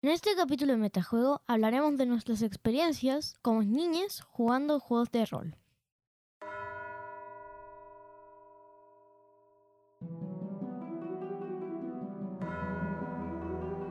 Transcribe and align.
En 0.00 0.10
este 0.10 0.36
capítulo 0.36 0.74
de 0.74 0.78
Metajuego 0.78 1.42
hablaremos 1.48 1.96
de 1.96 2.06
nuestras 2.06 2.42
experiencias 2.42 3.34
como 3.42 3.64
niñas 3.64 4.22
jugando 4.28 4.78
juegos 4.78 5.10
de 5.10 5.26
rol. 5.26 5.56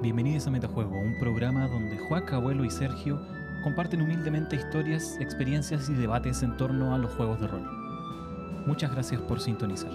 Bienvenidos 0.01 0.47
a 0.47 0.51
Metajuego, 0.51 0.97
un 0.97 1.19
programa 1.19 1.67
donde 1.67 1.97
Juaca, 1.97 2.37
Abuelo 2.37 2.63
y 2.63 2.71
Sergio 2.71 3.19
comparten 3.65 4.01
humildemente 4.01 4.55
historias, 4.55 5.17
experiencias 5.19 5.89
y 5.89 5.93
debates 5.93 6.41
en 6.41 6.55
torno 6.55 6.95
a 6.95 6.97
los 6.99 7.11
juegos 7.15 7.41
de 7.41 7.47
rol. 7.47 7.69
Muchas 8.65 8.91
gracias 8.93 9.19
por 9.23 9.41
sintonizar. 9.41 9.91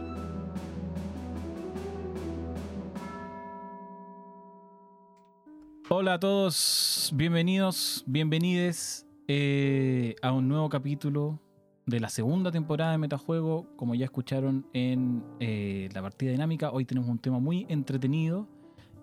Hola 5.94 6.14
a 6.14 6.18
todos, 6.18 7.12
bienvenidos, 7.14 8.02
bienvenides 8.06 9.06
eh, 9.28 10.14
a 10.22 10.32
un 10.32 10.48
nuevo 10.48 10.70
capítulo 10.70 11.38
de 11.84 12.00
la 12.00 12.08
segunda 12.08 12.50
temporada 12.50 12.92
de 12.92 12.96
Metajuego. 12.96 13.66
Como 13.76 13.94
ya 13.94 14.06
escucharon 14.06 14.66
en 14.72 15.22
eh, 15.38 15.90
la 15.92 16.00
partida 16.00 16.30
dinámica, 16.30 16.70
hoy 16.70 16.86
tenemos 16.86 17.10
un 17.10 17.18
tema 17.18 17.40
muy 17.40 17.66
entretenido 17.68 18.48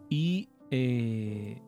y 0.09 0.49
eh, 0.71 1.61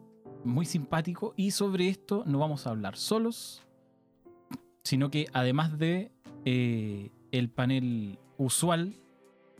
muy 0.44 0.66
simpático. 0.66 1.36
Y 1.38 1.52
sobre 1.52 1.88
esto 1.88 2.24
no 2.26 2.40
vamos 2.40 2.66
a 2.66 2.72
hablar 2.72 2.98
solos, 2.98 3.62
sino 4.84 5.12
que 5.12 5.28
además 5.34 5.78
de 5.78 6.12
el 6.46 7.50
panel 7.52 8.18
usual, 8.40 8.96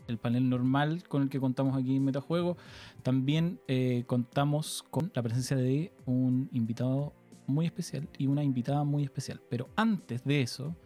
el 0.08 0.18
panel 0.18 0.48
normal 0.48 1.02
con 1.08 1.22
el 1.22 1.28
que 1.28 1.40
contamos 1.40 1.76
aquí 1.76 1.96
en 1.96 2.04
Metajuego, 2.04 2.56
también 3.02 3.60
eh, 3.68 4.04
contamos 4.06 4.84
con 4.90 5.10
la 5.14 5.22
presencia 5.22 5.56
de 5.56 5.92
un 6.06 6.48
invitado 6.52 7.12
muy 7.46 7.66
especial 7.66 8.08
y 8.18 8.26
una 8.26 8.42
invitada 8.42 8.84
muy 8.84 9.04
especial. 9.04 9.40
Pero 9.48 9.68
antes 9.76 10.24
de 10.24 10.42
eso, 10.42 10.76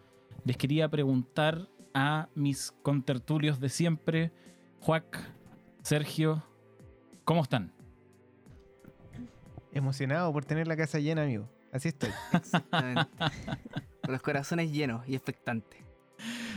les 0.44 0.56
quería 0.56 0.88
preguntar 0.88 1.68
a 1.94 2.28
mis 2.34 2.72
contertulios 2.82 3.58
de 3.60 3.68
siempre, 3.68 4.32
Juac, 4.80 5.18
Sergio, 5.82 6.44
¿cómo 7.24 7.42
están? 7.42 7.72
Emocionado 9.72 10.32
por 10.32 10.44
tener 10.44 10.66
la 10.68 10.76
casa 10.76 10.98
llena, 10.98 11.22
amigo. 11.22 11.48
Así 11.72 11.88
estoy. 11.88 12.10
Exactamente. 12.32 13.10
Con 14.02 14.12
los 14.12 14.22
corazones 14.22 14.72
llenos 14.72 15.06
y 15.08 15.14
expectantes. 15.14 15.80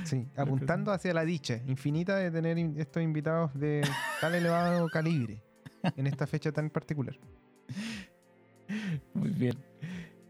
Sí, 0.04 0.28
apuntando 0.36 0.92
hacia 0.92 1.14
la 1.14 1.24
dicha 1.24 1.62
infinita 1.68 2.16
de 2.16 2.32
tener 2.32 2.58
estos 2.78 3.04
invitados 3.04 3.54
de 3.54 3.82
tal 4.22 4.36
elevado 4.36 4.88
calibre 4.94 5.42
en 5.96 6.08
esta 6.08 6.28
fecha 6.28 6.52
tan 6.52 6.70
particular. 6.70 7.18
Muy 9.14 9.30
bien. 9.30 9.58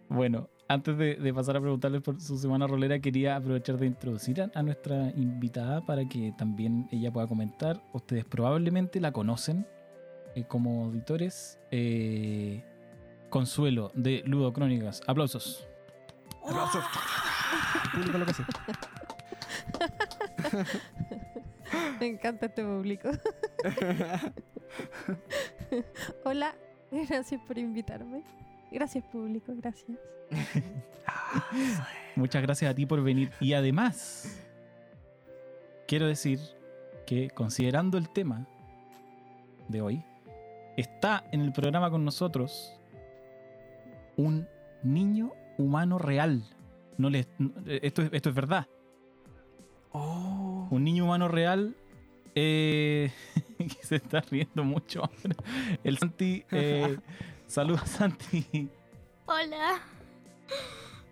Bueno, 0.07 0.49
antes 0.67 0.97
de, 0.97 1.15
de 1.15 1.33
pasar 1.33 1.57
a 1.57 1.61
preguntarles 1.61 2.01
por 2.01 2.19
su 2.21 2.37
semana 2.37 2.67
rolera, 2.67 2.99
quería 2.99 3.35
aprovechar 3.35 3.77
de 3.77 3.87
introducir 3.87 4.41
a, 4.41 4.51
a 4.53 4.63
nuestra 4.63 5.11
invitada 5.15 5.85
para 5.85 6.07
que 6.07 6.33
también 6.37 6.87
ella 6.91 7.11
pueda 7.11 7.27
comentar. 7.27 7.83
Ustedes 7.93 8.25
probablemente 8.25 8.99
la 8.99 9.11
conocen 9.11 9.67
eh, 10.35 10.45
como 10.47 10.85
auditores. 10.85 11.59
Eh, 11.71 12.63
Consuelo 13.29 13.91
de 13.93 14.23
Ludo 14.25 14.51
Crónicas. 14.53 15.01
Aplausos. 15.07 15.67
Aplausos. 16.43 16.83
El 17.85 17.91
público 17.99 18.17
lo 18.17 18.25
que 18.25 18.31
hace. 18.31 18.43
Me 21.99 22.07
encanta 22.07 22.47
este 22.47 22.63
público. 22.63 23.09
Hola, 26.25 26.55
gracias 26.91 27.41
por 27.41 27.57
invitarme. 27.57 28.23
Gracias 28.71 29.03
público, 29.05 29.53
gracias. 29.55 29.97
Muchas 32.15 32.41
gracias 32.41 32.71
a 32.71 32.75
ti 32.75 32.85
por 32.85 33.03
venir. 33.03 33.31
Y 33.39 33.53
además, 33.53 34.45
quiero 35.87 36.07
decir 36.07 36.39
que 37.05 37.29
considerando 37.29 37.97
el 37.97 38.09
tema 38.09 38.47
de 39.67 39.81
hoy, 39.81 40.03
está 40.77 41.25
en 41.31 41.41
el 41.41 41.51
programa 41.51 41.89
con 41.89 42.05
nosotros 42.05 42.75
un 44.15 44.47
niño 44.83 45.33
humano 45.57 45.97
real. 45.97 46.43
No 46.97 47.09
les, 47.09 47.27
esto, 47.65 48.01
es, 48.01 48.09
esto 48.11 48.29
es 48.29 48.35
verdad. 48.35 48.67
Oh. 49.91 50.67
Un 50.69 50.83
niño 50.83 51.05
humano 51.05 51.27
real 51.27 51.75
eh, 52.35 53.11
que 53.57 53.83
se 53.85 53.95
está 53.97 54.21
riendo 54.21 54.63
mucho 54.63 55.01
ahora. 55.01 55.35
El 55.83 55.97
Santi. 55.97 56.43
Eh, 56.51 56.97
saludos, 57.47 57.89
Santi. 57.89 58.69
Hola. 59.25 59.79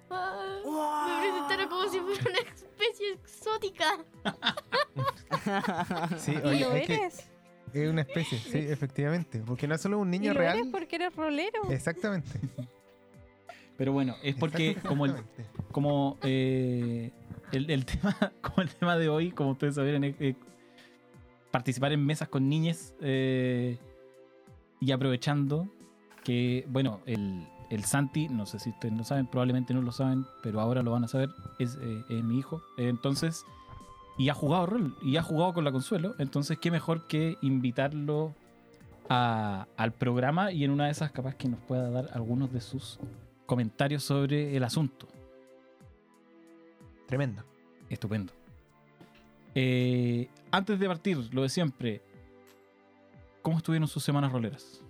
Ah, 0.10 1.06
Me 1.08 1.30
presentaron 1.30 1.70
como 1.70 1.90
si 1.92 2.00
fuera 2.00 2.22
una 2.30 2.40
especie 2.56 3.14
exótica. 3.14 3.98
Sí, 6.18 6.34
¿Y 6.34 6.48
oye, 6.48 6.60
lo 6.66 6.72
que- 6.74 6.84
eres? 6.96 7.30
es 7.74 7.90
una 7.90 8.02
especie, 8.02 8.38
sí, 8.40 8.58
efectivamente. 8.58 9.42
Porque 9.46 9.68
no 9.68 9.76
es 9.76 9.82
solo 9.82 10.00
un 10.00 10.10
niño 10.10 10.32
¿Y 10.32 10.34
lo 10.34 10.40
real. 10.40 10.58
eres 10.58 10.70
porque 10.72 10.96
eres 10.98 11.16
rolero? 11.16 11.70
Exactamente. 11.70 12.40
Pero 13.78 13.94
bueno, 13.94 14.16
es 14.24 14.36
porque 14.36 14.76
como 14.76 15.06
el, 15.06 15.16
como 15.72 16.18
eh, 16.24 17.12
el, 17.52 17.86
tema 17.86 18.16
como 18.42 18.62
el 18.62 18.70
tema 18.70 18.98
de 18.98 19.10
hoy 19.10 19.32
como 19.32 19.52
ustedes 19.52 19.76
saben 19.76 20.04
eh, 20.04 20.36
participar 21.52 21.92
en 21.94 22.06
mesas 22.06 22.28
con 22.28 22.48
niñas 22.50 22.94
eh, 23.02 23.78
y 24.80 24.92
aprovechando 24.92 25.68
que 26.24 26.66
bueno 26.70 27.00
el, 27.06 27.48
el 27.70 27.84
Santi 27.86 28.28
no 28.30 28.46
sé 28.46 28.60
si 28.60 28.70
ustedes 28.72 28.94
lo 28.96 29.04
saben 29.04 29.28
probablemente 29.28 29.74
no 29.74 29.82
lo 29.82 29.92
saben 29.92 30.26
pero 30.44 30.60
ahora 30.60 30.84
lo 30.84 30.92
van 30.92 31.04
a 31.06 31.08
saber 31.08 31.30
es, 31.60 31.78
eh, 31.82 32.04
es 32.10 32.24
mi 32.24 32.38
hijo. 32.40 32.62
Entonces 32.78 33.46
y 34.20 34.30
ha 34.30 34.34
jugado 34.34 34.66
rol 34.66 34.96
y 35.04 35.18
ha 35.18 35.22
jugado 35.24 35.54
con 35.54 35.64
la 35.64 35.72
consuelo. 35.72 36.16
Entonces 36.18 36.58
qué 36.60 36.72
mejor 36.72 37.06
que 37.08 37.38
invitarlo 37.42 38.34
a- 39.10 39.68
al 39.78 39.94
programa 39.94 40.52
y 40.52 40.64
en 40.64 40.72
una 40.72 40.86
de 40.86 40.92
esas 40.92 41.12
capaz 41.12 41.36
que 41.36 41.48
nos 41.48 41.60
pueda 41.62 41.90
dar 41.92 42.10
algunos 42.14 42.52
de 42.52 42.62
sus 42.62 43.00
comentarios 43.46 44.04
sobre 44.04 44.58
el 44.58 44.64
asunto 44.64 45.08
Tremendo. 47.08 47.44
Estupendo. 47.90 48.34
Eh, 49.56 50.30
antes 50.52 50.80
de 50.80 50.88
partir, 50.88 51.18
lo 51.34 51.42
de 51.42 51.50
siempre, 51.50 52.02
¿cómo 53.42 53.58
estuvieron 53.58 53.88
sus 53.88 54.04
semanas 54.04 54.32
roleras? 54.32 54.82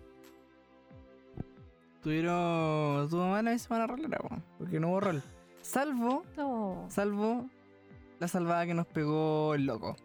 Tuvieron. 2.02 3.10
Tuvo 3.10 3.30
mala 3.30 3.52
mi 3.52 3.60
semana 3.60 3.88
rolera, 3.88 4.18
po, 4.18 4.30
porque 4.58 4.80
no 4.80 4.90
hubo 4.90 5.00
rol. 5.00 5.24
Salvo. 5.62 6.24
No. 6.36 6.86
Salvo 6.90 7.50
la 8.20 8.28
salvada 8.28 8.66
que 8.66 8.74
nos 8.74 8.88
pegó 8.88 9.54
el 9.54 9.66
loco. 9.66 9.96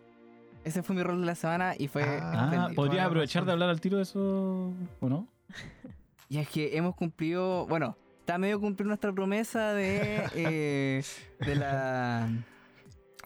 Ese 0.65 0.83
fue 0.83 0.94
mi 0.94 1.03
rol 1.03 1.21
de 1.21 1.27
la 1.27 1.34
semana 1.34 1.75
y 1.79 1.89
fue. 1.89 2.05
Ah, 2.05 2.71
¿podrías 2.75 3.06
aprovechar 3.06 3.44
de 3.44 3.53
hablar 3.53 3.69
al 3.69 3.81
tiro 3.81 3.97
de 3.97 4.05
eso 4.05 4.73
o 5.00 5.09
no? 5.09 5.27
Y 6.29 6.39
es 6.39 6.49
que 6.49 6.79
hemos 6.79 6.94
cumplido. 6.94 7.67
Bueno, 7.67 7.94
está 8.22 8.38
medio 8.38 8.60
cumplir 8.60 8.87
nuestra 8.87 9.12
promesa 9.12 9.75
de. 9.75 10.22
eh, 10.37 11.03
de 11.41 11.55
la. 11.56 12.28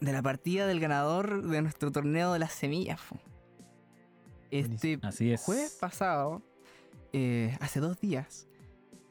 De 0.00 0.12
la 0.12 0.22
partida 0.22 0.66
del 0.66 0.80
ganador 0.80 1.42
de 1.42 1.62
nuestro 1.62 1.90
torneo 1.90 2.32
de 2.32 2.38
las 2.38 2.52
semillas. 2.52 3.00
Este 4.50 4.98
Así 5.02 5.32
es. 5.32 5.42
jueves 5.42 5.76
pasado, 5.80 6.42
eh, 7.12 7.56
hace 7.60 7.80
dos 7.80 7.98
días, 8.00 8.46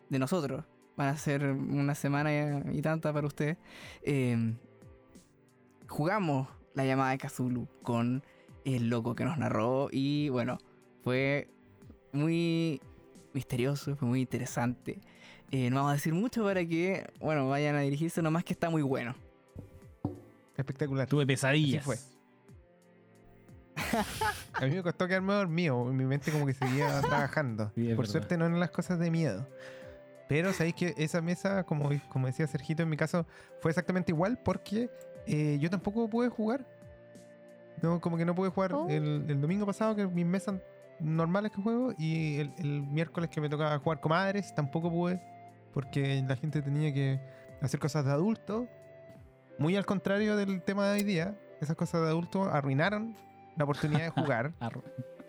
de 0.09 0.19
nosotros, 0.19 0.63
van 0.95 1.07
a 1.09 1.17
ser 1.17 1.43
una 1.51 1.95
semana 1.95 2.31
y, 2.71 2.77
y 2.77 2.81
tanta 2.83 3.11
para 3.13 3.25
ustedes, 3.25 3.57
eh, 4.03 4.53
jugamos 5.87 6.47
la 6.75 6.85
llamada 6.85 7.11
de 7.11 7.17
Kazulu 7.17 7.67
con 7.81 8.23
el 8.63 8.87
loco 8.87 9.15
que 9.15 9.25
nos 9.25 9.37
narró 9.39 9.89
y 9.91 10.29
bueno, 10.29 10.59
fue 11.03 11.49
muy 12.11 12.79
misterioso, 13.33 13.95
fue 13.95 14.07
muy 14.07 14.21
interesante. 14.21 14.99
Eh, 15.51 15.69
no 15.69 15.77
vamos 15.77 15.91
a 15.91 15.93
decir 15.95 16.13
mucho 16.13 16.43
para 16.43 16.65
que, 16.65 17.05
bueno, 17.19 17.47
vayan 17.49 17.75
a 17.75 17.81
dirigirse, 17.81 18.21
nomás 18.21 18.43
que 18.43 18.53
está 18.53 18.69
muy 18.69 18.81
bueno. 18.81 19.15
Espectacular. 20.57 21.07
Tuve 21.07 21.25
pesadillas. 21.25 21.87
Así 21.87 21.97
fue. 21.97 22.15
A 24.53 24.65
mí 24.65 24.71
me 24.75 24.83
costó 24.83 25.07
quedarme 25.07 25.33
dormido. 25.33 25.83
Mi 25.85 26.05
mente 26.05 26.31
como 26.31 26.45
que 26.45 26.53
seguía 26.53 27.01
trabajando. 27.01 27.71
Sí, 27.75 27.87
Por 27.89 27.97
verdad. 27.97 28.11
suerte 28.11 28.37
no 28.37 28.45
en 28.45 28.59
las 28.59 28.71
cosas 28.71 28.99
de 28.99 29.11
miedo. 29.11 29.47
Pero 30.27 30.53
sabéis 30.53 30.75
que 30.75 30.93
esa 30.97 31.21
mesa, 31.21 31.63
como, 31.65 31.89
como 32.09 32.27
decía 32.27 32.47
Sergito 32.47 32.81
en 32.83 32.89
mi 32.89 32.97
caso, 32.97 33.27
fue 33.61 33.69
exactamente 33.71 34.11
igual 34.11 34.39
porque 34.43 34.89
eh, 35.27 35.57
yo 35.59 35.69
tampoco 35.69 36.09
pude 36.09 36.29
jugar. 36.29 36.65
No, 37.81 37.99
como 38.01 38.17
que 38.17 38.25
no 38.25 38.33
pude 38.33 38.49
jugar 38.49 38.73
Oh. 38.73 38.87
el, 38.89 39.25
el 39.29 39.41
domingo 39.41 39.65
pasado, 39.65 39.95
que 39.95 40.07
mis 40.07 40.25
mesas 40.25 40.55
normales 40.99 41.51
que 41.51 41.61
juego, 41.61 41.93
y 41.97 42.37
el, 42.39 42.53
el 42.57 42.81
miércoles 42.81 43.29
que 43.29 43.41
me 43.41 43.49
tocaba 43.49 43.77
jugar 43.77 43.99
comadres, 43.99 44.55
tampoco 44.55 44.89
pude, 44.89 45.21
porque 45.75 46.23
la 46.25 46.37
gente 46.37 46.61
tenía 46.61 46.93
que 46.93 47.19
hacer 47.61 47.81
cosas 47.81 48.05
de 48.05 48.11
adulto. 48.11 48.65
Muy 49.59 49.75
al 49.75 49.85
contrario 49.85 50.37
del 50.37 50.61
tema 50.63 50.87
de 50.87 50.93
hoy 50.93 51.03
día, 51.03 51.37
esas 51.59 51.75
cosas 51.75 52.01
de 52.01 52.07
adulto 52.07 52.45
arruinaron 52.45 53.13
la 53.57 53.65
oportunidad 53.65 54.05
de 54.05 54.09
jugar. 54.21 54.53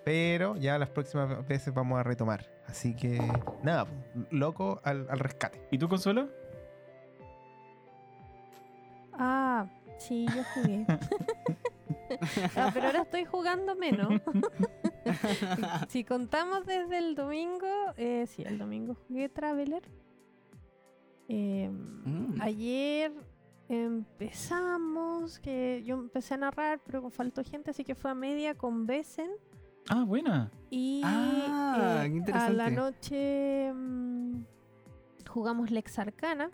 Pero 0.05 0.55
ya 0.57 0.79
las 0.79 0.89
próximas 0.89 1.45
veces 1.49 1.75
vamos 1.75 1.99
a 1.99 2.05
retomar. 2.05 2.49
Así 2.69 2.95
que 2.95 3.21
nada, 3.65 3.87
loco 4.31 4.81
al, 4.85 5.09
al 5.11 5.19
rescate. 5.19 5.67
¿Y 5.73 5.79
tú, 5.79 5.89
Consuelo? 5.89 6.29
Ah, 9.15 9.67
sí, 9.99 10.27
yo 10.35 10.43
jugué. 10.55 10.87
Ah, 12.55 12.71
pero 12.73 12.87
ahora 12.87 13.03
estoy 13.03 13.25
jugando 13.25 13.75
menos. 13.75 14.21
si 15.89 16.05
contamos 16.05 16.65
desde 16.65 16.99
el 16.99 17.17
domingo, 17.17 17.67
eh, 17.97 18.27
sí, 18.29 18.45
el 18.47 18.59
domingo 18.59 18.97
jugué 19.09 19.29
Traveler. 19.29 19.83
Eh, 21.29 21.71
Mm. 22.05 22.41
Ayer 22.41 23.13
empezamos, 23.69 25.39
que 25.41 25.83
yo 25.85 25.97
empecé 25.97 26.35
a 26.35 26.37
narrar, 26.37 26.81
pero 26.85 27.11
faltó 27.11 27.43
gente, 27.43 27.71
así 27.71 27.85
que 27.85 27.95
fue 27.95 28.11
a 28.11 28.15
media 28.15 28.55
con 28.55 28.87
Besen. 28.87 29.31
Ah, 29.89 30.05
buena. 30.05 30.51
Y 30.71 31.01
Ah, 31.05 32.05
eh, 32.07 32.23
qué 32.25 32.33
a 32.33 32.51
la 32.51 32.71
noche 32.71 33.73
mm, 33.73 34.45
jugamos 35.29 35.71
Lex 35.71 35.99
Arcana. 35.99 36.51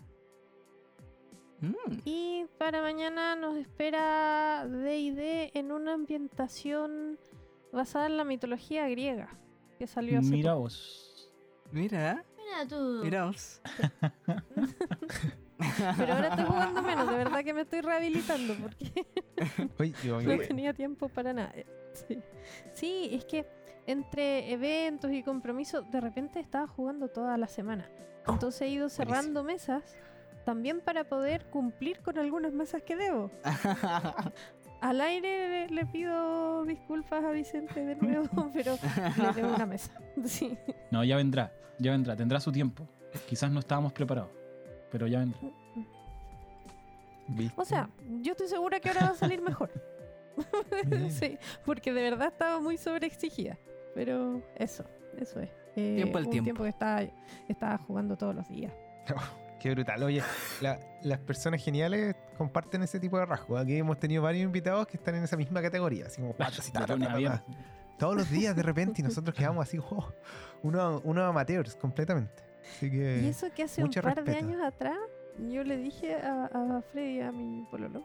Mm. 1.60 1.74
Y 2.04 2.46
para 2.58 2.82
mañana 2.82 3.36
nos 3.36 3.56
espera 3.56 4.66
D&D 4.68 5.50
en 5.54 5.70
una 5.72 5.94
ambientación 5.94 7.18
basada 7.72 8.06
en 8.06 8.16
la 8.16 8.24
mitología 8.24 8.88
griega 8.88 9.38
que 9.78 9.86
salió 9.86 10.18
hace 10.18 10.30
Mira 10.30 10.52
poco. 10.52 10.62
vos. 10.64 11.30
Mira, 11.70 12.24
Mira 12.52 12.68
tú. 12.68 13.00
miraos. 13.02 13.60
Pero 15.96 16.12
ahora 16.14 16.28
estoy 16.28 16.44
jugando 16.44 16.82
menos, 16.82 17.08
de 17.08 17.16
verdad 17.16 17.44
que 17.44 17.54
me 17.54 17.60
estoy 17.62 17.80
rehabilitando 17.82 18.54
porque 18.56 19.06
yo- 20.04 20.20
no 20.20 20.38
tenía 20.38 20.74
tiempo 20.74 21.08
para 21.08 21.32
nada. 21.32 21.52
Sí. 21.92 22.18
Sí, 22.72 23.08
es 23.12 23.24
que 23.24 23.46
entre 23.86 24.52
eventos 24.52 25.12
y 25.12 25.22
compromisos, 25.22 25.88
de 25.90 26.00
repente 26.00 26.40
estaba 26.40 26.66
jugando 26.66 27.08
toda 27.08 27.36
la 27.36 27.46
semana. 27.46 27.88
Oh, 28.26 28.32
Entonces 28.32 28.62
he 28.62 28.68
ido 28.68 28.88
cerrando 28.88 29.42
mesas 29.44 29.96
también 30.44 30.80
para 30.80 31.04
poder 31.04 31.46
cumplir 31.50 32.00
con 32.00 32.18
algunas 32.18 32.52
mesas 32.52 32.82
que 32.82 32.96
debo. 32.96 33.30
Al 34.82 35.00
aire 35.00 35.48
le, 35.48 35.74
le 35.74 35.86
pido 35.86 36.64
disculpas 36.64 37.24
a 37.24 37.30
Vicente 37.30 37.84
de 37.84 37.94
nuevo, 37.96 38.28
pero 38.52 38.76
le 39.16 39.32
debo 39.32 39.54
una 39.54 39.66
mesa. 39.66 39.92
Sí. 40.24 40.58
No, 40.90 41.02
ya 41.04 41.16
vendrá. 41.16 41.50
Ya 41.78 41.92
vendrá. 41.92 42.14
Tendrá 42.14 42.38
su 42.40 42.52
tiempo. 42.52 42.86
Quizás 43.28 43.50
no 43.50 43.60
estábamos 43.60 43.92
preparados. 43.92 44.30
Pero 44.90 45.06
ya 45.06 45.20
vendrá. 45.20 45.40
¿Viste? 47.28 47.54
O 47.60 47.64
sea, 47.64 47.88
yo 48.20 48.32
estoy 48.32 48.48
segura 48.48 48.78
que 48.80 48.88
ahora 48.88 49.02
va 49.06 49.10
a 49.12 49.14
salir 49.14 49.40
mejor. 49.40 49.70
Sí, 51.10 51.38
porque 51.64 51.92
de 51.92 52.02
verdad 52.02 52.28
estaba 52.28 52.60
muy 52.60 52.76
sobreexigida. 52.76 53.56
Pero 53.94 54.42
eso, 54.56 54.84
eso 55.18 55.40
es. 55.40 55.50
Eh, 55.76 55.94
Tiempo 55.96 56.18
al 56.18 56.24
un 56.24 56.30
tiempo. 56.30 56.44
tiempo 56.44 56.62
que 56.64 56.68
estaba, 56.70 57.02
estaba 57.48 57.78
jugando 57.78 58.16
todos 58.16 58.34
los 58.34 58.48
días. 58.48 58.72
Qué 59.62 59.70
brutal. 59.70 60.02
Oye, 60.02 60.22
la- 60.60 60.80
las 61.02 61.20
personas 61.20 61.62
geniales 61.62 62.16
comparten 62.36 62.82
ese 62.82 62.98
tipo 62.98 63.16
de 63.16 63.26
rasgos. 63.26 63.60
Aquí 63.60 63.76
hemos 63.76 63.96
tenido 64.00 64.20
varios 64.20 64.42
invitados 64.42 64.88
que 64.88 64.96
están 64.96 65.14
en 65.14 65.22
esa 65.22 65.36
misma 65.36 65.62
categoría. 65.62 66.06
Así 66.06 66.20
como 66.20 66.34
patas 66.34 66.68
y. 66.68 67.28
Todos 67.96 68.16
los 68.16 68.28
días 68.28 68.56
de 68.56 68.62
repente 68.64 69.00
y 69.00 69.04
nosotros 69.08 69.36
quedamos 69.36 69.62
así, 69.62 69.78
oh, 69.78 70.12
unos, 70.62 71.00
unos 71.04 71.24
amateurs 71.28 71.76
completamente. 71.76 72.42
Así 72.76 72.90
que... 72.90 73.20
Y 73.22 73.28
eso 73.28 73.46
que 73.54 73.62
hace 73.62 73.84
un 73.84 73.90
par 73.90 74.24
de 74.24 74.36
años 74.36 74.60
atrás, 74.60 74.98
yo 75.38 75.62
le 75.62 75.76
dije 75.76 76.16
a, 76.16 76.46
a 76.46 76.82
Freddy, 76.90 77.20
a 77.20 77.30
mi 77.30 77.64
pololo, 77.70 78.04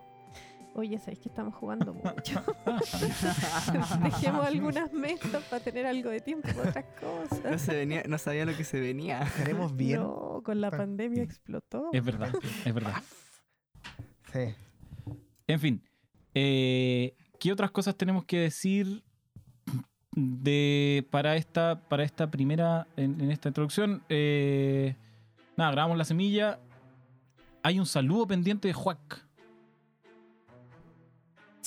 oye, 0.75 1.00
sabéis 1.00 1.19
que 1.19 1.30
estamos 1.30 1.56
jugando 1.56 1.94
mucho. 1.94 2.44
Dejemos 4.04 4.46
algunas 4.46 4.92
mesas 4.94 5.44
para 5.50 5.64
tener 5.64 5.86
algo 5.86 6.10
de 6.10 6.19
tiempo 6.22 6.48
para 6.50 6.69
otras 6.69 6.86
No, 7.02 7.30
cosas. 7.30 7.62
se 7.62 7.75
venía, 7.75 8.04
no 8.08 8.18
sabía 8.18 8.46
lo 8.46 8.56
que 8.56 8.64
se 8.64 8.80
venía. 8.80 9.22
Estaremos 9.24 9.75
bien. 9.75 10.00
No, 10.02 10.42
con 10.44 10.62
la 10.62 10.72
pandemia 10.72 11.24
explotó. 11.24 11.90
Es 11.94 12.04
verdad. 12.04 12.34
Es 12.66 12.74
verdad. 12.74 13.02
Sí. 14.31 14.56
En 15.48 15.60
fin. 15.60 15.81
eh, 16.34 17.16
¿Qué 17.40 17.52
otras 17.52 17.72
cosas 17.72 17.96
tenemos 17.96 18.25
que 18.25 18.38
decir 18.40 19.04
de 20.12 21.06
para 21.12 21.36
esta 21.36 21.80
para 21.88 22.04
esta 22.04 22.31
primera 22.31 22.88
en, 22.98 23.20
en 23.22 23.31
esta 23.31 23.50
introducción? 23.50 24.04
Eh, 24.10 24.96
nada, 25.56 25.72
grabamos 25.72 25.98
la 25.98 26.06
semilla. 26.06 26.60
Hay 27.63 27.80
un 27.80 27.86
saludo 27.86 28.28
pendiente 28.28 28.68
de 28.68 28.74
Juac. 28.74 29.26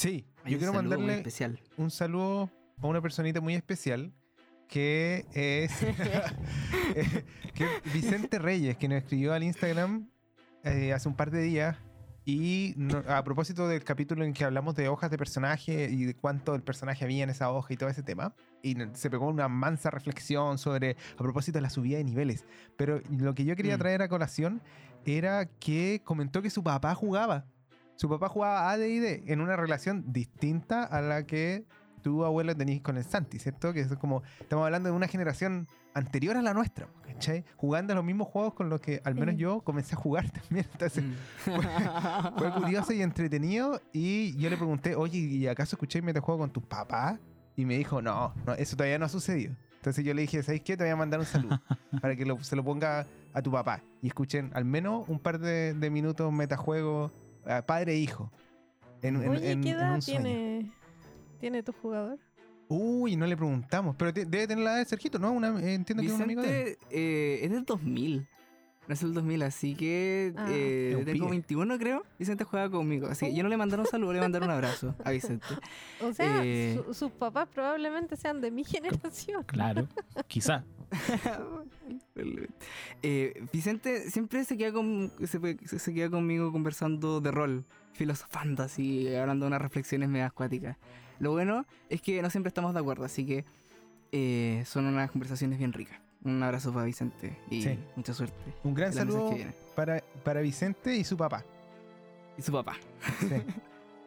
Sí, 0.01 0.27
Hay 0.45 0.53
yo 0.53 0.59
quiero 0.59 0.73
mandarle 0.73 1.15
especial. 1.17 1.61
un 1.77 1.91
saludo 1.91 2.51
a 2.81 2.87
una 2.87 3.03
personita 3.03 3.41
muy 3.43 3.55
especial 3.55 4.13
que 4.69 5.27
es 5.35 5.73
que 7.55 7.67
Vicente 7.93 8.39
Reyes, 8.39 8.77
que 8.77 8.89
nos 8.89 8.99
escribió 8.99 9.33
al 9.35 9.43
Instagram 9.43 10.09
eh, 10.65 10.93
hace 10.93 11.09
un 11.09 11.15
par 11.17 11.31
de 11.31 11.43
días. 11.43 11.77
Y 12.25 12.75
no- 12.77 13.03
a 13.09 13.25
propósito 13.25 13.67
del 13.67 13.83
capítulo 13.83 14.25
en 14.25 14.33
que 14.33 14.45
hablamos 14.45 14.75
de 14.77 14.89
hojas 14.89 15.11
de 15.11 15.19
personaje 15.19 15.89
y 15.91 16.05
de 16.05 16.15
cuánto 16.15 16.55
el 16.55 16.63
personaje 16.63 17.05
había 17.05 17.25
en 17.25 17.31
esa 17.31 17.51
hoja 17.51 17.73
y 17.75 17.77
todo 17.77 17.89
ese 17.89 18.03
tema, 18.03 18.35
y 18.63 18.77
se 18.93 19.11
pegó 19.11 19.27
una 19.27 19.49
mansa 19.49 19.91
reflexión 19.91 20.59
sobre, 20.59 20.97
a 21.15 21.23
propósito 21.23 21.57
de 21.59 21.63
la 21.63 21.71
subida 21.71 21.97
de 21.99 22.05
niveles. 22.05 22.45
Pero 22.77 23.01
lo 23.11 23.35
que 23.35 23.45
yo 23.45 23.57
quería 23.57 23.77
Mm. 23.77 23.81
traer 23.81 24.03
a 24.03 24.09
colación 24.09 24.61
era 25.07 25.47
que 25.47 26.03
comentó 26.05 26.41
que 26.43 26.51
su 26.51 26.63
papá 26.63 26.95
jugaba. 26.95 27.47
Su 28.01 28.09
papá 28.09 28.31
jugaba 28.31 28.71
AD&D 28.71 29.25
en 29.27 29.43
una 29.43 29.57
relación 29.57 30.11
distinta 30.11 30.85
a 30.85 31.03
la 31.03 31.27
que 31.27 31.67
tu 32.01 32.25
abuelo 32.25 32.57
tenías 32.57 32.81
con 32.81 32.97
el 32.97 33.05
Santi, 33.05 33.39
¿cierto? 33.39 33.75
Que 33.75 33.81
es 33.81 33.95
como, 33.97 34.23
estamos 34.41 34.65
hablando 34.65 34.89
de 34.89 34.95
una 34.97 35.07
generación 35.07 35.69
anterior 35.93 36.35
a 36.39 36.41
la 36.41 36.55
nuestra, 36.55 36.89
¿cachai? 37.07 37.45
Jugando 37.57 37.95
los 37.95 38.03
mismos 38.03 38.29
juegos 38.29 38.55
con 38.55 38.71
los 38.71 38.81
que 38.81 39.03
al 39.05 39.17
menos 39.17 39.37
yo 39.37 39.61
comencé 39.61 39.97
a 39.97 39.99
jugar 39.99 40.31
también. 40.49 40.65
Entonces, 40.73 41.05
Mm. 41.05 42.39
fue 42.39 42.51
curioso 42.55 42.95
y 42.95 43.03
entretenido. 43.03 43.83
Y 43.93 44.35
yo 44.39 44.49
le 44.49 44.57
pregunté, 44.57 44.95
oye, 44.95 45.19
¿y 45.19 45.47
acaso 45.47 45.77
escuché 45.77 46.01
metajuego 46.01 46.41
con 46.41 46.51
tus 46.51 46.63
papás? 46.63 47.19
Y 47.55 47.67
me 47.67 47.77
dijo, 47.77 48.01
no, 48.01 48.33
no, 48.47 48.55
eso 48.55 48.77
todavía 48.77 48.99
no 48.99 49.05
ha 49.05 49.09
sucedido. 49.11 49.55
Entonces 49.77 50.03
yo 50.07 50.15
le 50.15 50.23
dije, 50.23 50.43
¿sabes 50.43 50.63
qué? 50.63 50.75
Te 50.75 50.85
voy 50.85 50.91
a 50.93 50.97
mandar 50.97 51.21
un 51.21 51.27
saludo 51.27 51.61
para 52.01 52.17
que 52.17 52.25
lo- 52.25 52.43
se 52.43 52.57
lo 52.57 52.65
ponga 52.65 53.07
a 53.35 53.43
tu 53.43 53.51
papá. 53.53 53.83
Y 54.01 54.07
escuchen 54.07 54.51
al 54.55 54.65
menos 54.65 55.07
un 55.07 55.19
par 55.19 55.39
de, 55.39 55.75
de 55.75 55.91
minutos 55.91 56.33
metajuego 56.33 57.13
padre 57.67 57.95
e 57.95 57.99
hijo. 57.99 58.31
En, 59.03 59.17
en- 59.23 59.29
Oye, 59.31 59.51
en- 59.53 59.63
¿qué 59.63 59.71
en 59.71 59.77
edad 59.77 59.95
un 59.95 60.03
sueño. 60.03 60.23
tiene, 60.23 60.73
tiene 61.41 61.63
tu 61.63 61.73
jugador? 61.73 62.19
Uy, 62.69 63.17
no 63.17 63.27
le 63.27 63.37
preguntamos. 63.37 63.97
Pero 63.97 64.13
te- 64.13 64.25
debe 64.27 64.47
tener 64.47 64.63
la 64.65 64.71
edad 64.73 64.79
de 64.81 64.85
Sergito, 64.85 65.19
¿no? 65.19 65.33
Una, 65.33 65.59
eh, 65.61 65.75
entiendo 65.75 66.03
que 66.03 66.09
es 66.09 66.15
un 66.15 66.23
amigo 66.23 66.43
de 66.43 66.49
él. 66.49 66.65
Vicente 66.67 66.87
eh, 66.91 67.41
es 67.45 67.51
del 67.51 67.65
2000. 67.65 68.29
No 68.89 68.95
es 68.95 69.03
el 69.03 69.15
2000, 69.15 69.43
así 69.43 69.75
que 69.77 70.33
Ah. 70.37 70.47
eh, 70.51 70.93
tengo 71.05 71.13
pibe. 71.27 71.31
21 71.31 71.79
creo. 71.79 72.03
Vicente 72.19 72.45
juega 72.45 72.69
conmigo. 72.71 73.07
Así 73.09 73.27
que 73.27 73.35
yo 73.35 73.43
no 73.43 73.49
le 73.49 73.57
mandaré 73.57 73.83
un 73.83 73.89
saludo, 73.89 74.13
le 74.13 74.21
mandaré 74.21 74.45
un 74.45 74.51
abrazo 74.51 74.95
a 75.05 75.11
Vicente. 75.11 75.47
O 76.03 76.13
sea, 76.13 76.43
Eh. 76.45 76.81
su- 76.87 76.95
sus 76.95 77.11
papás 77.13 77.49
probablemente 77.55 78.17
sean 78.17 78.41
de 78.41 78.51
mi 78.51 78.65
generación. 79.15 79.45
Claro, 79.45 79.87
quizá. 80.29 80.65
Eh, 83.03 83.43
Vicente 83.53 84.11
siempre 84.11 84.45
se 84.45 84.57
queda, 84.57 84.73
con, 84.73 85.11
se, 85.27 85.79
se- 85.79 85.95
queda 85.95 86.11
conmigo 86.11 86.53
conversando 86.53 87.21
de 87.21 87.31
rol, 87.31 87.65
filosofando 87.93 88.63
así, 88.63 89.15
hablando 89.15 89.45
de 89.47 89.49
unas 89.49 89.63
reflexiones 89.63 90.09
medio 90.09 90.27
acuáticas. 90.27 90.77
Lo 91.19 91.33
bueno 91.33 91.65
es 91.89 92.03
que 92.03 92.21
no 92.23 92.31
siempre 92.31 92.49
estamos 92.49 92.75
de 92.75 92.81
acuerdo, 92.81 93.05
así 93.05 93.25
que 93.27 93.45
eh, 94.13 94.63
son 94.67 94.87
unas 94.87 95.11
conversaciones 95.11 95.59
bien 95.59 95.73
ricas. 95.73 95.99
Un 96.23 96.43
abrazo 96.43 96.73
para 96.73 96.85
Vicente 96.85 97.39
y 97.51 97.63
Sí. 97.63 97.79
mucha 97.97 98.13
suerte. 98.13 98.37
Un 98.63 98.75
gran 98.75 98.93
saludo 98.93 99.35
para, 99.75 100.03
para 100.25 100.41
Vicente 100.43 100.95
y 100.97 101.05
su 101.05 101.17
papá. 101.17 101.45
Y 102.37 102.43
su 102.43 102.53
papá. 102.53 102.77
Sí, 103.21 103.27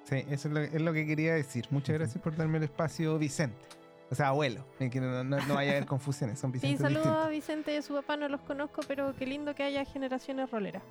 Sí, 0.04 0.16
eso 0.30 0.50
es 0.50 0.54
lo, 0.54 0.60
es 0.60 0.82
lo 0.82 0.92
que 0.94 1.08
quería 1.08 1.34
decir. 1.34 1.66
Muchas 1.72 1.98
gracias 1.98 2.22
por 2.22 2.36
darme 2.36 2.58
el 2.58 2.66
espacio, 2.66 3.18
Vicente. 3.18 3.56
O 4.12 4.16
sea, 4.16 4.28
abuelo. 4.30 4.66
Que 4.78 5.00
no, 5.02 5.24
no- 5.24 5.38
no 5.48 5.54
vaya 5.56 5.72
a 5.72 5.76
haber 5.76 5.86
confusiones. 5.88 6.40
Son 6.40 6.54
Sí, 6.60 6.78
saludos 6.78 7.08
a 7.08 7.30
Vicente 7.30 7.74
y 7.74 7.78
a 7.78 7.82
su 7.82 7.94
papá, 7.96 8.16
no 8.18 8.28
los 8.30 8.42
conozco, 8.42 8.82
pero 8.88 9.14
qué 9.18 9.26
lindo 9.26 9.56
que 9.56 9.64
haya 9.64 9.84
generaciones 9.86 10.52
roleras. 10.52 10.84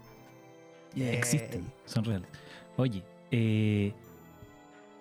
Yay. 0.94 1.14
Existen, 1.16 1.70
son 1.86 2.04
reales. 2.04 2.28
Oye, 2.76 3.02
eh, 3.30 3.92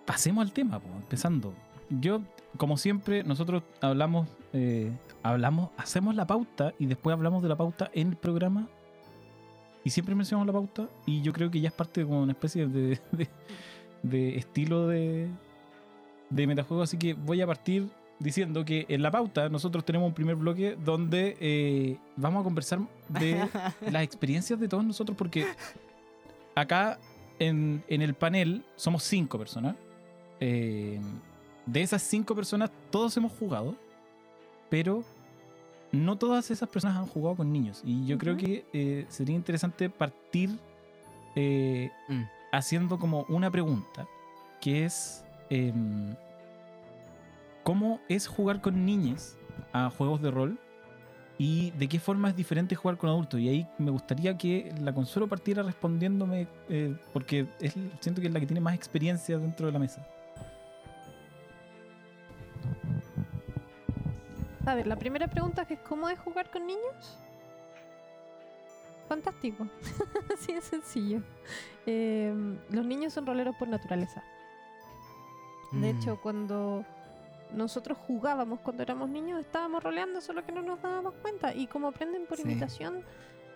pasemos 0.05 0.43
al 0.43 0.51
tema, 0.53 0.79
po, 0.79 0.87
empezando. 0.97 1.53
Yo, 1.89 2.21
como 2.57 2.77
siempre, 2.77 3.23
nosotros 3.23 3.63
hablamos, 3.81 4.27
eh, 4.53 4.91
hablamos, 5.23 5.69
hacemos 5.77 6.15
la 6.15 6.25
pauta 6.27 6.73
y 6.79 6.85
después 6.85 7.13
hablamos 7.13 7.41
de 7.43 7.49
la 7.49 7.55
pauta 7.57 7.89
en 7.93 8.09
el 8.09 8.15
programa. 8.17 8.67
Y 9.83 9.89
siempre 9.89 10.13
mencionamos 10.13 10.45
la 10.47 10.53
pauta 10.53 10.87
y 11.07 11.21
yo 11.23 11.33
creo 11.33 11.49
que 11.49 11.59
ya 11.59 11.69
es 11.69 11.73
parte 11.73 12.01
de 12.01 12.05
como 12.07 12.21
una 12.21 12.33
especie 12.33 12.67
de, 12.67 12.99
de- 13.11 13.29
de 14.03 14.37
estilo 14.37 14.87
de, 14.87 15.27
de 16.29 16.47
metajuego. 16.47 16.83
Así 16.83 16.97
que 16.97 17.13
voy 17.15 17.41
a 17.41 17.47
partir 17.47 17.89
diciendo 18.21 18.63
que 18.65 18.85
en 18.89 19.01
la 19.01 19.11
pauta 19.11 19.49
nosotros 19.49 19.83
tenemos 19.83 20.07
un 20.07 20.13
primer 20.13 20.35
bloque 20.35 20.77
donde 20.83 21.37
eh, 21.39 21.97
vamos 22.15 22.41
a 22.41 22.43
conversar 22.43 22.79
de 23.09 23.47
las 23.91 24.03
experiencias 24.03 24.59
de 24.59 24.67
todos 24.67 24.83
nosotros 24.83 25.17
porque 25.17 25.45
acá 26.55 26.99
en, 27.39 27.83
en 27.87 28.01
el 28.01 28.13
panel 28.13 28.63
somos 28.75 29.03
cinco 29.03 29.37
personas. 29.37 29.75
Eh, 30.39 30.99
de 31.65 31.81
esas 31.81 32.01
cinco 32.01 32.35
personas, 32.35 32.71
todos 32.89 33.15
hemos 33.17 33.31
jugado, 33.33 33.75
pero 34.69 35.03
no 35.91 36.17
todas 36.17 36.49
esas 36.49 36.67
personas 36.69 36.97
han 36.97 37.07
jugado 37.07 37.37
con 37.37 37.51
niños. 37.51 37.81
Y 37.85 38.05
yo 38.05 38.17
creo 38.17 38.35
que 38.37 38.65
eh, 38.73 39.05
sería 39.09 39.35
interesante 39.35 39.89
partir 39.89 40.57
Mm. 41.35 42.23
haciendo 42.51 42.99
como 42.99 43.25
una 43.29 43.49
pregunta, 43.49 44.07
que 44.59 44.85
es, 44.85 45.23
em, 45.49 46.15
¿cómo 47.63 47.99
es 48.09 48.27
jugar 48.27 48.61
con 48.61 48.85
niñas 48.85 49.37
a 49.73 49.89
juegos 49.89 50.21
de 50.21 50.31
rol? 50.31 50.59
¿Y 51.37 51.71
de 51.71 51.87
qué 51.87 51.99
forma 51.99 52.29
es 52.29 52.35
diferente 52.35 52.75
jugar 52.75 52.97
con 52.97 53.09
adultos? 53.09 53.39
Y 53.39 53.49
ahí 53.49 53.67
me 53.79 53.89
gustaría 53.89 54.37
que 54.37 54.73
la 54.79 54.93
Consuelo 54.93 55.27
partiera 55.27 55.63
respondiéndome, 55.63 56.47
eh, 56.69 56.95
porque 57.13 57.47
es, 57.59 57.73
siento 57.99 58.21
que 58.21 58.27
es 58.27 58.33
la 58.33 58.39
que 58.39 58.45
tiene 58.45 58.61
más 58.61 58.75
experiencia 58.75 59.39
dentro 59.39 59.65
de 59.65 59.71
la 59.71 59.79
mesa. 59.79 60.05
A 64.65 64.75
ver, 64.75 64.85
la 64.85 64.95
primera 64.95 65.27
pregunta 65.27 65.65
que 65.65 65.73
es 65.75 65.79
¿cómo 65.81 66.07
es 66.09 66.19
jugar 66.19 66.51
con 66.51 66.67
niños? 66.67 67.17
Fantástico. 69.09 69.67
Así 70.33 70.53
de 70.53 70.61
sencillo. 70.61 71.21
Eh, 71.85 72.33
los 72.69 72.85
niños 72.85 73.13
son 73.13 73.25
roleros 73.25 73.55
por 73.57 73.67
naturaleza. 73.67 74.23
De 75.71 75.93
Mm. 75.93 75.97
hecho, 75.97 76.21
cuando 76.21 76.85
nosotros 77.53 77.97
jugábamos 78.07 78.59
cuando 78.61 78.83
éramos 78.83 79.09
niños, 79.09 79.39
estábamos 79.39 79.83
roleando, 79.83 80.21
solo 80.21 80.45
que 80.45 80.51
no 80.51 80.61
nos 80.61 80.81
dábamos 80.81 81.13
cuenta. 81.21 81.53
Y 81.53 81.67
como 81.67 81.87
aprenden 81.87 82.25
por 82.25 82.37
Sí. 82.37 82.43
imitación, 82.43 83.03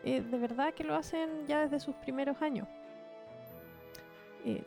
eh, 0.03 0.21
de 0.21 0.37
verdad 0.37 0.73
que 0.73 0.83
lo 0.83 0.95
hacen 0.95 1.47
ya 1.47 1.61
desde 1.61 1.79
sus 1.79 1.95
primeros 1.95 2.41
años. 2.41 2.67
Eh, 4.43 4.63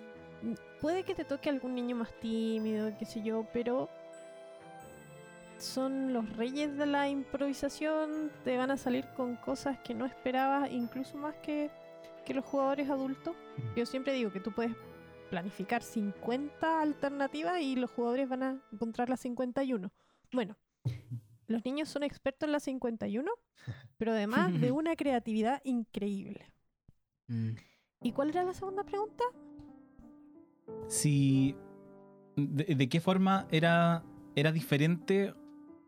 puede 0.80 1.04
que 1.04 1.14
te 1.14 1.24
toque 1.24 1.48
algún 1.50 1.74
niño 1.74 1.96
más 1.96 2.12
tímido, 2.20 2.90
qué 2.98 3.04
sé 3.04 3.22
yo, 3.22 3.46
pero 3.52 3.88
son 5.58 6.12
los 6.12 6.36
reyes 6.36 6.76
de 6.76 6.86
la 6.86 7.08
improvisación, 7.08 8.30
te 8.44 8.56
van 8.56 8.70
a 8.70 8.76
salir 8.76 9.06
con 9.16 9.36
cosas 9.36 9.78
que 9.80 9.94
no 9.94 10.06
esperabas, 10.06 10.70
incluso 10.70 11.16
más 11.16 11.34
que, 11.36 11.70
que 12.24 12.34
los 12.34 12.44
jugadores 12.44 12.88
adultos. 12.90 13.34
Yo 13.76 13.84
siempre 13.84 14.12
digo 14.12 14.30
que 14.30 14.40
tú 14.40 14.52
puedes 14.52 14.72
planificar 15.28 15.82
50 15.82 16.80
alternativas 16.80 17.60
y 17.60 17.76
los 17.76 17.90
jugadores 17.90 18.28
van 18.28 18.42
a 18.42 18.62
encontrar 18.72 19.08
las 19.08 19.20
51. 19.20 19.92
Bueno, 20.32 20.56
los 21.46 21.64
niños 21.64 21.88
son 21.88 22.02
expertos 22.02 22.46
en 22.46 22.52
las 22.52 22.62
51, 22.64 23.30
pero 23.96 24.12
además 24.12 24.58
de 24.60 24.70
una 24.72 24.96
creatividad 24.96 25.60
increíble. 25.64 26.52
Mm. 27.26 27.50
¿Y 28.02 28.12
cuál 28.12 28.30
era 28.30 28.44
la 28.44 28.54
segunda 28.54 28.84
pregunta? 28.84 29.24
Si. 30.86 31.56
¿De, 32.36 32.74
de 32.74 32.88
qué 32.88 33.00
forma 33.00 33.48
era, 33.50 34.04
era 34.36 34.52
diferente? 34.52 35.34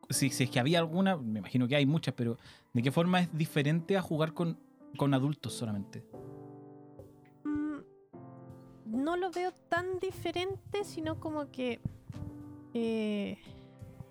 Si, 0.09 0.31
si 0.31 0.45
es 0.45 0.51
que 0.51 0.59
había 0.59 0.81
alguna, 0.81 1.17
me 1.17 1.39
imagino 1.39 1.69
que 1.69 1.77
hay 1.77 1.87
muchas, 1.87 2.15
pero 2.15 2.39
¿de 2.73 2.83
qué 2.83 2.91
forma 2.91 3.21
es 3.21 3.37
diferente 3.37 3.97
a 3.97 4.03
jugar 4.03 4.35
con, 4.35 4.59
con 4.97 5.15
adultos 5.15 5.53
solamente? 5.53 6.05
No 9.01 9.17
lo 9.17 9.31
veo 9.31 9.53
tan 9.69 9.99
diferente, 9.99 10.85
sino 10.85 11.19
como 11.19 11.51
que... 11.51 11.81
eh, 12.75 13.39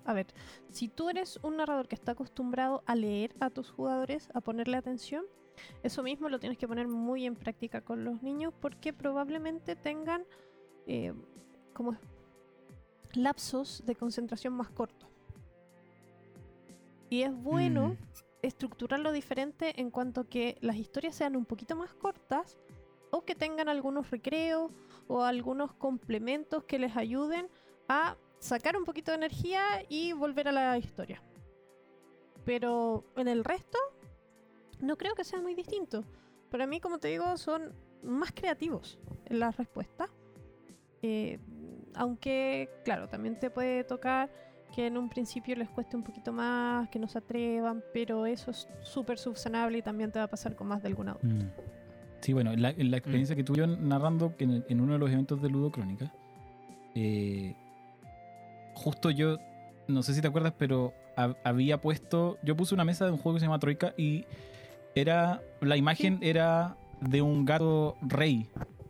a 0.04 0.12
ver, 0.12 0.26
si 0.70 0.88
tú 0.88 1.08
eres 1.08 1.38
un 1.42 1.56
narrador 1.58 1.86
que 1.86 1.94
está 1.94 2.12
acostumbrado 2.12 2.82
a 2.86 2.96
leer 2.96 3.34
a 3.38 3.50
tus 3.50 3.70
jugadores, 3.70 4.28
a 4.34 4.40
ponerle 4.40 4.76
atención, 4.76 5.24
eso 5.82 6.02
mismo 6.02 6.28
lo 6.28 6.40
tienes 6.40 6.58
que 6.58 6.66
poner 6.66 6.88
muy 6.88 7.26
en 7.26 7.36
práctica 7.36 7.82
con 7.82 8.02
los 8.04 8.22
niños 8.22 8.52
porque 8.60 8.92
probablemente 8.92 9.76
tengan 9.76 10.24
eh, 10.86 11.12
como 11.74 11.96
lapsos 13.12 13.84
de 13.86 13.94
concentración 13.94 14.54
más 14.54 14.70
cortos. 14.70 15.08
Y 17.10 17.22
es 17.22 17.34
bueno 17.34 17.88
Mm. 17.88 17.96
estructurarlo 18.42 19.12
diferente 19.12 19.80
en 19.80 19.90
cuanto 19.90 20.28
que 20.28 20.56
las 20.62 20.76
historias 20.76 21.14
sean 21.14 21.36
un 21.36 21.44
poquito 21.44 21.76
más 21.76 21.92
cortas 21.94 22.58
o 23.10 23.24
que 23.24 23.34
tengan 23.34 23.68
algunos 23.68 24.10
recreos 24.10 24.70
o 25.08 25.22
algunos 25.22 25.72
complementos 25.74 26.64
que 26.64 26.78
les 26.78 26.96
ayuden 26.96 27.48
a 27.88 28.16
sacar 28.38 28.76
un 28.76 28.84
poquito 28.84 29.10
de 29.10 29.18
energía 29.18 29.62
y 29.88 30.12
volver 30.12 30.48
a 30.48 30.52
la 30.52 30.78
historia. 30.78 31.22
Pero 32.44 33.04
en 33.16 33.28
el 33.28 33.44
resto 33.44 33.78
no 34.80 34.96
creo 34.96 35.14
que 35.14 35.24
sea 35.24 35.40
muy 35.40 35.54
distinto. 35.54 36.04
Para 36.50 36.66
mí, 36.66 36.80
como 36.80 36.98
te 36.98 37.08
digo, 37.08 37.36
son 37.36 37.74
más 38.02 38.32
creativos 38.32 38.98
en 39.26 39.40
las 39.40 39.56
respuestas. 39.56 40.10
Eh, 41.02 41.38
aunque, 41.94 42.70
claro, 42.84 43.08
también 43.08 43.38
te 43.38 43.50
puede 43.50 43.84
tocar 43.84 44.30
que 44.74 44.86
en 44.86 44.96
un 44.96 45.08
principio 45.08 45.56
les 45.56 45.68
cueste 45.68 45.96
un 45.96 46.02
poquito 46.02 46.32
más, 46.32 46.88
que 46.88 46.98
no 46.98 47.08
se 47.08 47.18
atrevan, 47.18 47.82
pero 47.92 48.26
eso 48.26 48.52
es 48.52 48.68
súper 48.82 49.18
subsanable 49.18 49.78
y 49.78 49.82
también 49.82 50.12
te 50.12 50.18
va 50.18 50.26
a 50.26 50.30
pasar 50.30 50.54
con 50.54 50.68
más 50.68 50.82
de 50.82 50.88
alguna 50.88 51.14
otra. 51.14 51.28
Mm. 51.28 51.50
Sí, 52.20 52.32
bueno, 52.32 52.52
en 52.52 52.62
la, 52.62 52.72
la 52.76 52.96
experiencia 52.96 53.34
que 53.36 53.44
tuve 53.44 53.58
yo 53.58 53.66
narrando 53.66 54.36
que 54.36 54.44
en, 54.44 54.64
en 54.68 54.80
uno 54.80 54.92
de 54.94 54.98
los 54.98 55.10
eventos 55.10 55.40
de 55.40 55.48
Ludo 55.48 55.70
Crónica, 55.70 56.12
eh, 56.94 57.54
justo 58.74 59.10
yo, 59.10 59.38
no 59.88 60.02
sé 60.02 60.14
si 60.14 60.20
te 60.20 60.28
acuerdas, 60.28 60.52
pero 60.58 60.92
ha- 61.16 61.34
había 61.44 61.80
puesto, 61.80 62.38
yo 62.42 62.56
puse 62.56 62.74
una 62.74 62.84
mesa 62.84 63.06
de 63.06 63.12
un 63.12 63.18
juego 63.18 63.36
que 63.36 63.40
se 63.40 63.46
llama 63.46 63.58
Troika 63.58 63.94
y 63.96 64.24
era, 64.94 65.40
la 65.60 65.76
imagen 65.76 66.18
era 66.22 66.76
de 67.00 67.22
un 67.22 67.44
gato 67.44 67.96
rey. 68.02 68.46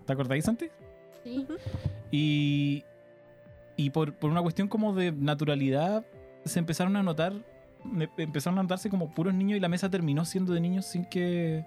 ¿Te 0.06 0.12
acordáis 0.12 0.48
antes? 0.48 0.70
Sí. 1.24 1.46
Y, 2.10 2.82
y 3.76 3.90
por, 3.90 4.14
por 4.14 4.30
una 4.30 4.42
cuestión 4.42 4.66
como 4.68 4.92
de 4.94 5.12
naturalidad, 5.12 6.04
se 6.44 6.58
empezaron 6.58 6.96
a 6.96 7.02
notar, 7.02 7.32
empezaron 8.16 8.58
a 8.58 8.62
notarse 8.62 8.90
como 8.90 9.10
puros 9.12 9.34
niños 9.34 9.56
y 9.56 9.60
la 9.60 9.68
mesa 9.68 9.88
terminó 9.90 10.24
siendo 10.24 10.52
de 10.52 10.60
niños 10.60 10.86
sin 10.86 11.04
que, 11.04 11.64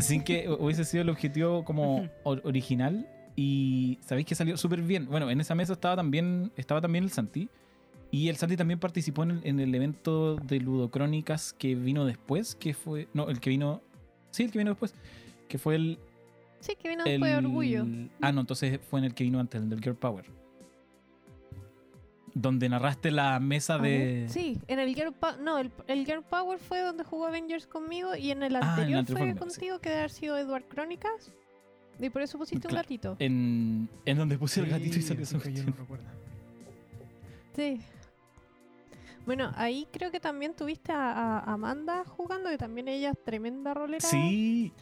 sin 0.00 0.22
que 0.22 0.48
hubiese 0.48 0.84
sido 0.84 1.02
el 1.02 1.10
objetivo 1.10 1.64
como 1.64 2.08
or- 2.24 2.42
original. 2.44 3.06
Y 3.36 3.98
sabéis 4.02 4.26
que 4.26 4.34
salió 4.34 4.56
súper 4.56 4.82
bien. 4.82 5.06
Bueno, 5.06 5.30
en 5.30 5.40
esa 5.40 5.54
mesa 5.54 5.72
estaba 5.72 5.94
también, 5.96 6.50
estaba 6.56 6.80
también 6.80 7.04
el 7.04 7.10
Santi. 7.10 7.48
Y 8.10 8.28
el 8.28 8.36
Santi 8.36 8.56
también 8.56 8.80
participó 8.80 9.22
en 9.22 9.30
el, 9.32 9.40
en 9.44 9.60
el 9.60 9.74
evento 9.74 10.36
de 10.36 10.60
Ludocrónicas 10.60 11.52
que 11.52 11.74
vino 11.74 12.04
después, 12.04 12.54
que 12.54 12.74
fue... 12.74 13.06
No, 13.14 13.28
el 13.28 13.38
que 13.38 13.50
vino... 13.50 13.82
Sí, 14.30 14.44
el 14.44 14.50
que 14.50 14.58
vino 14.58 14.70
después. 14.70 14.94
Que 15.46 15.58
fue 15.58 15.76
el, 15.76 15.98
Sí, 16.60 16.72
que 16.80 16.88
vino 16.88 17.04
el- 17.04 17.12
después 17.12 17.30
de 17.30 17.38
orgullo. 17.38 17.86
Ah, 18.20 18.32
no, 18.32 18.40
entonces 18.40 18.80
fue 18.90 18.98
en 19.00 19.04
el 19.04 19.14
que 19.14 19.24
vino 19.24 19.38
antes, 19.38 19.60
el 19.60 19.68
del 19.70 19.80
Girl 19.80 19.94
Power. 19.94 20.24
Donde 22.40 22.68
narraste 22.68 23.10
la 23.10 23.40
mesa 23.40 23.74
A 23.74 23.78
de. 23.78 24.26
Sí, 24.28 24.58
en 24.68 24.78
el 24.78 24.94
Girl 24.94 25.12
Power. 25.12 25.40
No, 25.40 25.58
el, 25.58 25.72
el 25.88 26.04
Girl 26.06 26.22
Power 26.22 26.58
fue 26.58 26.80
donde 26.80 27.02
jugó 27.02 27.26
Avengers 27.26 27.66
conmigo 27.66 28.14
y 28.14 28.30
en 28.30 28.42
el 28.42 28.54
Ah, 28.56 28.76
en 28.78 28.88
el 28.92 28.94
anterior 28.98 29.18
fue 29.18 29.32
sí. 29.32 29.38
contigo 29.38 29.78
que 29.80 29.88
debe 29.88 30.00
haber 30.02 30.10
sido 30.10 30.36
Edward 30.38 30.64
Crónicas. 30.68 31.32
Y 31.98 32.10
por 32.10 32.22
eso 32.22 32.38
pusiste 32.38 32.68
Claro. 32.68 32.76
un 32.76 32.82
gatito. 32.82 33.16
En, 33.18 33.88
en 34.04 34.16
donde 34.18 34.38
puse 34.38 34.60
el 34.60 34.68
gatito 34.70 34.98
y 34.98 35.02
salió 35.02 35.24
esa 35.24 35.38
yo 35.50 35.64
no 35.64 35.72
recuerdo. 35.72 36.04
Sí. 37.56 37.80
Bueno, 39.26 39.52
ahí 39.56 39.88
creo 39.92 40.10
que 40.12 40.20
también 40.20 40.54
tuviste 40.54 40.92
a, 40.92 41.10
a 41.40 41.52
Amanda 41.52 42.04
jugando, 42.06 42.50
que 42.50 42.56
también 42.58 42.86
ella 42.88 43.10
es 43.10 43.24
tremenda 43.24 43.74
rolera. 43.74 44.06
Sí, 44.06 44.72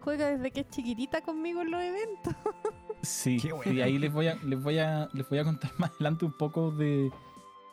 Juega 0.00 0.30
desde 0.36 0.50
que 0.50 0.60
es 0.60 0.68
chiquitita 0.68 1.20
conmigo 1.22 1.62
en 1.62 1.70
los 1.70 1.80
eventos. 1.80 2.34
sí. 3.08 3.38
Y 3.66 3.80
ahí 3.80 3.98
les 3.98 4.12
voy, 4.12 4.26
a, 4.28 4.36
les, 4.44 4.62
voy 4.62 4.78
a, 4.78 5.08
les 5.12 5.28
voy 5.28 5.38
a 5.38 5.44
contar 5.44 5.70
más 5.78 5.90
adelante 5.92 6.24
un 6.24 6.32
poco 6.32 6.70
de, 6.70 7.10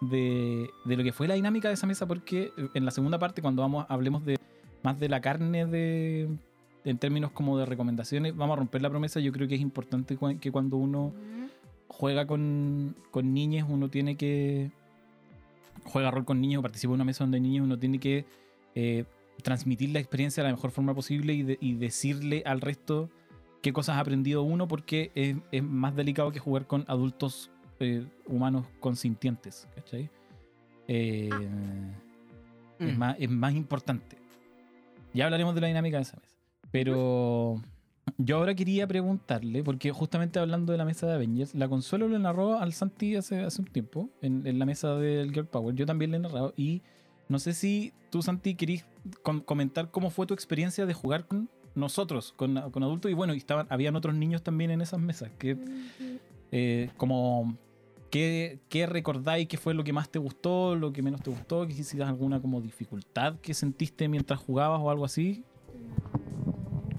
de, 0.02 0.70
de 0.86 0.98
lo 0.98 1.04
que 1.04 1.12
fue 1.14 1.28
la 1.28 1.36
dinámica 1.36 1.68
de 1.68 1.76
esa 1.76 1.88
mesa, 1.88 2.08
porque 2.08 2.52
en 2.74 2.86
la 2.86 2.92
segunda 2.92 3.20
parte, 3.20 3.42
cuando 3.42 3.62
vamos 3.62 3.86
hablemos 3.90 4.26
de 4.26 4.38
más 4.84 5.00
de 5.00 5.10
la 5.10 5.22
carne 5.22 5.66
de 5.66 6.28
en 6.84 6.98
términos 6.98 7.32
como 7.32 7.58
de 7.60 7.66
recomendaciones, 7.68 8.36
vamos 8.36 8.56
a 8.56 8.58
romper 8.60 8.82
la 8.82 8.90
promesa. 8.90 9.20
Yo 9.20 9.32
creo 9.32 9.48
que 9.48 9.54
es 9.56 9.62
importante 9.62 10.18
que 10.40 10.52
cuando 10.52 10.78
uno 10.78 11.14
juega 11.88 12.26
con, 12.26 12.96
con 13.12 13.34
niños, 13.34 13.68
uno 13.70 13.90
tiene 13.90 14.16
que. 14.16 14.72
Juega 15.84 16.10
rol 16.12 16.26
con 16.26 16.40
niños 16.42 16.60
o 16.60 16.62
participa 16.64 16.92
en 16.92 16.96
una 16.96 17.04
mesa 17.06 17.24
donde 17.24 17.38
hay 17.38 17.42
niños, 17.42 17.66
uno 17.66 17.78
tiene 17.78 18.00
que 18.00 18.26
eh, 18.76 19.06
transmitir 19.44 19.90
la 19.90 20.00
experiencia 20.00 20.44
de 20.44 20.50
la 20.50 20.56
mejor 20.56 20.72
forma 20.72 20.94
posible 20.94 21.34
y, 21.34 21.44
de- 21.44 21.58
y 21.60 21.74
decirle 21.74 22.44
al 22.46 22.62
resto 22.62 23.10
qué 23.62 23.74
cosas 23.74 23.98
ha 23.98 24.00
aprendido 24.00 24.44
uno, 24.44 24.68
porque 24.68 25.12
es, 25.15 25.36
es 25.51 25.63
más 25.63 25.96
delicado 25.96 26.32
que 26.32 26.39
jugar 26.39 26.65
con 26.68 26.84
adultos 26.88 27.50
eh, 27.80 28.06
humanos 28.27 28.65
consintientes. 28.80 29.68
¿Cachai? 29.75 30.10
Eh, 30.88 31.30
es, 32.80 32.94
Mm. 32.96 32.98
más, 32.98 33.15
es 33.20 33.30
más 33.30 33.53
importante. 33.53 34.18
Ya 35.13 35.25
hablaremos 35.25 35.53
de 35.53 35.62
la 35.62 35.68
dinámica 35.68 35.98
de 35.98 36.03
esa 36.03 36.18
mesa. 36.18 36.36
Pero 36.72 37.62
yo 38.18 38.38
ahora 38.38 38.56
quería 38.56 38.88
preguntarle, 38.88 39.63
porque 39.63 39.91
justamente 39.91 40.39
hablando 40.39 40.72
de 40.72 40.77
la 40.77 40.86
mesa 40.86 41.06
de 41.06 41.13
Avengers, 41.13 41.53
la 41.53 41.68
Consuelo 41.70 42.08
le 42.08 42.18
narró 42.18 42.58
al 42.60 42.74
Santi 42.74 43.15
hace, 43.15 43.41
hace 43.41 43.62
un 43.62 43.68
tiempo, 43.68 44.10
en, 44.22 44.48
en 44.48 44.58
la 44.58 44.65
mesa 44.65 44.96
del 44.96 45.32
Girl 45.32 45.46
Power. 45.48 45.75
Yo 45.75 45.86
también 45.86 46.12
le 46.12 46.18
he 46.18 46.20
narrado. 46.22 46.53
Y 46.58 46.82
no 47.30 47.39
sé 47.39 47.53
si 47.53 47.94
tú, 48.10 48.22
Santi, 48.22 48.56
querís 48.56 48.86
com- 49.22 49.41
comentar 49.41 49.91
cómo 49.91 50.10
fue 50.10 50.25
tu 50.25 50.34
experiencia 50.34 50.86
de 50.86 50.94
jugar 50.94 51.27
con 51.27 51.50
nosotros, 51.75 52.34
con, 52.36 52.72
con 52.72 52.84
adultos. 52.84 53.12
Y 53.12 53.13
bueno, 53.13 53.34
y 53.34 53.38
estaban, 53.38 53.68
habían 53.70 53.96
otros 53.96 54.16
niños 54.16 54.44
también 54.44 54.72
en 54.72 54.82
esas 54.82 55.00
mesas, 55.00 55.32
que 55.38 55.58
eh, 56.51 56.90
como 56.98 57.58
¿qué, 58.12 58.60
qué 58.70 58.86
recordáis 58.86 59.48
que 59.48 59.58
fue 59.58 59.74
lo 59.74 59.84
que 59.84 59.94
más 59.94 60.10
te 60.10 60.20
gustó, 60.20 60.75
lo 60.75 60.94
que 60.94 61.01
menos 61.01 61.22
te 61.22 61.32
gustó? 61.32 61.66
¿Que 61.66 61.74
hiciste 61.74 62.04
alguna 62.04 62.42
como 62.42 62.62
dificultad 62.62 63.40
que 63.40 63.54
sentiste 63.54 64.08
mientras 64.08 64.40
jugabas 64.40 64.82
o 64.82 64.92
algo 64.92 65.06
así? 65.06 65.44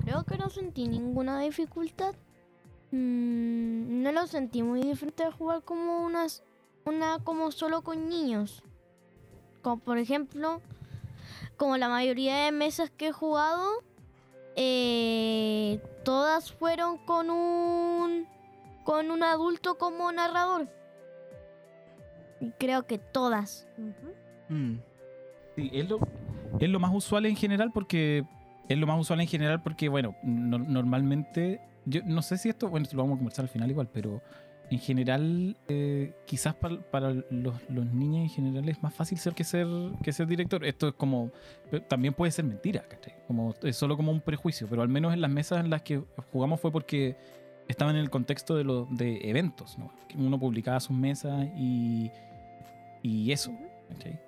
Creo 0.05 0.25
que 0.25 0.37
no 0.37 0.51
sentí 0.51 0.89
ninguna 0.89 1.39
dificultad. 1.41 2.15
Mm, 2.91 4.03
no 4.03 4.13
lo 4.13 4.27
sentí 4.27 4.63
muy 4.63 4.83
diferente 4.83 5.25
de 5.25 5.31
jugar 5.31 5.63
como 5.63 6.05
unas, 6.05 6.43
una 6.85 7.19
como 7.23 7.53
solo 7.53 7.83
con 7.83 8.09
niños. 8.09 8.63
Como 9.61 9.79
por 9.79 9.99
ejemplo, 9.99 10.61
como 11.57 11.77
la 11.77 11.89
mayoría 11.89 12.45
de 12.45 12.53
mesas 12.53 12.91
que 12.91 13.09
he 13.09 13.13
jugado, 13.13 13.65
eh, 14.57 15.81
todas 16.05 16.53
fueron 16.53 16.99
con 16.99 17.31
un 17.31 18.27
con 18.85 19.11
un 19.11 19.23
adulto 19.23 19.79
como 19.79 20.11
narrador. 20.13 20.69
Y 22.41 22.51
creo 22.59 22.87
que 22.87 22.99
todas. 22.99 23.69
Mm. 24.49 24.75
Sí, 25.57 25.71
es 25.73 25.89
lo, 25.89 26.01
es 26.59 26.69
lo 26.69 26.81
más 26.81 26.93
usual 26.95 27.27
en 27.27 27.37
general 27.37 27.71
porque. 27.73 28.25
Es 28.69 28.79
lo 28.79 28.87
más 28.87 28.99
usual 29.01 29.21
en 29.21 29.27
general 29.27 29.63
porque, 29.63 29.89
bueno, 29.89 30.15
no- 30.23 30.59
normalmente. 30.59 31.61
Yo 31.85 32.01
no 32.05 32.23
sé 32.23 32.39
si 32.39 32.49
esto. 32.49 32.69
Bueno, 32.69 32.85
esto 32.85 32.97
lo 32.97 33.03
vamos 33.03 33.17
a 33.17 33.19
conversar 33.19 33.45
al 33.45 33.49
final 33.49 33.71
igual, 33.71 33.89
pero 33.93 34.23
en 34.73 34.79
general, 34.79 35.57
eh, 35.69 36.15
quizás 36.25 36.55
para, 36.55 36.81
para 36.91 37.13
los, 37.31 37.55
los 37.69 37.87
niños 37.93 38.23
en 38.23 38.29
general 38.31 38.69
es 38.71 38.83
más 38.83 38.95
fácil 38.95 39.19
ser 39.19 39.35
que 39.35 39.45
ser 39.45 39.67
que 40.03 40.13
ser 40.13 40.27
director. 40.27 40.65
Esto 40.65 40.89
es 40.89 40.95
como. 40.95 41.31
También 41.89 42.15
puede 42.15 42.33
ser 42.33 42.47
mentira, 42.47 42.83
¿cachai? 42.89 43.15
Como, 43.27 43.55
es 43.63 43.77
solo 43.77 43.99
como 43.99 44.11
un 44.13 44.23
prejuicio, 44.23 44.67
pero 44.71 44.81
al 44.81 44.89
menos 44.89 45.13
en 45.13 45.21
las 45.21 45.31
mesas 45.31 45.63
en 45.63 45.69
las 45.69 45.83
que 45.83 46.03
jugamos 46.33 46.59
fue 46.59 46.73
porque 46.73 47.17
estaban 47.69 47.97
en 47.97 48.01
el 48.03 48.09
contexto 48.09 48.57
de, 48.57 48.65
los 48.65 48.89
de 48.97 49.29
eventos, 49.29 49.79
¿no? 49.79 49.93
Uno 50.17 50.39
publicaba 50.39 50.81
sus 50.81 50.97
mesas 50.97 51.49
y. 51.57 52.11
Y 53.03 53.33
eso, 53.33 53.53
¿cachai? 53.91 54.21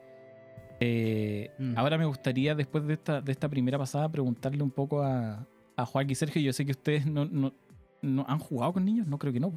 Eh, 0.81 1.51
Mm. 1.59 1.79
Ahora 1.79 1.99
me 1.99 2.05
gustaría, 2.05 2.55
después 2.55 2.87
de 2.87 2.95
esta, 2.95 3.21
de 3.21 3.33
esta 3.33 3.49
primera 3.49 3.79
pasada, 3.79 4.09
preguntarle 4.11 4.63
un 4.63 4.71
poco 4.71 5.03
a, 5.03 5.47
a 5.77 5.87
Joaquín 5.87 6.11
y 6.11 6.15
Sergio. 6.15 6.43
Yo 6.43 6.53
sé 6.53 6.65
que 6.65 6.73
ustedes 6.73 7.07
no, 7.07 7.25
no, 7.25 7.55
no 8.03 8.25
han 8.29 8.39
jugado 8.39 8.75
con 8.75 8.85
niños, 8.85 9.07
no 9.07 9.19
creo 9.19 9.33
que 9.33 9.41
no. 9.41 9.53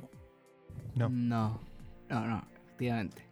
No. 0.98 1.10
No, 1.10 1.60
no, 2.10 2.28
no, 2.28 2.48
efectivamente. 2.66 3.24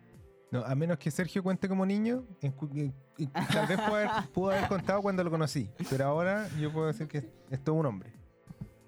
No, 0.52 0.64
a 0.64 0.76
menos 0.76 0.98
que 0.98 1.12
Sergio 1.12 1.44
cuente 1.44 1.68
como 1.68 1.86
niño, 1.86 2.24
en 2.42 2.52
cu- 2.52 2.70
en- 2.74 2.94
en- 3.18 3.32
tal 3.32 3.68
vez 3.68 3.78
pudo 3.80 3.96
haber, 3.96 4.10
pudo 4.34 4.52
haber 4.52 4.68
contado 4.68 5.02
cuando 5.02 5.24
lo 5.24 5.30
conocí, 5.32 5.70
pero 5.90 6.06
ahora 6.06 6.48
yo 6.60 6.72
puedo 6.72 6.88
decir 6.88 7.08
que 7.08 7.30
es 7.50 7.64
todo 7.64 7.76
un 7.76 7.86
hombre. 7.88 8.14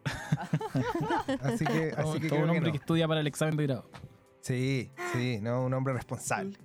Así 1.41 1.65
que, 1.65 1.91
Todo, 1.91 2.11
así 2.11 2.19
que 2.21 2.29
todo 2.29 2.39
un 2.39 2.45
que 2.45 2.51
hombre 2.51 2.59
no. 2.67 2.71
que 2.71 2.77
estudia 2.77 3.07
para 3.07 3.19
el 3.19 3.27
examen 3.27 3.57
de 3.57 3.63
grado. 3.63 3.89
Sí, 4.41 4.89
sí, 5.11 5.39
no, 5.41 5.65
un 5.65 5.73
hombre 5.73 5.93
responsable. 5.93 6.57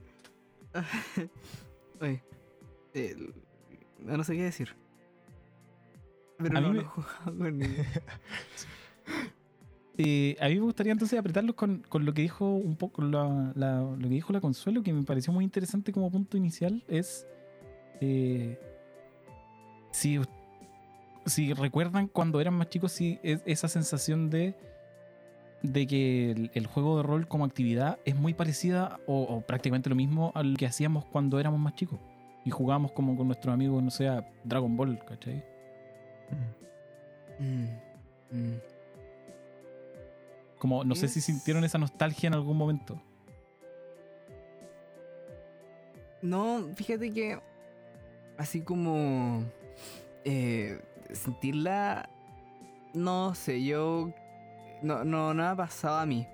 Oye, 2.00 2.22
no 3.98 4.16
no 4.16 4.24
sé 4.24 4.36
qué 4.36 4.44
decir. 4.44 4.76
Pero 6.38 6.56
A 6.58 6.60
no, 6.60 6.68
mí 6.72 6.74
no 6.74 6.74
me- 6.74 6.80
he 6.82 6.84
jugado 6.84 7.38
con 7.38 7.58
niños. 7.58 7.86
Eh, 9.98 10.36
a 10.40 10.48
mí 10.48 10.54
me 10.54 10.62
gustaría 10.62 10.92
entonces 10.92 11.18
apretarlos 11.18 11.54
con, 11.54 11.82
con 11.88 12.04
lo 12.04 12.14
que 12.14 12.22
dijo 12.22 12.48
un 12.48 12.76
poco 12.76 13.02
la, 13.02 13.52
lo 13.54 13.98
que 13.98 14.14
dijo 14.14 14.32
la 14.32 14.40
Consuelo, 14.40 14.82
que 14.82 14.92
me 14.92 15.02
pareció 15.02 15.32
muy 15.32 15.44
interesante 15.44 15.92
como 15.92 16.10
punto 16.10 16.36
inicial, 16.36 16.82
es 16.88 17.26
eh, 18.00 18.58
si, 19.90 20.18
si 21.26 21.52
recuerdan 21.52 22.08
cuando 22.08 22.40
eran 22.40 22.54
más 22.54 22.70
chicos, 22.70 22.92
si 22.92 23.18
es 23.22 23.42
esa 23.44 23.68
sensación 23.68 24.30
de 24.30 24.54
de 25.62 25.86
que 25.86 26.50
el, 26.54 26.66
juego 26.66 26.96
de 26.96 27.02
rol 27.04 27.28
como 27.28 27.44
actividad 27.44 27.98
es 28.04 28.16
muy 28.16 28.34
parecida 28.34 28.98
o, 29.06 29.40
prácticamente 29.42 29.88
lo 29.88 29.94
mismo 29.94 30.32
al 30.34 30.56
que 30.56 30.66
hacíamos 30.66 31.04
cuando 31.04 31.38
éramos 31.38 31.60
más 31.60 31.74
chicos 31.74 32.00
y 32.44 32.50
jugábamos 32.50 32.92
como 32.92 33.16
con 33.16 33.28
nuestros 33.28 33.54
amigos, 33.54 33.82
no 33.82 33.90
sé, 33.90 34.10
Dragon 34.42 34.76
Ball, 34.76 34.98
¿cachai? 35.06 35.44
Mm, 37.38 37.66
mm. 38.36 38.71
Como 40.62 40.84
no 40.84 40.94
sé 40.94 41.08
si 41.08 41.20
sintieron 41.20 41.64
esa 41.64 41.76
nostalgia 41.76 42.28
en 42.28 42.34
algún 42.34 42.56
momento. 42.56 43.02
No, 46.22 46.68
fíjate 46.76 47.10
que 47.12 47.40
así 48.38 48.60
como 48.60 49.42
eh, 50.24 50.80
sentirla, 51.10 52.08
no 52.94 53.34
sé, 53.34 53.64
yo 53.64 54.12
no, 54.82 55.02
no, 55.04 55.34
no 55.34 55.44
ha 55.48 55.56
pasado 55.56 55.98
a 55.98 56.06
mí. 56.06 56.28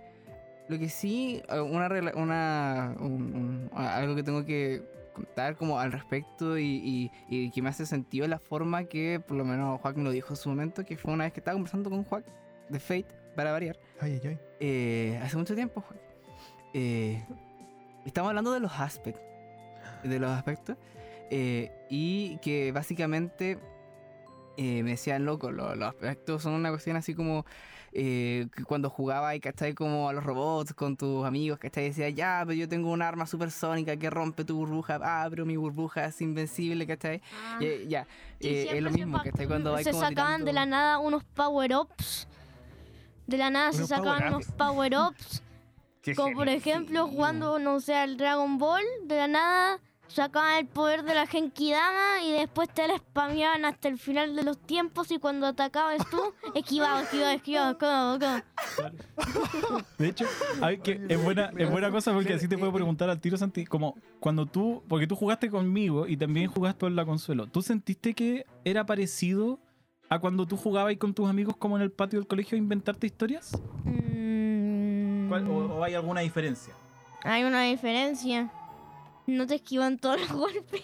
Lo 0.68 0.78
que 0.78 0.90
sí, 0.90 1.42
una, 1.50 1.88
una 2.14 2.94
un- 3.00 3.34
un- 3.34 3.70
a- 3.72 3.96
algo 3.96 4.14
que 4.14 4.22
tengo 4.22 4.44
que 4.44 4.82
contar 5.14 5.56
como 5.56 5.80
al 5.80 5.90
respecto 5.90 6.58
y, 6.58 6.64
y- 6.84 7.10
y 7.30 7.50
que 7.50 7.62
me 7.62 7.70
hace 7.70 7.86
sentido 7.86 8.28
la 8.28 8.38
forma 8.38 8.84
que 8.84 9.20
por 9.26 9.38
lo 9.38 9.46
menos 9.46 9.80
Juan 9.80 9.94
me 9.96 10.02
lo 10.04 10.10
dijo 10.10 10.34
en 10.34 10.36
su 10.36 10.50
momento, 10.50 10.84
que 10.84 10.98
fue 10.98 11.14
una 11.14 11.24
vez 11.24 11.32
que 11.32 11.40
estaba 11.40 11.54
conversando 11.54 11.88
con 11.88 12.04
Juan 12.04 12.24
de 12.68 12.78
Fate, 12.78 13.06
para 13.38 13.52
variar. 13.52 13.78
Ay, 14.00 14.18
ay, 14.20 14.30
ay. 14.30 14.38
Eh, 14.58 15.20
hace 15.22 15.36
mucho 15.36 15.54
tiempo, 15.54 15.80
Juan. 15.80 16.00
Eh, 16.74 17.24
estamos 18.04 18.30
hablando 18.30 18.50
de 18.52 18.58
los 18.58 18.72
aspectos. 18.80 19.22
De 20.02 20.18
los 20.18 20.28
aspectos. 20.32 20.76
eh, 21.30 21.70
y 21.88 22.38
que 22.38 22.72
básicamente 22.72 23.58
eh, 24.56 24.82
me 24.82 24.90
decían, 24.90 25.24
loco, 25.24 25.52
lo- 25.52 25.76
los 25.76 25.90
aspectos 25.90 26.42
son 26.42 26.54
una 26.54 26.70
cuestión 26.70 26.96
así 26.96 27.14
como 27.14 27.46
eh, 27.92 28.48
que 28.56 28.64
cuando 28.64 28.90
jugaba 28.90 29.36
y 29.36 29.40
cachai 29.40 29.72
como 29.72 30.08
a 30.08 30.12
los 30.12 30.24
robots 30.24 30.74
con 30.74 30.96
tus 30.96 31.24
amigos, 31.24 31.60
cachai, 31.60 31.84
decía, 31.84 32.08
ya, 32.10 32.42
pero 32.44 32.58
yo 32.58 32.68
tengo 32.68 32.90
un 32.90 33.02
arma 33.02 33.24
supersónica 33.26 33.96
que 33.96 34.10
rompe 34.10 34.44
tu 34.44 34.56
burbuja, 34.56 34.98
ah, 35.00 35.26
pero 35.30 35.46
mi 35.46 35.56
burbuja 35.56 36.06
es 36.06 36.20
invencible, 36.20 36.86
cachai. 36.88 37.22
Y, 37.60 37.86
ya, 37.86 38.06
eh, 38.40 38.66
es 38.72 38.82
lo 38.82 38.90
se 38.90 38.96
mismo, 38.98 39.22
cachai, 39.22 39.46
cuando 39.46 39.78
se 39.78 39.90
como 39.92 40.02
sacaban 40.02 40.44
de 40.44 40.52
la 40.52 40.66
nada 40.66 40.98
unos 40.98 41.22
power-ups. 41.22 42.26
De 43.28 43.36
la 43.36 43.50
nada 43.50 43.72
se 43.72 43.86
sacaban 43.86 44.22
power-ups. 44.22 44.48
unos 44.48 44.56
power-ups. 44.56 45.42
Como 46.16 46.34
por 46.34 46.48
ejemplo 46.48 47.06
sí. 47.06 47.12
jugando, 47.14 47.58
no 47.58 47.80
sé, 47.80 47.94
al 47.94 48.16
Dragon 48.16 48.58
Ball, 48.58 48.82
de 49.04 49.16
la 49.16 49.28
nada 49.28 49.80
sacaban 50.08 50.58
el 50.58 50.66
poder 50.66 51.04
de 51.04 51.14
la 51.14 51.26
Genkidama 51.26 52.22
y 52.24 52.32
después 52.32 52.68
te 52.70 52.88
la 52.88 52.96
spameaban 52.96 53.64
hasta 53.64 53.88
el 53.88 53.98
final 53.98 54.34
de 54.34 54.42
los 54.42 54.58
tiempos 54.58 55.10
y 55.10 55.18
cuando 55.18 55.46
atacabas 55.46 55.98
tú, 56.10 56.20
esquivaba, 56.54 57.02
esquivaba, 57.02 57.34
esquivaba, 57.34 57.70
esquivaba, 57.72 58.14
esquivaba. 58.14 58.44
De 59.98 60.08
hecho, 60.08 60.24
hay 60.60 60.78
que, 60.78 61.00
es, 61.08 61.22
buena, 61.22 61.52
es 61.56 61.70
buena 61.70 61.90
cosa 61.90 62.12
porque 62.12 62.34
así 62.34 62.48
te 62.48 62.58
puedo 62.58 62.72
preguntar 62.72 63.10
al 63.10 63.20
tiro, 63.20 63.36
Santi, 63.36 63.64
como 63.64 63.96
cuando 64.18 64.46
tú, 64.46 64.82
porque 64.88 65.06
tú 65.06 65.14
jugaste 65.14 65.50
conmigo 65.50 66.06
y 66.06 66.16
también 66.16 66.50
jugaste 66.50 66.86
en 66.86 66.96
la 66.96 67.04
Consuelo, 67.04 67.46
¿tú 67.46 67.62
sentiste 67.62 68.14
que 68.14 68.46
era 68.64 68.86
parecido 68.86 69.60
a 70.08 70.18
cuando 70.18 70.46
tú 70.46 70.56
jugabas 70.56 70.96
con 70.96 71.12
tus 71.14 71.28
amigos 71.28 71.56
como 71.56 71.76
en 71.76 71.82
el 71.82 71.90
patio 71.90 72.18
del 72.18 72.26
colegio 72.26 72.56
a 72.56 72.58
inventarte 72.58 73.06
historias? 73.06 73.52
Mm, 73.84 75.32
hay 75.82 75.94
alguna 75.94 76.20
diferencia? 76.20 76.74
Hay 77.24 77.44
una 77.44 77.62
diferencia. 77.62 78.50
No 79.26 79.46
te 79.46 79.56
esquivan 79.56 79.98
todos 79.98 80.20
los 80.20 80.32
golpes. 80.32 80.82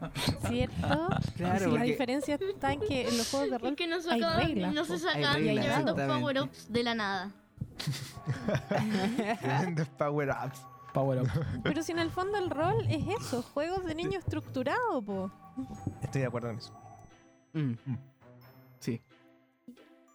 ¿Cierto? 0.48 1.08
Claro, 1.36 1.70
Sí, 1.70 1.78
la 1.78 1.82
diferencia 1.82 2.34
está 2.36 2.72
en 2.72 2.80
que 2.80 3.08
en 3.08 3.18
los 3.18 3.30
juegos 3.30 3.50
de 3.50 3.56
Es 3.56 3.62
rol 3.62 3.76
que 3.76 3.86
no, 3.86 3.96
hay 3.96 4.02
sacaban, 4.02 4.46
reglas, 4.46 4.74
no 4.74 4.84
se 4.84 4.98
sacaban 4.98 5.36
Hay 5.36 5.58
exactamente. 5.58 6.06
power-ups 6.06 6.72
de 6.72 6.82
la 6.82 6.94
nada. 6.94 7.30
Tremendos 9.40 9.88
power-ups. 9.88 10.60
Power 10.92 11.22
up. 11.22 11.28
Pero 11.62 11.82
si 11.82 11.92
en 11.92 12.00
el 12.00 12.10
fondo 12.10 12.36
el 12.36 12.50
rol 12.50 12.86
es 12.86 13.02
eso, 13.18 13.42
juegos 13.42 13.84
de 13.86 13.94
niño 13.94 14.18
estructurado, 14.18 15.00
po. 15.00 15.30
Estoy 16.02 16.20
de 16.20 16.26
acuerdo 16.26 16.50
en 16.50 16.58
eso. 16.58 16.74
Mm. 17.54 17.60
Mm. 17.86 17.98
Sí. 18.80 19.00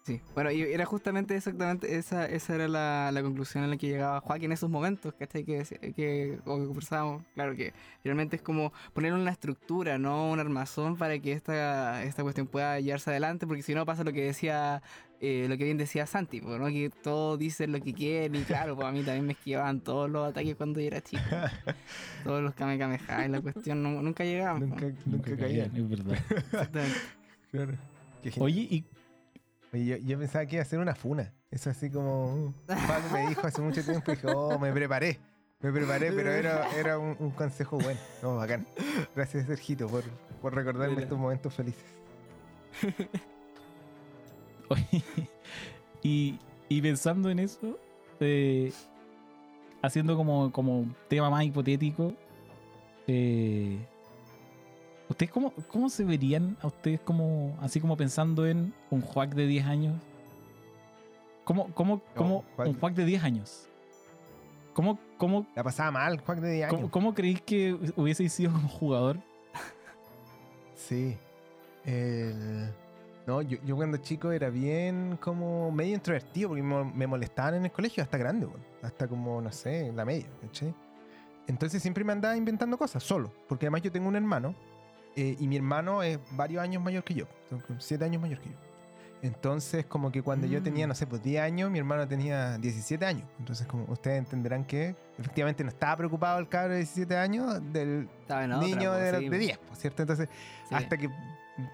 Sí. 0.03 0.21
Bueno, 0.33 0.51
y 0.51 0.61
era 0.61 0.85
justamente 0.85 1.35
exactamente 1.35 1.97
esa, 1.97 2.25
esa 2.27 2.55
era 2.55 2.69
la, 2.69 3.11
la 3.11 3.21
conclusión 3.21 3.65
a 3.65 3.67
la 3.67 3.75
que 3.75 3.87
llegaba 3.87 4.21
Joaquín 4.21 4.45
en 4.45 4.51
esos 4.53 4.69
momentos, 4.69 5.13
¿cachai? 5.19 5.43
Que, 5.43 5.63
que, 5.93 6.39
como 6.45 6.59
que 6.61 6.65
conversábamos. 6.67 7.23
Claro 7.33 7.53
que 7.57 7.73
realmente 8.05 8.37
es 8.37 8.41
como 8.41 8.71
poner 8.93 9.11
una 9.11 9.31
estructura, 9.31 9.97
no 9.97 10.29
un 10.31 10.39
armazón 10.39 10.95
para 10.95 11.19
que 11.19 11.33
esta, 11.33 12.03
esta 12.03 12.23
cuestión 12.23 12.47
pueda 12.47 12.79
llevarse 12.79 13.09
adelante, 13.09 13.45
porque 13.47 13.63
si 13.63 13.75
no 13.75 13.85
pasa 13.85 14.05
lo 14.05 14.13
que 14.13 14.23
decía, 14.23 14.81
eh, 15.19 15.45
lo 15.49 15.57
que 15.57 15.65
bien 15.65 15.75
decía 15.77 16.05
Santi, 16.05 16.39
¿no? 16.39 16.67
Que 16.67 16.89
todos 17.03 17.37
dicen 17.37 17.73
lo 17.73 17.81
que 17.81 17.93
quieren 17.93 18.33
y 18.35 18.43
claro, 18.43 18.77
pues 18.77 18.87
a 18.87 18.93
mí 18.93 19.03
también 19.03 19.25
me 19.25 19.33
esquivaban 19.33 19.81
todos 19.81 20.09
los 20.09 20.29
ataques 20.29 20.55
cuando 20.55 20.79
yo 20.79 20.87
era 20.87 21.01
chico. 21.01 21.21
todos 22.23 22.41
los 22.41 22.53
Kamehameha 22.53 23.25
y 23.25 23.27
la 23.27 23.41
cuestión 23.41 23.83
no- 23.83 24.01
nunca 24.01 24.23
llegaban. 24.23 24.69
pues. 24.69 24.81
Nunca, 24.83 25.01
nunca 25.05 25.35
caían. 25.35 25.75
Es 25.75 25.89
verdad. 25.89 26.17
Exactamente. 26.29 26.97
Claro. 27.51 27.73
Oye, 28.39 28.61
y 28.61 28.85
Oye, 29.73 29.85
yo, 29.85 29.97
yo 29.97 30.19
pensaba 30.19 30.45
que 30.45 30.55
iba 30.55 30.61
a 30.63 30.65
ser 30.65 30.79
una 30.79 30.95
funa. 30.95 31.33
Eso 31.51 31.69
así 31.69 31.89
como. 31.89 32.53
Pablo 32.65 33.09
me 33.13 33.27
dijo 33.29 33.45
hace 33.47 33.61
mucho 33.61 33.83
tiempo 33.83 34.11
y 34.11 34.15
dije, 34.15 34.27
oh, 34.33 34.57
me 34.59 34.71
preparé. 34.71 35.19
Me 35.59 35.71
preparé, 35.71 36.11
pero 36.11 36.31
era, 36.31 36.69
era 36.77 36.99
un, 36.99 37.15
un 37.19 37.31
consejo 37.31 37.77
bueno. 37.79 37.99
No, 38.21 38.35
bacán. 38.35 38.67
Gracias, 39.15 39.47
Sergito, 39.47 39.87
por, 39.87 40.03
por 40.41 40.53
recordarme 40.53 40.91
Mira. 40.95 41.03
estos 41.03 41.17
momentos 41.17 41.53
felices. 41.53 41.83
Oye, 44.69 45.03
y, 46.03 46.37
y 46.69 46.81
pensando 46.81 47.29
en 47.29 47.39
eso, 47.39 47.79
eh, 48.19 48.71
haciendo 49.81 50.15
como, 50.15 50.51
como 50.51 50.93
tema 51.07 51.29
más 51.29 51.43
hipotético, 51.43 52.13
eh, 53.07 53.79
¿ustedes 55.09 55.31
cómo, 55.31 55.53
cómo 55.69 55.89
se 55.89 56.03
verían 56.03 56.57
a 56.61 56.67
ustedes 56.67 56.99
como, 57.01 57.57
así 57.61 57.79
como 57.79 57.95
pensando 57.97 58.45
en 58.47 58.73
un 58.89 59.01
Juac 59.01 59.33
de 59.33 59.47
10 59.47 59.65
años? 59.65 59.95
¿Cómo, 61.43 61.73
cómo, 61.73 62.01
cómo 62.15 62.43
Juac- 62.57 62.67
un 62.67 62.79
Juac 62.79 62.93
de 62.93 63.05
10 63.05 63.23
años? 63.23 63.69
¿Cómo, 64.73 64.99
cómo, 65.17 65.47
La 65.55 65.63
pasaba 65.63 65.91
mal, 65.91 66.19
Juan 66.19 66.41
de 66.41 66.51
10 66.51 66.65
años. 66.67 66.75
cómo, 66.75 66.91
cómo 66.91 67.13
creéis 67.13 67.41
que 67.41 67.73
hubiese 67.95 68.27
sido 68.29 68.51
como 68.51 68.67
jugador? 68.67 69.17
Sí. 70.75 71.17
El- 71.85 72.71
No, 73.25 73.41
yo, 73.41 73.57
yo 73.65 73.75
cuando 73.75 73.97
chico 73.97 74.31
era 74.31 74.49
bien 74.49 75.17
como 75.21 75.71
medio 75.71 75.95
introvertido 75.95 76.49
porque 76.49 76.63
me, 76.63 76.83
me 76.85 77.07
molestaban 77.07 77.55
en 77.55 77.65
el 77.65 77.71
colegio 77.71 78.03
hasta 78.03 78.17
grande, 78.17 78.47
hasta 78.81 79.07
como, 79.07 79.41
no 79.41 79.51
sé, 79.51 79.91
la 79.93 80.05
media, 80.05 80.27
¿cachai? 80.41 80.73
Entonces 81.47 81.81
siempre 81.81 82.03
me 82.03 82.11
andaba 82.13 82.35
inventando 82.37 82.77
cosas 82.77 83.03
solo, 83.03 83.31
porque 83.49 83.65
además 83.65 83.81
yo 83.81 83.91
tengo 83.91 84.07
un 84.07 84.15
hermano 84.15 84.53
eh, 85.17 85.35
y 85.39 85.47
mi 85.47 85.57
hermano 85.57 86.01
es 86.03 86.19
varios 86.31 86.61
años 86.63 86.81
mayor 86.81 87.03
que 87.03 87.15
yo, 87.15 87.25
siete 87.79 88.05
años 88.05 88.21
mayor 88.21 88.39
que 88.39 88.49
yo. 88.49 88.55
Entonces 89.23 89.83
como 89.85 90.11
que 90.11 90.21
cuando 90.21 90.45
yo 90.45 90.61
tenía, 90.61 90.85
Mm. 90.85 90.89
no 90.89 90.95
sé, 90.95 91.07
pues 91.07 91.23
10 91.23 91.41
años, 91.41 91.71
mi 91.71 91.79
hermano 91.79 92.07
tenía 92.07 92.57
17 92.59 93.03
años. 93.03 93.23
Entonces 93.39 93.65
como 93.65 93.85
ustedes 93.91 94.19
entenderán 94.19 94.63
que 94.63 94.95
efectivamente 95.17 95.63
no 95.63 95.69
estaba 95.71 95.97
preocupado 95.97 96.37
el 96.37 96.47
cabro 96.47 96.73
de 96.73 96.79
17 96.81 97.17
años 97.17 97.59
del 97.73 98.07
otra, 98.25 98.45
niño 98.45 98.91
po, 98.91 98.95
de, 98.95 99.17
sí, 99.19 99.29
de 99.29 99.37
10, 99.39 99.57
pues, 99.57 99.79
¿cierto? 99.79 100.03
Entonces 100.03 100.29
sí. 100.69 100.75
hasta 100.75 100.97
que 100.97 101.09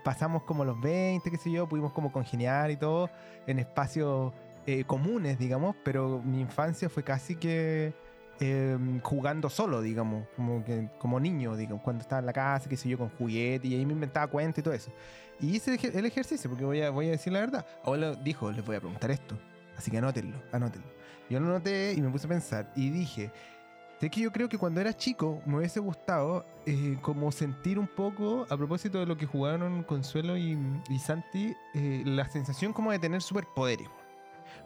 pasamos 0.06 0.44
como 0.44 0.64
los 0.64 0.80
20, 0.80 1.30
qué 1.30 1.38
sé 1.38 1.52
yo, 1.52 1.68
pudimos 1.68 1.92
como 1.92 2.14
congeniar 2.14 2.72
y 2.72 2.78
todo 2.78 3.10
en 3.46 3.60
espacios 3.60 4.32
eh, 4.66 4.86
comunes, 4.86 5.38
digamos, 5.38 5.76
pero 5.84 6.22
mi 6.24 6.40
infancia 6.40 6.88
fue 6.90 7.04
casi 7.04 7.36
que 7.36 7.94
eh, 8.46 8.78
jugando 9.02 9.50
solo, 9.50 9.82
digamos, 9.82 10.28
como 10.36 10.64
que 10.66 10.90
como 11.00 11.20
niño, 11.20 11.56
digamos, 11.56 11.82
cuando 11.82 12.02
estaba 12.02 12.20
en 12.20 12.26
la 12.26 12.34
casa, 12.34 12.68
qué 12.68 12.76
sé 12.76 12.90
yo, 12.90 12.98
con 12.98 13.10
juguete 13.10 13.68
y 13.68 13.76
ahí 13.76 13.86
me 13.86 13.94
inventaba 13.94 14.28
cuentos 14.28 14.60
y 14.60 14.62
todo 14.64 14.74
eso. 14.74 14.92
Y 15.40 15.56
hice 15.56 15.72
el 15.72 15.80
ejer- 15.80 15.96
el 15.96 16.06
ejercicio, 16.06 16.50
porque 16.50 16.66
voy 16.66 16.82
a, 16.82 16.90
voy 16.90 17.08
a 17.08 17.12
decir 17.12 17.32
la 17.32 17.40
verdad. 17.40 17.66
Ahora 17.84 18.16
dijo, 18.16 18.52
les 18.52 18.66
voy 18.66 18.76
a 18.76 18.80
preguntar 18.80 19.12
esto, 19.12 19.38
así 19.78 19.90
que 19.92 19.98
anótenlo, 19.98 20.38
anótenlo. 20.52 20.88
Yo 21.30 21.40
lo 21.40 21.48
noté 21.48 21.94
y 21.96 22.02
me 22.02 22.10
puse 22.10 22.26
a 22.28 22.30
pensar 22.30 22.72
y 22.76 22.90
dije, 22.90 23.32
sé 24.00 24.10
que 24.10 24.20
yo 24.22 24.32
creo 24.32 24.50
que 24.50 24.58
cuando 24.58 24.82
era 24.82 24.94
chico 24.94 25.42
me 25.46 25.58
hubiese 25.58 25.80
gustado 25.80 26.46
eh, 26.66 26.98
como 27.02 27.32
sentir 27.32 27.80
un 27.80 27.88
poco, 27.88 28.46
a 28.50 28.58
propósito 28.58 29.00
de 29.00 29.06
lo 29.06 29.16
que 29.16 29.26
jugaron 29.26 29.84
Consuelo 29.84 30.36
y, 30.36 30.58
y 30.90 31.00
Santi, 31.00 31.56
eh, 31.74 32.04
la 32.06 32.28
sensación 32.30 32.74
como 32.74 32.92
de 32.92 33.00
tener 33.00 33.22
superpoderes. 33.22 33.88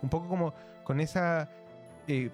Un 0.01 0.09
poco 0.09 0.27
como 0.27 0.53
con 0.83 0.99
esa 0.99 1.49
eh, 2.07 2.31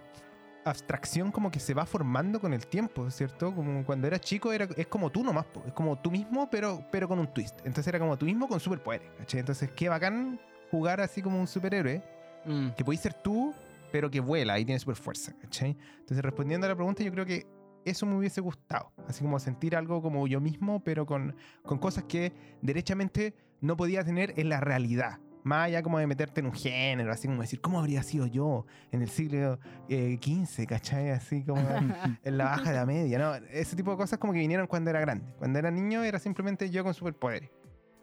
abstracción 0.66 1.32
como 1.32 1.52
que 1.52 1.60
se 1.60 1.74
va 1.74 1.86
formando 1.86 2.40
con 2.40 2.54
el 2.54 2.66
tiempo, 2.68 3.10
¿cierto? 3.12 3.54
Como 3.54 3.86
cuando 3.86 4.08
eras 4.08 4.22
chico 4.22 4.52
era, 4.52 4.68
es 4.76 4.88
como 4.88 5.10
tú 5.10 5.24
nomás, 5.24 5.46
po, 5.46 5.64
es 5.68 5.74
como 5.74 5.98
tú 5.98 6.12
mismo, 6.12 6.50
pero, 6.50 6.86
pero 6.92 7.08
con 7.08 7.20
un 7.20 7.28
twist. 7.28 7.58
Entonces 7.60 7.88
era 7.88 8.00
como 8.00 8.18
tú 8.18 8.26
mismo 8.26 8.48
con 8.48 8.60
superpoderes, 8.60 9.10
¿cachai? 9.18 9.40
Entonces 9.42 9.70
qué 9.72 9.90
bacán 9.90 10.40
jugar 10.72 11.02
así 11.02 11.22
como 11.22 11.40
un 11.40 11.48
superhéroe 11.48 12.04
Mm. 12.46 12.72
que 12.76 12.84
podéis 12.84 13.00
ser 13.00 13.14
tú, 13.14 13.54
pero 13.90 14.12
que 14.12 14.20
vuela 14.20 14.60
y 14.60 14.66
tiene 14.66 14.78
super 14.78 14.98
fuerza, 14.98 15.34
¿cachai? 15.42 15.78
Entonces, 16.00 16.22
respondiendo 16.22 16.66
a 16.66 16.70
la 16.70 16.76
pregunta, 16.76 17.04
yo 17.04 17.12
creo 17.14 17.26
que 17.26 17.46
eso 17.86 18.06
me 18.06 18.18
hubiese 18.18 18.42
gustado. 18.42 18.92
Así 19.08 19.24
como 19.24 19.40
sentir 19.40 19.76
algo 19.78 20.02
como 20.02 20.28
yo 20.28 20.42
mismo, 20.42 20.84
pero 20.84 21.06
con, 21.06 21.36
con 21.64 21.78
cosas 21.78 22.04
que 22.04 22.34
derechamente 22.62 23.34
no 23.62 23.78
podía 23.78 24.04
tener 24.04 24.34
en 24.38 24.50
la 24.50 24.60
realidad. 24.60 25.20
Más 25.44 25.68
allá 25.68 25.84
como 25.84 26.00
de 26.00 26.08
meterte 26.08 26.40
en 26.40 26.48
un 26.48 26.54
género, 26.54 27.12
así 27.12 27.28
como 27.28 27.42
decir, 27.42 27.60
¿cómo 27.60 27.80
habría 27.80 28.02
sido 28.04 28.28
yo 28.28 28.66
en 28.92 29.02
el 29.02 29.10
siglo 29.10 29.60
eh, 29.90 30.18
XV, 30.22 30.66
¿cachai? 30.66 31.10
Así 31.10 31.44
como 31.44 31.62
en 32.24 32.38
la 32.38 32.46
baja 32.46 32.72
de 32.72 32.78
la 32.78 32.86
media, 32.86 33.20
¿no? 33.20 33.36
Ese 33.52 33.76
tipo 33.76 33.92
de 33.92 33.98
cosas 33.98 34.20
como 34.20 34.34
que 34.34 34.40
vinieron 34.40 34.68
cuando 34.68 34.90
era 34.90 35.02
grande. 35.02 35.26
Cuando 35.38 35.60
era 35.60 35.70
niño 35.70 36.04
era 36.04 36.20
simplemente 36.20 36.70
yo 36.70 36.84
con 36.84 36.94
superpoderes. 36.94 37.50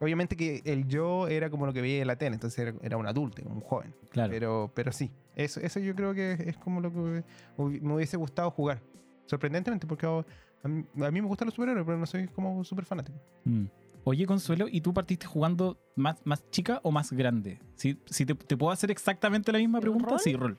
Obviamente 0.00 0.36
que 0.36 0.62
el 0.64 0.86
yo 0.86 1.28
era 1.28 1.50
como 1.50 1.66
lo 1.66 1.72
que 1.72 1.82
veía 1.82 2.00
en 2.00 2.06
la 2.06 2.16
tele, 2.16 2.34
entonces 2.34 2.58
era, 2.58 2.74
era 2.82 2.96
un 2.96 3.06
adulto, 3.06 3.42
como 3.42 3.56
un 3.56 3.60
joven. 3.60 3.94
Claro. 4.10 4.30
Pero, 4.30 4.72
pero 4.74 4.92
sí, 4.92 5.10
eso, 5.36 5.60
eso 5.60 5.78
yo 5.80 5.94
creo 5.94 6.14
que 6.14 6.32
es 6.32 6.56
como 6.56 6.80
lo 6.80 6.90
que 6.92 7.22
me 7.58 7.94
hubiese 7.94 8.16
gustado 8.16 8.50
jugar. 8.50 8.80
Sorprendentemente, 9.26 9.86
porque 9.86 10.06
a 10.06 10.68
mí, 10.68 10.84
a 11.02 11.10
mí 11.10 11.20
me 11.22 11.28
gustan 11.28 11.46
los 11.46 11.54
superhéroes, 11.54 11.86
pero 11.86 11.98
no 11.98 12.06
soy 12.06 12.28
como 12.28 12.64
súper 12.64 12.84
fanático. 12.84 13.18
Mm. 13.44 13.66
Oye, 14.04 14.26
Consuelo, 14.26 14.66
¿y 14.70 14.80
tú 14.80 14.94
partiste 14.94 15.26
jugando 15.26 15.78
más, 15.94 16.20
más 16.24 16.48
chica 16.50 16.80
o 16.82 16.90
más 16.90 17.12
grande? 17.12 17.60
Si, 17.74 17.98
si 18.06 18.24
te, 18.24 18.34
te 18.34 18.56
puedo 18.56 18.72
hacer 18.72 18.90
exactamente 18.90 19.52
la 19.52 19.58
misma 19.58 19.78
¿El 19.78 19.82
pregunta, 19.82 20.10
rol? 20.10 20.20
sí, 20.20 20.34
rol. 20.34 20.58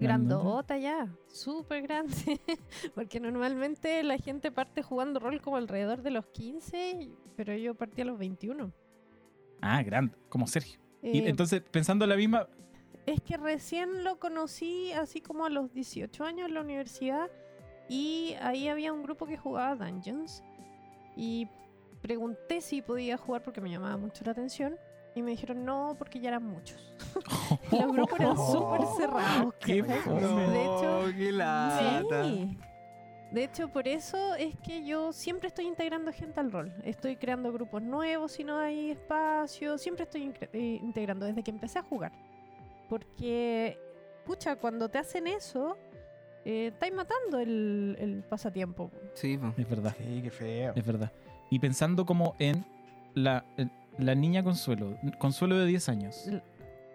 Grandota 0.00 0.78
ya, 0.78 1.08
súper 1.26 1.82
grande. 1.82 2.14
Porque 2.94 3.18
normalmente 3.18 4.02
la 4.04 4.16
gente 4.18 4.52
parte 4.52 4.82
jugando 4.82 5.18
rol 5.18 5.40
como 5.40 5.56
alrededor 5.56 6.02
de 6.02 6.10
los 6.12 6.26
15, 6.26 7.08
pero 7.36 7.54
yo 7.56 7.74
partí 7.74 8.02
a 8.02 8.04
los 8.04 8.18
21. 8.18 8.72
Ah, 9.60 9.82
grande, 9.82 10.14
como 10.28 10.46
Sergio. 10.46 10.78
y 11.02 11.18
Eh, 11.18 11.28
entonces, 11.28 11.62
pensando 11.62 12.06
la 12.06 12.14
misma, 12.16 12.46
Es 13.06 13.20
que 13.22 13.36
recién 13.36 14.04
lo 14.04 14.20
conocí 14.20 14.92
así 14.92 15.20
como 15.20 15.46
a 15.46 15.50
los 15.50 15.72
18 15.72 16.24
años 16.24 16.48
en 16.48 16.54
la 16.54 16.60
universidad 16.60 17.28
y 17.88 18.34
ahí 18.40 18.68
había 18.68 18.92
un 18.92 19.02
grupo 19.02 19.26
que 19.26 19.36
jugaba 19.36 19.74
Dungeons 19.74 20.44
y 21.18 21.48
pregunté 22.00 22.60
si 22.60 22.80
podía 22.80 23.16
jugar 23.16 23.42
porque 23.42 23.60
me 23.60 23.68
llamaba 23.68 23.96
mucho 23.96 24.24
la 24.24 24.30
atención 24.30 24.76
y 25.16 25.22
me 25.22 25.32
dijeron 25.32 25.64
no 25.64 25.96
porque 25.98 26.20
ya 26.20 26.28
eran 26.28 26.44
muchos. 26.44 26.94
Los 27.72 27.92
grupos 27.92 28.20
eran 28.20 28.36
súper 28.36 28.80
cerrados. 28.96 29.54
Qué. 29.58 29.82
De 29.82 29.96
hecho, 29.96 31.04
qué 31.16 31.32
lata. 31.32 32.24
Sí. 32.24 32.56
De 33.32 33.44
hecho, 33.44 33.68
por 33.68 33.88
eso 33.88 34.36
es 34.36 34.56
que 34.60 34.86
yo 34.86 35.12
siempre 35.12 35.48
estoy 35.48 35.66
integrando 35.66 36.12
gente 36.12 36.38
al 36.38 36.52
rol. 36.52 36.72
Estoy 36.84 37.16
creando 37.16 37.52
grupos 37.52 37.82
nuevos 37.82 38.32
si 38.32 38.44
no 38.44 38.56
hay 38.56 38.92
espacio. 38.92 39.76
Siempre 39.76 40.04
estoy 40.04 40.32
eh, 40.52 40.78
integrando 40.80 41.26
desde 41.26 41.42
que 41.42 41.50
empecé 41.50 41.80
a 41.80 41.82
jugar. 41.82 42.12
Porque, 42.88 43.76
pucha, 44.24 44.56
cuando 44.56 44.88
te 44.88 44.98
hacen 44.98 45.26
eso, 45.26 45.76
eh, 46.44 46.68
estáis 46.68 46.92
matando 46.94 47.38
el, 47.38 47.96
el 47.98 48.22
pasatiempo. 48.22 48.90
Sí, 49.14 49.36
po. 49.38 49.52
es 49.56 49.68
verdad, 49.68 49.94
Sí, 49.98 50.20
qué 50.22 50.30
feo. 50.30 50.72
es 50.74 50.86
verdad. 50.86 51.12
Y 51.50 51.58
pensando 51.58 52.04
como 52.06 52.34
en 52.38 52.64
la, 53.14 53.44
la 53.98 54.14
niña 54.14 54.42
Consuelo, 54.42 54.96
Consuelo 55.18 55.56
de 55.58 55.66
10 55.66 55.88
años, 55.88 56.28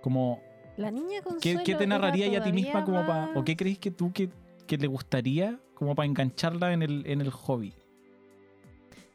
como, 0.02 0.40
La 0.78 0.92
niña 0.92 1.18
¿qué, 1.18 1.24
Consuelo 1.24 1.60
qué 1.66 1.76
te 1.76 1.84
era 1.84 1.88
narraría 1.88 2.28
ella 2.28 2.40
a 2.40 2.44
ti 2.44 2.52
misma 2.54 2.84
como 2.86 2.98
todavía 3.04 3.26
para, 3.34 3.40
o 3.40 3.44
qué 3.44 3.52
más- 3.54 3.58
crees 3.58 3.80
que 3.80 3.92
tú 3.92 4.12
que, 4.14 4.30
que 4.68 4.78
le 4.78 4.88
gustaría 4.88 5.60
como 5.76 5.96
para 5.96 6.06
engancharla 6.06 6.72
en 6.74 6.82
el, 6.84 7.04
en 7.08 7.22
el 7.22 7.32
hobby? 7.32 7.74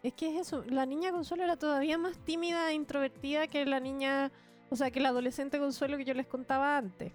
Es 0.03 0.13
que 0.15 0.29
es 0.31 0.47
eso, 0.47 0.65
la 0.69 0.87
niña 0.87 1.11
Consuelo 1.11 1.43
era 1.45 1.57
todavía 1.57 1.99
más 1.99 2.17
tímida 2.19 2.71
e 2.71 2.75
introvertida 2.75 3.47
que 3.49 3.65
la 3.67 3.81
niña, 3.81 4.31
o 4.71 4.77
sea, 4.77 4.91
que 4.91 5.01
la 5.01 5.09
adolescente 5.09 5.59
Consuelo 5.59 5.97
que 5.97 6.05
yo 6.05 6.15
les 6.15 6.27
contaba 6.27 6.77
antes. 6.77 7.13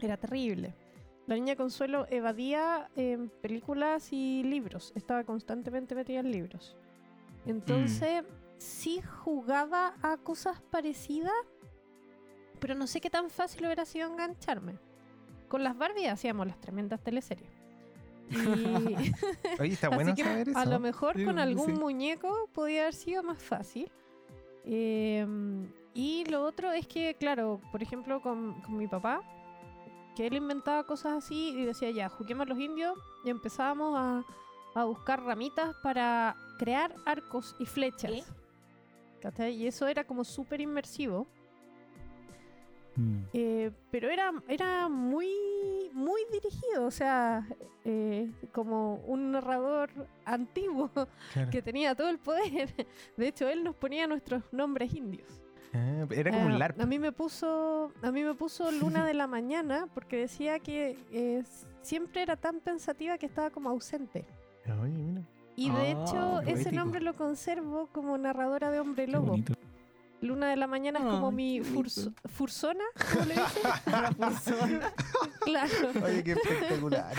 Era 0.00 0.16
terrible. 0.16 0.72
La 1.28 1.34
niña 1.34 1.56
Consuelo 1.56 2.06
evadía 2.08 2.88
en 2.96 3.28
películas 3.28 4.14
y 4.14 4.42
libros, 4.44 4.92
estaba 4.96 5.24
constantemente 5.24 5.94
metida 5.94 6.20
en 6.20 6.32
libros. 6.32 6.74
Entonces, 7.44 8.24
sí 8.56 9.02
jugaba 9.02 9.94
a 10.00 10.16
cosas 10.16 10.62
parecidas, 10.70 11.34
pero 12.60 12.74
no 12.74 12.86
sé 12.86 13.02
qué 13.02 13.10
tan 13.10 13.28
fácil 13.28 13.66
hubiera 13.66 13.84
sido 13.84 14.10
engancharme. 14.10 14.78
Con 15.48 15.62
las 15.62 15.76
Barbie 15.76 16.06
hacíamos 16.06 16.46
las 16.46 16.58
tremendas 16.60 17.00
teleseries. 17.02 17.52
Y... 18.30 19.12
Oye, 19.60 19.72
está 19.74 19.88
bueno 19.94 20.14
que 20.14 20.24
saber 20.24 20.48
eso. 20.48 20.58
A 20.58 20.64
lo 20.64 20.80
mejor 20.80 21.14
Sí, 21.14 21.26
con 21.26 21.38
algún 21.38 21.66
sí. 21.66 21.72
muñeco 21.72 22.48
podía 22.54 22.82
haber 22.82 22.94
sido 22.94 23.22
más 23.22 23.42
fácil. 23.42 23.90
Em, 24.64 25.70
y 25.92 26.24
lo 26.24 26.42
otro 26.42 26.72
es 26.72 26.86
que, 26.86 27.16
claro, 27.20 27.60
por 27.70 27.82
ejemplo, 27.82 28.22
con, 28.22 28.60
con 28.62 28.78
mi 28.78 28.86
papá, 28.86 29.20
que 30.18 30.26
él 30.26 30.34
inventaba 30.34 30.82
cosas 30.82 31.24
así 31.24 31.50
y 31.50 31.64
decía, 31.64 31.92
ya, 31.92 32.08
juguemos 32.08 32.44
a 32.44 32.48
los 32.48 32.58
indios 32.58 32.98
y 33.24 33.30
empezábamos 33.30 33.96
a, 33.96 34.24
a 34.74 34.84
buscar 34.84 35.22
ramitas 35.22 35.76
para 35.80 36.34
crear 36.58 36.92
arcos 37.06 37.54
y 37.60 37.66
flechas. 37.66 38.28
Y 39.52 39.66
eso 39.68 39.86
era 39.86 40.02
como 40.02 40.24
súper 40.24 40.60
inmersivo. 40.60 41.28
Mm. 42.96 43.18
Eh, 43.32 43.70
pero 43.92 44.10
era, 44.10 44.32
era 44.48 44.88
muy, 44.88 45.28
muy 45.92 46.22
dirigido, 46.32 46.86
o 46.86 46.90
sea, 46.90 47.46
eh, 47.84 48.28
como 48.50 48.96
un 49.06 49.30
narrador 49.30 49.88
antiguo 50.24 50.90
Claro. 51.32 51.50
que 51.52 51.62
tenía 51.62 51.94
todo 51.94 52.08
el 52.08 52.18
poder. 52.18 52.74
De 53.16 53.28
hecho, 53.28 53.48
él 53.48 53.62
nos 53.62 53.76
ponía 53.76 54.08
nuestros 54.08 54.42
nombres 54.50 54.92
indios. 54.92 55.40
Ah, 55.74 56.06
era 56.10 56.30
como 56.30 56.46
un 56.46 56.58
LARP. 56.58 56.80
A 56.80 56.86
mí 56.86 56.98
me 56.98 57.12
puso, 57.12 57.92
a 58.02 58.10
mí 58.10 58.22
me 58.24 58.34
puso 58.34 58.70
Luna 58.72 59.04
de 59.04 59.14
la 59.14 59.26
mañana 59.26 59.86
porque 59.94 60.16
decía 60.16 60.58
que 60.60 60.96
eh, 61.12 61.42
siempre 61.82 62.22
era 62.22 62.36
tan 62.36 62.60
pensativa 62.60 63.18
que 63.18 63.26
estaba 63.26 63.50
como 63.50 63.68
ausente. 63.70 64.24
Mira. 64.66 65.22
Y 65.56 65.70
de 65.70 65.76
Ah, 65.76 65.88
hecho, 65.90 66.40
ese 66.42 66.70
nombre 66.72 67.00
lo 67.00 67.14
conservo 67.16 67.88
como 67.92 68.16
narradora 68.16 68.70
de 68.70 68.78
Hombre 68.80 69.06
Qué 69.06 69.12
Lobo. 69.12 69.26
bonito. 69.28 69.54
Luna 70.20 70.50
de 70.50 70.56
la 70.56 70.66
mañana 70.66 70.98
es 70.98 71.04
como 71.04 71.30
mi 71.30 71.60
bonito. 71.60 72.12
fursona, 72.26 72.84
¿cómo 73.12 73.24
le 73.26 73.34
dicen? 73.34 74.80
claro. 75.44 75.72
Oye, 76.04 76.24
qué 76.24 76.32
espectacular. 76.32 77.14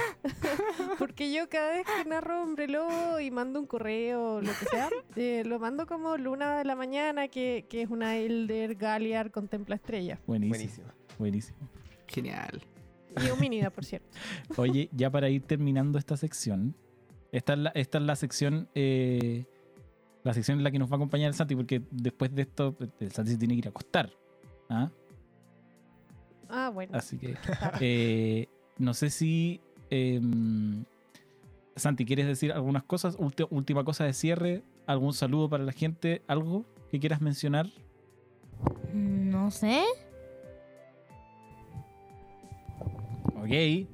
Porque 0.99 1.31
yo 1.31 1.47
cada 1.49 1.71
vez 1.73 1.85
que 1.85 2.09
narro 2.09 2.41
Hombre 2.43 2.67
Lobo 2.67 3.19
y 3.19 3.31
mando 3.31 3.59
un 3.59 3.67
correo 3.67 4.35
o 4.35 4.41
lo 4.41 4.51
que 4.51 4.65
sea, 4.65 4.89
eh, 5.15 5.43
lo 5.45 5.59
mando 5.59 5.87
como 5.87 6.17
Luna 6.17 6.57
de 6.57 6.65
la 6.65 6.75
Mañana, 6.75 7.27
que, 7.29 7.65
que 7.69 7.81
es 7.83 7.89
una 7.89 8.17
Elder 8.17 8.75
Galiar 8.75 9.31
contempla 9.31 9.75
estrellas. 9.75 10.19
Buenísimo. 10.27 10.49
Buenísimo. 10.57 10.87
Buenísimo. 11.17 11.59
Genial. 12.07 12.61
Y 13.25 13.29
homínida, 13.29 13.69
por 13.69 13.85
cierto. 13.85 14.09
Oye, 14.57 14.89
ya 14.91 15.09
para 15.09 15.29
ir 15.29 15.41
terminando 15.43 15.97
esta 15.97 16.15
sección, 16.17 16.75
esta 17.31 17.53
es 17.53 17.59
la, 17.59 17.69
esta 17.71 17.97
es 17.97 18.03
la 18.03 18.15
sección. 18.15 18.69
eh, 18.75 19.45
la 20.23 20.33
sección 20.33 20.57
en 20.57 20.63
la 20.63 20.71
que 20.71 20.79
nos 20.79 20.89
va 20.89 20.93
a 20.93 20.97
acompañar 20.97 21.27
el 21.29 21.33
Santi, 21.33 21.55
porque 21.55 21.81
después 21.91 22.33
de 22.35 22.41
esto, 22.43 22.75
el 22.99 23.11
Santi 23.11 23.31
se 23.31 23.37
tiene 23.37 23.53
que 23.55 23.59
ir 23.59 23.67
a 23.67 23.69
acostar. 23.69 24.09
¿ah? 24.69 24.89
Ah, 26.49 26.69
bueno. 26.69 26.97
Así 26.97 27.17
que. 27.17 27.35
eh, 27.79 28.47
no 28.77 28.93
sé 28.93 29.09
si. 29.09 29.61
em, 29.89 30.83
Santi, 31.75 32.05
¿quieres 32.05 32.27
decir 32.27 32.51
algunas 32.51 32.83
cosas? 32.83 33.17
Ulti- 33.17 33.47
última 33.49 33.83
cosa 33.83 34.03
de 34.03 34.13
cierre. 34.13 34.63
¿Algún 34.85 35.13
saludo 35.13 35.49
para 35.49 35.63
la 35.63 35.71
gente? 35.71 36.21
¿Algo 36.27 36.65
que 36.91 36.99
quieras 36.99 37.21
mencionar? 37.21 37.67
No 38.93 39.51
sé. 39.51 39.83
Ok. 43.35 43.87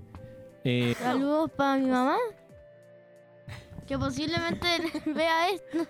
Eh, 0.67 0.95
Saludos 0.97 1.51
para 1.51 1.77
mi 1.79 1.89
mamá. 1.89 2.17
Que 3.85 3.97
posiblemente 3.99 4.67
vea 5.05 5.49
esto. 5.51 5.85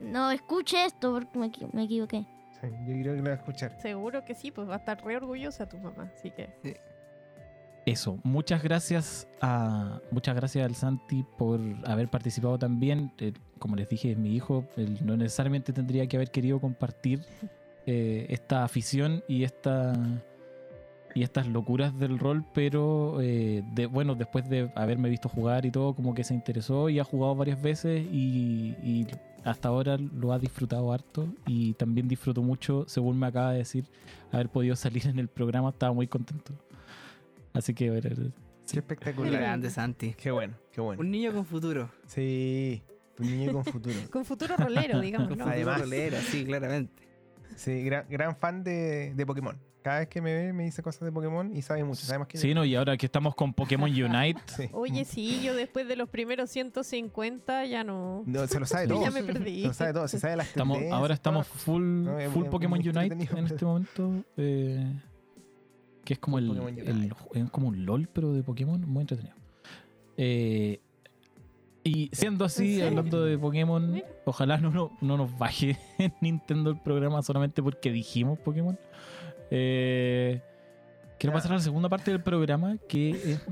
No 0.00 0.30
escuche 0.30 0.84
esto 0.84 1.12
porque 1.12 1.38
me, 1.38 1.46
equi- 1.50 1.68
me 1.72 1.84
equivoqué. 1.84 2.24
Sí, 2.60 2.68
yo 2.70 3.02
creo 3.02 3.14
que 3.14 3.20
lo 3.22 3.24
va 3.24 3.30
a 3.30 3.34
escuchar. 3.34 3.76
Seguro 3.80 4.24
que 4.24 4.34
sí, 4.34 4.50
pues 4.50 4.68
va 4.68 4.74
a 4.74 4.78
estar 4.78 5.02
re 5.04 5.16
orgullosa 5.16 5.68
tu 5.68 5.78
mamá. 5.78 6.10
Así 6.14 6.30
que 6.30 6.48
eso, 7.84 8.18
muchas 8.24 8.62
gracias 8.62 9.28
a 9.40 10.00
muchas 10.10 10.34
gracias 10.34 10.64
al 10.64 10.74
Santi 10.74 11.24
por 11.38 11.60
haber 11.84 12.08
participado 12.08 12.58
también. 12.58 13.12
Eh, 13.18 13.32
como 13.58 13.76
les 13.76 13.88
dije, 13.88 14.12
es 14.12 14.18
mi 14.18 14.34
hijo. 14.34 14.64
Él 14.76 14.98
no 15.04 15.16
necesariamente 15.16 15.72
tendría 15.72 16.06
que 16.08 16.16
haber 16.16 16.30
querido 16.30 16.60
compartir 16.60 17.20
eh, 17.86 18.26
esta 18.30 18.64
afición 18.64 19.22
y 19.28 19.44
esta 19.44 19.92
y 21.14 21.22
estas 21.22 21.46
locuras 21.46 21.98
del 21.98 22.18
rol, 22.18 22.44
pero 22.52 23.22
eh, 23.22 23.62
de, 23.72 23.86
bueno, 23.86 24.14
después 24.16 24.46
de 24.50 24.70
haberme 24.74 25.08
visto 25.08 25.30
jugar 25.30 25.64
y 25.64 25.70
todo, 25.70 25.94
como 25.94 26.12
que 26.12 26.24
se 26.24 26.34
interesó 26.34 26.90
y 26.90 26.98
ha 26.98 27.04
jugado 27.04 27.34
varias 27.34 27.62
veces 27.62 28.02
y, 28.12 28.76
y 28.82 29.06
hasta 29.46 29.68
ahora 29.68 29.96
lo 29.96 30.32
ha 30.32 30.38
disfrutado 30.38 30.92
harto 30.92 31.28
y 31.46 31.74
también 31.74 32.08
disfruto 32.08 32.42
mucho, 32.42 32.84
según 32.88 33.18
me 33.18 33.28
acaba 33.28 33.52
de 33.52 33.58
decir, 33.58 33.86
haber 34.32 34.48
podido 34.48 34.74
salir 34.74 35.06
en 35.06 35.18
el 35.20 35.28
programa, 35.28 35.70
estaba 35.70 35.92
muy 35.92 36.08
contento. 36.08 36.52
Así 37.52 37.72
que, 37.72 37.88
a 37.88 37.92
ver, 37.92 38.02
Qué 38.02 38.32
Qué 38.72 38.78
espectacular. 38.80 39.32
Grande, 39.32 39.70
Santi. 39.70 40.14
Qué 40.14 40.32
bueno, 40.32 40.54
qué 40.72 40.80
bueno. 40.80 41.00
Un 41.00 41.10
niño 41.12 41.32
con 41.32 41.46
futuro. 41.46 41.88
Sí, 42.06 42.82
un 43.20 43.30
niño 43.30 43.52
con 43.52 43.64
futuro. 43.64 43.94
con 44.10 44.24
futuro 44.24 44.56
rolero, 44.56 45.00
digamos. 45.00 45.28
Con 45.28 45.38
¿no? 45.38 45.44
futuro 45.44 45.56
Además. 45.56 45.80
rolero, 45.80 46.16
sí, 46.18 46.44
claramente. 46.44 47.04
Sí, 47.54 47.82
gran, 47.84 48.06
gran 48.10 48.36
fan 48.36 48.64
de, 48.64 49.14
de 49.14 49.26
Pokémon. 49.26 49.56
Cada 49.86 50.00
vez 50.00 50.08
que 50.08 50.20
me 50.20 50.34
ve 50.34 50.52
me 50.52 50.64
dice 50.64 50.82
cosas 50.82 51.02
de 51.02 51.12
Pokémon 51.12 51.54
y 51.54 51.62
sabe 51.62 51.84
mucho. 51.84 52.00
Sabe 52.04 52.18
más 52.18 52.26
que 52.26 52.38
Sí, 52.38 52.48
yo. 52.48 52.54
no, 52.56 52.64
y 52.64 52.74
ahora 52.74 52.96
que 52.96 53.06
estamos 53.06 53.36
con 53.36 53.54
Pokémon 53.54 53.88
Unite, 54.04 54.40
Sí. 54.46 54.68
Oye, 54.72 55.04
sí, 55.04 55.40
yo 55.44 55.54
después 55.54 55.86
de 55.86 55.94
los 55.94 56.08
primeros 56.08 56.50
150 56.50 57.66
ya 57.66 57.84
no. 57.84 58.24
No, 58.26 58.48
se 58.48 58.58
lo 58.58 58.66
sabe 58.66 58.88
todo. 58.88 59.00
Ya 59.02 59.12
me 59.12 59.22
perdí. 59.22 59.62
Se 59.62 59.68
lo 59.68 59.74
sabe 59.74 59.92
todo. 59.92 60.08
Se 60.08 60.18
sabe 60.18 60.34
las 60.34 60.48
estamos, 60.48 60.76
ahora 60.90 61.14
estamos 61.14 61.46
full, 61.46 62.02
No, 62.02 62.18
es- 62.18 62.32
full 62.32 62.46
es 62.46 62.50
Pokémon 62.50 62.80
Unite 62.80 63.14
en 63.14 63.46
este 63.46 63.64
momento. 63.64 64.24
eh, 64.36 64.92
que 66.04 66.14
es 66.14 66.18
como 66.18 66.38
el, 66.40 66.50
es 67.34 67.50
como 67.52 67.68
un 67.68 67.86
LOL, 67.86 68.08
pero 68.12 68.32
de 68.32 68.42
Pokémon, 68.42 68.80
muy 68.88 69.02
entretenido. 69.02 69.36
Eh, 70.16 70.80
y 71.84 72.10
siendo 72.12 72.44
así, 72.44 72.82
hablando 72.82 73.24
de 73.24 73.38
Pokémon, 73.38 74.02
ojalá 74.24 74.58
no, 74.58 74.70
no, 74.72 74.90
no 75.00 75.16
nos 75.16 75.38
baje 75.38 75.78
en 75.98 76.12
Nintendo 76.20 76.70
el 76.70 76.80
programa 76.80 77.22
solamente 77.22 77.62
porque 77.62 77.92
dijimos 77.92 78.36
Pokémon. 78.40 78.76
Eh, 79.50 80.40
quiero 81.18 81.32
pasar 81.32 81.52
a 81.52 81.54
la 81.56 81.60
segunda 81.60 81.88
parte 81.88 82.10
del 82.10 82.22
programa, 82.22 82.76
que 82.88 83.10
es 83.10 83.46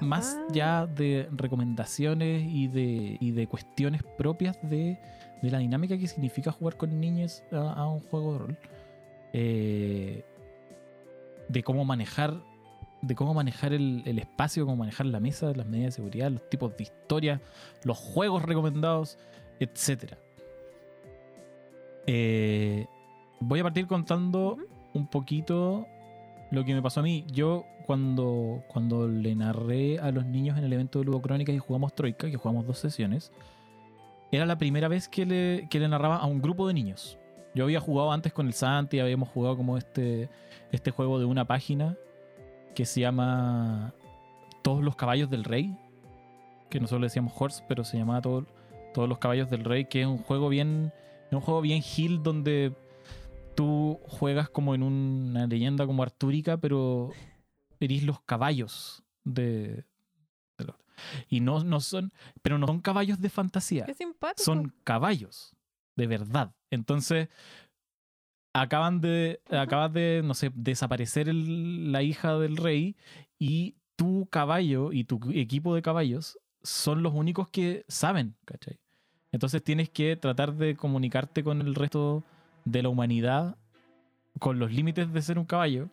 más 0.00 0.38
ya 0.52 0.86
de 0.86 1.28
recomendaciones 1.32 2.44
y 2.48 2.68
de, 2.68 3.16
y 3.20 3.30
de 3.30 3.46
cuestiones 3.46 4.02
propias 4.16 4.58
de, 4.62 4.98
de 5.42 5.50
la 5.50 5.58
dinámica 5.58 5.96
que 5.96 6.06
significa 6.06 6.52
jugar 6.52 6.76
con 6.76 7.00
niños 7.00 7.42
a, 7.52 7.72
a 7.72 7.88
un 7.88 8.00
juego 8.00 8.32
de 8.32 8.38
rol. 8.38 8.58
Eh, 9.32 10.24
de 11.48 11.62
cómo 11.62 11.84
manejar 11.84 12.40
de 13.02 13.14
cómo 13.14 13.34
manejar 13.34 13.72
el, 13.72 14.02
el 14.06 14.18
espacio, 14.18 14.64
cómo 14.64 14.78
manejar 14.78 15.06
la 15.06 15.20
mesa, 15.20 15.52
las 15.54 15.66
medidas 15.66 15.94
de 15.94 15.96
seguridad, 15.96 16.30
los 16.30 16.48
tipos 16.48 16.76
de 16.76 16.84
historia, 16.84 17.40
los 17.84 17.98
juegos 17.98 18.42
recomendados, 18.42 19.18
etc. 19.60 20.14
Eh, 22.06 22.86
voy 23.40 23.60
a 23.60 23.62
partir 23.62 23.86
contando. 23.86 24.58
Un 24.96 25.06
poquito 25.06 25.86
lo 26.50 26.64
que 26.64 26.74
me 26.74 26.82
pasó 26.82 27.00
a 27.00 27.02
mí. 27.02 27.24
Yo 27.32 27.64
cuando, 27.86 28.62
cuando 28.68 29.06
le 29.08 29.34
narré 29.34 29.98
a 29.98 30.10
los 30.10 30.26
niños 30.26 30.58
en 30.58 30.64
el 30.64 30.72
evento 30.72 30.98
de 30.98 31.04
Ludo 31.04 31.22
Crónicas 31.22 31.54
y 31.54 31.58
jugamos 31.58 31.94
Troika, 31.94 32.30
que 32.30 32.36
jugamos 32.36 32.66
dos 32.66 32.78
sesiones, 32.78 33.32
era 34.32 34.44
la 34.46 34.58
primera 34.58 34.88
vez 34.88 35.08
que 35.08 35.24
le, 35.26 35.68
que 35.70 35.78
le 35.78 35.88
narraba 35.88 36.16
a 36.16 36.26
un 36.26 36.42
grupo 36.42 36.66
de 36.66 36.74
niños. 36.74 37.18
Yo 37.54 37.64
había 37.64 37.80
jugado 37.80 38.12
antes 38.12 38.32
con 38.32 38.46
el 38.46 38.52
Santi, 38.52 38.98
habíamos 39.00 39.28
jugado 39.28 39.56
como 39.56 39.78
este, 39.78 40.28
este 40.72 40.90
juego 40.90 41.18
de 41.18 41.24
una 41.24 41.46
página 41.46 41.96
que 42.74 42.84
se 42.84 43.00
llama 43.00 43.94
Todos 44.62 44.82
los 44.82 44.96
caballos 44.96 45.30
del 45.30 45.44
rey, 45.44 45.74
que 46.68 46.80
nosotros 46.80 47.00
le 47.00 47.06
decíamos 47.06 47.32
Horse, 47.38 47.64
pero 47.68 47.84
se 47.84 47.96
llamaba 47.96 48.20
todo- 48.20 48.46
Todos 48.92 49.08
los 49.08 49.18
caballos 49.18 49.48
del 49.48 49.64
rey, 49.64 49.84
que 49.86 50.00
es 50.02 50.06
un 50.06 50.18
juego 50.18 50.48
bien, 50.48 50.92
un 51.30 51.40
juego 51.40 51.60
bien 51.60 51.82
hill 51.96 52.22
donde 52.22 52.72
tú 53.56 53.98
juegas 54.04 54.48
como 54.48 54.74
en 54.74 54.82
una 54.82 55.46
leyenda 55.46 55.86
como 55.86 56.02
artúrica, 56.02 56.56
pero 56.58 57.10
eres 57.80 58.02
los 58.04 58.20
caballos 58.20 59.02
de, 59.24 59.84
de 60.58 60.64
los- 60.64 60.76
y 61.28 61.40
no, 61.40 61.62
no 61.64 61.80
son, 61.80 62.12
pero 62.42 62.58
no 62.58 62.66
son 62.66 62.80
caballos 62.80 63.20
de 63.20 63.28
fantasía 63.30 63.84
Qué 63.84 63.94
simpático. 63.94 64.44
son 64.44 64.72
caballos, 64.84 65.54
de 65.96 66.06
verdad. 66.06 66.54
Entonces, 66.70 67.28
acaban 68.52 69.00
de, 69.00 69.40
acabas 69.50 69.92
de, 69.92 70.22
no 70.24 70.34
sé, 70.34 70.50
desaparecer 70.54 71.28
el- 71.28 71.92
la 71.92 72.02
hija 72.02 72.38
del 72.38 72.56
rey 72.56 72.96
y 73.38 73.76
tu 73.96 74.26
caballo 74.30 74.92
y 74.92 75.04
tu 75.04 75.20
equipo 75.34 75.74
de 75.74 75.82
caballos 75.82 76.38
son 76.62 77.02
los 77.02 77.14
únicos 77.14 77.48
que 77.48 77.84
saben, 77.88 78.34
¿cachai? 78.44 78.78
Entonces 79.32 79.62
tienes 79.62 79.90
que 79.90 80.16
tratar 80.16 80.54
de 80.54 80.76
comunicarte 80.76 81.44
con 81.44 81.60
el 81.60 81.74
resto 81.74 82.24
de 82.66 82.82
la 82.82 82.90
humanidad 82.90 83.56
con 84.38 84.58
los 84.58 84.70
límites 84.70 85.10
de 85.10 85.22
ser 85.22 85.38
un 85.38 85.46
caballo 85.46 85.88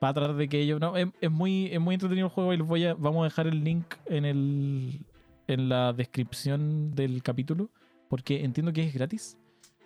para 0.00 0.14
tratar 0.14 0.36
de 0.36 0.48
que 0.48 0.60
ellos 0.60 0.80
es, 1.20 1.30
muy 1.30 1.66
es 1.66 1.80
muy 1.80 1.94
entretenido 1.94 2.28
el 2.28 2.32
juego 2.32 2.54
y 2.54 2.56
les 2.56 2.66
voy 2.66 2.84
a 2.86 2.94
vamos 2.94 3.20
a 3.20 3.24
dejar 3.24 3.46
el 3.46 3.62
link 3.62 3.84
en 4.06 4.24
el 4.24 5.00
en 5.48 5.68
la 5.68 5.92
descripción 5.92 6.94
del 6.94 7.22
capítulo 7.22 7.68
porque 8.08 8.44
entiendo 8.44 8.72
que 8.72 8.82
es 8.84 8.94
gratis. 8.94 9.36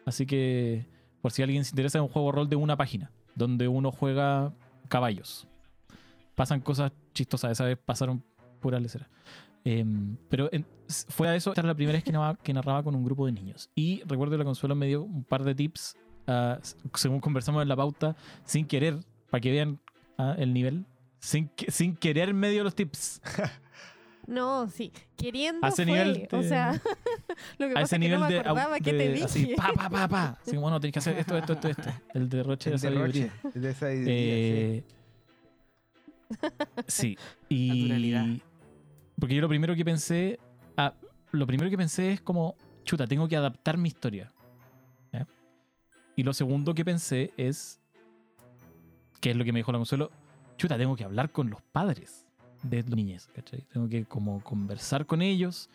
Así 0.04 0.26
que 0.26 0.87
por 1.20 1.33
si 1.33 1.42
alguien 1.42 1.64
se 1.64 1.70
interesa 1.72 1.98
es 1.98 2.02
un 2.02 2.09
juego 2.09 2.33
rol 2.33 2.48
de 2.48 2.56
una 2.56 2.76
página 2.76 3.11
donde 3.35 3.66
uno 3.68 3.90
juega 3.90 4.52
caballos. 4.88 5.46
Pasan 6.35 6.61
cosas 6.61 6.92
chistosas 7.14 7.52
esa 7.52 7.64
vez 7.64 7.78
pasaron 7.78 8.22
pura 8.61 8.78
lecera. 8.80 9.09
Em, 9.64 10.16
pero 10.28 10.48
en- 10.52 10.66
fuera 11.09 11.33
de 11.33 11.38
eso, 11.38 11.50
esta 11.50 11.61
era 11.61 11.68
la 11.68 11.74
primera 11.74 11.96
vez 11.96 12.04
que 12.04 12.12
narraba, 12.12 12.37
que 12.37 12.52
narraba 12.54 12.83
con 12.83 12.94
un 12.94 13.04
grupo 13.04 13.26
de 13.26 13.33
niños. 13.33 13.70
Y 13.74 14.02
recuerdo 14.06 14.33
que 14.33 14.38
la 14.38 14.44
consuelo 14.44 14.74
me 14.74 14.87
dio 14.87 15.02
un 15.02 15.22
par 15.24 15.44
de 15.44 15.54
tips, 15.54 15.96
según 16.94 17.20
conversamos 17.20 17.62
en 17.62 17.68
la 17.68 17.76
pauta, 17.76 18.16
sin 18.44 18.66
querer, 18.66 18.96
para 19.30 19.40
que 19.40 19.50
vean 19.50 19.78
ah, 20.18 20.34
el 20.38 20.52
nivel. 20.52 20.84
Sin, 21.18 21.48
que- 21.48 21.70
sin 21.70 21.94
querer 21.96 22.32
me 22.34 22.50
dio 22.50 22.64
los 22.64 22.74
tips. 22.74 23.20
No, 24.26 24.68
sí. 24.68 24.92
Queriendo 25.16 25.66
A 25.66 25.70
ese 25.70 25.82
fue. 25.84 25.86
nivel 25.86 26.28
O 26.30 26.36
de- 26.36 26.48
sea, 26.48 26.72
lo 27.58 27.66
que 27.66 27.72
A 27.72 27.74
pasa 27.74 27.82
ese 27.82 27.82
es 27.82 27.90
que 27.90 27.98
nivel 27.98 28.20
no 28.20 28.26
me 28.28 28.32
de, 28.34 28.38
acordaba 28.40 28.76
au- 28.76 28.82
qué 28.84 28.90
te 28.92 28.96
de- 28.96 29.12
dije. 29.14 29.24
así, 29.24 29.54
pa, 29.56 29.72
pa, 29.74 29.90
pa, 29.90 30.06
pa. 30.08 30.38
Así, 30.46 30.56
bueno, 30.56 30.78
tenés 30.78 30.92
que 30.92 30.98
hacer 31.00 31.18
esto, 31.18 31.36
esto, 31.36 31.54
esto, 31.54 31.68
esto. 31.68 31.90
El 32.14 32.28
derroche 32.28 32.70
de 32.70 32.74
El 32.76 32.80
sabiduría. 32.80 33.32
derroche 33.42 33.58
de 33.60 33.74
sabiduría, 33.74 34.14
Eh, 34.14 34.84
sí. 36.86 37.18
Y. 37.48 37.68
Naturalidad. 37.80 38.26
Porque 39.18 39.34
yo 39.34 39.40
lo 39.40 39.48
primero 39.48 39.74
que 39.74 39.84
pensé. 39.84 40.38
ah, 40.76 40.94
lo 41.32 41.46
primero 41.46 41.68
que 41.70 41.76
pensé 41.76 42.12
es 42.12 42.20
como. 42.20 42.54
Chuta, 42.84 43.06
tengo 43.08 43.26
que 43.26 43.36
adaptar 43.36 43.76
mi 43.78 43.88
historia. 43.88 44.30
Y 46.16 46.23
lo 46.23 46.33
segundo 46.35 46.75
que 46.75 46.85
pensé 46.85 47.33
es. 47.37 47.81
Que 49.20 49.31
es 49.31 49.37
lo 49.37 49.44
que 49.44 49.53
me 49.53 49.59
dijo 49.61 49.73
la 49.73 49.79
consuelo. 49.79 50.11
Chuta, 50.57 50.77
tengo 50.79 50.96
que 50.96 51.05
hablar 51.05 51.31
con 51.31 51.51
los 51.51 51.61
padres 51.62 52.27
de 52.62 52.83
los 52.83 52.90
niños. 52.96 53.29
¿cachai? 53.35 53.64
Tengo 53.73 53.88
que 53.88 54.05
como 54.05 54.42
conversar 54.42 55.07
con 55.07 55.23
ellos. 55.23 55.68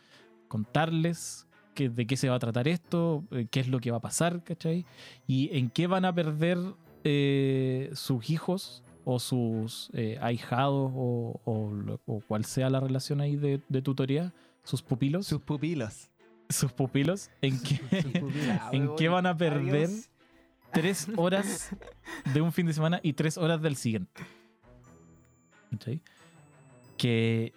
Contarles 0.48 1.48
qué- 1.74 1.90
de 1.90 2.06
qué 2.08 2.18
se 2.18 2.30
va 2.30 2.36
a 2.36 2.40
tratar 2.40 2.68
esto, 2.68 3.24
eh, 3.32 3.48
qué 3.50 3.60
es 3.60 3.68
lo 3.68 3.80
que 3.80 3.92
va 3.92 3.98
a 3.98 4.02
pasar, 4.02 4.44
¿cachai? 4.44 4.86
Y 5.28 5.56
en 5.58 5.70
qué 5.70 5.88
van 5.88 6.06
a 6.06 6.14
perder 6.14 6.58
eh, 7.04 7.90
sus 7.94 8.30
hijos 8.30 8.84
o 9.04 9.20
sus 9.20 9.90
eh, 9.94 10.18
ahijados 10.22 10.92
o, 10.96 11.40
o 11.46 11.72
o 12.06 12.20
cual 12.22 12.46
sea 12.46 12.70
la 12.70 12.80
relación 12.80 13.22
ahí 13.22 13.36
de, 13.36 13.62
de 13.70 13.82
tutoría, 13.82 14.34
sus 14.64 14.82
pupilos, 14.82 15.28
Sus 15.28 15.42
pupilos. 15.42 16.10
sus 16.50 16.72
pupilos, 16.72 17.30
en 17.42 17.60
qué, 17.62 17.80
¿En 18.72 18.96
qué 18.96 19.10
van 19.10 19.26
a 19.28 19.36
perder? 19.38 19.86
Adiós. 19.88 20.10
Tres 20.72 21.08
horas 21.16 21.70
de 22.34 22.42
un 22.42 22.52
fin 22.52 22.66
de 22.66 22.74
semana 22.74 23.00
y 23.04 23.14
tres 23.14 23.38
horas 23.38 23.62
del 23.62 23.76
siguiente. 23.76 24.24
Que, 26.98 27.54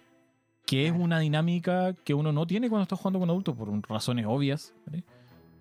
que 0.65 0.87
es 0.87 0.93
una 0.93 1.19
dinámica 1.19 1.93
que 1.93 2.13
uno 2.13 2.31
no 2.31 2.45
tiene 2.45 2.69
cuando 2.69 2.83
está 2.83 2.95
jugando 2.95 3.19
con 3.19 3.29
adultos 3.29 3.55
por 3.55 3.89
razones 3.89 4.25
obvias. 4.27 4.73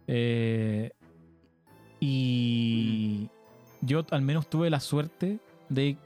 Eh, 0.06 0.90
y 2.00 3.28
yo 3.80 4.04
al 4.10 4.22
menos 4.22 4.48
tuve 4.48 4.70
la 4.70 4.80
suerte 4.80 5.38
de 5.68 5.96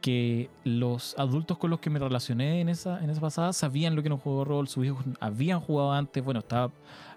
que 0.00 0.50
los 0.64 1.16
adultos 1.16 1.58
con 1.58 1.70
los 1.70 1.80
que 1.80 1.88
me 1.88 1.98
relacioné 1.98 2.60
en 2.60 2.68
esa, 2.68 3.02
en 3.02 3.08
esa 3.08 3.20
pasada 3.20 3.52
sabían 3.52 3.94
lo 3.94 4.02
que 4.02 4.08
era 4.08 4.16
un 4.16 4.20
juego 4.20 4.40
de 4.40 4.44
rol, 4.46 4.68
sus 4.68 4.84
hijos 4.84 5.04
habían 5.20 5.60
jugado 5.60 5.92
antes, 5.92 6.22
bueno, 6.24 6.40
estaba 6.40 6.72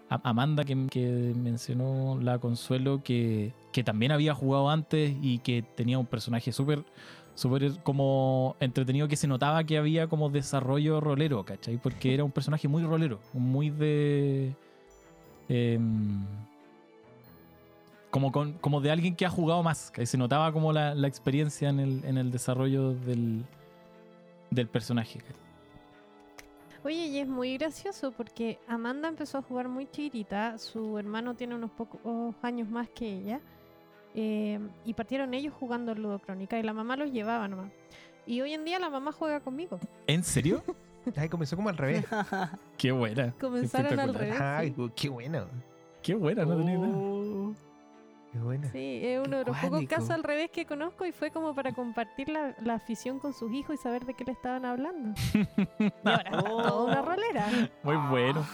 Amanda 0.09 0.63
que, 0.63 0.75
mencionó 0.75 2.19
la 2.21 2.39
Consuelo 2.39 3.01
que, 3.03 3.53
que 3.71 3.83
también 3.83 4.11
había 4.11 4.33
jugado 4.33 4.69
antes 4.69 5.15
y 5.21 5.39
que 5.39 5.63
tenía 5.63 5.97
un 5.97 6.05
personaje 6.05 6.51
súper 6.51 6.83
súper 7.35 7.73
como 7.83 8.55
entretenido 8.59 9.07
que 9.07 9.17
se 9.17 9.27
notaba 9.27 9.63
que 9.65 9.77
había 9.77 10.07
como 10.07 10.29
desarrollo 10.29 11.01
rolero, 11.01 11.43
¿cachai? 11.43 11.77
Porque 11.77 12.13
era 12.13 12.23
un 12.23 12.31
personaje 12.31 12.67
muy 12.67 12.83
rolero, 12.83 13.19
muy 13.33 13.69
de... 13.69 14.55
em, 15.49 16.25
como, 18.09 18.31
con, 18.31 18.53
como 18.53 18.79
de 18.79 18.91
alguien 18.91 19.15
que 19.15 19.25
ha 19.25 19.29
jugado 19.29 19.61
más, 19.61 19.91
que 19.91 20.05
se 20.05 20.17
notaba 20.17 20.53
como 20.53 20.71
la, 20.71 20.95
la 20.95 21.07
experiencia 21.07 21.69
en 21.69 21.79
el, 21.81 22.05
en 22.05 22.17
el 22.17 22.31
desarrollo 22.31 22.93
del, 22.93 23.43
del 24.49 24.67
personaje. 24.67 25.19
Oye, 26.85 27.07
y 27.07 27.17
es 27.17 27.27
muy 27.27 27.57
gracioso 27.57 28.11
porque 28.11 28.59
Amanda 28.67 29.07
empezó 29.09 29.39
a 29.39 29.41
jugar 29.41 29.67
muy 29.67 29.87
chiquitita, 29.87 30.59
su 30.59 30.99
hermano 30.99 31.33
tiene 31.33 31.55
unos 31.55 31.71
pocos 31.71 32.35
años 32.43 32.69
más 32.69 32.87
que 32.89 33.07
ella, 33.07 33.41
eh, 34.13 34.59
y 34.85 34.93
partieron 34.93 35.33
ellos 35.33 35.51
jugando 35.59 35.95
Ludocrónica 35.95 36.59
y 36.59 36.63
la 36.63 36.73
mamá 36.73 36.95
los 36.95 37.11
llevaba 37.11 37.47
nomás. 37.47 37.71
Y 38.27 38.39
hoy 38.41 38.53
en 38.53 38.65
día 38.65 38.77
la 38.77 38.91
mamá 38.91 39.11
juega 39.11 39.39
conmigo. 39.39 39.79
¿En 40.05 40.23
serio? 40.23 40.63
Ay, 41.15 41.27
comenzó 41.27 41.55
como 41.55 41.69
al 41.69 41.77
revés. 41.77 42.05
Qué 42.77 42.91
buena. 42.91 43.33
Comenzaron 43.39 43.99
al 43.99 44.13
revés. 44.13 44.39
Ay, 44.39 44.75
sí. 44.77 44.91
qué 44.95 45.09
bueno. 45.09 45.47
Qué 46.03 46.13
buena, 46.13 46.45
no 46.45 46.55
tenía 46.55 46.77
idea. 46.77 47.55
Qué 48.35 48.41
buena. 48.41 48.69
Sí, 48.69 48.99
es 49.01 49.25
uno 49.25 49.37
de 49.37 49.45
los 49.45 49.57
pocos 49.57 49.85
casos 49.85 50.09
al 50.09 50.21
revés 50.21 50.49
que 50.51 50.65
conozco 50.65 51.05
y 51.05 51.13
fue 51.13 51.31
como 51.31 51.55
para 51.55 51.71
compartir 51.73 52.27
la, 52.27 52.53
la 52.61 52.73
afición 52.73 53.17
con 53.17 53.31
sus 53.33 53.49
hijos 53.53 53.75
y 53.75 53.77
saber 53.77 54.03
de 54.05 54.13
qué 54.13 54.25
le 54.25 54.33
estaban 54.33 54.65
hablando. 54.65 55.13
Y 55.79 56.09
ahora 56.09 56.23
está 56.25 56.43
toda 56.43 56.83
una 56.83 57.01
rolera. 57.01 57.47
Muy 57.81 57.95
bueno. 58.09 58.45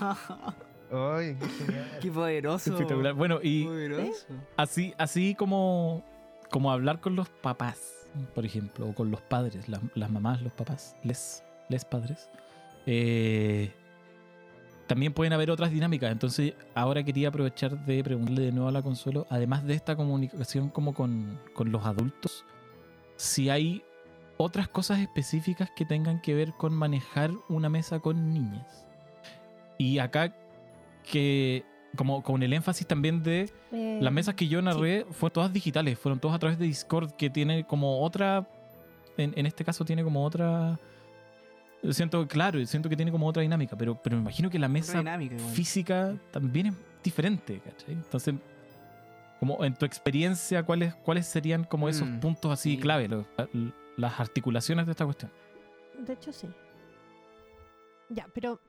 Ay, 0.91 1.35
qué 1.39 1.47
genial. 1.47 1.97
Qué 1.99 2.11
poderoso. 2.11 2.71
Espectacular. 2.73 3.13
Bueno, 3.15 3.39
y 3.41 3.63
Poderoso. 3.65 4.27
así, 4.55 4.93
así 4.99 5.33
como, 5.33 6.03
como 6.51 6.71
hablar 6.71 6.99
con 6.99 7.15
los 7.15 7.29
papás, 7.29 8.07
por 8.35 8.45
ejemplo, 8.45 8.87
o 8.87 8.93
con 8.93 9.09
los 9.09 9.21
padres, 9.21 9.67
las, 9.67 9.81
las 9.95 10.11
mamás, 10.11 10.43
los 10.43 10.53
papás, 10.53 10.95
les, 11.03 11.43
les 11.69 11.85
padres. 11.85 12.29
eh, 12.85 13.73
también 14.91 15.13
pueden 15.13 15.31
haber 15.31 15.49
otras 15.49 15.71
dinámicas. 15.71 16.11
Entonces, 16.11 16.53
ahora 16.75 17.01
quería 17.01 17.29
aprovechar 17.29 17.85
de 17.85 18.03
preguntarle 18.03 18.41
de 18.41 18.51
nuevo 18.51 18.67
a 18.67 18.73
la 18.73 18.81
Consuelo, 18.81 19.25
además 19.29 19.63
de 19.63 19.73
esta 19.73 19.95
comunicación 19.95 20.67
como 20.67 20.93
con, 20.93 21.39
con 21.53 21.71
los 21.71 21.85
adultos, 21.85 22.43
si 23.15 23.49
hay 23.49 23.83
otras 24.35 24.67
cosas 24.67 24.99
específicas 24.99 25.71
que 25.77 25.85
tengan 25.85 26.19
que 26.19 26.33
ver 26.33 26.51
con 26.57 26.73
manejar 26.73 27.31
una 27.47 27.69
mesa 27.69 28.01
con 28.01 28.33
niñas. 28.33 28.85
Y 29.77 29.99
acá 29.99 30.35
que, 31.09 31.63
como 31.95 32.21
con 32.21 32.43
el 32.43 32.51
énfasis 32.51 32.85
también 32.85 33.23
de 33.23 33.49
Eh, 33.71 33.99
las 34.01 34.11
mesas 34.11 34.35
que 34.35 34.49
yo 34.49 34.61
narré 34.61 35.05
fueron 35.11 35.33
todas 35.33 35.53
digitales, 35.53 35.97
fueron 35.97 36.19
todas 36.19 36.35
a 36.35 36.39
través 36.39 36.59
de 36.59 36.65
Discord, 36.65 37.11
que 37.11 37.29
tiene 37.29 37.65
como 37.65 38.01
otra. 38.01 38.45
En, 39.15 39.31
en 39.37 39.45
este 39.45 39.63
caso 39.63 39.85
tiene 39.85 40.03
como 40.03 40.25
otra. 40.25 40.77
Siento, 41.89 42.27
claro, 42.27 42.63
siento 42.67 42.89
que 42.89 42.95
tiene 42.95 43.11
como 43.11 43.27
otra 43.27 43.41
dinámica, 43.41 43.75
pero, 43.75 43.95
pero 43.95 44.15
me 44.15 44.21
imagino 44.21 44.49
que 44.49 44.59
la 44.59 44.67
mesa 44.67 44.99
dinámica 44.99 45.35
física 45.53 46.15
también 46.31 46.67
es 46.67 46.73
diferente, 47.03 47.59
¿cachai? 47.59 47.95
Entonces, 47.95 48.35
como 49.39 49.65
en 49.65 49.73
tu 49.73 49.85
experiencia, 49.85 50.63
¿cuáles, 50.63 50.93
cuáles 50.95 51.25
serían 51.25 51.63
como 51.63 51.89
esos 51.89 52.07
Mm, 52.07 52.19
puntos 52.19 52.51
así 52.51 52.75
sí. 52.75 52.79
clave, 52.81 53.07
los- 53.07 53.25
las 53.97 54.19
articulaciones 54.19 54.85
de 54.85 54.91
esta 54.91 55.05
cuestión? 55.05 55.31
De 55.97 56.13
hecho, 56.13 56.31
sí. 56.31 56.47
Ya, 58.09 58.27
pero 58.33 58.59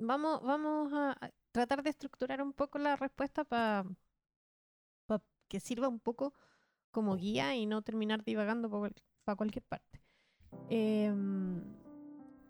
vamos, 0.00 0.42
vamos 0.42 0.92
a 0.92 1.16
tratar 1.52 1.82
de 1.84 1.90
estructurar 1.90 2.42
un 2.42 2.52
poco 2.52 2.78
la 2.78 2.96
respuesta 2.96 3.44
para 3.44 3.84
que 5.48 5.60
sirva 5.60 5.88
un 5.88 6.00
poco 6.00 6.34
como 6.90 7.16
guía 7.16 7.54
y 7.54 7.66
no 7.66 7.82
terminar 7.82 8.24
divagando 8.24 8.68
para 9.24 9.36
cualquier 9.36 9.62
parte. 9.64 10.00
Em, 10.70 11.62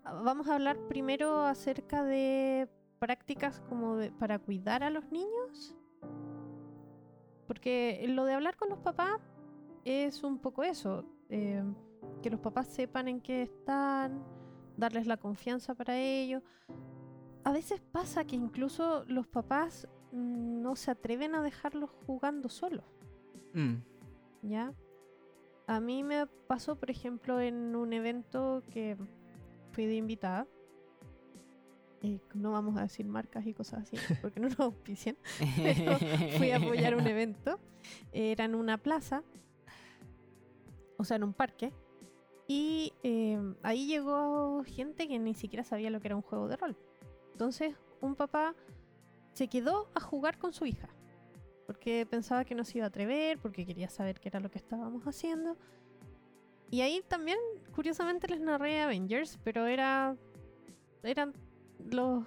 vamos 0.05 0.49
a 0.49 0.55
hablar 0.55 0.79
primero 0.89 1.41
acerca 1.41 2.05
de 2.05 2.69
prácticas 2.99 3.61
como 3.69 3.97
de- 3.97 4.13
para 4.13 4.39
cuidar 4.39 4.83
a 4.83 4.91
los 4.91 5.11
niños. 5.11 5.77
Porque 7.47 8.05
lo 8.09 8.25
de 8.25 8.35
hablar 8.35 8.57
con 8.57 8.69
los 8.71 8.79
papás 8.79 9.21
es 9.85 10.23
un 10.23 10.39
poco 10.39 10.63
eso. 10.63 11.05
em, 11.31 11.75
que 12.23 12.31
los 12.31 12.39
papás 12.39 12.69
sepan 12.69 13.09
en 13.09 13.21
qué 13.21 13.43
están, 13.43 14.23
darles 14.77 15.07
la 15.07 15.17
confianza 15.17 15.75
para 15.75 15.99
ello. 15.99 16.43
A 17.45 17.51
veces 17.53 17.81
pasa 17.81 18.25
que 18.25 18.37
incluso 18.37 19.05
los 19.09 19.27
papás 19.27 19.89
mm, 20.13 20.61
no 20.63 20.77
se 20.77 20.91
atreven 20.93 21.35
a 21.35 21.43
dejarlos 21.43 21.91
jugando 22.07 22.49
solos, 22.51 22.85
Mm. 23.55 23.77
¿ya? 24.43 24.73
A 25.67 25.81
mí 25.81 26.05
me 26.05 26.27
pasó, 26.47 26.77
por 26.77 26.91
ejemplo, 26.91 27.41
en 27.41 27.75
un 27.75 27.93
evento 27.95 28.63
que 28.71 28.97
fui 29.75 29.87
de 29.87 29.97
invitada. 29.97 30.47
Eh, 32.03 32.21
no 32.35 32.53
vamos 32.53 32.77
a 32.77 32.83
decir 32.83 33.07
marcas 33.07 33.47
y 33.47 33.55
cosas 33.55 33.83
así, 33.83 33.97
porque 34.23 34.41
no 34.41 34.49
nos 34.49 34.61
auspician. 34.61 35.17
Pero 35.57 35.99
fui 36.39 36.51
a 36.51 36.57
apoyar 36.57 36.95
un 36.95 37.07
evento. 37.07 37.59
Era 38.13 38.45
en 38.45 38.55
una 38.55 38.79
plaza, 38.79 39.23
o 40.97 41.05
sea, 41.05 41.17
en 41.17 41.25
un 41.25 41.35
parque. 41.35 41.73
Y 42.47 42.93
eh, 43.03 43.39
ahí 43.63 43.87
llegó 43.87 44.63
gente 44.65 45.09
que 45.09 45.19
ni 45.19 45.35
siquiera 45.35 45.65
sabía 45.65 45.91
lo 45.91 46.01
que 46.01 46.09
era 46.09 46.17
un 46.17 46.23
juego 46.23 46.49
de 46.49 46.57
rol. 46.57 46.77
Entonces, 47.33 47.75
un 48.01 48.15
papá 48.15 48.55
se 49.33 49.49
quedó 49.49 49.91
a 49.95 50.01
jugar 50.01 50.39
con 50.39 50.53
su 50.53 50.67
hija. 50.67 50.89
Porque 51.67 52.07
pensaba 52.07 52.45
que 52.45 52.55
no 52.55 52.65
se 52.65 52.79
iba 52.79 52.85
a 52.85 52.89
atrever, 52.89 53.39
porque 53.39 53.65
quería 53.65 53.89
saber 53.89 54.21
qué 54.21 54.29
era 54.29 54.41
lo 54.41 54.51
que 54.51 54.59
estábamos 54.59 55.05
haciendo. 55.05 55.57
Y 56.71 56.83
ahí 56.83 57.03
también, 57.09 57.39
curiosamente, 57.75 58.29
les 58.29 58.41
narré 58.41 58.83
Avengers, 58.83 59.39
pero 59.43 59.67
era, 59.67 60.17
eran 61.03 61.35
los 61.79 62.25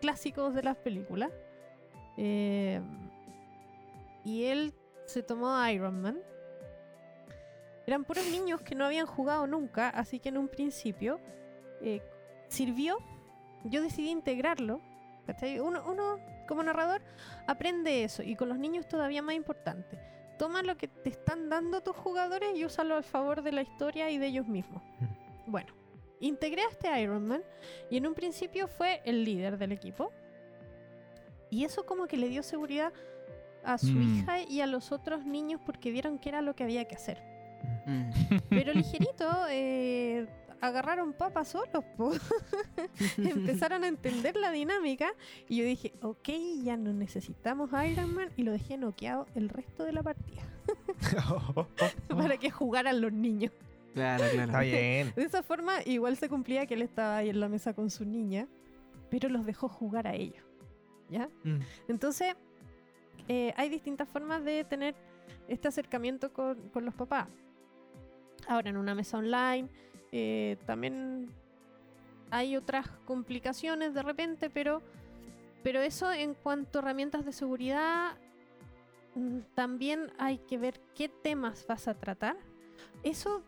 clásicos 0.00 0.54
de 0.54 0.62
las 0.62 0.76
películas. 0.76 1.30
Eh, 2.16 2.80
y 4.24 4.44
él 4.44 4.74
se 5.06 5.22
tomó 5.22 5.66
Iron 5.68 6.00
Man. 6.00 6.18
Eran 7.86 8.04
puros 8.04 8.24
niños 8.30 8.60
que 8.60 8.74
no 8.74 8.84
habían 8.84 9.06
jugado 9.06 9.46
nunca, 9.46 9.88
así 9.88 10.20
que 10.20 10.28
en 10.28 10.38
un 10.38 10.48
principio 10.48 11.20
eh, 11.80 12.02
sirvió. 12.48 12.98
Yo 13.64 13.82
decidí 13.82 14.10
integrarlo. 14.10 14.80
Uno, 15.62 15.84
uno, 15.88 16.18
como 16.48 16.62
narrador, 16.62 17.02
aprende 17.46 18.04
eso. 18.04 18.22
Y 18.22 18.34
con 18.36 18.48
los 18.48 18.58
niños 18.58 18.88
todavía 18.88 19.22
más 19.22 19.34
importante. 19.34 20.09
Toma 20.40 20.62
lo 20.62 20.74
que 20.78 20.88
te 20.88 21.10
están 21.10 21.50
dando 21.50 21.82
tus 21.82 21.94
jugadores 21.94 22.56
y 22.56 22.64
úsalo 22.64 22.96
al 22.96 23.04
favor 23.04 23.42
de 23.42 23.52
la 23.52 23.60
historia 23.60 24.10
y 24.10 24.16
de 24.16 24.26
ellos 24.28 24.48
mismos. 24.48 24.82
Bueno, 25.46 25.68
integré 26.18 26.62
a 26.62 26.68
este 26.70 26.98
Iron 27.02 27.26
Man 27.28 27.42
y 27.90 27.98
en 27.98 28.06
un 28.06 28.14
principio 28.14 28.66
fue 28.66 29.02
el 29.04 29.22
líder 29.22 29.58
del 29.58 29.72
equipo. 29.72 30.10
Y 31.50 31.64
eso 31.64 31.84
como 31.84 32.06
que 32.06 32.16
le 32.16 32.28
dio 32.30 32.42
seguridad 32.42 32.90
a 33.64 33.76
su 33.76 33.92
Mm. 33.92 34.02
hija 34.18 34.40
y 34.40 34.62
a 34.62 34.66
los 34.66 34.92
otros 34.92 35.26
niños 35.26 35.60
porque 35.66 35.90
vieron 35.90 36.18
que 36.18 36.30
era 36.30 36.40
lo 36.40 36.56
que 36.56 36.64
había 36.64 36.86
que 36.86 36.94
hacer. 36.94 37.22
Mm. 37.84 38.10
Pero 38.48 38.72
ligerito, 38.72 39.26
eh, 39.50 40.26
agarraron 40.60 41.12
papas 41.12 41.48
solos, 41.48 41.84
po. 41.96 42.12
empezaron 43.18 43.84
a 43.84 43.88
entender 43.88 44.36
la 44.36 44.50
dinámica 44.50 45.12
y 45.48 45.56
yo 45.56 45.64
dije, 45.64 45.92
ok, 46.02 46.28
ya 46.62 46.76
no 46.76 46.92
necesitamos 46.92 47.70
Iron 47.86 48.14
Man 48.14 48.30
y 48.36 48.42
lo 48.42 48.52
dejé 48.52 48.76
noqueado 48.76 49.26
el 49.34 49.48
resto 49.48 49.84
de 49.84 49.92
la 49.92 50.02
partida 50.02 50.42
para 52.08 52.36
que 52.36 52.50
jugaran 52.50 53.00
los 53.00 53.12
niños. 53.12 53.52
Claro, 53.94 54.24
claro. 54.30 54.52
Está 54.52 54.60
bien. 54.60 55.12
De 55.16 55.24
esa 55.24 55.42
forma, 55.42 55.82
igual 55.84 56.16
se 56.16 56.28
cumplía 56.28 56.66
que 56.66 56.74
él 56.74 56.82
estaba 56.82 57.18
ahí 57.18 57.30
en 57.30 57.40
la 57.40 57.48
mesa 57.48 57.74
con 57.74 57.90
su 57.90 58.04
niña. 58.04 58.46
pero 59.10 59.28
los 59.28 59.44
dejó 59.44 59.68
jugar 59.68 60.06
a 60.06 60.14
ellos. 60.14 60.44
¿Ya? 61.08 61.28
Mm. 61.42 61.58
Entonces, 61.88 62.36
eh, 63.26 63.52
hay 63.56 63.68
distintas 63.68 64.08
formas 64.08 64.44
de 64.44 64.62
tener 64.62 64.94
este 65.48 65.66
acercamiento 65.66 66.32
con, 66.32 66.68
con 66.68 66.84
los 66.84 66.94
papás. 66.94 67.26
Ahora, 68.46 68.70
en 68.70 68.76
una 68.76 68.94
mesa 68.94 69.18
online, 69.18 69.68
eh, 70.12 70.56
también 70.66 71.30
hay 72.30 72.56
otras 72.56 72.88
complicaciones 73.04 73.94
de 73.94 74.02
repente, 74.02 74.50
pero, 74.50 74.82
pero 75.62 75.80
eso 75.80 76.10
en 76.12 76.34
cuanto 76.34 76.78
a 76.78 76.82
herramientas 76.82 77.24
de 77.24 77.32
seguridad, 77.32 78.16
mm, 79.14 79.40
también 79.54 80.12
hay 80.18 80.38
que 80.38 80.58
ver 80.58 80.80
qué 80.94 81.08
temas 81.08 81.66
vas 81.66 81.88
a 81.88 81.94
tratar. 81.94 82.36
Eso 83.02 83.42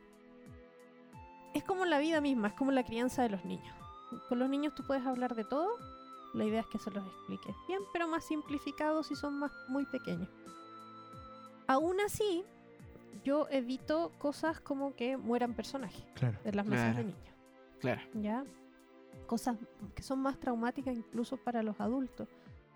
es 1.55 1.65
como 1.65 1.85
la 1.85 1.99
vida 1.99 2.21
misma, 2.21 2.49
es 2.49 2.55
como 2.55 2.73
la 2.73 2.85
crianza 2.85 3.23
de 3.23 3.31
los 3.31 3.45
niños. 3.45 3.75
Con 4.29 4.39
los 4.39 4.49
niños 4.49 4.75
tú 4.75 4.85
puedes 4.87 5.07
hablar 5.07 5.35
de 5.35 5.45
todo, 5.45 5.71
la 6.35 6.45
idea 6.45 6.61
es 6.61 6.67
que 6.67 6.79
se 6.79 6.91
los 6.91 7.07
expliques 7.07 7.55
bien, 7.69 7.83
pero 7.93 8.09
más 8.09 8.25
simplificados 8.25 9.07
si 9.07 9.15
son 9.17 9.39
más 9.39 9.53
muy 9.69 9.85
pequeños. 9.87 10.29
Aún 11.67 12.01
así, 12.01 12.45
yo 13.25 13.47
evito 13.51 14.13
cosas 14.19 14.61
como 14.61 14.95
que 14.95 15.17
mueran 15.17 15.55
personajes 15.55 16.05
Claro. 16.15 16.39
de 16.45 16.53
las 16.53 16.67
mesas 16.67 16.97
de 16.97 17.05
niños. 17.05 17.35
Claro. 17.81 18.01
¿ya? 18.15 18.45
Cosas 19.27 19.57
que 19.95 20.03
son 20.03 20.21
más 20.21 20.39
traumáticas 20.39 20.95
incluso 20.97 21.37
para 21.37 21.63
los 21.63 21.81
adultos. 21.81 22.29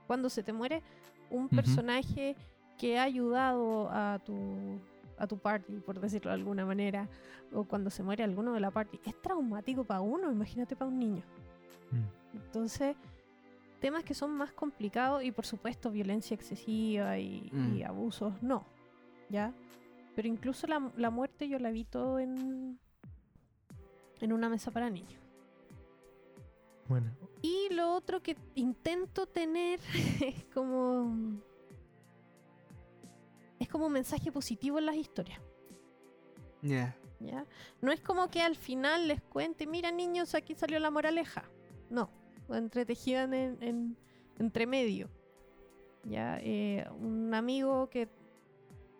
Cuando 0.07 0.29
se 0.31 0.43
te 0.43 0.53
muere 0.53 0.83
un 1.31 1.49
personaje 1.49 2.37
que 2.79 2.99
ha 2.99 3.03
ayudado 3.05 3.89
a 3.91 4.19
tu, 4.25 4.79
a 5.19 5.27
tu 5.27 5.39
party, 5.39 5.81
por 5.81 5.99
decirlo 5.99 6.31
de 6.31 6.35
alguna 6.37 6.65
manera, 6.65 7.09
o 7.53 7.65
cuando 7.65 7.91
se 7.91 8.03
muere 8.03 8.23
alguno 8.23 8.53
de 8.53 8.61
la 8.61 8.71
party, 8.71 9.01
es 9.05 9.21
traumático 9.23 9.83
para 9.85 10.01
uno, 10.01 10.31
imagínate 10.31 10.77
para 10.77 10.91
un 10.91 10.99
niño. 10.99 11.23
Mm. 11.91 12.37
Entonces, 12.37 12.97
temas 13.81 14.05
que 14.05 14.15
son 14.15 14.31
más 14.37 14.53
complicados 14.53 15.25
y 15.25 15.33
por 15.33 15.47
supuesto 15.47 15.91
violencia 15.91 16.35
excesiva 16.35 17.19
y, 17.19 17.49
Mm. 17.53 17.77
y 17.77 17.83
abusos, 17.83 18.41
no, 18.43 18.65
¿ya? 19.31 19.53
Pero 20.17 20.27
incluso 20.29 20.67
la, 20.67 20.91
la 20.97 21.11
muerte 21.11 21.49
yo 21.49 21.59
la 21.61 21.69
evito 21.69 22.19
en, 22.19 22.81
en 24.21 24.33
una 24.33 24.49
mesa 24.49 24.71
para 24.73 24.91
niños. 24.91 25.23
Bueno, 26.89 27.11
Y 27.43 27.69
lo 27.73 27.93
otro 27.95 28.23
que 28.23 28.37
intento 28.55 29.27
tener 29.27 29.79
es 30.25 30.45
como. 30.47 31.39
Es 33.59 33.69
como 33.69 33.87
un 33.87 33.93
mensaje 33.93 34.31
positivo 34.33 34.79
en 34.79 34.87
las 34.87 34.97
historias. 34.97 35.41
Ya. 36.63 36.97
¿ya? 37.21 37.47
No 37.81 37.93
es 37.93 38.01
como 38.01 38.29
que 38.31 38.41
al 38.43 38.57
final 38.57 39.09
les 39.09 39.23
cuente, 39.23 39.67
mira 39.67 39.91
niños, 39.93 40.35
aquí 40.35 40.55
salió 40.55 40.79
la 40.79 40.91
moraleja. 40.91 41.45
No, 41.91 42.11
lo 42.49 42.57
entretejían 42.57 43.33
en, 43.35 43.63
en- 43.63 43.97
entre 44.39 44.67
medio. 44.67 45.09
Ya, 46.05 46.39
eh, 46.41 46.87
un 47.01 47.33
amigo 47.35 47.89
que 47.89 48.09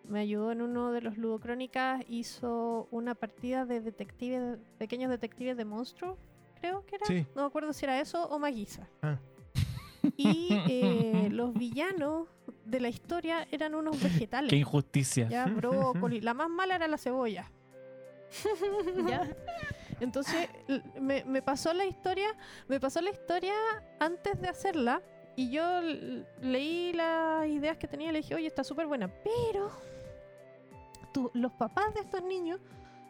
me 0.07 0.19
ayudó 0.19 0.51
en 0.51 0.61
uno 0.61 0.91
de 0.91 1.01
los 1.01 1.17
ludocrónicas 1.17 2.03
hizo 2.07 2.87
una 2.91 3.15
partida 3.15 3.65
de 3.65 3.81
detectives, 3.81 4.57
pequeños 4.77 5.09
detectives 5.09 5.57
de 5.57 5.65
monstruos, 5.65 6.17
creo 6.59 6.85
que 6.85 6.95
era. 6.95 7.05
Sí. 7.05 7.25
No 7.35 7.43
me 7.43 7.47
acuerdo 7.47 7.73
si 7.73 7.85
era 7.85 7.99
eso 7.99 8.27
o 8.27 8.39
Maguisa. 8.39 8.87
Ah. 9.01 9.19
Y 10.15 10.49
eh, 10.69 11.29
los 11.31 11.53
villanos 11.53 12.27
de 12.65 12.79
la 12.79 12.89
historia 12.89 13.47
eran 13.51 13.75
unos 13.75 14.01
vegetales. 14.01 14.49
Qué 14.49 14.57
injusticia. 14.57 15.27
Ya, 15.29 15.45
brócoli. 15.55 16.21
La 16.21 16.33
más 16.33 16.49
mala 16.49 16.75
era 16.75 16.87
la 16.87 16.97
cebolla. 16.97 17.51
¿Ya? 19.07 19.27
Entonces, 19.99 20.49
me, 20.99 21.23
me 21.25 21.41
pasó 21.41 21.73
la 21.73 21.85
historia, 21.85 22.27
me 22.67 22.79
pasó 22.79 23.01
la 23.01 23.09
historia 23.09 23.53
antes 23.99 24.39
de 24.39 24.47
hacerla. 24.47 25.01
Y 25.35 25.51
yo 25.51 25.63
leí 26.41 26.93
las 26.93 27.47
ideas 27.47 27.77
que 27.77 27.87
tenía 27.87 28.09
y 28.09 28.11
le 28.11 28.19
dije, 28.19 28.33
oye, 28.33 28.47
está 28.47 28.63
súper 28.63 28.87
buena. 28.87 29.07
Pero 29.07 29.71
los 31.33 31.51
papás 31.53 31.93
de 31.93 32.01
estos 32.01 32.23
niños 32.23 32.59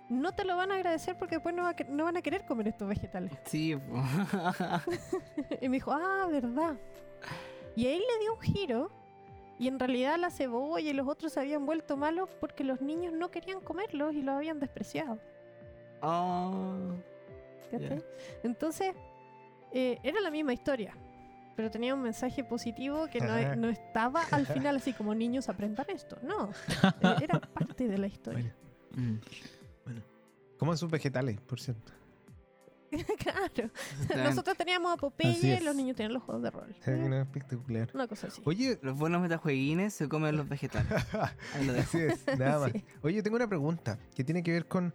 no 0.10 0.34
te 0.34 0.46
lo 0.46 0.56
van 0.56 0.72
a 0.72 0.76
agradecer 0.76 1.18
porque 1.18 1.36
después 1.36 1.54
no, 1.54 1.64
va 1.64 1.76
no 1.90 2.06
van 2.06 2.18
a 2.18 2.22
querer 2.22 2.46
comer 2.46 2.70
estos 2.70 2.88
vegetales. 2.88 3.32
Sí. 3.46 3.76
Y 5.62 5.70
me 5.70 5.78
dijo, 5.78 5.92
ah, 5.92 6.28
verdad. 6.32 6.76
Y 7.76 7.88
ahí 7.88 8.00
le 8.00 8.20
dio 8.20 8.34
un 8.34 8.42
giro. 8.42 8.92
Y 9.60 9.68
en 9.68 9.80
realidad 9.80 10.18
la 10.20 10.30
cebolla 10.30 10.90
y 10.90 10.94
los 10.94 11.08
otros 11.08 11.34
se 11.34 11.40
habían 11.40 11.66
vuelto 11.66 11.98
malos 11.98 12.30
porque 12.40 12.64
los 12.64 12.80
niños 12.80 13.14
no 13.14 13.32
querían 13.32 13.60
comerlos 13.60 14.14
y 14.14 14.22
los 14.22 14.36
habían 14.36 14.60
despreciado. 14.60 15.18
Oh. 16.02 16.94
Ya. 17.72 17.98
Entonces, 18.44 18.94
eh, 19.72 20.00
era 20.04 20.22
la 20.22 20.30
misma 20.30 20.54
historia. 20.54 20.96
Pero 21.58 21.70
tenía 21.72 21.94
un 21.96 22.02
mensaje 22.04 22.44
positivo 22.46 23.08
que 23.12 23.20
no, 23.20 23.28
no 23.58 23.68
estaba 23.70 24.22
al 24.32 24.46
final 24.48 24.78
así 24.78 24.94
como 24.94 25.14
niños 25.14 25.50
aprendan 25.50 25.88
esto. 25.90 26.18
No, 26.24 26.52
era 27.22 27.40
parte 27.42 27.88
de 27.90 27.98
la 27.98 28.08
historia. 28.08 28.56
Mm. 28.96 29.16
Coman 30.58 30.78
sus 30.78 30.90
vegetales, 30.90 31.40
por 31.42 31.60
cierto. 31.60 31.92
claro. 33.20 33.70
Están- 34.02 34.24
Nosotros 34.24 34.56
teníamos 34.58 34.94
a 34.94 34.98
Popeye 34.98 35.58
y 35.60 35.64
los 35.64 35.76
niños 35.76 35.96
tenían 35.98 36.14
los 36.14 36.24
juegos 36.24 36.42
de 36.44 36.52
rol. 36.52 36.76
Que 36.84 36.92
no 36.92 37.16
es 37.18 37.26
espectacular. 37.26 37.90
Una 37.94 38.08
cosa 38.08 38.28
así. 38.28 38.42
Oye, 38.46 38.80
Los 38.82 38.98
buenos 38.98 39.22
metajueguines 39.22 39.94
se 39.94 40.08
comen 40.08 40.38
los 40.38 40.48
vegetales. 40.48 40.90
Ahí 41.54 41.66
lo 41.66 41.74
dejo. 41.74 41.90
así 41.98 41.98
es, 42.00 42.26
nada 42.40 42.60
más. 42.60 42.72
Sí. 42.72 42.84
Oye, 43.02 43.22
tengo 43.22 43.36
una 43.36 43.48
pregunta 43.48 44.00
que 44.16 44.24
tiene 44.24 44.42
que 44.42 44.52
ver 44.52 44.68
con. 44.68 44.94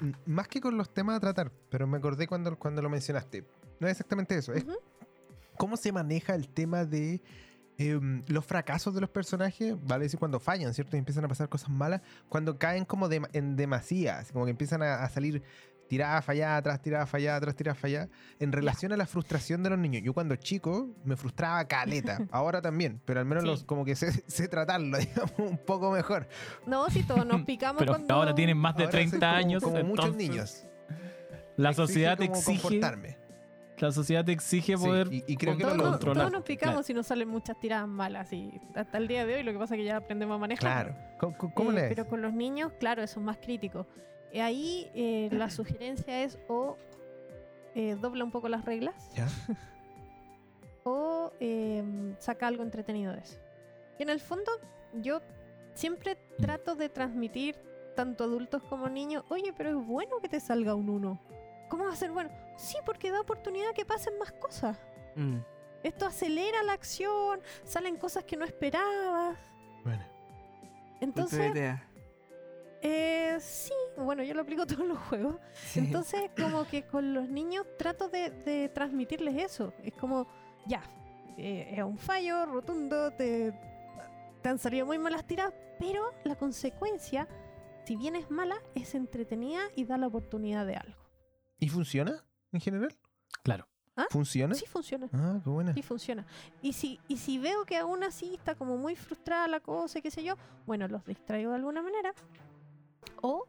m- 0.00 0.14
Más 0.26 0.48
que 0.48 0.60
con 0.60 0.76
los 0.76 0.92
temas 0.92 1.16
a 1.16 1.20
tratar, 1.20 1.52
pero 1.70 1.86
me 1.86 1.96
acordé 1.98 2.26
cuando, 2.26 2.58
cuando 2.58 2.82
lo 2.82 2.90
mencionaste. 2.90 3.44
No 3.78 3.86
es 3.86 3.92
exactamente 3.92 4.36
eso. 4.36 4.52
Es 4.52 4.64
Ujú. 4.64 4.74
Cómo 5.56 5.76
se 5.76 5.92
maneja 5.92 6.34
el 6.34 6.48
tema 6.48 6.84
de 6.84 7.22
em, 7.78 8.22
los 8.28 8.44
fracasos 8.44 8.94
de 8.94 9.00
los 9.00 9.10
personajes, 9.10 9.74
vale 9.82 10.04
decir 10.04 10.18
cuando 10.18 10.38
fallan, 10.38 10.72
¿cierto? 10.74 10.96
Y 10.96 10.98
empiezan 10.98 11.24
a 11.24 11.28
pasar 11.28 11.48
cosas 11.48 11.70
malas, 11.70 12.02
cuando 12.28 12.58
caen 12.58 12.84
como 12.84 13.08
de- 13.08 13.22
en 13.32 13.56
demasía, 13.56 14.18
así 14.18 14.32
como 14.32 14.44
que 14.44 14.50
empiezan 14.52 14.82
a, 14.82 15.02
a 15.02 15.08
salir 15.08 15.42
tirada, 15.88 16.22
fallada, 16.22 16.56
atrás, 16.56 16.80
tirada, 16.80 17.06
fallada, 17.06 17.36
atrás, 17.38 17.54
tirada, 17.56 17.74
fallada, 17.74 18.08
en 18.38 18.52
relación 18.52 18.92
a 18.92 18.96
la 18.96 19.04
frustración 19.06 19.62
de 19.62 19.70
los 19.70 19.78
niños. 19.78 20.02
Yo 20.04 20.14
cuando 20.14 20.36
chico 20.36 20.88
me 21.04 21.16
frustraba 21.16 21.64
caleta, 21.66 22.18
ahora 22.30 22.62
también, 22.62 23.00
pero 23.04 23.20
al 23.20 23.26
menos 23.26 23.42
Sí. 23.44 23.48
los, 23.50 23.64
como 23.64 23.84
que 23.84 23.96
sé, 23.96 24.12
sé 24.26 24.48
tratarlo, 24.48 24.96
digamos, 24.98 25.32
un 25.38 25.58
poco 25.58 25.90
mejor. 25.90 26.28
No, 26.66 26.88
si 26.90 27.02
todos 27.02 27.26
nos 27.26 27.42
picamos 27.42 27.78
Pero 27.80 27.92
cuando... 27.92 28.14
ahora 28.14 28.34
tienen 28.34 28.56
más 28.58 28.76
de 28.76 28.84
Ahora 28.84 28.92
soy 28.98 29.08
30 29.08 29.26
como- 29.26 29.36
años. 29.38 29.62
Como 29.62 29.82
muchos 29.82 30.14
niños. 30.16 30.64
La 31.56 31.70
Exige 31.70 31.86
sociedad 31.86 32.16
cómo 32.18 32.34
exige. 32.34 33.21
La 33.82 33.92
sociedad 33.92 34.24
te 34.24 34.32
exige 34.32 34.76
Sí, 34.76 34.84
poder. 34.84 35.08
y, 35.12 35.24
y 35.26 35.36
creo 35.36 35.56
que 35.56 35.62
Todos, 35.64 35.76
logro. 35.76 35.90
controlar. 35.92 36.18
todos 36.22 36.32
nos 36.32 36.42
picamos 36.44 36.88
y 36.88 36.94
nos 36.94 37.06
salen 37.06 37.28
muchas 37.28 37.58
tiradas 37.58 37.88
malas 37.88 38.32
y 38.32 38.60
hasta 38.74 38.96
el 38.98 39.08
día 39.08 39.26
de 39.26 39.34
hoy 39.34 39.42
lo 39.42 39.52
que 39.52 39.58
pasa 39.58 39.74
es 39.74 39.78
que 39.80 39.84
ya 39.84 39.96
aprendemos 39.96 40.36
a 40.36 40.38
manejar. 40.38 40.94
Claro. 41.18 41.34
¿Cómo, 41.36 41.54
cómo- 41.54 41.70
Eh, 41.72 41.74
le 41.74 41.88
pero 41.88 42.06
con 42.06 42.22
los 42.22 42.32
niños, 42.32 42.72
claro, 42.78 43.02
eso 43.02 43.18
es 43.20 43.26
más 43.26 43.38
crítico. 43.38 43.86
Eh, 44.32 44.40
ahí 44.40 44.88
eh, 44.94 45.28
la 45.32 45.50
sugerencia 45.50 46.22
es 46.22 46.38
o 46.48 46.76
eh, 47.74 47.96
dobla 48.00 48.22
un 48.24 48.30
poco 48.30 48.48
las 48.48 48.64
reglas 48.64 48.94
¿Ya? 49.16 49.26
o 50.84 51.32
eh, 51.40 51.82
saca 52.18 52.46
algo 52.46 52.62
entretenido 52.62 53.12
de 53.12 53.20
eso. 53.20 53.38
Y 53.98 54.02
en 54.02 54.10
el 54.10 54.20
fondo 54.20 54.50
yo 54.94 55.20
siempre 55.74 56.16
Mm. 56.38 56.42
trato 56.42 56.74
de 56.76 56.88
transmitir 56.88 57.56
tanto 57.94 58.24
adultos 58.24 58.62
como 58.64 58.88
niños, 58.88 59.22
oye, 59.28 59.52
pero 59.56 59.68
es 59.78 59.86
bueno 59.86 60.16
que 60.22 60.28
te 60.28 60.40
salga 60.40 60.74
un 60.74 60.88
uno. 60.88 61.20
¿Cómo 61.72 61.84
va 61.86 61.92
a 61.92 61.96
ser 61.96 62.12
bueno? 62.12 62.28
Sí, 62.58 62.76
porque 62.84 63.10
da 63.10 63.22
oportunidad 63.22 63.72
que 63.72 63.86
pasen 63.86 64.18
más 64.18 64.30
cosas. 64.32 64.76
Mm. 65.16 65.38
Esto 65.82 66.04
acelera 66.04 66.62
la 66.64 66.74
acción, 66.74 67.40
salen 67.64 67.96
cosas 67.96 68.24
que 68.24 68.36
no 68.36 68.44
esperabas. 68.44 69.38
Bueno. 69.82 70.04
Entonces, 71.00 71.50
idea. 71.50 71.82
eh, 72.82 73.38
sí, 73.40 73.72
bueno, 73.96 74.22
yo 74.22 74.34
lo 74.34 74.42
aplico 74.42 74.66
todos 74.66 74.86
los 74.86 74.98
juegos. 74.98 75.36
Sí. 75.54 75.78
Entonces, 75.78 76.30
como 76.36 76.66
que 76.66 76.82
con 76.82 77.14
los 77.14 77.26
niños 77.30 77.66
trato 77.78 78.10
de, 78.10 78.28
de 78.28 78.68
transmitirles 78.68 79.42
eso. 79.42 79.72
Es 79.82 79.94
como, 79.94 80.26
ya, 80.66 80.82
eh, 81.38 81.72
es 81.74 81.82
un 81.82 81.96
fallo 81.96 82.44
rotundo, 82.44 83.12
te, 83.12 83.54
te 84.42 84.48
han 84.50 84.58
salido 84.58 84.84
muy 84.84 84.98
malas 84.98 85.24
tiradas, 85.26 85.54
pero 85.78 86.12
la 86.24 86.36
consecuencia, 86.36 87.26
si 87.86 87.96
bien 87.96 88.14
es 88.14 88.30
mala, 88.30 88.56
es 88.74 88.94
entretenida 88.94 89.62
y 89.74 89.86
da 89.86 89.96
la 89.96 90.08
oportunidad 90.08 90.66
de 90.66 90.76
algo. 90.76 91.01
¿Y 91.62 91.68
funciona 91.68 92.24
en 92.50 92.60
general? 92.60 92.92
Claro. 93.44 93.68
¿Funciona? 94.10 94.54
Sí 94.54 94.66
funciona. 94.66 95.08
Ah, 95.12 95.38
qué 95.44 95.48
buena. 95.50 95.72
Sí 95.74 95.82
funciona. 95.82 96.26
Y 96.60 96.72
si, 96.72 96.98
y 97.06 97.18
si 97.18 97.38
veo 97.38 97.64
que 97.64 97.76
aún 97.76 98.02
así 98.02 98.34
está 98.34 98.54
como 98.56 98.76
muy 98.76 98.96
frustrada 98.96 99.46
la 99.46 99.60
cosa, 99.60 99.98
y 99.98 100.02
qué 100.02 100.10
sé 100.10 100.24
yo, 100.24 100.34
bueno, 100.66 100.88
los 100.88 101.04
distraigo 101.04 101.50
de 101.50 101.56
alguna 101.56 101.82
manera. 101.82 102.12
O, 103.20 103.46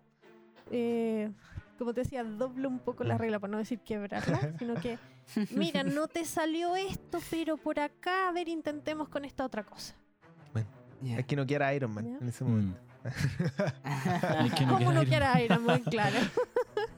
eh, 0.70 1.32
como 1.80 1.94
te 1.96 2.02
decía, 2.02 2.24
doblo 2.24 2.70
un 2.70 2.80
poco 2.80 3.04
la 3.04 3.18
regla, 3.18 3.40
para 3.40 3.52
no 3.52 3.58
decir 3.58 3.80
quebrarla, 3.80 4.54
sino 4.60 4.76
que, 4.76 5.00
mira, 5.52 5.82
no 5.84 6.08
te 6.08 6.24
salió 6.26 6.76
esto, 6.76 7.20
pero 7.32 7.58
por 7.58 7.80
acá, 7.80 8.28
a 8.30 8.32
ver, 8.32 8.48
intentemos 8.48 9.10
con 9.10 9.26
esta 9.26 9.44
otra 9.46 9.64
cosa. 9.64 9.96
Ya. 11.02 11.18
Es 11.18 11.26
que 11.26 11.36
no 11.36 11.46
quiera 11.48 11.74
Iron 11.74 11.94
Man 11.94 12.06
Ya. 12.12 12.18
en 12.22 12.30
ese 12.30 12.44
Mm. 12.46 12.48
momento. 12.50 12.80
No 14.68 14.78
¿Cómo 14.78 14.94
no 14.94 15.04
quiera 15.04 15.42
Iron 15.42 15.66
Man? 15.66 15.82
Claro. 15.84 16.16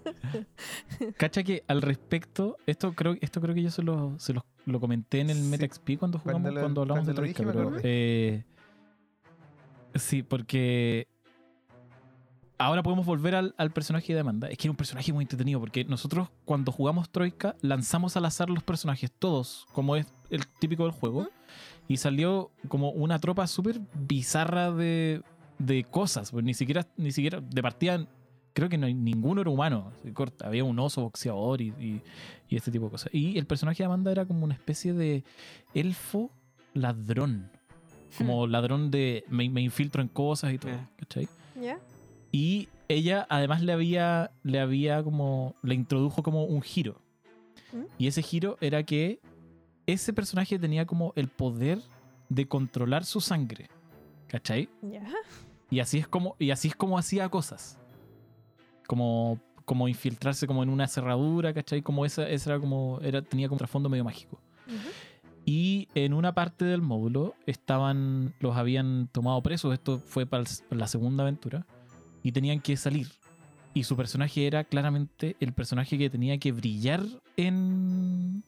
Cacha 1.18 1.44
que 1.44 1.64
al 1.68 1.82
respecto, 1.82 2.58
esto 2.66 2.94
creo, 2.94 3.16
esto 3.22 3.42
creo 3.42 3.56
que 3.56 3.64
yo 3.64 3.72
se 3.72 3.82
lo, 3.84 4.18
se 4.20 4.34
lo, 4.34 4.46
lo 4.66 4.80
comenté 4.80 5.22
en 5.22 5.30
el 5.30 5.38
Sí. 5.38 5.44
Meta 5.44 5.68
XP 5.68 5.98
cuando 6.00 6.20
jugamos, 6.20 6.54
Cuando 6.54 6.82
hablamos 6.82 7.06
de 7.06 7.14
cuando 7.14 7.34
Troika, 7.34 7.44
pero 7.44 7.78
eh, 7.84 8.44
sí, 9.96 10.24
porque 10.24 11.08
ahora 12.58 12.84
podemos 12.84 13.06
volver 13.06 13.36
al, 13.36 13.56
al 13.58 13.72
personaje 13.72 14.14
de 14.14 14.20
Amanda. 14.20 14.50
Es 14.50 14.58
que 14.58 14.68
es 14.68 14.70
un 14.70 14.78
personaje 14.78 15.12
muy 15.14 15.24
entretenido, 15.24 15.60
porque 15.60 15.84
nosotros 15.86 16.30
cuando 16.46 16.72
jugamos 16.72 17.10
Troika 17.10 17.56
lanzamos 17.62 18.16
al 18.18 18.26
azar 18.26 18.50
los 18.50 18.64
personajes, 18.64 19.12
todos, 19.12 19.66
como 19.74 19.96
es 19.96 20.08
el 20.30 20.48
típico 20.48 20.84
del 20.84 20.92
juego, 20.92 21.28
y 21.88 21.98
salió 21.98 22.52
como 22.68 22.92
una 22.92 23.20
tropa 23.20 23.46
súper 23.48 23.80
bizarra 23.94 24.72
de, 24.72 25.22
de 25.60 25.84
cosas, 25.84 26.32
pues 26.32 26.44
ni 26.44 26.54
siquiera, 26.54 26.88
ni 26.98 27.12
siquiera 27.12 27.42
de 27.42 27.62
partida 27.62 28.08
creo 28.56 28.70
que 28.70 28.78
no 28.80 28.88
hay 28.88 28.94
ninguno 28.96 29.42
era 29.42 29.50
humano. 29.52 29.92
corta. 30.14 30.48
Había 30.48 30.64
un 30.64 30.80
oso 30.80 31.02
boxeador 31.04 31.62
y, 31.62 31.68
y- 31.80 32.02
y 32.50 32.56
este 32.56 32.72
tipo 32.72 32.86
de 32.86 32.92
cosas. 32.92 33.14
Y 33.14 33.38
el 33.38 33.46
personaje 33.46 33.84
de 33.84 33.86
Amanda 33.86 34.12
era 34.12 34.26
como 34.26 34.44
una 34.46 34.54
especie 34.56 34.94
de 34.94 35.24
elfo 35.74 36.32
ladrón. 36.74 37.52
Como 38.18 38.48
ladrón 38.48 38.92
de 38.92 39.26
me, 39.30 39.50
me 39.50 39.62
infiltro 39.62 40.02
en 40.02 40.08
cosas 40.08 40.54
y 40.54 40.58
todo. 40.58 40.72
¿cachai? 40.98 41.28
¿Ya? 41.62 41.80
Y 42.32 42.70
ella 42.88 43.26
además 43.30 43.62
le 43.62 43.74
había, 43.74 44.32
le 44.44 44.60
había 44.60 45.04
como, 45.04 45.56
le 45.62 45.76
introdujo 45.76 46.24
como 46.24 46.46
un 46.46 46.62
giro. 46.62 47.02
¿Mm? 47.74 47.84
Y 47.98 48.08
ese 48.08 48.22
giro 48.22 48.58
era 48.62 48.84
que 48.84 49.20
ese 49.86 50.14
personaje 50.14 50.58
tenía 50.60 50.86
como 50.86 51.12
el 51.16 51.28
poder 51.28 51.80
de 52.30 52.48
controlar 52.48 53.04
su 53.06 53.20
sangre. 53.22 53.68
¿Cachai? 54.28 54.70
¿Ya? 54.82 55.04
Y 55.70 55.80
así 55.80 55.98
es 55.98 56.08
como, 56.08 56.36
y 56.40 56.52
así 56.52 56.70
es 56.70 56.76
como 56.76 56.98
hacía 56.98 57.28
cosas. 57.30 57.78
Como, 58.88 59.40
como 59.66 59.88
infiltrarse 59.88 60.48
como 60.48 60.64
en 60.64 60.70
una 60.70 60.88
cerradura, 60.88 61.54
¿cachai? 61.54 61.82
Como 61.82 62.06
esa, 62.06 62.28
esa 62.30 62.52
era 62.52 62.60
como, 62.60 63.00
era, 63.02 63.22
tenía 63.22 63.48
como 63.48 63.56
un 63.56 63.60
trasfondo 63.60 63.90
medio 63.90 64.04
mágico. 64.04 64.40
Ujú. 64.68 64.90
Y 65.46 65.88
en 65.94 66.14
una 66.14 66.34
parte 66.34 66.66
del 66.66 66.82
módulo 66.82 67.36
estaban, 67.46 68.34
los 68.40 68.58
habían 68.58 69.08
tomado 69.12 69.42
presos, 69.42 69.74
esto 69.74 70.00
fue 70.00 70.26
para 70.26 70.44
la 70.72 70.88
segunda 70.88 71.24
aventura, 71.24 71.66
y 72.24 72.32
tenían 72.32 72.62
que 72.62 72.76
salir. 72.78 73.08
Y 73.76 73.84
su 73.84 73.96
personaje 73.96 74.48
era 74.48 74.64
claramente 74.64 75.36
el 75.40 75.54
personaje 75.54 75.98
que 75.98 76.10
tenía 76.10 76.38
que 76.40 76.52
brillar 76.52 77.04
en, 77.38 78.44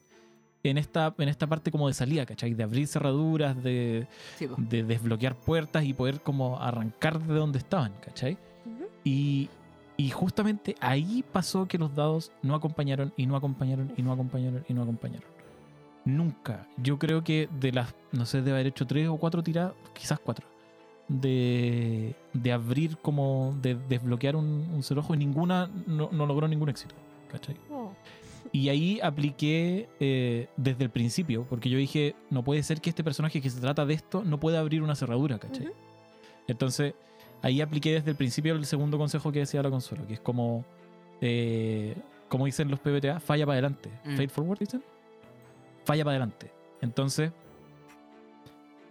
en, 0.64 0.78
esta, 0.78 1.14
en 1.18 1.28
esta 1.28 1.46
parte 1.46 1.70
como 1.70 1.86
de 1.86 1.94
salida, 1.94 2.26
¿cachai? 2.26 2.54
De 2.54 2.64
abrir 2.64 2.88
cerraduras, 2.88 3.62
de, 3.62 4.08
Sí, 4.36 4.48
de 4.56 4.82
desbloquear 4.82 5.36
puertas 5.36 5.84
y 5.84 5.92
poder 5.92 6.20
como 6.20 6.60
arrancar 6.60 7.20
de 7.20 7.34
donde 7.34 7.58
estaban, 7.58 7.92
¿cachai? 8.00 8.38
Ujú. 8.64 8.86
Y, 9.04 9.48
y 10.00 10.10
justamente 10.10 10.76
ahí 10.80 11.24
pasó 11.32 11.66
que 11.66 11.76
los 11.76 11.92
dados 11.92 12.30
no 12.40 12.54
acompañaron 12.54 13.12
y 13.16 13.26
no 13.26 13.34
acompañaron 13.34 13.92
y 13.96 14.02
no 14.02 14.12
acompañaron 14.12 14.64
y 14.68 14.72
no 14.72 14.82
acompañaron. 14.82 15.28
Nunca. 16.04 16.68
Yo 16.76 17.00
creo 17.00 17.24
que 17.24 17.48
de 17.60 17.72
las, 17.72 17.94
no 18.12 18.24
sé, 18.24 18.38
debe 18.38 18.52
haber 18.52 18.68
hecho 18.68 18.86
tres 18.86 19.08
o 19.08 19.16
cuatro 19.16 19.42
tiradas, 19.42 19.74
quizás 19.94 20.20
cuatro, 20.20 20.46
de, 21.08 22.14
de 22.32 22.52
abrir 22.52 22.96
como, 22.98 23.56
de 23.60 23.74
desbloquear 23.74 24.36
un, 24.36 24.68
un 24.72 24.82
cerrojo 24.84 25.14
y 25.14 25.18
ninguna 25.18 25.68
no, 25.88 26.10
no 26.12 26.26
logró 26.26 26.46
ningún 26.46 26.68
éxito, 26.68 26.94
¿cachai? 27.28 27.56
Oh. 27.68 27.90
Y 28.52 28.68
ahí 28.68 29.00
apliqué 29.02 29.88
eh, 29.98 30.46
desde 30.56 30.84
el 30.84 30.90
principio, 30.90 31.44
porque 31.50 31.68
yo 31.70 31.76
dije, 31.76 32.14
no 32.30 32.44
puede 32.44 32.62
ser 32.62 32.80
que 32.80 32.90
este 32.90 33.02
personaje 33.02 33.40
que 33.40 33.50
se 33.50 33.60
trata 33.60 33.84
de 33.84 33.94
esto 33.94 34.22
no 34.22 34.38
pueda 34.38 34.60
abrir 34.60 34.80
una 34.80 34.94
cerradura, 34.94 35.40
¿cachai? 35.40 35.66
Ujú. 35.66 35.74
Entonces, 36.46 36.94
ahí 37.42 37.60
apliqué 37.60 37.92
desde 37.94 38.10
el 38.10 38.16
principio 38.16 38.54
el 38.54 38.64
segundo 38.66 38.98
consejo 38.98 39.30
que 39.32 39.40
decía 39.40 39.62
la 39.62 39.70
consola, 39.70 40.06
que 40.06 40.14
es 40.14 40.20
como, 40.20 40.64
eh, 41.20 41.96
como 42.28 42.46
dicen 42.46 42.70
los 42.70 42.80
PBTA, 42.80 43.20
falla 43.20 43.44
para 43.46 43.54
adelante. 43.54 43.90
Mm. 44.04 44.16
Fade 44.16 44.28
forward, 44.28 44.58
dicen. 44.58 44.82
Falla 45.84 46.04
para 46.04 46.12
adelante. 46.16 46.50
Entonces, 46.80 47.32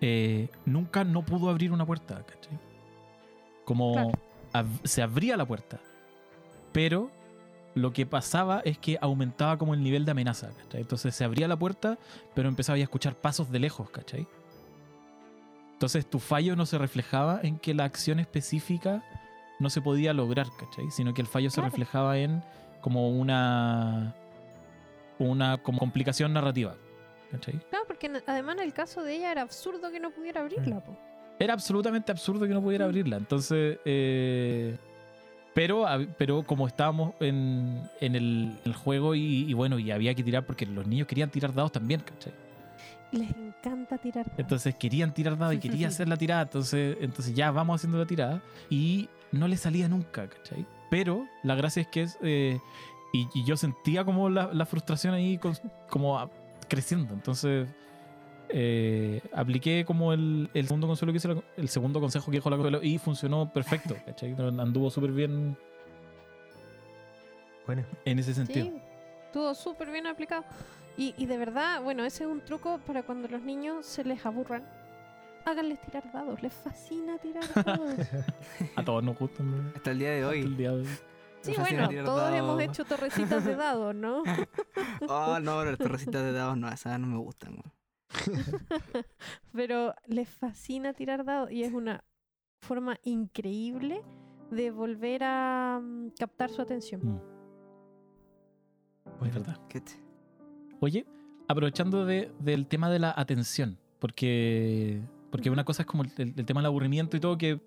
eh, 0.01 0.49
nunca 0.65 1.03
no 1.03 1.23
pudo 1.23 1.49
abrir 1.49 1.71
una 1.71 1.85
puerta, 1.85 2.23
¿cachai? 2.25 2.57
Como 3.65 3.93
Claro. 3.93 4.11
ab- 4.53 4.85
se 4.85 5.01
abría 5.01 5.35
la 5.37 5.45
puerta, 5.45 5.79
pero 6.71 7.09
lo 7.75 7.91
que 7.93 8.05
pasaba 8.05 8.61
es 8.65 8.77
que 8.77 8.97
aumentaba 9.01 9.57
como 9.57 9.73
el 9.73 9.83
nivel 9.83 10.05
de 10.05 10.11
amenaza, 10.11 10.49
¿cachai? 10.57 10.81
Entonces 10.81 11.15
se 11.15 11.23
abría 11.23 11.47
la 11.47 11.57
puerta, 11.57 11.97
pero 12.33 12.47
empezaba 12.49 12.77
a 12.77 12.81
escuchar 12.81 13.15
pasos 13.15 13.51
de 13.51 13.59
lejos, 13.59 13.89
¿cachai? 13.89 14.27
Entonces 15.77 16.09
tu 16.09 16.17
fallo 16.19 16.55
no 16.55 16.65
se 16.65 16.77
reflejaba 16.79 17.39
en 17.43 17.59
que 17.59 17.75
la 17.75 17.83
acción 17.83 18.19
específica 18.19 19.03
no 19.59 19.69
se 19.69 19.79
podía 19.79 20.11
lograr, 20.11 20.47
¿cachai? 20.59 20.89
Sino 20.89 21.13
que 21.13 21.21
el 21.21 21.27
fallo 21.27 21.51
se 21.51 21.61
reflejaba 21.61 22.17
en 22.17 22.41
como 22.81 23.09
una 23.11 24.15
una 25.19 25.57
como 25.57 25.79
complicación 25.79 26.33
narrativa, 26.33 26.75
¿cachai? 27.31 27.59
Claro, 27.69 27.85
porque 27.87 28.07
en- 28.07 28.23
además 28.25 28.57
en 28.57 28.63
el 28.63 28.73
caso 28.73 29.03
de 29.03 29.15
ella 29.17 29.31
era 29.31 29.41
absurdo 29.43 29.91
que 29.91 29.99
no 29.99 30.11
pudiera 30.11 30.41
abrirla, 30.41 30.79
po. 30.83 30.97
Era 31.39 31.53
absolutamente 31.53 32.11
absurdo 32.11 32.47
que 32.47 32.53
no 32.53 32.61
pudiera 32.61 32.85
Mm. 32.85 32.89
abrirla. 32.89 33.17
Entonces, 33.17 33.77
eh, 33.85 34.77
pero, 35.53 35.85
pero 36.17 36.43
como 36.43 36.67
estábamos 36.67 37.13
en, 37.19 37.81
en 37.99 38.15
el, 38.15 38.59
el 38.65 38.73
juego 38.73 39.13
y, 39.15 39.43
y 39.49 39.53
bueno, 39.53 39.77
y 39.79 39.91
había 39.91 40.13
que 40.15 40.23
tirar 40.23 40.45
porque 40.45 40.65
los 40.65 40.85
niños 40.87 41.07
querían 41.07 41.29
tirar 41.29 41.53
dados 41.53 41.71
también, 41.71 42.01
¿cachai? 42.01 42.33
Les 43.11 43.29
encanta 43.67 43.97
tirar 43.97 44.25
dados. 44.25 44.39
Entonces 44.39 44.75
querían 44.75 45.13
tirar 45.13 45.37
dados 45.37 45.55
y 45.55 45.59
quería 45.59 45.87
hacer 45.89 46.07
la 46.07 46.17
tirada. 46.17 46.43
Entonces, 46.43 46.97
entonces 47.01 47.33
ya 47.35 47.51
vamos 47.51 47.75
haciendo 47.79 47.97
la 47.97 48.05
tirada. 48.05 48.41
Y 48.69 49.09
no 49.31 49.47
le 49.47 49.57
salía 49.57 49.87
nunca, 49.87 50.27
¿cachai? 50.29 50.65
Pero 50.89 51.27
la 51.43 51.55
gracia 51.55 51.81
es 51.81 51.87
que 51.87 52.03
es. 52.03 52.17
eh, 52.21 52.59
y, 53.13 53.27
y 53.33 53.43
yo 53.45 53.55
sentía 53.57 54.03
como 54.05 54.29
la, 54.29 54.51
la 54.53 54.65
frustración 54.65 55.13
ahí 55.13 55.37
con- 55.37 55.57
como 55.89 56.17
a- 56.19 56.29
creciendo. 56.67 57.13
Entonces. 57.13 57.67
eh, 58.49 59.21
apliqué 59.33 59.83
como 59.85 60.13
el, 60.13 60.49
el 60.53 60.67
segundo 60.67 60.87
consuelo 60.87 61.11
que 61.11 61.17
hizo 61.17 61.33
la- 61.33 61.43
el 61.57 61.67
segundo 61.67 61.99
consejo 61.99 62.31
que 62.31 62.37
dijo 62.37 62.49
la 62.49 62.55
consuelo 62.55 62.81
y 62.81 62.97
funcionó 62.97 63.51
perfecto, 63.51 63.95
¿cachai? 64.05 64.33
Anduvo 64.39 64.89
súper 64.89 65.11
bien 65.11 65.57
Bueno, 67.65 67.83
en 68.05 68.19
ese 68.19 68.33
sentido. 68.33 68.65
Sí, 68.67 68.73
estuvo 69.25 69.53
súper 69.53 69.91
bien 69.91 70.07
aplicado. 70.07 70.45
Y, 70.97 71.13
y 71.17 71.25
de 71.27 71.37
verdad, 71.37 71.81
bueno, 71.83 72.03
ese 72.05 72.23
es 72.23 72.29
un 72.29 72.41
truco 72.41 72.79
para 72.79 73.03
cuando 73.03 73.27
los 73.27 73.41
niños 73.43 73.85
se 73.85 74.03
les 74.03 74.25
aburran. 74.25 74.63
Háganles 75.45 75.79
tirar 75.81 76.11
dados, 76.11 76.41
les 76.41 76.51
fascina 76.53 77.17
tirar 77.19 77.43
dados. 77.65 77.93
A 78.75 78.83
todos 78.83 79.03
nos 79.03 79.17
gustan. 79.17 79.51
¿no? 79.51 79.71
Hasta 79.75 79.91
el 79.91 79.99
día 79.99 80.09
de 80.11 80.17
Hasta 80.23 80.29
hoy. 80.29 80.39
el 80.41 80.57
día 80.57 80.71
de 80.71 80.77
hoy. 80.81 80.87
Sí, 81.41 81.53
bueno, 81.57 81.87
todos 82.03 82.19
dados. 82.21 82.35
hemos 82.37 82.61
hecho 82.61 82.83
torrecitas 82.83 83.45
de 83.45 83.55
dados, 83.55 83.95
¿no? 83.95 84.23
Oh, 85.07 85.39
no, 85.39 85.63
las 85.63 85.77
torrecitas 85.77 86.23
de 86.23 86.31
dados 86.33 86.57
no, 86.57 86.67
esas 86.67 86.99
no 86.99 87.07
me 87.07 87.17
gustan. 87.17 87.61
Pero 89.53 89.93
les 90.07 90.27
fascina 90.29 90.93
tirar 90.93 91.23
dados 91.23 91.51
y 91.51 91.63
es 91.63 91.71
una 91.73 92.03
forma 92.59 92.97
increíble 93.03 94.01
de 94.51 94.71
volver 94.71 95.23
a 95.23 95.79
mm, 95.81 96.09
captar 96.19 96.49
su 96.49 96.61
atención. 96.61 97.01
Mm, 97.03 97.19
es 99.25 99.33
verdad. 99.33 99.57
¿Qué 99.69 99.81
te- 99.81 100.06
Oye, 100.79 101.05
aprovechando 101.47 102.05
de- 102.05 102.31
del 102.39 102.67
tema 102.67 102.89
de 102.89 102.99
la 102.99 103.13
atención, 103.15 103.77
porque, 103.99 105.01
porque 105.31 105.49
una 105.49 105.63
cosa 105.65 105.83
es 105.83 105.87
como 105.87 106.03
el, 106.03 106.11
el- 106.17 106.45
tema 106.45 106.61
del 106.61 106.67
aburrimiento 106.67 107.17
y 107.17 107.19
todo 107.19 107.37
que, 107.37 107.59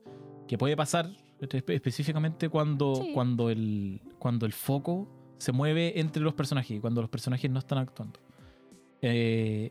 que 0.47 0.59
puede 0.59 0.77
pasar 0.77 1.11
espe- 1.41 1.73
específicamente 1.75 2.49
cuando, 2.49 2.95
Sí. 2.97 3.11
cuando, 3.15 3.51
el, 3.51 4.01
cuando 4.19 4.47
el 4.47 4.53
foco 4.53 5.09
se 5.39 5.53
mueve 5.53 5.99
entre 5.99 6.23
los 6.23 6.35
personajes 6.35 6.81
cuando 6.81 7.01
los 7.01 7.11
personajes 7.11 7.51
no 7.51 7.59
están 7.59 7.79
actuando. 7.79 8.21
Eh, 9.03 9.71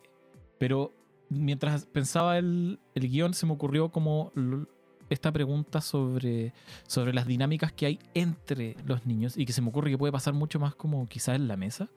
pero 0.58 0.94
mientras 1.30 1.86
pensaba 1.86 2.38
el, 2.40 2.80
el 2.96 3.08
guion 3.10 3.34
se 3.36 3.46
me 3.46 3.54
ocurrió 3.54 3.90
como 3.90 4.32
esta 5.10 5.32
pregunta 5.32 5.80
sobre, 5.82 6.54
sobre 6.88 7.14
las 7.14 7.28
dinámicas 7.28 7.72
que 7.72 7.86
hay 7.86 8.00
entre 8.16 8.76
los 8.86 9.06
niños 9.06 9.38
y 9.38 9.46
que 9.46 9.54
se 9.54 9.62
me 9.62 9.70
ocurre 9.70 9.92
que 9.92 9.98
puede 9.98 10.12
pasar 10.12 10.34
mucho 10.34 10.60
más 10.60 10.74
como 10.76 11.08
quizás 11.08 11.36
en 11.36 11.48
la 11.48 11.56
mesa 11.56 11.88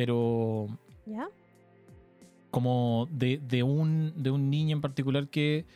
pero 0.00 0.66
¿Ya? 1.04 1.28
como 2.50 3.06
de, 3.10 3.36
de 3.36 3.62
un, 3.62 4.14
de 4.16 4.30
un 4.30 4.48
niño 4.48 4.74
en 4.76 4.80
particular 4.80 5.28
que 5.28 5.66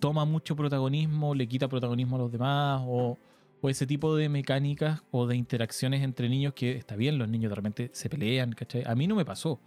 toma 0.00 0.24
mucho 0.24 0.56
protagonismo, 0.56 1.32
le 1.32 1.46
quita 1.46 1.68
protagonismo 1.68 2.16
a 2.16 2.18
los 2.18 2.32
demás, 2.32 2.82
o, 2.84 3.16
o 3.60 3.68
ese 3.70 3.86
tipo 3.86 4.16
de 4.16 4.28
mecánicas 4.28 5.02
o 5.12 5.28
de 5.28 5.36
interacciones 5.36 6.02
entre 6.02 6.28
niños 6.28 6.54
que 6.54 6.72
está 6.72 6.96
bien, 6.96 7.18
los 7.18 7.28
niños 7.28 7.50
de 7.50 7.54
repente 7.54 7.90
se 7.92 8.10
pelean, 8.10 8.50
¿cachai? 8.52 8.82
A 8.84 8.96
mí 8.96 9.06
no 9.06 9.14
me 9.14 9.24
pasó, 9.24 9.60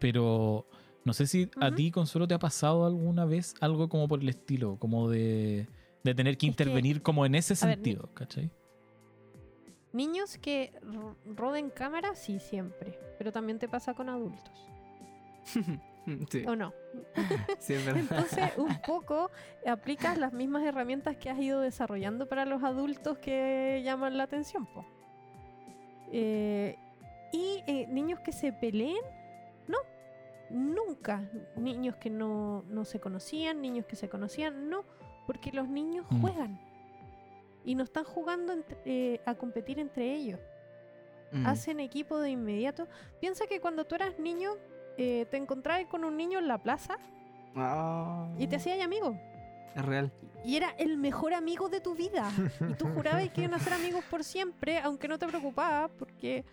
pero 0.00 0.66
no 1.04 1.12
sé 1.12 1.28
si 1.28 1.48
a 1.60 1.72
ti, 1.72 1.92
Consuelo, 1.92 2.26
te 2.26 2.34
ha 2.34 2.40
pasado 2.40 2.84
alguna 2.84 3.26
vez 3.26 3.54
algo 3.60 3.88
como 3.88 4.08
por 4.08 4.20
el 4.22 4.28
estilo, 4.28 4.76
como 4.80 5.08
de, 5.08 5.68
de 6.02 6.14
tener 6.16 6.36
que 6.36 6.48
Es 6.48 6.56
que- 6.56 6.64
intervenir 6.64 7.00
como 7.00 7.24
en 7.24 7.36
ese 7.36 7.54
a 7.54 7.66
ver, 7.68 7.76
sentido, 7.76 8.10
¿cachai? 8.12 8.50
Niños 9.96 10.36
que 10.38 10.72
ro- 10.82 11.16
roden 11.24 11.70
cámara, 11.70 12.14
sí, 12.14 12.38
siempre. 12.38 12.98
Pero 13.18 13.32
también 13.32 13.58
te 13.58 13.68
pasa 13.68 13.94
con 13.94 14.08
adultos. 14.08 14.68
Sí, 16.30 16.44
¿O 16.46 16.54
no? 16.54 16.72
sí. 17.58 17.74
Entonces, 17.74 18.52
un 18.58 18.80
poco 18.86 19.28
aplicas 19.66 20.16
las 20.18 20.32
mismas 20.32 20.62
herramientas 20.62 21.16
que 21.16 21.30
has 21.30 21.38
ido 21.40 21.60
desarrollando 21.60 22.28
para 22.28 22.44
los 22.44 22.62
adultos 22.62 23.18
que 23.18 23.82
llaman 23.84 24.16
la 24.16 24.22
atención. 24.22 24.66
po. 24.66 24.84
Eh, 26.12 26.76
y 27.32 27.60
eh, 27.66 27.86
niños 27.88 28.20
que 28.20 28.30
se 28.30 28.52
peleen, 28.52 29.02
no, 29.66 29.78
nunca. 30.48 31.28
Niños 31.56 31.96
que 31.96 32.08
no, 32.08 32.62
no 32.68 32.84
se 32.84 33.00
conocían, 33.00 33.60
niños 33.60 33.86
que 33.86 33.96
se 33.96 34.08
conocían, 34.08 34.70
no, 34.70 34.84
porque 35.26 35.50
los 35.50 35.68
niños 35.68 36.06
Mm. 36.10 36.20
juegan 36.20 36.60
y 37.66 37.74
no 37.74 37.84
están 37.84 38.04
jugando 38.04 38.54
entre- 38.54 38.78
eh, 38.86 39.20
a 39.26 39.34
competir 39.34 39.78
entre 39.78 40.14
ellos. 40.14 40.40
Mm. 41.32 41.46
Hacen 41.46 41.80
equipo 41.80 42.18
de 42.20 42.30
inmediato. 42.30 42.88
Piensa 43.20 43.46
que 43.46 43.60
cuando 43.60 43.84
tú 43.84 43.94
eras 43.96 44.18
niño, 44.18 44.52
eh, 44.96 45.26
te 45.30 45.36
encontrabas 45.36 45.84
con 45.86 46.04
un 46.04 46.16
niño 46.16 46.38
en 46.38 46.48
la 46.48 46.62
plaza 46.62 46.96
Ah, 47.54 48.28
y 48.38 48.46
te 48.46 48.56
hacías 48.56 48.80
amigo. 48.80 49.18
Es 49.74 49.84
real. 49.84 50.10
Y 50.44 50.56
era 50.56 50.70
el 50.78 50.96
mejor 50.96 51.34
amigo 51.34 51.68
de 51.68 51.80
tu 51.80 51.94
vida. 51.94 52.30
Y 52.70 52.74
tú 52.74 52.86
jurabas 52.94 53.28
que 53.30 53.42
iban 53.42 53.54
a 53.54 53.58
ser 53.58 53.72
amigos 53.74 54.04
por 54.08 54.22
siempre, 54.24 54.78
aunque 54.78 55.08
no 55.08 55.18
te 55.18 55.26
preocupaba, 55.26 55.88
porque 55.88 56.44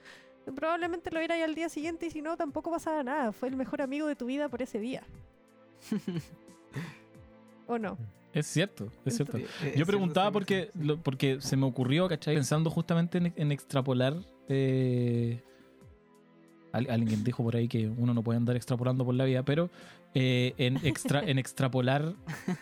probablemente 0.55 1.11
lo 1.11 1.20
eras 1.20 1.39
al 1.43 1.53
día 1.55 1.70
siguiente 1.70 2.07
y 2.07 2.09
si 2.09 2.22
no, 2.22 2.36
tampoco 2.36 2.72
pasaba 2.72 3.03
nada. 3.03 3.32
Fue 3.32 3.47
el 3.49 3.55
mejor 3.55 3.82
amigo 3.82 4.07
de 4.07 4.16
tu 4.16 4.26
vida 4.26 4.49
por 4.49 4.61
ese 4.61 4.80
día. 4.80 5.03
¿O 7.68 7.78
no? 7.78 7.97
Es 8.34 8.47
cierto, 8.47 8.91
es 9.05 9.15
cierto. 9.15 9.38
Eh, 9.38 9.75
Yo 9.77 9.86
preguntaba 9.86 10.25
cierto, 10.25 10.34
porque, 10.34 10.69
sí, 10.73 10.79
sí. 10.79 10.86
lo- 10.88 10.97
porque 10.97 11.38
se 11.39 11.55
me 11.55 11.65
ocurrió, 11.65 12.07
¿cachai? 12.09 12.34
Pensando 12.36 12.69
justamente 12.69 13.17
en, 13.19 13.34
en 13.36 13.51
extrapolar. 13.51 14.15
eh, 14.49 15.39
al- 16.71 16.89
alguien 16.89 17.23
dijo 17.23 17.43
por 17.43 17.55
ahí 17.55 17.67
que 17.67 17.88
uno 17.88 18.13
no 18.15 18.23
puede 18.23 18.38
andar 18.38 18.55
extrapolando 18.55 19.05
por 19.05 19.13
la 19.13 19.25
vida, 19.25 19.43
pero 19.43 19.69
eh, 20.15 20.53
en, 20.57 20.77
extra, 20.84 21.21
en 21.23 21.38
extrapolar 21.38 22.13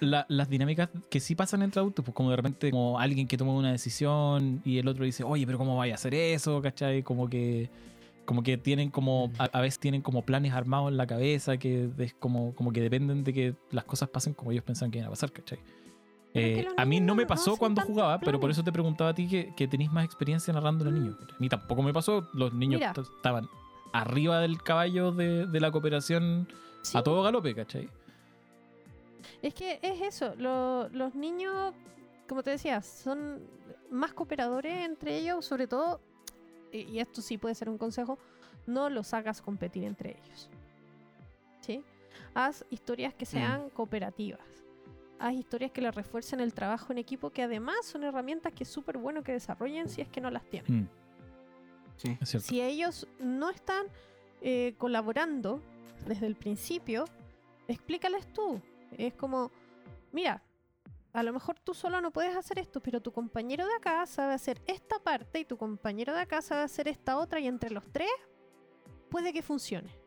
la- 0.01 0.25
las 0.27 0.49
dinámicas 0.49 0.89
que 1.09 1.19
sí 1.21 1.33
pasan 1.35 1.61
entre 1.61 1.79
adultos, 1.79 2.03
pues 2.03 2.13
como 2.13 2.29
de 2.29 2.35
repente 2.35 2.71
como 2.71 2.99
alguien 2.99 3.25
que 3.27 3.37
toma 3.37 3.53
una 3.53 3.71
decisión 3.71 4.61
y 4.65 4.77
el 4.79 4.87
otro 4.89 5.05
dice, 5.05 5.23
oye, 5.23 5.45
pero 5.45 5.57
¿cómo 5.57 5.77
vaya 5.77 5.93
a 5.93 5.95
hacer 5.95 6.13
eso? 6.13 6.61
¿cachai? 6.61 7.03
Como 7.03 7.29
que 7.29 7.69
como 8.31 8.43
que 8.43 8.55
tienen 8.57 8.89
como 8.91 9.29
a, 9.37 9.43
a 9.43 9.59
veces 9.59 9.77
tienen 9.77 10.01
como 10.01 10.21
planes 10.21 10.53
armados 10.53 10.89
en 10.89 10.95
la 10.95 11.05
cabeza 11.05 11.57
que 11.57 11.89
es 11.97 12.13
como, 12.13 12.55
como 12.55 12.71
que 12.71 12.79
dependen 12.79 13.25
de 13.25 13.33
que 13.33 13.55
las 13.71 13.83
cosas 13.83 14.07
pasen 14.07 14.33
como 14.33 14.53
ellos 14.53 14.63
pensaban 14.63 14.89
que 14.89 14.99
iban 14.99 15.07
a 15.07 15.09
pasar, 15.09 15.33
¿cachai? 15.33 15.59
Eh, 16.33 16.65
a 16.77 16.85
mí 16.85 17.01
no 17.01 17.13
me 17.13 17.23
no 17.23 17.27
pasó 17.27 17.49
hacen 17.51 17.59
cuando 17.59 17.81
jugaba, 17.81 18.21
pero 18.21 18.39
por 18.39 18.47
planes. 18.47 18.55
eso 18.59 18.63
te 18.63 18.71
preguntaba 18.71 19.09
a 19.09 19.13
ti 19.13 19.27
que, 19.27 19.53
que 19.53 19.67
tenéis 19.67 19.91
más 19.91 20.05
experiencia 20.05 20.53
narrando 20.53 20.85
a 20.85 20.89
los 20.89 20.97
Mm. 20.97 21.03
niños. 21.03 21.17
A 21.29 21.35
mí 21.39 21.49
tampoco 21.49 21.83
me 21.83 21.91
pasó, 21.91 22.25
los 22.33 22.53
niños 22.53 22.81
estaban 22.81 23.49
arriba 23.91 24.39
del 24.39 24.63
caballo 24.63 25.11
de, 25.11 25.45
de 25.45 25.59
la 25.59 25.69
cooperación 25.71 26.47
Sí, 26.83 26.97
a 26.97 27.03
todo 27.03 27.21
galope, 27.23 27.53
¿cachai? 27.53 27.89
Es 29.41 29.53
que 29.53 29.77
es 29.81 29.99
eso, 30.01 30.33
lo- 30.37 30.87
los 30.87 31.15
niños, 31.15 31.73
como 32.29 32.43
te 32.43 32.51
decía, 32.51 32.81
son 32.81 33.41
más 33.89 34.13
cooperadores 34.13 34.85
entre 34.85 35.17
ellos, 35.17 35.43
sobre 35.43 35.67
todo, 35.67 35.99
y, 36.71 36.99
esto 36.99 37.21
sí 37.21 37.37
puede 37.37 37.55
ser 37.55 37.69
un 37.69 37.77
consejo, 37.77 38.17
no 38.67 38.89
los 38.89 39.13
hagas 39.13 39.41
competir 39.41 39.83
entre 39.83 40.11
ellos. 40.23 40.49
¿Sí? 41.61 41.83
Haz 42.33 42.65
historias 42.69 43.13
que 43.13 43.25
sean 43.25 43.69
cooperativas. 43.69 44.39
Haz 45.19 45.33
historias 45.33 45.71
que 45.71 45.81
les 45.81 45.93
refuercen 45.93 46.39
el 46.39 46.53
trabajo 46.53 46.91
en 46.91 46.97
equipo, 46.97 47.29
que 47.29 47.43
además 47.43 47.85
son 47.85 48.03
herramientas 48.03 48.53
que 48.53 48.63
es 48.63 48.69
súper 48.69 48.97
bueno 48.97 49.23
que 49.23 49.33
desarrollen 49.33 49.87
si 49.89 50.01
es 50.01 50.09
que 50.09 50.21
no 50.21 50.31
las 50.31 50.43
tienen. 50.45 50.83
Mm, 50.83 50.89
Sí. 51.97 52.17
es 52.19 52.29
cierto. 52.29 52.47
Si 52.47 52.61
ellos 52.61 53.07
no 53.19 53.51
están 53.51 53.85
eh, 54.41 54.73
colaborando 54.79 55.61
desde 56.07 56.25
el 56.25 56.35
principio, 56.35 57.05
explícales 57.67 58.25
tú. 58.33 58.59
Es 58.97 59.13
como, 59.13 59.51
mira, 60.11 60.41
a 61.13 61.23
lo 61.23 61.33
mejor 61.33 61.59
tú 61.59 61.73
solo 61.73 61.99
no 61.99 62.11
puedes 62.11 62.35
hacer 62.35 62.59
esto, 62.59 62.81
pero 62.81 63.01
tu 63.01 63.11
compañero 63.11 63.65
de 63.65 63.73
acá 63.75 64.05
sabe 64.05 64.33
hacer 64.33 64.61
esta 64.65 64.99
parte 64.99 65.39
y 65.39 65.45
tu 65.45 65.57
compañero 65.57 66.13
de 66.13 66.21
acá 66.21 66.41
sabe 66.41 66.61
hacer 66.63 66.87
esta 66.87 67.17
otra 67.17 67.39
y 67.39 67.47
entre 67.47 67.69
los 67.69 67.85
tres 67.91 68.09
puede 69.09 69.33
que 69.33 69.41
funcione. 69.41 69.99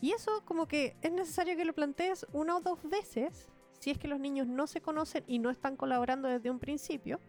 Y 0.00 0.12
eso 0.12 0.42
como 0.46 0.66
que 0.66 0.96
es 1.02 1.12
necesario 1.12 1.56
que 1.56 1.66
lo 1.66 1.74
plantees 1.74 2.26
una 2.32 2.56
o 2.56 2.60
dos 2.60 2.78
veces 2.88 3.50
si 3.78 3.90
es 3.90 3.98
que 3.98 4.08
los 4.08 4.20
niños 4.20 4.46
no 4.46 4.66
se 4.66 4.80
conocen 4.80 5.24
y 5.26 5.38
no 5.38 5.50
están 5.50 5.76
colaborando 5.76 6.28
desde 6.28 6.50
un 6.50 6.58
principio. 6.58 7.20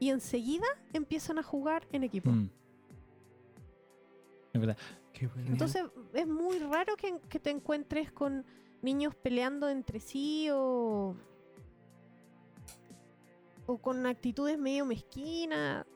Y 0.00 0.10
enseguida 0.10 0.66
empiezan 0.92 1.38
a 1.38 1.42
jugar 1.42 1.86
en 1.92 2.02
equipo. 2.02 2.30
Mm. 2.30 2.50
Es 4.52 4.60
verdad. 4.60 4.76
Qué. 5.12 5.28
Entonces 5.46 5.84
es 6.12 6.26
muy 6.26 6.58
raro 6.58 6.96
que, 6.96 7.18
que 7.28 7.38
te 7.38 7.50
encuentres 7.50 8.10
con 8.10 8.44
niños 8.82 9.14
peleando 9.14 9.68
entre 9.68 10.00
sí 10.00 10.48
o, 10.52 11.16
o 13.66 13.78
con 13.78 14.04
actitudes 14.06 14.58
medio 14.58 14.84
mezquinas. 14.84 15.86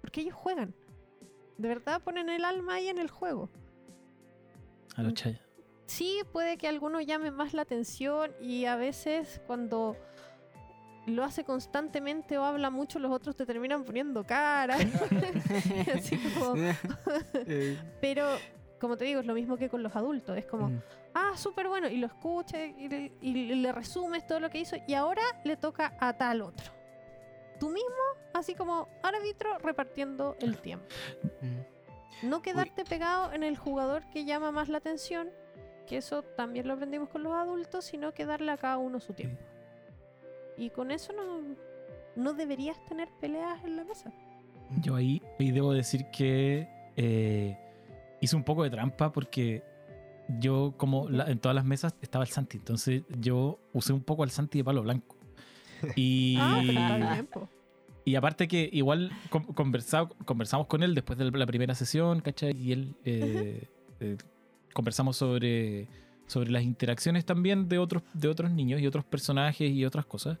Porque 0.00 0.20
ellos 0.22 0.34
juegan. 0.34 0.74
De 1.58 1.68
verdad 1.68 2.00
ponen 2.02 2.28
el 2.28 2.44
alma 2.44 2.74
ahí 2.74 2.88
en 2.88 2.98
el 2.98 3.08
juego. 3.10 3.50
A 4.96 5.02
los 5.02 5.14
chayas. 5.14 5.40
Sí, 5.86 6.20
puede 6.32 6.56
que 6.56 6.68
alguno 6.68 7.00
llame 7.00 7.30
más 7.30 7.52
la 7.52 7.62
atención 7.62 8.30
y 8.40 8.64
a 8.66 8.76
veces 8.76 9.40
cuando 9.46 9.96
lo 11.06 11.24
hace 11.24 11.42
constantemente 11.44 12.38
o 12.38 12.44
habla 12.44 12.70
mucho, 12.70 12.98
los 12.98 13.10
otros 13.10 13.34
te 13.34 13.44
terminan 13.44 13.84
poniendo 13.84 14.24
cara. 14.24 14.76
Así 15.94 16.16
como- 16.38 16.54
Pero, 18.00 18.26
como 18.80 18.96
te 18.96 19.04
digo, 19.04 19.20
es 19.20 19.26
lo 19.26 19.34
mismo 19.34 19.56
que 19.56 19.68
con 19.68 19.82
los 19.82 19.96
adultos. 19.96 20.38
Es 20.38 20.46
como, 20.46 20.68
mm. 20.68 20.80
Ah, 21.14 21.32
súper 21.36 21.68
bueno, 21.68 21.88
y 21.88 21.96
lo 21.96 22.06
escucha 22.06 22.64
y, 22.64 22.88
le- 22.88 23.12
y 23.20 23.54
le 23.54 23.72
resumes 23.72 24.26
todo 24.26 24.40
lo 24.40 24.50
que 24.50 24.58
hizo, 24.58 24.76
y 24.86 24.94
ahora 24.94 25.22
le 25.44 25.56
toca 25.56 25.94
a 26.00 26.12
tal 26.16 26.42
otro. 26.42 26.72
Tú 27.58 27.68
mismo, 27.68 27.90
así 28.32 28.54
como 28.54 28.88
árbitro, 29.02 29.58
repartiendo 29.58 30.36
el 30.40 30.56
tiempo. 30.58 30.86
Mm. 31.42 32.28
No 32.28 32.42
quedarte 32.42 32.84
pegado 32.84 33.32
en 33.32 33.42
el 33.42 33.56
jugador 33.56 34.02
que 34.10 34.24
llama 34.24 34.50
más 34.52 34.68
la 34.68 34.78
atención, 34.78 35.28
que 35.86 35.96
eso 35.96 36.22
también 36.22 36.68
lo 36.68 36.74
aprendimos 36.74 37.08
con 37.08 37.22
los 37.22 37.32
adultos, 37.32 37.84
sino 37.84 38.12
que 38.12 38.24
darle 38.26 38.52
a 38.52 38.56
cada 38.56 38.78
uno 38.78 39.00
su 39.00 39.12
tiempo. 39.12 39.42
Y 40.56 40.70
con 40.70 40.90
eso 40.90 41.12
no, 41.12 41.42
no 42.16 42.32
deberías 42.34 42.82
tener 42.84 43.08
peleas 43.20 43.62
en 43.64 43.76
la 43.76 43.84
mesa. 43.84 44.12
Yo 44.82 44.94
ahí, 44.96 45.22
ahí 45.38 45.50
debo 45.50 45.72
decir 45.72 46.06
que 46.10 46.68
eh, 46.96 47.58
hice 48.20 48.36
un 48.36 48.44
poco 48.44 48.62
de 48.62 48.70
trampa 48.70 49.10
porque 49.10 49.64
yo, 50.38 50.74
como 50.76 51.08
la- 51.08 51.30
en 51.30 51.38
todas 51.38 51.54
las 51.54 51.64
mesas, 51.64 51.94
estaba 52.02 52.24
el 52.24 52.30
Santi. 52.30 52.58
Entonces 52.58 53.02
yo 53.20 53.58
usé 53.72 53.92
un 53.92 54.02
poco 54.02 54.22
al 54.22 54.30
Santi 54.30 54.58
de 54.58 54.64
palo 54.64 54.82
blanco. 54.82 55.16
Y, 55.96 56.36
Ah, 56.38 57.22
y 58.04 58.14
aparte 58.14 58.48
que 58.48 58.68
igual 58.72 59.10
conversamos 60.24 60.66
con 60.66 60.82
él 60.82 60.94
después 60.94 61.18
de 61.18 61.30
la 61.30 61.46
primera 61.46 61.74
sesión, 61.74 62.20
¿cachai? 62.20 62.56
Y 62.56 62.72
él 62.72 62.94
eh, 63.04 63.68
eh, 64.00 64.16
conversamos 64.72 65.16
sobre, 65.16 65.88
sobre 66.26 66.50
las 66.50 66.62
interacciones 66.62 67.24
también 67.24 67.68
de 67.68 67.78
otros, 67.78 68.02
de 68.12 68.28
otros 68.28 68.50
niños 68.50 68.80
y 68.80 68.86
otros 68.86 69.04
personajes 69.04 69.70
y 69.70 69.84
otras 69.84 70.06
cosas. 70.06 70.38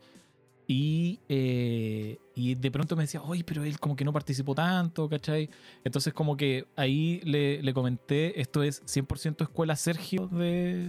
Y, 0.72 1.18
eh, 1.28 2.20
y 2.36 2.54
de 2.54 2.70
pronto 2.70 2.94
me 2.94 3.02
decía, 3.02 3.20
oye, 3.22 3.42
pero 3.42 3.64
él 3.64 3.80
como 3.80 3.96
que 3.96 4.04
no 4.04 4.12
participó 4.12 4.54
tanto, 4.54 5.08
¿cachai? 5.08 5.50
Entonces 5.82 6.14
como 6.14 6.36
que 6.36 6.64
ahí 6.76 7.20
le, 7.24 7.60
le 7.60 7.74
comenté, 7.74 8.40
esto 8.40 8.62
es 8.62 8.80
100% 8.84 9.42
escuela 9.42 9.74
Sergio 9.74 10.28
de, 10.28 10.86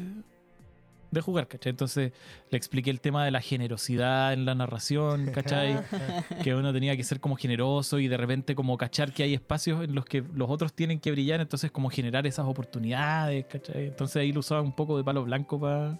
de 1.09 1.21
jugar, 1.21 1.47
¿cachai? 1.47 1.71
Entonces 1.71 2.13
le 2.51 2.57
expliqué 2.59 2.91
el 2.91 3.01
tema 3.01 3.25
de 3.25 3.31
la 3.31 3.41
generosidad 3.41 4.33
en 4.33 4.45
la 4.45 4.53
narración, 4.53 5.31
¿cachai? 5.31 5.79
que 6.43 6.53
uno 6.53 6.71
tenía 6.71 6.95
que 6.95 7.03
ser 7.03 7.19
como 7.19 7.35
generoso 7.35 7.97
y 7.97 8.07
de 8.07 8.17
repente 8.17 8.53
como 8.53 8.77
cachar 8.77 9.13
que 9.13 9.23
hay 9.23 9.33
espacios 9.33 9.83
en 9.83 9.95
los 9.95 10.05
que 10.05 10.23
los 10.35 10.47
otros 10.51 10.73
tienen 10.73 10.99
que 10.99 11.09
brillar, 11.09 11.41
entonces 11.41 11.71
como 11.71 11.89
generar 11.89 12.27
esas 12.27 12.45
oportunidades, 12.45 13.47
¿cachai? 13.47 13.87
Entonces 13.87 14.17
ahí 14.17 14.31
lo 14.31 14.41
usaba 14.41 14.61
un 14.61 14.75
poco 14.75 14.95
de 14.95 15.03
palo 15.03 15.23
blanco 15.23 15.59
para 15.59 15.99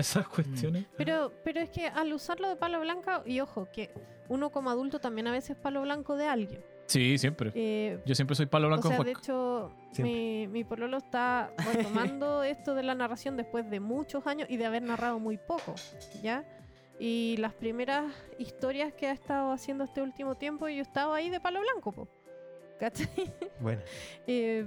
esas 0.00 0.28
cuestiones. 0.28 0.84
Pero, 0.96 1.32
pero 1.42 1.60
es 1.60 1.70
que 1.70 1.86
al 1.86 2.12
usarlo 2.12 2.48
de 2.48 2.56
palo 2.56 2.80
blanco, 2.80 3.10
y 3.26 3.40
ojo, 3.40 3.68
que 3.72 3.90
uno 4.28 4.50
como 4.50 4.70
adulto 4.70 4.98
también 4.98 5.26
a 5.26 5.32
veces 5.32 5.50
es 5.50 5.56
palo 5.56 5.82
blanco 5.82 6.16
de 6.16 6.26
alguien. 6.26 6.64
Sí, 6.86 7.16
siempre. 7.18 7.50
Eh, 7.54 8.00
Yo 8.04 8.14
siempre 8.14 8.36
soy 8.36 8.46
palo 8.46 8.66
o 8.66 8.68
blanco 8.68 8.88
sea, 8.88 8.98
en 8.98 9.04
de 9.04 9.12
hecho, 9.12 9.72
mi, 9.98 10.46
mi 10.48 10.64
pololo 10.64 10.98
está 10.98 11.50
retomando 11.72 12.42
esto 12.44 12.74
de 12.74 12.82
la 12.82 12.94
narración 12.94 13.36
después 13.36 13.68
de 13.70 13.80
muchos 13.80 14.26
años 14.26 14.48
y 14.50 14.56
de 14.56 14.66
haber 14.66 14.82
narrado 14.82 15.18
muy 15.18 15.38
poco, 15.38 15.74
¿ya? 16.22 16.44
Y 16.98 17.36
las 17.38 17.54
primeras 17.54 18.12
historias 18.38 18.92
que 18.92 19.08
ha 19.08 19.12
estado 19.12 19.50
haciendo 19.50 19.84
este 19.84 20.02
último 20.02 20.36
tiempo, 20.36 20.68
yo 20.68 20.82
estaba 20.82 21.16
ahí 21.16 21.30
de 21.30 21.40
palo 21.40 21.60
blanco, 21.60 21.92
po. 21.92 22.08
¿Cachai? 22.78 23.32
Bueno, 23.60 23.82
Eh, 24.26 24.64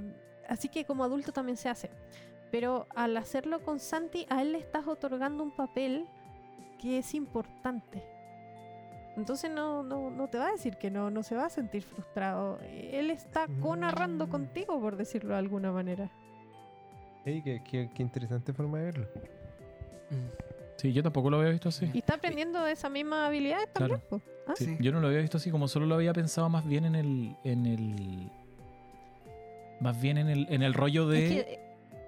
así 0.47 0.69
que 0.69 0.85
como 0.85 1.03
adulto 1.03 1.31
también 1.31 1.57
se 1.57 1.69
hace. 1.69 1.89
Pero 2.51 2.87
al 2.95 3.17
hacerlo 3.17 3.61
con 3.61 3.79
Santi, 3.79 4.25
a 4.29 4.41
él 4.41 4.53
le 4.53 4.57
estás 4.59 4.87
otorgando 4.87 5.43
un 5.43 5.51
papel 5.51 6.05
que 6.81 6.99
es 6.99 7.13
importante. 7.13 8.03
Entonces 9.17 9.49
no, 9.51 9.81
no, 9.83 10.09
no 10.11 10.27
te 10.27 10.37
va 10.37 10.47
a 10.47 10.51
decir 10.51 10.77
que 10.77 10.91
no, 10.91 11.09
no 11.09 11.23
se 11.23 11.35
va 11.35 11.45
a 11.45 11.49
sentir 11.49 11.81
frustrado. 11.81 12.59
Él 12.71 13.09
está 13.09 13.47
co-narrando 13.61 14.27
Mm. 14.27 14.29
contigo, 14.29 14.79
por 14.79 14.95
decirlo 14.95 15.33
de 15.33 15.39
alguna 15.39 15.71
manera. 15.71 16.09
ey, 17.25 17.41
qué, 17.41 17.61
qué- 17.69 17.89
qué 17.93 18.01
interesante 18.03 18.53
forma 18.53 18.77
de 18.77 18.85
verlo. 18.85 19.07
Mm. 20.11 20.15
Sí, 20.77 20.93
yo 20.93 21.03
tampoco 21.03 21.29
lo 21.29 21.39
había 21.39 21.49
visto 21.51 21.67
así. 21.69 21.89
Y 21.93 21.97
está 21.97 22.13
aprendiendo 22.13 22.65
esa 22.67 22.87
misma 22.87 23.25
habilidad 23.27 23.67
también. 23.73 23.99
po. 24.09 24.21
¿Ah? 24.47 24.53
Sí, 24.55 24.63
Sí. 24.65 24.77
Yo 24.79 24.91
no 24.93 25.01
lo 25.01 25.07
había 25.07 25.19
visto 25.19 25.35
así, 25.37 25.49
como 25.51 25.67
solo 25.67 25.87
lo 25.87 25.95
había 25.95 26.13
pensado 26.13 26.47
más 26.47 26.65
bien 26.65 26.85
en 26.85 26.95
el. 26.95 27.35
En 27.43 27.65
el 27.65 28.31
más 29.81 29.99
bien 29.99 30.17
en 30.17 30.29
el, 30.29 30.47
en 30.49 30.61
el 30.63 30.73
rollo 30.73 31.07
de, 31.07 31.25
Es 31.39 31.45
que, 31.45 31.59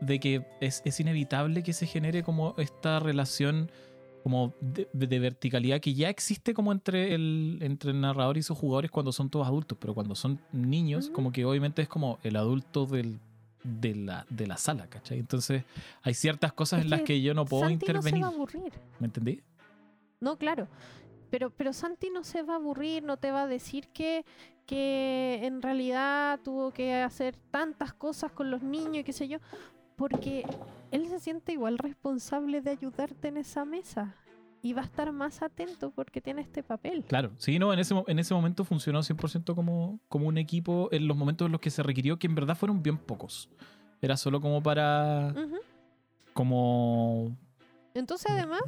de 0.01 0.19
que 0.19 0.45
es, 0.61 0.81
es 0.85 0.99
inevitable 0.99 1.63
que 1.63 1.73
se 1.73 1.85
genere 1.85 2.23
como 2.23 2.55
esta 2.57 2.99
relación 2.99 3.71
como 4.23 4.53
de, 4.59 4.87
de 4.93 5.19
verticalidad 5.19 5.79
que 5.79 5.93
ya 5.93 6.09
existe 6.09 6.53
como 6.53 6.71
entre 6.71 7.13
el, 7.15 7.59
entre 7.61 7.91
el 7.91 8.01
narrador 8.01 8.37
y 8.37 8.43
sus 8.43 8.57
jugadores 8.57 8.91
cuando 8.91 9.11
son 9.11 9.29
todos 9.29 9.47
adultos, 9.47 9.77
pero 9.79 9.93
cuando 9.93 10.13
son 10.13 10.41
niños, 10.51 11.09
como 11.09 11.31
que 11.31 11.45
obviamente 11.45 11.81
es 11.81 11.87
como 11.87 12.19
el 12.23 12.35
adulto 12.35 12.85
del, 12.85 13.19
de, 13.63 13.95
la, 13.95 14.25
de 14.29 14.47
la 14.47 14.57
sala, 14.57 14.87
¿cachai? 14.87 15.19
Entonces 15.19 15.63
hay 16.01 16.13
ciertas 16.13 16.53
cosas 16.53 16.79
Es 16.79 16.85
en 16.85 16.89
las 16.91 16.99
que 17.01 17.05
que 17.05 17.21
yo 17.21 17.33
no 17.33 17.45
puedo 17.45 17.63
Santi 17.63 17.73
intervenir. 17.85 18.19
no 18.19 18.19
se 18.19 18.21
va 18.21 18.27
a 18.27 18.35
aburrir. 18.35 18.73
¿Me 18.99 19.07
entendí? 19.07 19.41
No, 20.19 20.37
claro. 20.37 20.67
Pero, 21.29 21.51
pero 21.51 21.73
Santi 21.73 22.09
no 22.09 22.23
se 22.23 22.41
va 22.41 22.53
a 22.53 22.57
aburrir, 22.57 23.03
no 23.03 23.17
te 23.17 23.31
va 23.31 23.43
a 23.43 23.47
decir 23.47 23.87
que, 23.89 24.25
que 24.65 25.39
en 25.43 25.61
realidad 25.61 26.39
tuvo 26.43 26.71
que 26.71 26.95
hacer 26.95 27.35
tantas 27.51 27.93
cosas 27.93 28.31
con 28.31 28.51
los 28.51 28.63
niños 28.63 28.97
y 28.97 29.03
qué 29.03 29.13
sé 29.13 29.27
yo, 29.27 29.37
porque 29.99 30.45
él 30.91 31.09
se 31.09 31.19
siente 31.19 31.51
igual 31.51 31.77
responsable 31.77 32.61
de 32.61 32.71
ayudarte 32.71 33.27
en 33.27 33.35
esa 33.35 33.65
mesa 33.65 34.15
y 34.61 34.71
va 34.71 34.81
a 34.81 34.85
estar 34.85 35.11
más 35.11 35.41
atento 35.41 35.91
porque 35.91 36.21
tiene 36.21 36.41
este 36.41 36.63
papel. 36.63 37.03
Claro, 37.05 37.31
sí, 37.37 37.59
no, 37.59 37.73
en 37.73 37.79
ese, 37.79 37.93
en 38.07 38.17
ese 38.17 38.33
momento 38.33 38.63
funcionó 38.63 39.01
100% 39.01 39.53
como, 39.53 39.99
como 40.07 40.27
un 40.27 40.37
equipo 40.37 40.87
en 40.93 41.05
los 41.05 41.17
momentos 41.17 41.47
en 41.47 41.51
los 41.51 41.59
que 41.59 41.69
se 41.69 41.83
requirió, 41.83 42.17
que 42.17 42.27
en 42.27 42.35
verdad 42.35 42.55
fueron 42.55 42.81
bien 42.81 42.97
pocos. 42.97 43.49
Era 44.01 44.15
solo 44.15 44.39
como 44.39 44.63
para... 44.63 45.35
Como... 46.31 47.35
Entonces, 47.93 48.31
además 48.31 48.61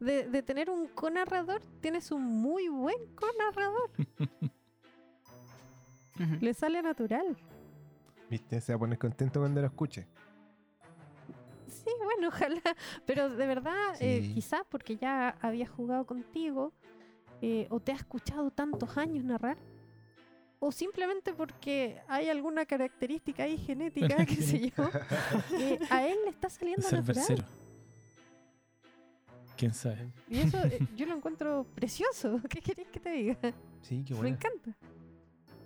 de, 0.00 0.26
de 0.26 0.42
tener 0.42 0.70
un 0.70 0.86
co-narrador, 0.88 1.60
tienes 1.80 2.10
un 2.10 2.24
muy 2.24 2.68
buen 2.68 2.96
co-narrador. 3.14 3.90
Le 6.40 6.54
sale 6.54 6.80
natural. 6.80 7.36
¿Viste? 8.30 8.58
Se 8.62 8.72
va 8.72 8.76
a 8.76 8.80
poner 8.80 8.98
contento 8.98 9.40
cuando 9.40 9.60
lo 9.60 9.66
escuche. 9.66 10.06
Sí, 11.86 11.92
bueno, 12.02 12.28
ojalá. 12.34 12.60
Pero 13.06 13.30
de 13.30 13.46
verdad, 13.46 13.94
eh, 14.00 14.22
Sí. 14.22 14.34
quizás 14.34 14.62
porque 14.68 14.96
ya 14.96 15.36
había 15.40 15.66
jugado 15.68 16.04
contigo 16.04 16.72
eh, 17.40 17.66
o 17.70 17.78
te 17.80 17.92
ha 17.92 17.94
escuchado 17.96 18.50
tantos 18.50 18.96
años 18.98 19.24
narrar. 19.24 19.56
O 20.58 20.72
simplemente 20.72 21.32
porque 21.34 22.00
hay 22.08 22.28
alguna 22.30 22.64
característica 22.66 23.42
ahí 23.44 23.58
genética, 23.58 24.24
qué 24.26 24.36
sé 24.36 24.72
yo, 24.76 24.90
que 25.50 25.78
a 25.90 26.06
él 26.08 26.16
le 26.24 26.30
está 26.30 26.48
saliendo 26.48 26.90
natural. 26.90 27.44
¿Quién 29.56 29.72
sabe? 29.74 30.10
Y 30.28 30.38
eso 30.40 30.58
eh, 30.64 30.78
yo 30.96 31.06
lo 31.06 31.14
encuentro 31.14 31.66
precioso. 31.74 32.40
¿Qué 32.48 32.60
querés 32.60 32.88
que 32.88 32.98
te 33.00 33.10
diga? 33.10 33.38
Sí, 33.82 34.02
qué 34.04 34.14
Me 34.14 34.20
bueno. 34.20 34.36
encanta. 34.36 34.74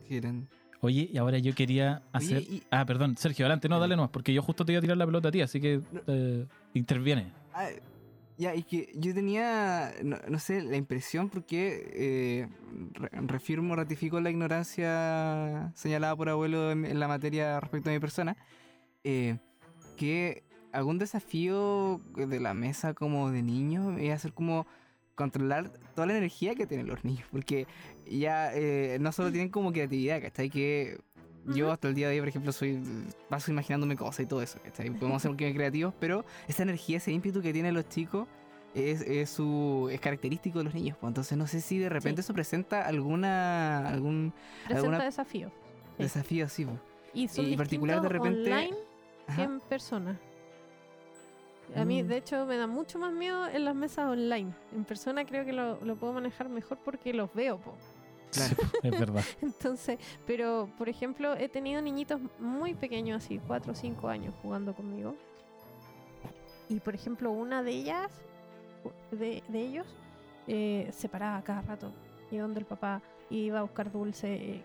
Qué. 0.06 0.20
Oye, 0.82 1.10
y 1.12 1.18
ahora 1.18 1.38
yo 1.38 1.54
quería 1.54 2.02
Oye, 2.14 2.36
hacer... 2.36 2.38
y- 2.42 2.62
Ah, 2.70 2.84
perdón, 2.86 3.16
Sergio, 3.16 3.44
adelante, 3.44 3.68
no, 3.68 3.78
dale 3.78 3.96
nomás, 3.96 4.10
porque 4.10 4.32
yo 4.32 4.42
justo 4.42 4.64
te 4.64 4.72
iba 4.72 4.78
a 4.78 4.82
tirar 4.82 4.96
la 4.96 5.06
pelota 5.06 5.28
a 5.28 5.30
ti, 5.32 5.42
así 5.42 5.60
que 5.60 5.80
No. 5.92 6.00
eh, 6.06 6.46
interviene. 6.74 7.32
Ah, 7.52 7.68
ya, 8.38 8.54
y 8.54 8.62
que 8.62 8.90
yo 8.94 9.12
tenía, 9.12 9.92
no, 10.02 10.16
no 10.26 10.38
sé, 10.38 10.62
la 10.62 10.76
impresión 10.78 11.28
porque 11.28 11.90
eh, 11.92 12.48
re- 12.94 13.10
refirmo, 13.26 13.76
ratifico 13.76 14.18
la 14.20 14.30
ignorancia 14.30 15.70
señalada 15.74 16.16
por 16.16 16.30
abuelo 16.30 16.70
en, 16.70 16.86
en 16.86 16.98
la 16.98 17.08
materia 17.08 17.60
respecto 17.60 17.90
a 17.90 17.92
mi 17.92 17.98
persona, 17.98 18.36
eh, 19.04 19.36
que 19.96 20.42
algún 20.72 20.96
desafío 20.98 22.00
de 22.16 22.40
la 22.40 22.54
mesa 22.54 22.94
como 22.94 23.30
de 23.30 23.42
niño 23.42 23.98
iba 23.98 24.14
a 24.14 24.18
ser 24.18 24.32
como 24.32 24.66
controlar 25.20 25.70
toda 25.94 26.06
la 26.06 26.16
energía 26.16 26.54
que 26.54 26.66
tienen 26.66 26.86
los 26.88 27.04
niños, 27.04 27.26
porque 27.30 27.66
ya 28.10 28.50
eh, 28.54 28.98
no 29.00 29.12
solo 29.12 29.30
tienen 29.30 29.50
como 29.50 29.72
creatividad, 29.72 30.20
¿cachai? 30.22 30.48
Que 30.50 30.98
yo 31.46 31.70
hasta 31.72 31.88
el 31.88 31.94
día 31.94 32.08
de 32.08 32.14
hoy, 32.14 32.20
por 32.20 32.28
ejemplo, 32.28 32.52
soy 32.52 32.80
paso 33.28 33.50
imaginándome 33.50 33.96
cosas 33.96 34.20
y 34.20 34.26
todo 34.26 34.42
eso, 34.42 34.58
¿cachai? 34.62 34.90
Podemos 34.90 35.22
ser 35.22 35.30
un 35.30 35.36
poquito 35.36 35.54
creativos, 35.54 35.94
pero 36.00 36.24
esa 36.48 36.62
energía, 36.62 36.96
ese 36.98 37.12
ímpetu 37.12 37.40
que 37.42 37.52
tienen 37.52 37.74
los 37.74 37.88
chicos 37.88 38.26
es, 38.74 39.00
es 39.02 39.30
su, 39.30 39.88
es 39.92 40.00
característico 40.00 40.58
de 40.58 40.64
los 40.64 40.74
niños. 40.74 40.96
pues. 41.00 41.08
Entonces 41.10 41.36
no 41.36 41.46
sé 41.46 41.60
si 41.60 41.78
de 41.78 41.88
repente 41.88 42.20
eso 42.20 42.32
presenta 42.34 42.86
alguna 42.86 43.88
algún 43.88 44.32
Presenta 44.64 44.78
Alguna- 44.88 45.04
desafíos. 45.04 45.52
Sí. 45.96 46.02
desafío 46.04 46.44
así. 46.46 46.64
pues. 46.64 46.78
Y 47.14 47.28
son 47.28 47.44
Y 47.46 47.52
en 47.52 47.56
particular 47.58 48.00
de 48.00 48.08
repente- 48.08 48.52
online 48.52 48.74
que 49.34 49.42
en 49.42 49.60
persona. 49.60 50.18
A 51.76 51.84
mí, 51.84 52.02
Mm. 52.02 52.06
de 52.08 52.16
hecho, 52.16 52.46
me 52.46 52.56
da 52.56 52.66
mucho 52.66 52.98
más 52.98 53.12
miedo 53.12 53.46
en 53.46 53.64
las 53.64 53.74
mesas 53.74 54.08
online. 54.08 54.52
En 54.74 54.84
persona 54.84 55.24
creo 55.24 55.44
que 55.44 55.52
lo, 55.52 55.80
lo 55.84 55.96
puedo 55.96 56.12
manejar 56.12 56.48
mejor 56.48 56.78
porque 56.84 57.12
los 57.14 57.32
veo, 57.34 57.58
po. 57.58 57.74
Claro. 58.32 58.56
es 58.82 58.90
verdad. 59.00 59.24
Entonces, 59.42 59.98
pero, 60.26 60.68
por 60.78 60.88
ejemplo, 60.88 61.34
he 61.34 61.48
tenido 61.48 61.80
niñitos 61.82 62.20
muy 62.38 62.74
pequeños, 62.74 63.24
así, 63.24 63.40
4 63.46 63.72
o 63.72 63.74
5 63.74 64.08
años 64.08 64.34
jugando 64.42 64.74
conmigo. 64.74 65.14
Y, 66.68 66.80
por 66.80 66.94
ejemplo, 66.94 67.30
una 67.32 67.62
de 67.62 67.72
ellas, 67.72 68.10
de, 69.10 69.42
de 69.48 69.60
ellos, 69.60 69.86
eh, 70.46 70.88
se 70.92 71.08
paraba 71.08 71.42
cada 71.42 71.62
rato. 71.62 71.92
Y 72.30 72.36
donde 72.36 72.60
el 72.60 72.66
papá 72.66 73.02
iba 73.28 73.58
a 73.58 73.62
buscar 73.62 73.90
dulce. 73.90 74.34
eh, 74.34 74.64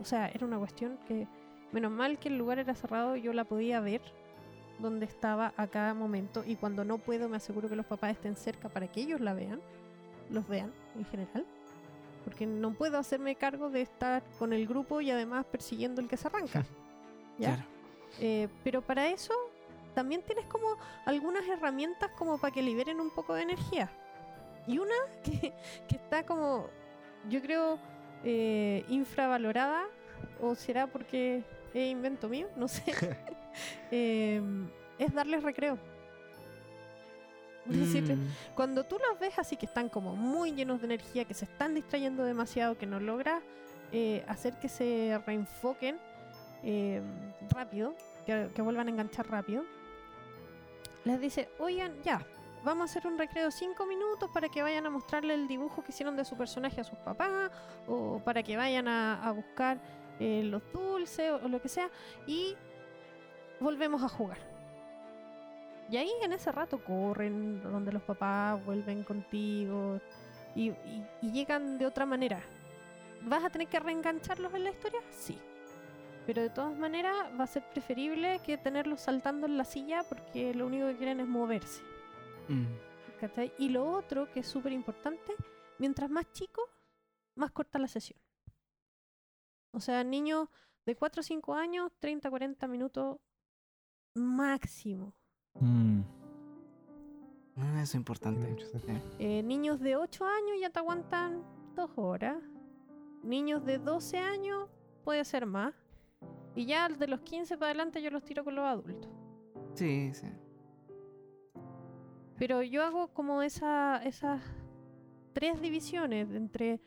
o 0.00 0.04
sea, 0.04 0.28
era 0.28 0.44
una 0.46 0.58
cuestión 0.58 0.98
que, 1.06 1.26
menos 1.70 1.92
mal 1.92 2.18
que 2.18 2.28
el 2.28 2.38
lugar 2.38 2.58
era 2.58 2.74
cerrado, 2.74 3.14
yo 3.16 3.32
la 3.32 3.44
podía 3.44 3.78
ver 3.80 4.00
donde 4.78 5.06
estaba 5.06 5.52
a 5.56 5.66
cada 5.66 5.94
momento. 5.94 6.42
Y 6.46 6.56
cuando 6.56 6.84
no 6.84 6.98
puedo, 6.98 7.28
me 7.28 7.36
aseguro 7.36 7.68
que 7.68 7.76
los 7.76 7.86
papás 7.86 8.12
estén 8.12 8.36
cerca 8.36 8.68
para 8.68 8.90
que 8.90 9.00
ellos 9.00 9.20
la 9.20 9.34
vean. 9.34 9.60
Los 10.30 10.46
vean 10.48 10.72
en 10.96 11.04
general 11.04 11.44
porque 12.24 12.46
no 12.46 12.72
puedo 12.72 12.98
hacerme 12.98 13.34
cargo 13.36 13.70
de 13.70 13.82
estar 13.82 14.22
con 14.38 14.52
el 14.52 14.66
grupo 14.66 15.00
y 15.00 15.10
además 15.10 15.44
persiguiendo 15.46 16.00
el 16.00 16.08
que 16.08 16.16
se 16.16 16.28
arranca. 16.28 16.64
¿ya? 17.38 17.54
Claro. 17.54 17.62
Eh, 18.20 18.48
pero 18.62 18.82
para 18.82 19.08
eso 19.08 19.34
también 19.94 20.22
tienes 20.22 20.46
como 20.46 20.76
algunas 21.04 21.46
herramientas 21.48 22.10
como 22.16 22.38
para 22.38 22.52
que 22.52 22.62
liberen 22.62 23.00
un 23.00 23.10
poco 23.10 23.34
de 23.34 23.42
energía. 23.42 23.90
Y 24.66 24.78
una 24.78 24.94
que, 25.24 25.52
que 25.88 25.96
está 25.96 26.24
como, 26.24 26.68
yo 27.28 27.40
creo, 27.42 27.78
eh, 28.24 28.84
infravalorada, 28.88 29.84
o 30.40 30.54
será 30.54 30.86
porque 30.86 31.42
es 31.74 31.90
invento 31.90 32.28
mío, 32.28 32.48
no 32.56 32.68
sé, 32.68 32.84
em, 33.90 34.68
es 34.98 35.12
darles 35.12 35.42
recreo. 35.42 35.78
Es 37.70 37.78
decir, 37.78 38.02
Mm, 38.02 38.28
cuando 38.56 38.84
tú 38.84 38.98
los 38.98 39.20
ves 39.20 39.38
así 39.38 39.56
que 39.56 39.66
están 39.66 39.88
como 39.88 40.16
muy 40.16 40.52
llenos 40.52 40.80
de 40.80 40.86
energía, 40.86 41.24
que 41.24 41.34
se 41.34 41.44
están 41.44 41.74
distrayendo 41.74 42.24
demasiado, 42.24 42.76
que 42.76 42.86
no 42.86 42.98
logras 42.98 43.40
eh, 43.92 44.24
hacer 44.26 44.58
que 44.58 44.68
se 44.68 45.20
reenfoquen 45.26 45.96
eh, 46.64 47.00
rápido, 47.50 47.94
que, 48.26 48.50
que 48.54 48.62
vuelvan 48.62 48.88
a 48.88 48.90
enganchar 48.90 49.30
rápido, 49.30 49.64
les 51.04 51.20
dice, 51.20 51.48
oigan, 51.58 51.92
ya, 52.02 52.26
vamos 52.64 52.82
a 52.82 52.84
hacer 52.84 53.10
un 53.10 53.18
recreo 53.18 53.50
5 53.50 53.86
minutos 53.86 54.30
para 54.32 54.48
que 54.48 54.62
vayan 54.62 54.86
a 54.86 54.90
mostrarle 54.90 55.34
el 55.34 55.46
dibujo 55.46 55.82
que 55.82 55.92
hicieron 55.92 56.16
de 56.16 56.24
su 56.24 56.36
personaje 56.36 56.80
a 56.80 56.84
sus 56.84 56.98
papás, 56.98 57.50
o 57.86 58.20
para 58.24 58.42
que 58.42 58.56
vayan 58.56 58.88
a, 58.88 59.22
a 59.22 59.30
buscar 59.32 59.78
eh, 60.18 60.42
los 60.44 60.62
dulces 60.72 61.30
o, 61.30 61.44
o 61.44 61.48
lo 61.48 61.60
que 61.60 61.68
sea, 61.68 61.90
y 62.26 62.56
volvemos 63.62 64.02
a 64.02 64.08
jugar. 64.08 64.38
Y 65.90 65.96
ahí 65.96 66.10
en 66.22 66.32
ese 66.32 66.50
rato 66.52 66.82
corren, 66.82 67.62
donde 67.62 67.92
los 67.92 68.02
papás 68.02 68.64
vuelven 68.64 69.04
contigo 69.04 70.00
y, 70.54 70.70
y- 70.70 71.06
y 71.22 71.32
llegan 71.32 71.78
de 71.78 71.86
otra 71.86 72.06
manera. 72.06 72.40
¿Vas 73.24 73.44
a 73.44 73.50
tener 73.50 73.68
que 73.68 73.78
reengancharlos 73.78 74.52
en 74.54 74.64
la 74.64 74.70
historia? 74.70 75.00
Sí. 75.10 75.38
Pero 76.26 76.40
de 76.42 76.50
todas 76.50 76.76
maneras 76.76 77.14
va 77.38 77.44
a 77.44 77.48
ser 77.48 77.62
preferible 77.70 78.40
que 78.44 78.56
tenerlos 78.56 79.00
saltando 79.00 79.46
en 79.46 79.56
la 79.58 79.64
silla 79.64 80.02
porque 80.08 80.54
lo 80.54 80.66
único 80.66 80.86
que 80.86 80.96
quieren 80.96 81.20
es 81.20 81.26
moverse. 81.28 81.82
mm. 82.48 82.64
¿cachai? 83.20 83.52
Y 83.58 83.68
lo 83.68 83.84
otro 83.88 84.28
que 84.32 84.40
es 84.40 84.46
súper 84.48 84.72
importante, 84.72 85.32
mientras 85.78 86.10
más 86.10 86.32
chicos, 86.32 86.64
más 87.36 87.52
corta 87.52 87.78
la 87.78 87.86
sesión. 87.86 88.18
O 89.72 89.78
sea, 89.80 90.02
niños 90.04 90.48
de 90.84 90.96
4 90.96 91.20
o 91.20 91.22
5 91.22 91.54
años, 91.54 91.92
30, 92.00 92.28
40 92.30 92.66
minutos 92.66 93.18
máximo. 94.14 95.12
Mm. 95.60 96.00
Ah, 97.56 97.74
eso 97.76 97.82
es 97.82 97.94
importante. 97.94 98.46
mucho 98.48 98.66
sentido. 98.66 98.98
Eh, 99.18 99.42
niños 99.42 99.78
de 99.80 99.96
8 99.96 100.24
años 100.24 100.56
ya 100.60 100.70
te 100.70 100.78
aguantan 100.78 101.42
2 101.76 101.90
horas. 101.96 102.36
Niños 103.22 103.64
de 103.64 103.78
12 103.78 104.18
años 104.18 104.68
puede 105.04 105.24
ser 105.24 105.46
más. 105.46 105.74
Y 106.54 106.66
ya 106.66 106.88
de 106.88 107.06
los 107.06 107.20
15 107.20 107.56
para 107.56 107.70
adelante 107.70 108.02
yo 108.02 108.10
los 108.10 108.24
tiro 108.24 108.44
con 108.44 108.54
los 108.54 108.64
adultos. 108.64 109.10
Sí, 109.74 110.12
sí. 110.12 110.26
Pero 112.38 112.62
yo 112.62 112.82
hago 112.84 113.08
como 113.08 113.42
esa, 113.42 114.02
esas 114.04 114.42
tres 115.32 115.60
divisiones 115.60 116.30
entre 116.32 116.80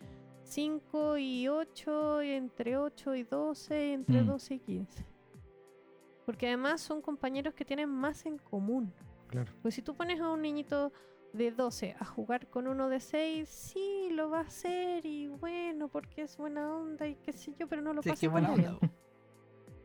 5 0.43 1.17
y 1.17 1.47
8, 1.47 2.23
y 2.23 2.31
entre 2.31 2.77
8 2.77 3.15
y 3.15 3.23
12, 3.23 3.87
y 3.87 3.91
entre 3.93 4.21
Mm. 4.21 4.27
12 4.27 4.53
y 4.55 4.59
15. 4.59 5.05
Porque 6.25 6.47
además 6.47 6.81
son 6.81 7.01
compañeros 7.01 7.53
que 7.53 7.65
tienen 7.65 7.89
más 7.89 8.25
en 8.25 8.37
común. 8.37 8.91
Claro. 9.27 9.51
Pues 9.61 9.75
si 9.75 9.81
tú 9.81 9.95
pones 9.95 10.19
a 10.19 10.29
un 10.29 10.41
niñito 10.41 10.91
de 11.33 11.51
12 11.51 11.95
a 11.99 12.05
jugar 12.05 12.47
con 12.47 12.67
uno 12.67 12.89
de 12.89 12.99
6, 12.99 13.47
sí, 13.49 14.09
lo 14.11 14.29
va 14.29 14.39
a 14.39 14.43
hacer 14.43 15.05
y 15.05 15.27
bueno, 15.27 15.87
porque 15.89 16.23
es 16.23 16.37
buena 16.37 16.73
onda 16.75 17.07
y 17.07 17.15
qué 17.15 17.33
sé 17.33 17.53
yo, 17.59 17.67
pero 17.67 17.81
no 17.81 17.93
lo 17.93 18.01
Sí, 18.01 18.09
pasa 18.09 18.19
qué 18.21 18.25
igual 18.27 18.43
buena 18.45 18.55
de 18.55 18.61
bien. 18.61 18.73
onda. 18.81 18.93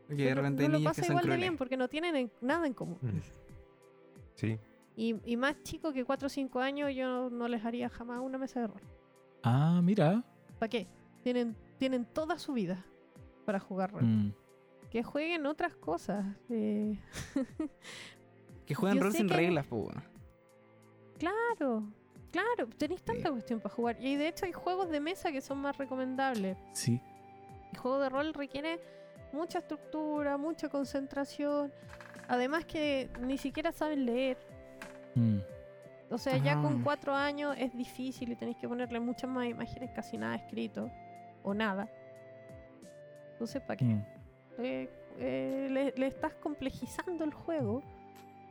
Porque 0.07 0.25
de 0.25 0.35
repente 0.35 0.69
no 0.69 0.79
lo 0.79 0.85
pasa 0.85 1.03
que 1.03 1.07
igual 1.09 1.23
de 1.23 1.29
crueles. 1.29 1.41
bien 1.45 1.57
porque 1.57 1.77
no 1.77 1.89
tienen 1.89 2.17
en- 2.17 2.33
nada 2.41 2.67
en 2.67 2.75
común. 2.75 2.99
Mm. 3.03 3.19
Sí. 4.35 4.59
Y, 4.97 5.17
y 5.25 5.37
más 5.37 5.63
chico 5.63 5.93
que 5.93 6.05
4 6.05 6.27
o 6.27 6.29
5 6.29 6.61
años 6.61 6.95
yo 6.95 7.31
no 7.31 7.49
les 7.49 7.65
haría 7.65 7.89
jamás 7.89 8.21
una 8.21 8.39
mesa 8.39 8.61
de 8.61 8.67
rol. 8.69 8.81
Ah, 9.43 9.81
mira. 9.83 10.25
¿Para 10.59 10.69
qué? 10.69 10.87
Tienen, 11.23 11.57
tienen 11.79 12.05
toda 12.05 12.39
su 12.39 12.53
vida 12.53 12.85
para 13.45 13.59
jugar 13.61 13.93
rol. 13.93 14.05
Mm. 14.05 14.33
Que 14.91 15.03
jueguen 15.03 15.47
otras 15.47 15.75
cosas. 15.77 16.25
eh, 16.49 16.99
Que 18.67 18.75
juegan 18.75 18.99
Yo 18.99 19.05
rol 19.05 19.13
sé 19.13 19.19
sin 19.19 19.29
que- 19.29 19.35
reglas, 19.37 19.67
pues 19.67 19.83
bueno. 19.85 20.03
claro, 21.19 21.85
claro, 22.31 22.69
tenéis 22.79 23.03
tanta 23.03 23.31
cuestión 23.31 23.61
para 23.61 23.75
jugar. 23.75 23.97
Y 24.01 24.17
de 24.17 24.29
hecho 24.29 24.47
hay 24.47 24.53
juegos 24.53 24.91
de 24.91 25.01
mesa 25.01 25.33
que 25.33 25.41
son 25.41 25.59
más 25.59 25.77
recomendables. 25.77 26.57
Sí. 26.73 27.01
El 27.73 27.79
juego 27.79 27.99
de 28.01 28.09
rol 28.09 28.33
requiere 28.35 28.81
mucha 29.33 29.59
estructura, 29.59 30.37
mucha 30.37 30.69
concentración. 30.69 31.73
Además 32.29 32.65
que 32.65 33.11
ni 33.21 33.39
siquiera 33.39 33.73
saben 33.73 34.07
leer. 34.07 34.39
Mm. 35.17 35.39
O 36.11 36.19
sea, 36.19 36.37
ya 36.39 36.61
con 36.61 36.79
Ah. 36.79 36.81
cuatro 36.85 37.15
años 37.15 37.55
es 37.59 37.77
difícil 37.77 38.33
y 38.33 38.37
tenéis 38.37 38.57
que 38.57 38.69
ponerle 38.69 38.99
muchas 39.01 39.31
más 39.31 39.47
imágenes, 39.47 39.91
casi 39.95 40.17
nada 40.19 40.37
escrito. 40.37 40.91
O 41.43 41.55
nada. 41.55 41.89
Entonces, 43.33 43.61
¿para 43.63 43.77
qué? 43.77 43.85
Mm. 43.85 44.05
Eh, 44.63 44.89
eh, 45.19 45.69
le, 45.71 45.93
le 45.97 46.07
estás 46.07 46.35
complejizando 46.35 47.25
el 47.25 47.33
juego 47.35 47.83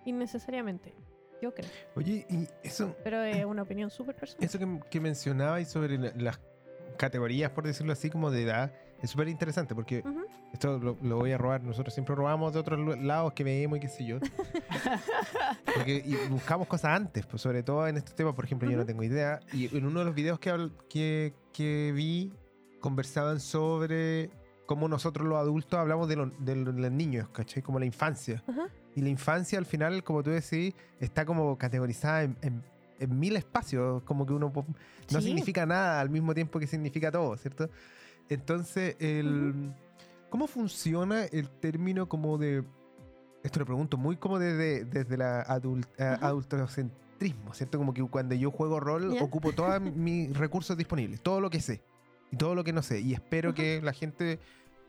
innecesariamente. 0.05 0.93
Yo 1.41 1.53
creo. 1.53 1.69
Oye, 1.95 2.25
y 2.29 2.47
eso, 2.63 2.95
Pero 3.03 3.21
es 3.23 3.45
una 3.45 3.61
opinión 3.63 3.89
súper 3.89 4.15
personal. 4.15 4.43
eso 4.45 4.59
que, 4.59 4.79
que 4.89 4.99
mencionabais 4.99 5.67
sobre 5.69 5.97
la- 5.97 6.11
las 6.15 6.39
categorías, 6.97 7.51
por 7.51 7.65
decirlo 7.65 7.93
así, 7.93 8.09
como 8.09 8.29
de 8.29 8.43
edad, 8.43 8.73
es 9.01 9.11
súper 9.11 9.29
interesante 9.29 9.73
porque 9.73 10.03
esto 10.51 10.77
lo, 10.79 10.97
lo 11.01 11.15
voy 11.17 11.31
a 11.31 11.37
robar. 11.37 11.63
Nosotros 11.63 11.93
siempre 11.93 12.13
robamos 12.15 12.51
de 12.53 12.59
otros 12.59 12.97
lados 13.01 13.31
que 13.31 13.45
vemos 13.45 13.77
y 13.77 13.81
qué 13.81 13.87
sé 13.87 14.03
yo. 14.05 14.19
Porque, 15.73 16.03
y 16.05 16.15
buscamos 16.29 16.67
cosas 16.67 16.91
antes, 16.95 17.25
pues 17.25 17.41
sobre 17.41 17.63
todo 17.63 17.87
en 17.87 17.97
estos 17.97 18.15
temas, 18.15 18.33
por 18.35 18.43
ejemplo, 18.45 18.69
yo 18.69 18.75
no 18.77 18.85
tengo 18.85 19.03
idea. 19.03 19.39
Y 19.53 19.75
en 19.77 19.85
uno 19.85 19.99
de 19.99 20.05
los 20.05 20.15
videos 20.15 20.39
que, 20.39 21.33
que 21.53 21.91
vi, 21.95 22.33
conversaban 22.81 23.39
sobre 23.39 24.29
cómo 24.69 24.87
nosotros 24.87 25.27
los 25.27 25.35
adultos 25.39 25.79
hablamos 25.79 26.07
de, 26.07 26.15
lo- 26.15 26.27
de 26.27 26.55
lo- 26.55 26.71
de 26.71 26.79
los 26.81 26.91
niños, 26.91 27.27
¿cachai? 27.29 27.63
Como 27.63 27.79
la 27.79 27.85
infancia. 27.87 28.43
Y 28.95 29.01
la 29.01 29.09
infancia 29.09 29.57
al 29.57 29.65
final, 29.65 30.03
como 30.03 30.21
tú 30.21 30.29
decís, 30.29 30.75
está 30.99 31.25
como 31.25 31.57
categorizada 31.57 32.21
en, 32.21 32.37
en- 32.43 32.61
en 32.99 33.19
mil 33.19 33.35
espacios, 33.35 34.03
como 34.03 34.27
que 34.27 34.33
uno 34.33 34.51
no 34.53 34.65
Sí. 35.21 35.25
significa 35.25 35.65
nada 35.65 35.99
al 35.99 36.11
mismo 36.11 36.35
tiempo 36.35 36.59
que 36.59 36.67
significa 36.67 37.11
todo, 37.11 37.35
¿cierto? 37.37 37.67
Entonces, 38.29 38.95
el, 38.99 39.73
¿cómo 40.29 40.45
funciona 40.45 41.23
el 41.25 41.49
término 41.49 42.07
como 42.07 42.37
de... 42.37 42.63
Esto 43.41 43.59
lo 43.61 43.65
pregunto 43.65 43.97
muy 43.97 44.17
como 44.17 44.37
desde, 44.37 44.83
desde 44.85 45.17
la 45.17 45.43
adul- 45.47 45.87
a- 45.97 46.13
Ajá. 46.13 46.27
adultocentrismo, 46.27 47.55
¿cierto? 47.55 47.79
Como 47.79 47.91
que 47.93 48.03
cuando 48.03 48.35
yo 48.35 48.51
juego 48.51 48.79
rol 48.79 49.15
Ya. 49.15 49.23
ocupo 49.23 49.51
todos 49.51 49.81
mis 49.81 50.31
recursos 50.37 50.77
disponibles, 50.77 51.21
todo 51.21 51.41
lo 51.41 51.49
que 51.49 51.59
sé 51.59 51.81
y 52.31 52.37
todo 52.37 52.53
lo 52.53 52.63
que 52.63 52.71
no 52.73 52.83
sé. 52.83 52.99
Y 52.99 53.13
espero 53.13 53.55
que 53.55 53.81
la 53.81 53.93
gente 53.93 54.37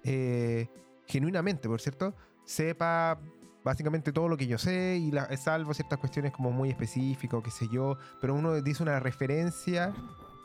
eh, 0.05 0.69
genuinamente, 1.07 1.69
por 1.69 1.81
cierto, 1.81 2.15
sepa 2.45 3.19
básicamente 3.63 4.13
todo 4.13 4.29
lo 4.29 4.37
que 4.37 4.47
yo 4.47 4.57
sé 4.59 4.97
y 4.97 5.11
la- 5.11 5.37
salvo 5.37 5.75
ciertas 5.75 5.99
cuestiones 5.99 6.33
como 6.33 6.51
muy 6.51 6.71
específicas 6.71 7.43
qué 7.45 7.51
sé 7.51 7.69
yo, 7.69 7.99
pero 8.21 8.35
uno 8.35 8.61
dice 8.63 8.83
una 8.83 8.99
referencia 9.01 9.93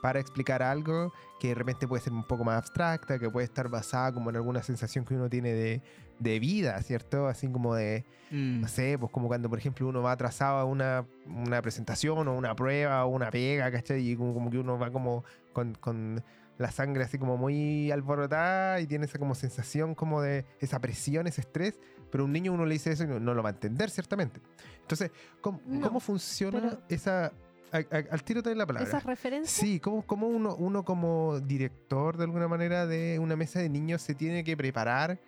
para 0.01 0.19
explicar 0.19 0.61
algo 0.61 1.13
que 1.39 1.47
de 1.49 1.55
repente 1.55 1.87
puede 1.87 2.03
ser 2.03 2.13
un 2.13 2.23
poco 2.25 2.43
más 2.43 2.57
abstracta, 2.57 3.17
que 3.17 3.29
puede 3.29 3.45
estar 3.45 3.69
basada 3.69 4.11
como 4.13 4.29
en 4.29 4.35
alguna 4.35 4.61
sensación 4.61 5.03
que 5.05 5.15
uno 5.15 5.29
tiene 5.29 5.53
de, 5.53 5.81
de 6.19 6.39
vida, 6.39 6.79
¿cierto? 6.83 7.27
Así 7.27 7.47
como 7.49 7.73
de, 7.75 8.05
Mm. 8.31 8.61
no 8.61 8.67
sé, 8.67 8.97
pues 8.99 9.11
como 9.11 9.27
cuando 9.27 9.49
por 9.49 9.59
ejemplo 9.59 9.87
uno 9.87 10.01
va 10.01 10.11
atrasado 10.11 10.57
a 10.57 10.65
una, 10.65 11.05
una 11.27 11.61
presentación 11.61 12.27
o 12.27 12.33
una 12.35 12.55
prueba 12.55 13.05
o 13.05 13.09
una 13.09 13.29
pega, 13.29 13.71
¿cachai? 13.71 14.01
Y 14.09 14.15
como, 14.15 14.33
como 14.33 14.49
que 14.49 14.57
uno 14.57 14.77
va 14.79 14.91
como 14.91 15.23
con, 15.53 15.75
con 15.75 16.23
la 16.57 16.71
sangre 16.71 17.03
así 17.03 17.17
como 17.17 17.37
muy 17.37 17.91
alborotada 17.91 18.79
y 18.79 18.87
tiene 18.87 19.05
esa 19.05 19.19
como 19.19 19.35
sensación 19.35 19.93
como 19.95 20.21
de 20.21 20.45
esa 20.59 20.79
presión, 20.79 21.27
ese 21.27 21.41
estrés, 21.41 21.79
pero 22.11 22.23
a 22.23 22.25
un 22.25 22.31
niño 22.33 22.53
uno 22.53 22.65
le 22.65 22.73
dice 22.73 22.91
eso 22.91 23.03
y 23.03 23.07
no, 23.07 23.19
no 23.19 23.33
lo 23.33 23.43
va 23.43 23.49
a 23.49 23.53
entender 23.53 23.89
ciertamente. 23.89 24.39
Entonces, 24.81 25.11
¿cómo, 25.41 25.59
No, 25.65 25.87
cómo 25.87 25.99
funciona 25.99 26.79
esa... 26.89 27.25
a- 27.71 27.77
a- 27.77 28.03
al 28.11 28.23
tiro 28.23 28.41
doy 28.41 28.55
la 28.55 28.65
palabra. 28.65 28.87
Esas 28.87 29.03
referencias. 29.03 29.51
Sí, 29.51 29.79
¿cómo, 29.81 30.03
cómo 30.05 30.27
uno, 30.27 30.55
uno 30.55 30.85
como 30.85 31.39
director 31.41 32.15
de 32.15 32.23
alguna 32.23 32.47
manera 32.47 32.85
de 32.85 33.19
una 33.19 33.35
mesa 33.35 33.59
de 33.59 33.67
niños 33.69 34.01
se 34.01 34.15
tiene 34.15 34.43
que 34.45 34.55
preparar 34.55 35.19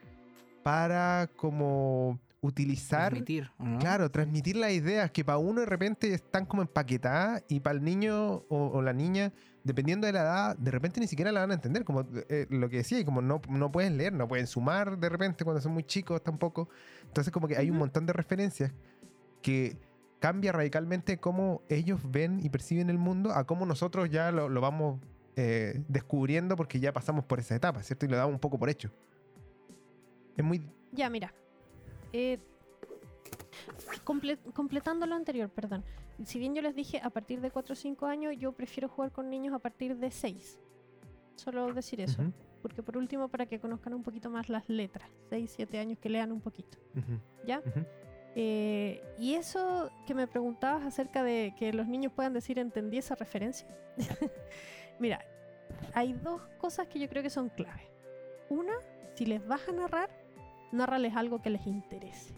para 0.63 1.29
como 1.35 2.19
utilizar, 2.41 3.09
Transmitir, 3.09 3.51
¿o 3.57 3.65
no? 3.65 3.79
claro, 3.79 4.11
transmitir 4.11 4.55
las 4.55 4.71
ideas 4.71 5.11
que 5.11 5.25
para 5.25 5.37
uno 5.37 5.61
de 5.61 5.65
repente 5.65 6.13
están 6.13 6.45
como 6.45 6.61
empaquetadas 6.61 7.43
y 7.47 7.59
para 7.59 7.77
el 7.77 7.83
niño 7.83 8.43
o, 8.47 8.71
o 8.73 8.81
la 8.81 8.93
niña, 8.93 9.33
dependiendo 9.63 10.07
de 10.07 10.13
la 10.13 10.21
edad, 10.21 10.57
de 10.57 10.71
repente 10.71 10.99
ni 10.99 11.07
siquiera 11.07 11.31
la 11.31 11.41
van 11.41 11.51
a 11.51 11.53
entender, 11.55 11.83
como 11.83 12.05
eh, 12.29 12.45
lo 12.49 12.69
que 12.69 12.77
decía, 12.77 12.99
y 12.99 13.05
como 13.05 13.21
no, 13.21 13.41
no 13.49 13.71
pueden 13.71 13.97
leer, 13.97 14.13
no 14.13 14.27
pueden 14.27 14.47
sumar 14.47 14.97
de 14.97 15.09
repente 15.09 15.43
cuando 15.43 15.61
son 15.61 15.73
muy 15.73 15.83
chicos 15.83 16.23
tampoco. 16.23 16.69
Entonces 17.03 17.33
como 17.33 17.47
que 17.47 17.57
hay 17.57 17.69
un 17.69 17.77
montón 17.77 18.05
de 18.05 18.13
referencias 18.13 18.71
que 19.41 19.77
cambia 20.19 20.51
radicalmente 20.51 21.19
cómo 21.19 21.61
ellos 21.69 21.99
ven 22.03 22.39
y 22.43 22.49
perciben 22.49 22.89
el 22.89 22.97
mundo 22.97 23.31
a 23.31 23.45
cómo 23.45 23.65
nosotros 23.65 24.09
ya 24.09 24.31
lo, 24.31 24.49
lo 24.49 24.61
vamos 24.61 24.99
eh, 25.35 25.83
descubriendo 25.87 26.55
porque 26.55 26.79
ya 26.79 26.93
pasamos 26.93 27.25
por 27.25 27.39
esa 27.39 27.55
etapa, 27.55 27.83
¿cierto? 27.83 28.05
Y 28.05 28.09
lo 28.09 28.17
damos 28.17 28.33
un 28.33 28.39
poco 28.39 28.57
por 28.57 28.69
hecho. 28.69 28.91
Es 30.35 30.43
muy... 30.43 30.67
Ya, 30.91 31.09
mira. 31.09 31.33
Eh, 32.13 32.39
comple- 34.03 34.39
completando 34.53 35.05
lo 35.05 35.15
anterior, 35.15 35.49
perdón. 35.49 35.83
Si 36.23 36.39
bien 36.39 36.55
yo 36.55 36.61
les 36.61 36.75
dije 36.75 36.99
a 37.03 37.09
partir 37.09 37.41
de 37.41 37.51
4 37.51 37.73
o 37.73 37.75
5 37.75 38.05
años, 38.07 38.35
yo 38.37 38.51
prefiero 38.51 38.89
jugar 38.89 39.11
con 39.11 39.29
niños 39.29 39.53
a 39.53 39.59
partir 39.59 39.95
de 39.97 40.09
6. 40.11 40.59
Solo 41.35 41.73
decir 41.73 42.01
eso. 42.01 42.21
Ujú, 42.21 42.31
Porque 42.61 42.81
por 42.81 42.97
último, 42.97 43.27
para 43.29 43.45
que 43.45 43.59
conozcan 43.59 43.93
un 43.93 44.03
poquito 44.03 44.29
más 44.29 44.49
las 44.49 44.67
letras. 44.67 45.09
6, 45.29 45.53
7 45.55 45.77
años 45.77 45.99
que 45.99 46.09
lean 46.09 46.31
un 46.31 46.41
poquito. 46.41 46.77
ujú, 46.95 47.19
¿Ya? 47.45 47.59
ujú. 47.59 47.85
Eh, 48.39 49.03
y 49.17 49.33
eso 49.35 49.89
que 50.05 50.13
me 50.13 50.27
preguntabas 50.27 50.85
acerca 50.85 51.23
de 51.23 51.53
que 51.57 51.73
los 51.73 51.87
niños 51.87 52.11
puedan 52.13 52.33
decir 52.33 52.59
entendí 52.59 52.97
esa 52.97 53.15
referencia. 53.15 53.67
Mira, 54.99 55.23
hay 55.93 56.13
dos 56.13 56.41
cosas 56.59 56.87
que 56.87 56.99
yo 56.99 57.07
creo 57.09 57.23
que 57.23 57.29
son 57.31 57.49
clave. 57.49 57.89
Una, 58.49 58.73
si 59.15 59.25
les 59.25 59.45
vas 59.47 59.67
a 59.67 59.71
narrar, 59.71 60.09
narrales 60.71 61.15
algo 61.15 61.41
que 61.41 61.49
les 61.49 61.65
interese. 61.65 62.33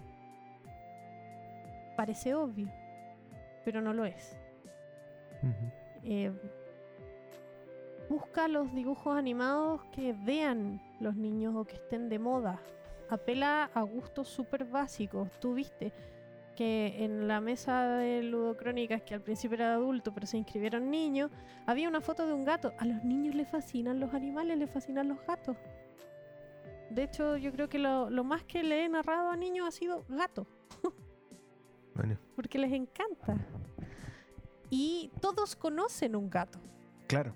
Parece 1.95 2.33
obvio, 2.35 2.69
pero 3.65 3.81
no 3.81 3.93
lo 3.93 4.05
es. 4.05 4.37
Eh, 6.03 6.31
busca 8.09 8.47
los 8.47 8.73
dibujos 8.73 9.17
animados 9.17 9.83
que 9.91 10.13
vean 10.13 10.81
los 10.99 11.15
niños 11.15 11.55
o 11.55 11.65
que 11.65 11.75
estén 11.75 12.09
de 12.09 12.19
moda. 12.19 12.59
Apela 13.09 13.69
a 13.73 13.81
gustos 13.81 14.27
súper 14.27 14.65
básicos. 14.65 15.29
Tú 15.39 15.55
viste 15.55 15.91
que 16.55 17.05
en 17.05 17.27
la 17.27 17.39
mesa 17.39 17.95
de 17.97 18.21
ludocrónicas, 18.21 19.01
que 19.03 19.13
al 19.13 19.21
principio 19.21 19.55
era 19.55 19.69
de 19.69 19.73
adulto, 19.75 20.13
pero 20.13 20.27
se 20.27 20.37
inscribieron 20.37 20.91
niños, 20.91 21.31
había 21.65 21.87
una 21.87 22.01
foto 22.01 22.27
de 22.27 22.33
un 22.33 22.43
gato. 22.43 22.73
A 22.77 22.85
los 22.85 23.03
niños 23.03 23.33
les 23.33 23.47
fascinan 23.47 23.99
los 23.99 24.13
animales, 24.13 24.57
les 24.57 24.69
fascinan 24.69 25.07
los 25.07 25.25
gatos. 25.25 25.55
De 26.91 27.03
hecho, 27.03 27.37
yo 27.37 27.51
creo 27.51 27.69
que 27.69 27.77
lo, 27.79 28.09
lo 28.09 28.23
más 28.23 28.43
que 28.43 28.63
le 28.63 28.85
he 28.85 28.89
narrado 28.89 29.29
a 29.29 29.35
niños 29.35 29.67
ha 29.67 29.71
sido 29.71 30.03
gato 30.09 30.47
Bueno, 31.95 32.17
porque 32.35 32.57
les 32.57 32.71
encanta. 32.73 33.37
Y 34.69 35.11
todos 35.21 35.55
conocen 35.55 36.15
un 36.15 36.29
gato. 36.29 36.59
claro. 37.07 37.33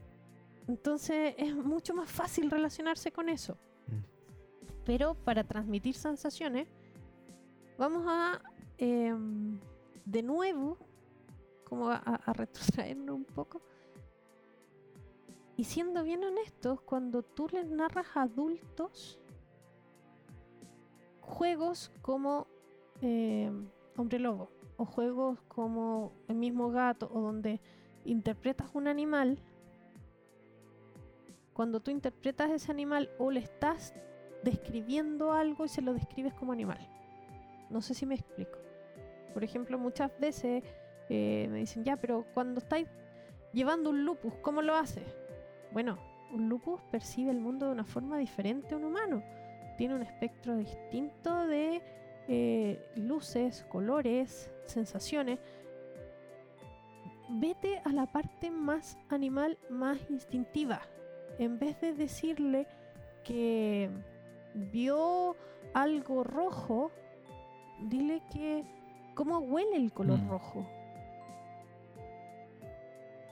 Entonces 0.65 1.35
es 1.37 1.53
mucho 1.53 1.93
más 1.93 2.09
fácil 2.09 2.49
relacionarse 2.49 3.11
con 3.11 3.27
eso. 3.27 3.57
Mm. 3.87 3.99
Pero 4.85 5.13
para 5.15 5.43
transmitir 5.43 5.93
sensaciones, 5.93 6.69
vamos 7.77 8.05
a 8.07 8.41
em, 8.77 9.59
de 10.05 10.23
nuevo 10.23 10.77
como 11.65 11.89
a, 11.89 11.95
a- 11.97 12.15
a 12.15 12.31
retrotraernos 12.33 13.13
un 13.13 13.25
poco. 13.25 13.61
Y 15.57 15.65
siendo 15.65 16.01
bien 16.01 16.23
honestos, 16.23 16.79
cuando 16.81 17.23
tú 17.23 17.49
les 17.51 17.65
narras 17.67 18.07
a 18.15 18.21
adultos 18.21 19.19
juegos 21.23 21.91
como 22.01 22.47
em, 23.01 23.67
Hombre 23.95 24.19
Lobo 24.19 24.49
o 24.77 24.85
juegos 24.85 25.39
como 25.47 26.13
El 26.27 26.35
mismo 26.35 26.69
gato 26.69 27.09
o 27.13 27.21
donde 27.21 27.61
interpretas 28.05 28.69
un 28.73 28.87
animal, 28.87 29.39
cuando 31.53 31.79
tú 31.79 31.91
interpretas 31.91 32.51
ese 32.51 32.71
animal 32.71 33.09
o 33.19 33.31
le 33.31 33.39
estás 33.39 33.93
describiendo 34.43 35.31
algo 35.31 35.65
y 35.65 35.69
se 35.69 35.81
lo 35.81 35.93
describes 35.93 36.33
como 36.33 36.51
animal. 36.51 36.79
No 37.69 37.81
sé 37.81 37.93
si 37.93 38.05
me 38.05 38.15
explico. 38.15 38.59
Por 39.33 39.43
ejemplo, 39.43 39.77
muchas 39.77 40.11
veces 40.19 40.63
eh, 41.09 41.47
me 41.49 41.59
dicen, 41.59 41.83
ya, 41.83 41.95
pero 41.97 42.25
cuando 42.33 42.59
estáis 42.59 42.87
llevando 43.53 43.91
un 43.91 44.03
lupus, 44.03 44.33
¿cómo 44.41 44.61
lo 44.61 44.75
haces? 44.75 45.05
Bueno, 45.71 45.97
un 46.31 46.49
lupus 46.49 46.81
percibe 46.91 47.31
el 47.31 47.39
mundo 47.39 47.67
de 47.67 47.71
una 47.71 47.85
forma 47.85 48.17
diferente 48.17 48.73
a 48.73 48.77
un 48.77 48.85
humano. 48.85 49.23
Tiene 49.77 49.95
un 49.95 50.01
espectro 50.03 50.55
distinto 50.57 51.47
de 51.47 51.81
eh, 52.27 52.85
luces, 52.95 53.65
colores, 53.69 54.51
sensaciones. 54.65 55.39
Vete 57.29 57.81
a 57.83 57.89
la 57.89 58.05
parte 58.05 58.51
más 58.51 58.97
animal, 59.09 59.57
más 59.69 59.97
instintiva. 60.09 60.81
En 61.39 61.57
vez 61.57 61.79
de 61.81 61.93
decirle 61.93 62.67
que 63.23 63.89
vio 64.53 65.35
algo 65.73 66.23
rojo, 66.23 66.91
dile 67.81 68.21
que 68.31 68.63
cómo 69.15 69.39
huele 69.39 69.77
el 69.77 69.91
color 69.91 70.19
Mm. 70.19 70.29
rojo. 70.29 70.67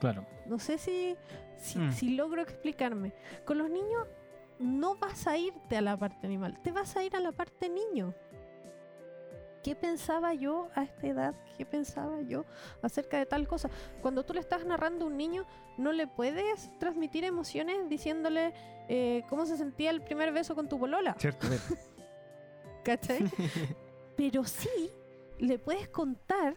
Claro. 0.00 0.26
No 0.46 0.58
sé 0.58 0.78
si, 0.78 1.16
si, 1.56 1.78
Mm. 1.78 1.92
si 1.92 2.16
logro 2.16 2.42
explicarme. 2.42 3.12
Con 3.44 3.58
los 3.58 3.70
niños 3.70 4.08
no 4.62 4.96
vas 4.96 5.26
a 5.26 5.36
irte 5.36 5.76
a 5.76 5.80
la 5.80 5.96
parte 5.96 6.26
animal, 6.26 6.58
te 6.62 6.72
vas 6.72 6.96
a 6.96 7.04
ir 7.04 7.16
a 7.16 7.20
la 7.20 7.32
parte 7.32 7.68
niño. 7.68 8.14
¿Qué 9.62 9.76
pensaba 9.76 10.34
yo 10.34 10.70
a 10.74 10.82
esta 10.82 11.06
edad? 11.06 11.34
¿Qué 11.56 11.64
pensaba 11.64 12.20
yo 12.22 12.44
acerca 12.82 13.18
de 13.18 13.26
tal 13.26 13.46
cosa? 13.46 13.70
Cuando 14.00 14.24
tú 14.24 14.34
le 14.34 14.40
estás 14.40 14.66
narrando 14.66 15.04
a 15.04 15.08
un 15.08 15.16
niño, 15.16 15.46
no 15.78 15.92
le 15.92 16.08
puedes 16.08 16.76
transmitir 16.80 17.24
emociones 17.24 17.88
diciéndole 17.88 18.52
eh, 18.88 19.22
cómo 19.28 19.46
se 19.46 19.56
sentía 19.56 19.90
el 19.90 20.02
primer 20.02 20.32
beso 20.32 20.56
con 20.56 20.68
tu 20.68 20.78
bolola. 20.78 21.14
Ciertamente. 21.16 21.78
¿Cachai? 22.84 23.30
Pero 24.16 24.42
sí 24.44 24.90
le 25.38 25.58
puedes 25.58 25.88
contar 25.88 26.56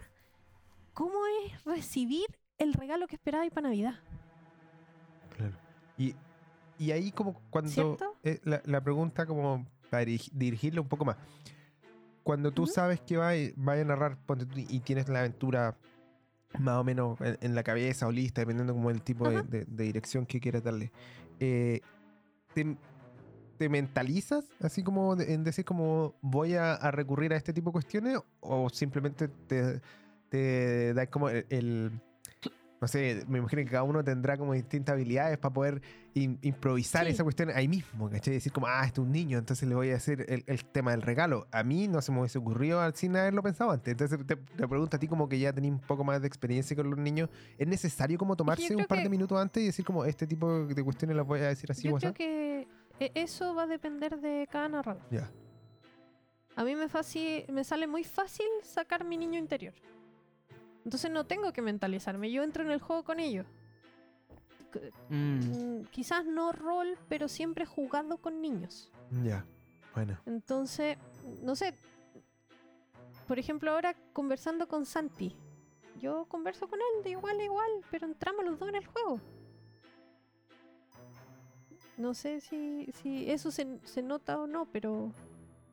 cómo 0.94 1.20
es 1.46 1.64
recibir 1.64 2.26
el 2.58 2.74
regalo 2.74 3.08
que 3.08 3.16
esperaba 3.16 3.48
para 3.50 3.68
Navidad. 3.68 3.96
Claro. 5.36 5.58
Y, 5.98 6.16
y 6.80 6.92
ahí 6.92 7.12
como 7.12 7.34
cuando... 7.50 7.72
Eh, 8.24 8.40
la, 8.44 8.62
la 8.66 8.82
pregunta 8.82 9.26
como 9.26 9.66
para 9.90 10.04
dirigi- 10.04 10.32
dirigirle 10.34 10.80
un 10.80 10.88
poco 10.88 11.06
más. 11.06 11.16
Cuando 12.24 12.52
tú 12.52 12.66
sabes 12.66 13.00
que 13.02 13.18
va, 13.18 13.30
a- 13.32 13.54
va 13.68 13.74
a 13.74 13.84
narrar 13.84 14.18
y 14.56 14.80
tienes 14.80 15.08
la 15.10 15.20
aventura 15.20 15.78
más 16.60 16.78
o 16.78 16.84
menos 16.84 17.20
en, 17.22 17.38
en 17.42 17.54
la 17.56 17.64
cabeza 17.64 18.08
o 18.08 18.12
lista, 18.12 18.42
dependiendo 18.42 18.74
como 18.74 18.90
el 18.90 19.02
tipo 19.02 19.30
de, 19.30 19.44
de- 19.44 19.66
de 19.66 19.84
dirección 19.84 20.26
que 20.26 20.40
quieras 20.40 20.64
darle, 20.64 20.92
eh, 21.40 21.82
te, 22.54 22.76
te 23.58 23.70
mentalizas 23.70 24.46
así 24.62 24.82
como 24.82 25.16
de- 25.16 25.34
en 25.34 25.44
decir 25.44 25.66
como 25.66 26.16
voy 26.22 26.56
a, 26.56 26.74
a 26.74 26.92
recurrir 26.92 27.34
a 27.34 27.38
este 27.38 27.54
tipo 27.54 27.70
de 27.70 27.74
cuestiones 27.74 28.18
o 28.40 28.70
simplemente 28.70 29.28
te, 29.28 29.82
te 30.30 30.94
da 30.94 31.06
como 31.08 31.30
el, 31.30 31.46
el- 31.50 31.92
no 32.82 32.88
sé, 32.88 33.24
me 33.28 33.40
imagino 33.40 33.64
que 33.64 33.70
cada 33.72 33.84
uno 33.84 34.04
tendrá 34.04 34.38
como 34.38 34.54
distintas 34.54 34.94
habilidades 34.94 35.38
para 35.38 35.54
poder 35.54 35.82
im- 36.14 36.38
improvisar 36.42 37.06
Sí. 37.06 37.12
esa 37.14 37.24
cuestión 37.24 37.50
ahí 37.56 37.68
mismo, 37.68 38.10
¿cachai? 38.10 38.34
Decir 38.34 38.52
como, 38.52 38.68
ah, 38.68 38.84
este 38.86 39.00
es 39.02 39.06
un 39.08 39.12
niño, 39.12 39.38
entonces 39.38 39.68
le 39.68 39.76
voy 39.76 39.92
a 39.92 39.96
hacer 39.96 40.26
el, 40.30 40.44
el 40.46 40.66
tema 40.66 40.92
del 40.92 41.02
regalo. 41.02 41.48
A 41.52 41.64
mí 41.64 41.88
no 41.88 42.02
se 42.02 42.12
me 42.12 42.20
hubiese 42.20 42.38
ocurrido 42.38 42.82
sin 42.94 43.16
haberlo 43.16 43.42
pensado 43.42 43.72
antes. 43.72 43.92
Entonces 43.94 44.20
te, 44.28 44.36
te 44.36 44.68
pregunto 44.68 44.98
a 44.98 45.00
ti 45.00 45.08
como 45.08 45.28
que 45.30 45.40
ya 45.40 45.54
tenés 45.54 45.72
un 45.72 45.80
poco 45.80 46.04
más 46.04 46.22
de 46.22 46.28
experiencia 46.28 46.76
con 46.76 46.90
los 46.90 47.00
niños, 47.00 47.30
¿es 47.58 47.68
necesario 47.68 48.18
como 48.18 48.36
tomarse 48.36 48.76
un 48.76 48.86
par 48.86 49.02
de 49.02 49.10
minutos 49.10 49.40
antes 49.40 49.64
y 49.64 49.68
decir 49.68 49.86
como, 49.86 50.04
este 50.06 50.28
tipo 50.28 50.66
de 50.66 50.84
cuestiones 50.84 51.16
las 51.18 51.26
voy 51.26 51.40
a 51.40 51.48
decir 51.48 51.72
así 51.72 51.88
Yo 51.88 51.96
o 51.96 51.98
creo 51.98 52.10
así? 52.12 52.18
que 52.18 52.68
eh, 53.00 53.12
eso 53.16 53.56
va 53.56 53.64
a 53.64 53.68
depender 53.68 54.20
de 54.20 54.48
cada 54.52 54.68
narrador. 54.70 55.02
Ya. 55.10 55.30
A 56.58 56.64
mí 56.64 56.76
me, 56.76 56.88
faci- 56.88 57.46
me 57.50 57.64
sale 57.64 57.88
muy 57.88 58.04
fácil 58.04 58.46
sacar 58.64 59.04
mi 59.04 59.18
niño 59.18 59.38
interior. 59.40 59.74
Entonces 60.86 61.10
no 61.12 61.26
tengo 61.26 61.52
que 61.52 61.62
mentalizarme, 61.62 62.32
yo 62.32 62.44
entro 62.44 62.64
en 62.64 62.72
el 62.72 62.80
juego 62.80 63.04
con 63.04 63.20
ellos. 63.20 63.46
Mm. 65.10 65.40
mm, 65.40 65.86
quizás 65.86 66.26
no 66.26 66.52
rol, 66.52 66.98
pero 67.10 67.28
siempre 67.28 67.64
he 67.64 67.68
jugado 67.68 68.18
con 68.18 68.42
niños. 68.42 68.92
Ya. 69.24 69.46
Bueno. 69.94 70.20
Entonces, 70.26 70.98
no 71.42 71.56
sé. 71.56 71.76
Por 73.28 73.40
ejemplo, 73.40 73.72
ahora 73.72 73.96
conversando 74.14 74.68
con 74.68 74.86
Santi. 74.86 75.36
Yo 76.00 76.26
converso 76.26 76.68
con 76.68 76.80
él 76.80 77.04
de 77.04 77.12
igual 77.12 77.40
a 77.40 77.44
igual, 77.44 77.72
pero 77.90 78.06
entramos 78.06 78.46
los 78.46 78.60
dos 78.60 78.70
en 78.70 78.76
el 78.76 78.86
juego. 78.86 79.20
No 81.98 82.14
sé 82.14 82.42
si, 82.42 82.92
si 83.02 83.32
eso 83.32 83.50
se, 83.50 83.80
se 83.86 84.04
nota 84.04 84.38
o 84.38 84.46
no, 84.46 84.66
pero, 84.66 85.14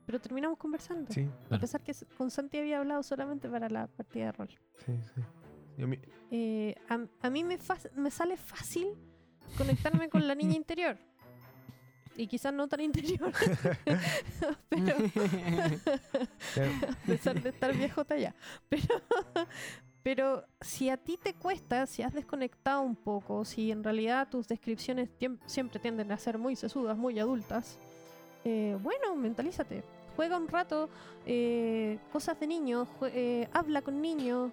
pero 0.07 0.21
terminamos 0.21 0.59
conversando. 0.59 1.13
Sí, 1.13 1.29
A 1.51 1.59
pesar 1.59 1.81
que 1.83 1.93
con 2.17 2.31
Santi 2.31 2.59
había 2.59 2.79
hablado 2.79 3.03
solamente 3.03 3.49
para 3.49 3.69
la 3.69 3.87
partida 3.87 4.27
de 4.27 4.33
rol. 4.33 4.49
sí, 4.85 4.93
sí. 5.15 5.21
Y 5.79 5.83
a 5.83 5.87
mí- 5.87 5.99
Eh, 6.31 6.75
a, 6.89 6.99
a 7.27 7.31
mí 7.31 7.45
me, 7.45 7.59
sale 8.11 8.37
fácil 8.37 8.89
conectarme 9.57 10.09
con 10.09 10.27
la 10.27 10.35
niña 10.35 10.55
interior. 10.57 10.97
Y 12.17 12.27
quizás 12.27 12.53
no 12.53 12.69
tan 12.69 12.81
interior. 12.83 13.33
pero 16.55 16.71
a 16.91 17.07
pesar 17.07 17.43
de 17.43 17.49
estar 17.51 17.75
viejota 17.75 18.17
ya. 18.17 18.35
Pero, 18.69 18.87
pero 20.03 20.45
si 20.61 20.91
a 20.91 20.97
ti 20.97 21.17
te 21.23 21.35
cuesta, 21.35 21.87
si 21.87 22.03
has 22.03 22.13
desconectado 22.13 22.83
un 22.83 22.97
poco, 22.97 23.45
si 23.45 23.71
en 23.71 23.83
realidad 23.83 24.29
tus 24.29 24.47
descripciones 24.49 25.09
siempre 25.47 25.79
tienden 25.81 26.13
a 26.13 26.19
ser 26.19 26.39
muy 26.39 26.57
sesudas, 26.57 26.97
muy 26.99 27.19
adultas, 27.19 27.79
eh, 28.45 28.77
bueno, 28.83 29.15
mentalízate. 29.17 29.83
Juega 30.17 30.37
un 30.37 30.49
rato 30.49 30.89
eh, 31.27 31.99
cosas 32.13 32.39
de 32.39 32.47
niños, 32.47 32.87
eh, 33.03 33.49
habla 33.53 33.81
con 33.83 34.01
niños 34.03 34.53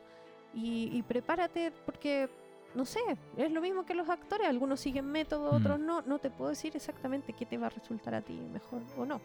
y, 0.53 0.89
y 0.97 1.01
prepárate 1.03 1.71
porque, 1.85 2.29
no 2.75 2.85
sé, 2.85 2.99
es 3.37 3.51
lo 3.51 3.59
mismo 3.61 3.85
que 3.85 3.93
los 3.93 4.09
actores. 4.09 4.47
Algunos 4.47 4.79
siguen 4.79 5.05
método, 5.11 5.51
Mm. 5.51 5.55
otros 5.55 5.79
no. 5.79 6.01
No 6.03 6.19
te 6.19 6.29
puedo 6.29 6.49
decir 6.49 6.75
exactamente 6.75 7.33
qué 7.33 7.45
te 7.45 7.57
va 7.57 7.67
a 7.67 7.71
resultar 7.71 8.15
a 8.15 8.21
ti 8.21 8.39
mejor 8.53 8.81
o 8.97 9.05
no. 9.05 9.19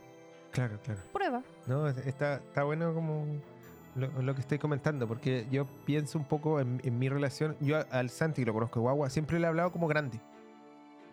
Claro, 0.50 0.78
claro. 0.82 1.00
Prueba. 1.12 1.42
No, 1.66 1.86
es- 1.88 1.98
está, 1.98 2.34
está 2.36 2.64
bueno 2.64 2.92
como 2.94 3.26
lo, 3.94 4.08
lo 4.22 4.34
que 4.34 4.40
estoy 4.40 4.58
comentando, 4.58 5.06
porque 5.06 5.46
yo 5.52 5.66
pienso 5.84 6.18
un 6.18 6.24
poco 6.24 6.58
en, 6.60 6.80
en 6.84 6.98
mi 6.98 7.08
relación. 7.08 7.56
Yo 7.60 7.76
al 7.90 8.10
Santi, 8.10 8.42
que 8.42 8.46
lo 8.46 8.54
conozco 8.54 8.80
de 8.80 8.82
guagua, 8.84 9.08
siempre 9.10 9.38
le 9.38 9.44
he 9.46 9.48
hablado 9.48 9.70
como 9.72 9.86
grande. 9.86 10.20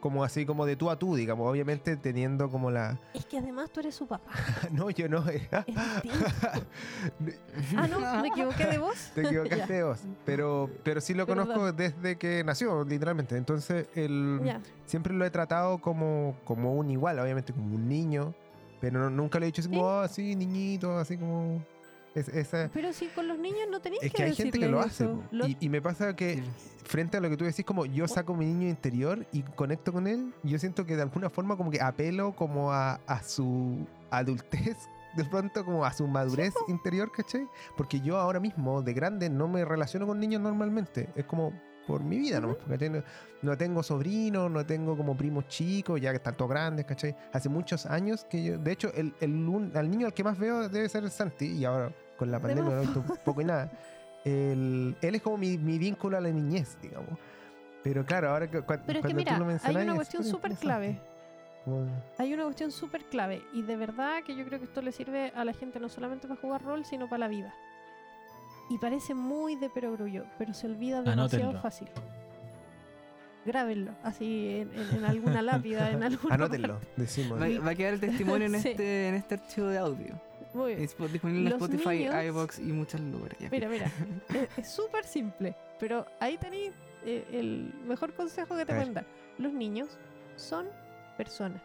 Como 0.02 0.24
así, 0.24 0.46
como 0.46 0.66
de 0.66 0.76
tú 0.76 0.90
a 0.90 0.98
tú, 0.98 1.16
digamos. 1.16 1.48
Obviamente 1.50 1.96
teniendo 1.96 2.50
como 2.50 2.72
la. 2.72 3.00
Es 3.14 3.26
que 3.26 3.38
además 3.38 3.70
tú 3.72 3.80
eres 3.80 3.96
su 3.96 4.08
papá. 4.08 4.32
no, 4.72 4.90
yo 4.90 5.08
no. 5.08 5.20
Es 5.30 5.50
distinto. 7.20 7.78
Ah, 7.78 7.88
no, 7.88 8.22
me 8.22 8.28
equivoqué 8.30 8.66
de 8.66 8.78
voz. 8.80 9.12
Te 9.14 9.22
equivocaste 9.22 9.74
de 9.74 9.84
voz. 9.84 10.00
Pero, 10.26 10.70
pero 10.84 11.02
sí 11.02 11.14
lo 11.14 11.26
conozco 11.28 11.72
desde 11.72 12.18
que 12.18 12.44
nació, 12.44 12.84
literalmente. 12.84 13.38
Entonces, 13.38 13.88
el, 13.96 14.42
Ya. 14.44 14.60
siempre 14.86 15.14
lo 15.14 15.24
he 15.26 15.30
tratado 15.30 15.78
como, 15.80 16.36
como 16.44 16.74
un 16.74 16.90
igual, 16.90 17.20
obviamente, 17.20 17.54
como 17.54 17.76
un 17.76 17.88
niño. 17.88 18.34
Pero 18.80 19.00
no- 19.00 19.10
nunca 19.12 19.40
le 19.40 19.46
he 19.46 19.50
dicho 19.50 19.62
así 19.62 19.70
como, 19.70 19.88
ah, 19.90 20.08
sí, 20.08 20.36
niñito, 20.36 20.98
así 20.98 21.16
como. 21.18 21.64
Es- 22.16 22.28
esa, 22.30 22.70
Pero 22.74 22.92
si 22.94 23.08
con 23.08 23.28
los 23.28 23.38
niños 23.40 23.68
no 23.70 23.80
tenéis 23.80 24.04
es 24.04 24.12
que 24.12 24.18
que 24.18 24.24
hay 24.24 24.36
gente 24.36 24.60
que 24.60 24.68
lo 24.68 24.80
hace. 24.80 25.08
Lo- 25.32 25.48
Y, 25.48 25.58
y 25.60 25.70
me 25.70 25.82
pasa 25.82 26.16
que 26.16 26.36
Sí. 26.36 26.44
frente 26.84 27.18
a 27.18 27.20
lo 27.22 27.30
que 27.30 27.38
tú 27.38 27.46
decís, 27.46 27.66
como 27.66 27.86
yo 27.86 28.08
saco 28.08 28.36
mi 28.36 28.46
niño 28.46 28.68
interior 28.70 29.26
y 29.32 29.44
conecto 29.44 29.94
con 29.94 30.08
él, 30.08 30.34
yo 30.44 30.60
siento 30.60 30.86
que 30.86 30.96
de 30.96 31.02
alguna 31.04 31.30
forma 31.30 31.56
como 31.58 31.72
que 31.72 31.82
apelo 31.82 32.36
como 32.36 32.72
a, 32.72 32.96
a 33.08 33.24
su 33.24 33.86
adultez, 34.10 34.78
de 35.16 35.26
pronto 35.26 35.66
como 35.66 35.84
a 35.86 35.92
su 35.94 36.08
madurez 36.08 36.54
interior, 36.68 37.12
¿cachai? 37.12 37.48
Porque 37.78 38.00
yo 38.02 38.18
ahora 38.18 38.40
mismo, 38.40 38.82
de 38.82 38.94
grande, 38.94 39.30
no 39.30 39.48
me 39.48 39.64
relaciono 39.66 40.08
con 40.08 40.20
niños 40.20 40.42
normalmente. 40.42 41.10
Es 41.16 41.26
como 41.26 41.54
por 41.88 42.02
mi 42.04 42.18
vida, 42.20 42.40
¿no? 42.40 42.56
Porque 42.56 42.78
tengo- 42.78 43.04
no 43.42 43.58
tengo 43.58 43.82
sobrinos, 43.84 44.50
no 44.52 44.66
tengo 44.66 44.96
como 44.96 45.16
primos 45.18 45.48
chicos, 45.48 46.00
ya 46.00 46.12
que 46.12 46.18
están 46.18 46.36
todos 46.36 46.52
grandes, 46.52 46.86
¿cachai? 46.86 47.16
Hace 47.34 47.50
muchos 47.50 47.86
años 47.86 48.24
que 48.26 48.44
yo, 48.44 48.58
de 48.58 48.72
hecho, 48.72 48.92
el, 48.94 49.14
el 49.20 49.32
un- 49.48 49.72
al 49.76 49.90
niño 49.90 50.06
al 50.08 50.14
que 50.14 50.24
más 50.24 50.38
veo 50.38 50.70
debe 50.70 50.88
ser 50.90 51.04
el 51.04 51.12
Santi, 51.12 51.48
y 51.48 51.66
ahora 51.66 51.92
con 52.18 52.30
la 52.32 52.38
De 52.38 52.44
pandemia 52.48 52.72
no 52.72 52.78
he 52.78 52.82
visto 52.86 53.04
poco 53.26 53.42
y 53.42 53.46
nada. 53.46 53.72
El- 54.24 54.96
él 55.02 55.16
es 55.16 55.22
como 55.22 55.38
mi, 55.38 55.58
mi 55.58 55.80
vínculo 55.80 56.18
a 56.18 56.22
la 56.22 56.30
niñez, 56.30 56.78
digamos. 56.82 57.18
Pero 57.84 58.06
claro, 58.06 58.30
ahora 58.30 58.48
que, 58.50 58.60
cua- 58.60 58.80
Pero 58.86 59.00
es 59.00 59.02
cuando 59.04 59.08
que 59.08 59.14
tú 59.14 59.16
mira, 59.18 59.38
lo 59.40 59.46
hay 59.46 59.52
mencionas, 59.52 59.84
una 59.84 59.92
es 59.94 59.96
cuestión 59.96 60.24
súper 60.24 60.54
clave. 60.56 61.00
Hay 62.18 62.34
una 62.34 62.44
cuestión 62.44 62.72
súper 62.72 63.04
clave. 63.06 63.42
Y 63.54 63.62
de 63.64 63.76
verdad 63.76 64.24
que 64.24 64.36
yo 64.36 64.46
creo 64.46 64.60
que 64.60 64.66
esto 64.66 64.82
le 64.82 64.92
sirve 64.92 65.32
a 65.36 65.44
la 65.46 65.54
gente 65.54 65.80
no 65.80 65.90
solamente 65.90 66.28
para 66.28 66.40
jugar 66.40 66.64
rol, 66.64 66.86
sino 66.86 67.08
para 67.10 67.20
la 67.20 67.28
vida. 67.28 67.54
Y 68.72 68.78
parece 68.78 69.14
muy 69.14 69.56
de 69.56 69.70
perogrullo, 69.70 70.26
pero 70.38 70.54
se 70.54 70.66
olvida 70.68 71.02
demasiado 71.02 71.44
Anótenlo. 71.50 71.62
fácil. 71.62 71.90
Grábenlo, 73.46 73.92
así 74.04 74.50
en, 74.60 74.72
en- 74.80 74.96
en 74.98 75.06
alguna 75.06 75.42
lápida, 75.52 75.92
en 75.92 76.04
alguna 76.04 76.36
Anótenlo, 76.36 76.80
decimos. 76.96 77.42
Va, 77.42 77.48
va 77.66 77.72
a 77.72 77.76
quedar 77.76 77.96
el 77.96 78.00
testimonio 78.00 78.48
en 78.48 78.60
Sí. 78.62 78.70
este, 78.70 79.10
en 79.10 79.16
este 79.16 79.36
archivo 79.36 79.68
de 79.68 79.78
audio. 79.80 80.08
parte. 80.10 80.32
Muy 80.54 80.72
bien. 80.74 80.84
Es 80.84 80.94
po- 80.94 81.08
disponible 81.08 81.50
en 81.50 81.60
Los 81.60 81.62
Spotify, 81.62 81.98
niños- 82.04 82.24
iBox 82.26 82.60
y 82.60 82.64
muchos 82.74 83.02
lugares. 83.02 83.38
Ya, 83.40 83.50
Mira, 83.50 83.68
mira, 83.68 83.92
es- 84.34 84.58
es 84.58 84.68
súper 84.70 85.06
simple, 85.06 85.56
pero 85.80 86.06
ahí 86.20 86.38
tenéis 86.38 86.72
eh, 87.06 87.26
el 87.32 87.74
mejor 87.86 88.14
consejo 88.14 88.56
que 88.56 88.66
te 88.66 88.72
A 88.72 88.76
ver. 88.76 88.84
pueden 88.84 88.94
dar. 88.94 89.06
Los 89.38 89.52
niños 89.54 89.98
son 90.36 90.68
personas. 91.18 91.62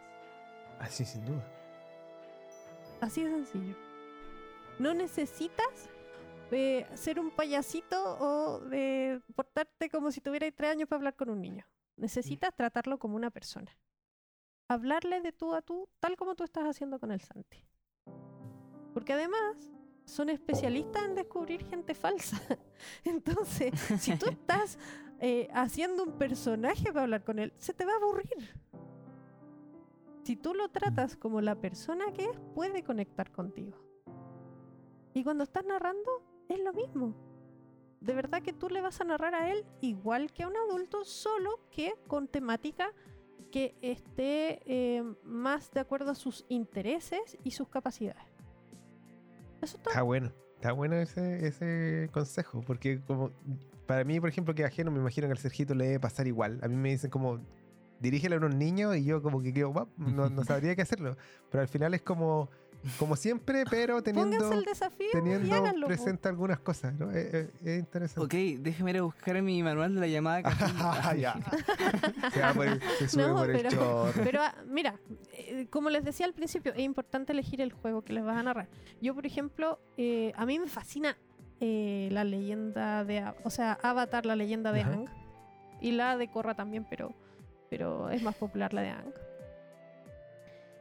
Así, 0.81 1.05
sin 1.05 1.25
duda. 1.27 1.43
Así 3.01 3.23
de 3.23 3.31
sencillo. 3.31 3.77
No 4.79 4.95
necesitas 4.95 5.91
eh, 6.51 6.87
ser 6.95 7.19
un 7.19 7.31
payasito 7.31 8.19
o 8.19 8.61
de 8.61 9.21
portarte 9.35 9.91
como 9.91 10.11
si 10.11 10.21
tuvierais 10.21 10.55
tres 10.55 10.71
años 10.71 10.89
para 10.89 10.99
hablar 10.99 11.17
con 11.17 11.31
un 11.31 11.41
niño. 11.41 11.67
Necesitas 11.97 12.55
tratarlo 12.55 12.99
como 12.99 13.17
una 13.17 13.31
persona. 13.31 13.77
Hablarle 14.69 15.21
de 15.21 15.33
tú 15.33 15.55
a 15.55 15.63
tú, 15.63 15.89
tal 16.01 16.17
como 16.17 16.35
tú 16.35 16.45
estás 16.45 16.65
haciendo 16.65 16.99
con 16.99 17.11
el 17.11 17.21
Santi. 17.21 17.65
Porque 18.93 19.13
además 19.13 19.71
son 20.05 20.29
especialistas 20.29 21.05
en 21.05 21.15
descubrir 21.15 21.65
gente 21.65 21.95
falsa. 21.95 22.41
Entonces, 23.05 23.73
si 23.99 24.17
tú 24.17 24.27
estás 24.31 24.79
eh, 25.21 25.49
haciendo 25.53 26.05
un 26.05 26.13
personaje 26.13 26.85
para 26.93 27.03
hablar 27.03 27.25
con 27.25 27.39
él, 27.39 27.53
se 27.57 27.75
te 27.75 27.85
va 27.85 27.93
a 27.93 27.97
aburrir. 27.97 28.61
Si 30.23 30.37
tú 30.37 30.55
lo 30.55 30.69
tratas 30.71 31.17
como 31.17 31.41
la 31.41 31.55
persona 31.57 32.13
que 32.13 32.25
es, 32.25 32.39
puede 32.55 32.83
conectar 32.83 33.31
contigo. 33.31 33.79
Y 35.15 35.23
cuando 35.23 35.45
estás 35.45 35.65
narrando, 35.65 36.36
es 36.49 36.61
lo 36.61 36.73
mismo. 36.73 37.15
De 38.01 38.15
verdad 38.15 38.43
que 38.43 38.53
tú 38.53 38.69
le 38.69 38.81
vas 38.81 39.01
a 39.01 39.05
narrar 39.05 39.35
a 39.35 39.51
él 39.51 39.65
igual 39.81 40.33
que 40.33 40.43
a 40.43 40.49
un 40.49 40.57
adulto, 40.57 41.05
solo 41.05 41.61
que 41.71 41.95
con 42.07 42.29
temática 42.29 42.93
que 43.51 43.75
esté 43.81 44.61
eh, 44.67 45.03
más 45.25 45.71
de 45.71 45.81
acuerdo 45.81 46.11
a 46.11 46.15
sus 46.15 46.45
intereses 46.49 47.39
y 47.43 47.53
sus 47.53 47.69
capacidades. 47.69 48.27
Eso 49.63 49.77
es 49.77 49.83
todo. 49.83 49.91
Está 49.91 50.03
bueno. 50.03 50.33
Está 50.57 50.73
bueno 50.73 50.97
ese, 50.97 51.47
ese 51.47 52.09
consejo. 52.13 52.63
Porque 52.67 53.01
como 53.07 53.31
para 53.87 54.05
mí, 54.05 54.21
por 54.21 54.29
ejemplo, 54.29 54.55
que 54.55 54.65
ajeno, 54.65 54.91
me 54.91 54.99
imagino 54.99 55.27
que 55.27 55.33
al 55.33 55.39
Sergito 55.39 55.75
le 55.75 55.87
debe 55.87 56.01
pasar 56.01 56.27
igual. 56.27 56.59
A 56.63 56.69
mí 56.69 56.77
me 56.77 56.91
dicen 56.91 57.11
como, 57.11 57.41
dirígele 58.01 58.35
a 58.37 58.39
unos 58.39 58.55
niños 58.55 58.97
y 58.97 59.05
yo 59.05 59.23
como 59.23 59.43
que 59.43 59.53
quedo, 59.53 59.71
"Guap", 59.71 59.89
no, 59.97 60.29
no 60.29 60.45
sabría 60.45 60.75
qué 60.75 60.83
hacerlo. 60.83 61.17
Pero 61.51 61.63
al 61.63 61.69
final 61.69 61.95
es 61.95 62.03
como, 62.03 62.51
como 62.99 63.17
siempre, 63.17 63.65
pero 63.71 64.03
teniendo, 64.03 64.53
el 64.53 64.65
desafío 64.65 65.07
y 65.09 65.13
teniendo 65.13 65.87
presente 65.87 66.29
algunas 66.29 66.59
cosas. 66.61 66.95
¿no? 66.95 67.11
Es, 67.11 67.33
es- 67.35 67.63
es 67.65 67.79
interesante. 67.79 68.21
Ok, 68.57 68.61
déjeme 68.63 68.91
ir 68.91 68.99
a 68.99 69.03
buscar 69.03 69.41
mi 69.43 69.63
manual 69.63 69.95
de 69.95 70.01
la 70.01 70.07
llamada. 70.07 70.43
Ah, 70.81 71.15
ya. 71.19 71.35
Se, 72.33 72.41
va 72.41 72.53
por 72.55 72.67
el- 72.67 72.81
se 72.99 73.09
sube 73.09 73.29
No, 73.29 73.35
por 73.37 73.51
el 73.51 73.57
pero- 73.63 73.71
chorro. 73.71 74.23
Pero 74.25 74.41
ah, 74.43 74.55
mira, 74.67 74.95
eh, 75.33 75.67
como 75.71 75.91
les 75.91 76.05
decía 76.05 76.27
al 76.27 76.33
principio, 76.35 76.73
es 76.73 76.81
importante 76.81 77.33
elegir 77.33 77.61
el 77.61 77.73
juego 77.73 78.03
que 78.03 78.13
les 78.13 78.25
vas 78.25 78.37
a 78.37 78.43
narrar. 78.43 78.69
Yo, 79.01 79.15
por 79.15 79.27
ejemplo, 79.27 79.79
eh, 79.97 80.33
a 80.37 80.47
mí 80.47 80.59
me 80.59 80.67
fascina 80.69 81.17
eh, 81.61 82.09
la 82.13 82.25
leyenda 82.25 83.05
de, 83.05 83.25
o 83.45 83.51
sea, 83.51 83.79
Avatar, 83.83 84.27
la 84.27 84.37
leyenda 84.37 84.73
de. 84.73 84.83
Aang. 84.83 85.07
Y 85.81 85.93
la 85.93 86.17
de 86.17 86.29
Korra 86.29 86.55
también, 86.55 86.87
pero, 86.89 87.13
pero 87.69 88.09
es 88.11 88.23
más 88.23 88.35
popular 88.35 88.73
la 88.73 88.81
de 88.83 88.89
Aang. 88.91 89.13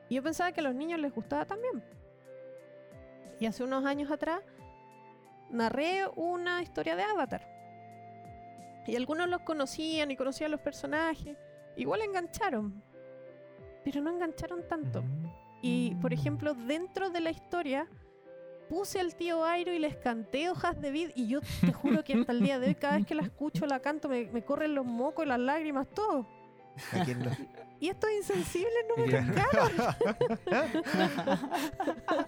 Y 0.09 0.15
yo 0.15 0.23
pensaba 0.23 0.51
que 0.51 0.59
a 0.61 0.63
los 0.63 0.75
niños 0.75 0.99
les 0.99 1.13
gustaba 1.13 1.45
también. 1.45 1.83
Y 3.39 3.45
hace 3.45 3.63
unos 3.63 3.85
años 3.85 4.11
atrás 4.11 4.41
narré 5.49 6.07
una 6.15 6.61
historia 6.61 6.95
de 6.95 7.03
Avatar. 7.03 7.47
Y 8.87 8.95
algunos 8.95 9.27
los 9.27 9.41
conocían 9.41 10.11
y 10.11 10.15
conocían 10.15 10.51
los 10.51 10.61
personajes. 10.61 11.37
Igual 11.75 12.01
engancharon. 12.01 12.83
Pero 13.83 14.01
no 14.01 14.11
engancharon 14.11 14.67
tanto. 14.67 15.01
Mm. 15.01 15.25
Y, 15.61 15.95
por 15.95 16.13
ejemplo, 16.13 16.53
dentro 16.53 17.09
de 17.09 17.21
la 17.21 17.31
historia, 17.31 17.87
puse 18.69 18.99
al 18.99 19.15
tío 19.15 19.43
Airo 19.43 19.73
y 19.73 19.79
les 19.79 19.97
canté 19.97 20.49
hojas 20.49 20.79
de 20.79 20.91
vid. 20.91 21.09
Y 21.15 21.27
yo 21.27 21.41
te 21.61 21.73
juro 21.73 22.03
que 22.03 22.13
hasta 22.13 22.31
el 22.31 22.41
día 22.41 22.59
de 22.59 22.67
hoy, 22.67 22.75
cada 22.75 22.97
vez 22.97 23.07
que 23.07 23.15
la 23.15 23.23
escucho, 23.23 23.65
la 23.65 23.79
canto, 23.79 24.07
me, 24.07 24.25
me 24.31 24.43
corren 24.43 24.75
los 24.75 24.85
mocos, 24.85 25.25
las 25.25 25.39
lágrimas, 25.39 25.87
todo. 25.89 26.27
Y 27.79 27.89
estos 27.89 28.09
insensibles 28.09 28.73
no 28.87 29.05
me 29.05 29.11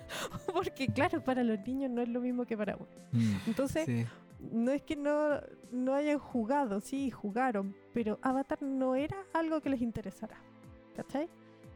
Porque, 0.53 0.87
claro, 0.87 1.23
para 1.23 1.43
los 1.43 1.59
niños 1.65 1.91
no 1.91 2.01
es 2.01 2.09
lo 2.09 2.19
mismo 2.19 2.45
que 2.45 2.57
para 2.57 2.75
uno. 2.75 2.87
Mm. 3.13 3.35
Entonces, 3.47 3.85
Sí. 3.85 4.05
no 4.51 4.71
es 4.71 4.81
que 4.83 4.95
no, 4.95 5.39
no 5.71 5.93
hayan 5.95 6.19
jugado, 6.19 6.81
sí, 6.81 7.09
jugaron, 7.11 7.75
pero 7.93 8.19
Avatar 8.21 8.61
no 8.61 8.95
era 8.95 9.17
algo 9.33 9.61
que 9.61 9.69
les 9.69 9.81
interesara. 9.81 10.37
¿Cachai? 10.95 11.29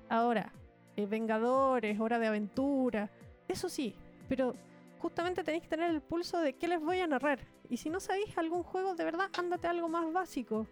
Ahora, 0.09 0.51
eh, 0.97 1.05
Vengadores, 1.05 1.99
Hora 1.99 2.19
de 2.19 2.27
Aventura, 2.27 3.09
eso 3.47 3.69
sí, 3.69 3.95
pero 4.27 4.55
justamente 4.99 5.43
tenéis 5.43 5.63
que 5.63 5.69
tener 5.69 5.91
el 5.91 6.01
pulso 6.01 6.39
de 6.39 6.53
qué 6.53 6.67
les 6.67 6.81
voy 6.81 6.99
a 6.99 7.07
narrar. 7.07 7.39
Y 7.69 7.77
si 7.77 7.89
no 7.89 7.99
sabéis 7.99 8.37
algún 8.37 8.63
juego, 8.63 8.95
de 8.95 9.05
verdad, 9.05 9.29
ándate 9.37 9.67
a 9.67 9.69
algo 9.69 9.87
más 9.87 10.11
básico. 10.11 10.67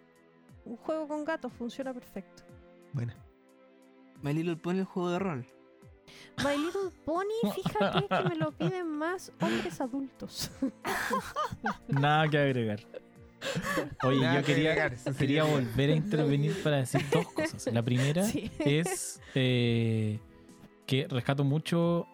Un 0.66 0.78
juego 0.78 1.08
con 1.08 1.26
gatos 1.26 1.52
funciona 1.54 1.94
perfecto. 1.94 2.44
Bueno, 2.94 3.14
My 4.22 4.34
Little 4.34 4.58
Pony 4.58 4.80
el 4.80 4.86
juego 4.86 5.10
de 5.12 5.20
rol. 5.20 5.46
My 6.44 6.58
Little 6.58 6.90
Pony, 7.06 7.52
fíjate 7.56 8.08
que 8.08 8.30
me 8.30 8.36
lo 8.36 8.52
piden 8.52 8.88
más 8.88 9.32
hombres 9.42 9.80
adultos. 9.82 10.52
Nada 11.88 12.28
que 12.28 12.38
agregar. 12.38 12.80
Oye, 14.04 14.20
Nada 14.20 14.40
yo 14.42 14.46
que 14.46 14.54
quería, 14.54 14.72
agregar, 14.72 15.16
quería 15.18 15.44
volver 15.46 15.90
a 15.92 15.96
intervenir 15.96 16.62
para 16.62 16.78
decir 16.78 17.02
dos 17.12 17.28
cosas. 17.32 17.74
La 17.74 17.82
primera 17.84 18.24
Sí. 18.24 18.52
es 18.60 19.22
eh, 19.36 20.20
que 20.86 21.08
rescato 21.08 21.44
mucho 21.46 22.06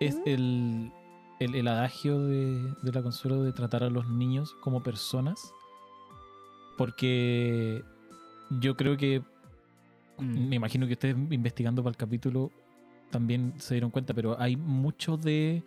es 0.00 0.16
¿Mm? 0.16 0.22
el, 0.26 0.92
el, 1.38 1.54
el 1.54 1.68
adagio 1.68 2.18
de, 2.20 2.74
de 2.82 2.92
la 2.92 3.02
consuelo 3.02 3.42
de 3.44 3.52
tratar 3.52 3.84
a 3.84 3.90
los 3.90 4.08
niños 4.08 4.54
como 4.60 4.82
personas. 4.82 5.52
Porque 6.76 7.82
yo 8.60 8.76
creo 8.76 8.96
que 8.96 9.22
Mm. 10.16 10.48
me 10.48 10.56
imagino 10.56 10.86
que 10.86 10.92
ustedes 10.92 11.16
investigando 11.30 11.82
para 11.82 11.90
el 11.90 11.96
capítulo 11.96 12.52
también 13.10 13.52
se 13.58 13.74
dieron 13.74 13.90
cuenta, 13.90 14.14
pero 14.14 14.40
hay 14.40 14.54
mucho 14.56 15.16
de 15.16 15.62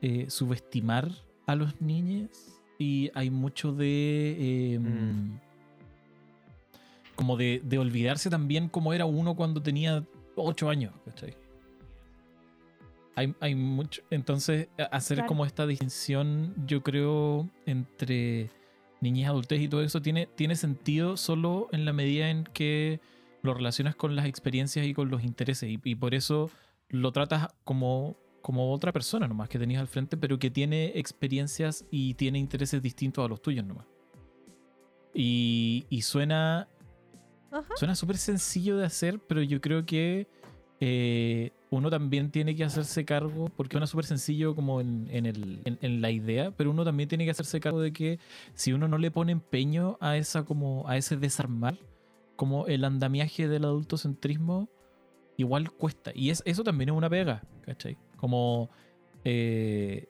eh, 0.00 0.26
subestimar 0.30 1.10
a 1.46 1.54
los 1.54 1.80
niños 1.82 2.30
y 2.78 3.10
hay 3.14 3.28
mucho 3.30 3.72
de... 3.72 4.36
eh, 4.74 4.78
Mm. 4.78 5.38
Como 7.14 7.36
de, 7.36 7.60
de 7.64 7.78
olvidarse 7.78 8.28
también 8.30 8.68
cómo 8.68 8.92
era 8.92 9.04
uno 9.04 9.36
cuando 9.36 9.62
tenía 9.62 10.02
8 10.34 10.68
años. 10.70 10.92
¿cachai? 11.04 11.34
Hay, 13.16 13.34
hay 13.38 13.54
mucho. 13.54 14.02
Entonces, 14.10 14.68
hacer 14.90 15.18
Claro. 15.18 15.28
como 15.28 15.46
esta 15.46 15.66
distinción, 15.66 16.52
yo 16.66 16.82
creo, 16.82 17.48
entre 17.66 18.50
niñez, 19.04 19.28
adultez 19.28 19.60
y 19.60 19.68
todo 19.68 19.82
eso, 19.82 20.02
tiene, 20.02 20.26
tiene 20.26 20.56
sentido 20.56 21.16
solo 21.16 21.68
en 21.70 21.84
la 21.84 21.92
medida 21.92 22.30
en 22.30 22.44
que 22.44 23.00
lo 23.42 23.54
relacionas 23.54 23.94
con 23.94 24.16
las 24.16 24.26
experiencias 24.26 24.84
y 24.86 24.94
con 24.94 25.10
los 25.10 25.22
intereses. 25.22 25.70
Y, 25.70 25.80
y 25.84 25.94
por 25.94 26.14
eso 26.14 26.50
lo 26.88 27.12
tratas 27.12 27.48
como, 27.62 28.16
como 28.42 28.72
otra 28.72 28.92
persona 28.92 29.28
nomás 29.28 29.48
que 29.48 29.58
tenías 29.58 29.80
al 29.80 29.88
frente, 29.88 30.16
pero 30.16 30.38
que 30.38 30.50
tiene 30.50 30.92
experiencias 30.96 31.84
y 31.90 32.14
tiene 32.14 32.38
intereses 32.38 32.82
distintos 32.82 33.24
a 33.24 33.28
los 33.28 33.40
tuyos 33.40 33.64
nomás. 33.64 33.86
Y, 35.14 35.86
y 35.90 36.02
suena 36.02 36.68
Ajá. 37.54 37.76
Suena 37.76 37.94
súper 37.94 38.16
sencillo 38.16 38.76
de 38.76 38.86
hacer, 38.86 39.20
pero 39.20 39.40
yo 39.40 39.60
creo 39.60 39.86
que 39.86 40.26
eh, 40.80 41.52
uno 41.74 41.90
también 41.90 42.30
tiene 42.30 42.54
que 42.54 42.64
hacerse 42.64 43.04
cargo, 43.04 43.50
porque 43.56 43.74
suena 43.74 43.86
súper 43.86 44.04
sencillo 44.06 44.54
como 44.54 44.80
en, 44.80 45.08
en 45.10 45.26
el- 45.26 45.60
en- 45.64 45.78
en 45.80 46.00
la 46.00 46.10
idea, 46.10 46.50
pero 46.52 46.70
uno 46.70 46.84
también 46.84 47.08
tiene 47.08 47.24
que 47.24 47.30
hacerse 47.30 47.60
cargo 47.60 47.80
de 47.80 47.92
que 47.92 48.18
si 48.54 48.72
uno 48.72 48.88
no 48.88 48.98
le 48.98 49.10
pone 49.10 49.32
empeño 49.32 49.96
a 50.00 50.16
esa 50.16 50.44
como 50.44 50.88
a 50.88 50.96
ese 50.96 51.16
desarmar, 51.16 51.76
como 52.36 52.66
el 52.66 52.84
andamiaje 52.84 53.48
del 53.48 53.64
adultocentrismo, 53.64 54.68
igual 55.36 55.70
cuesta. 55.70 56.10
Y 56.14 56.30
es, 56.30 56.42
eso 56.46 56.64
también 56.64 56.90
es 56.90 56.94
una 56.96 57.10
pega, 57.10 57.42
¿cachai? 57.62 57.96
Como, 58.16 58.70
eh, 59.24 60.06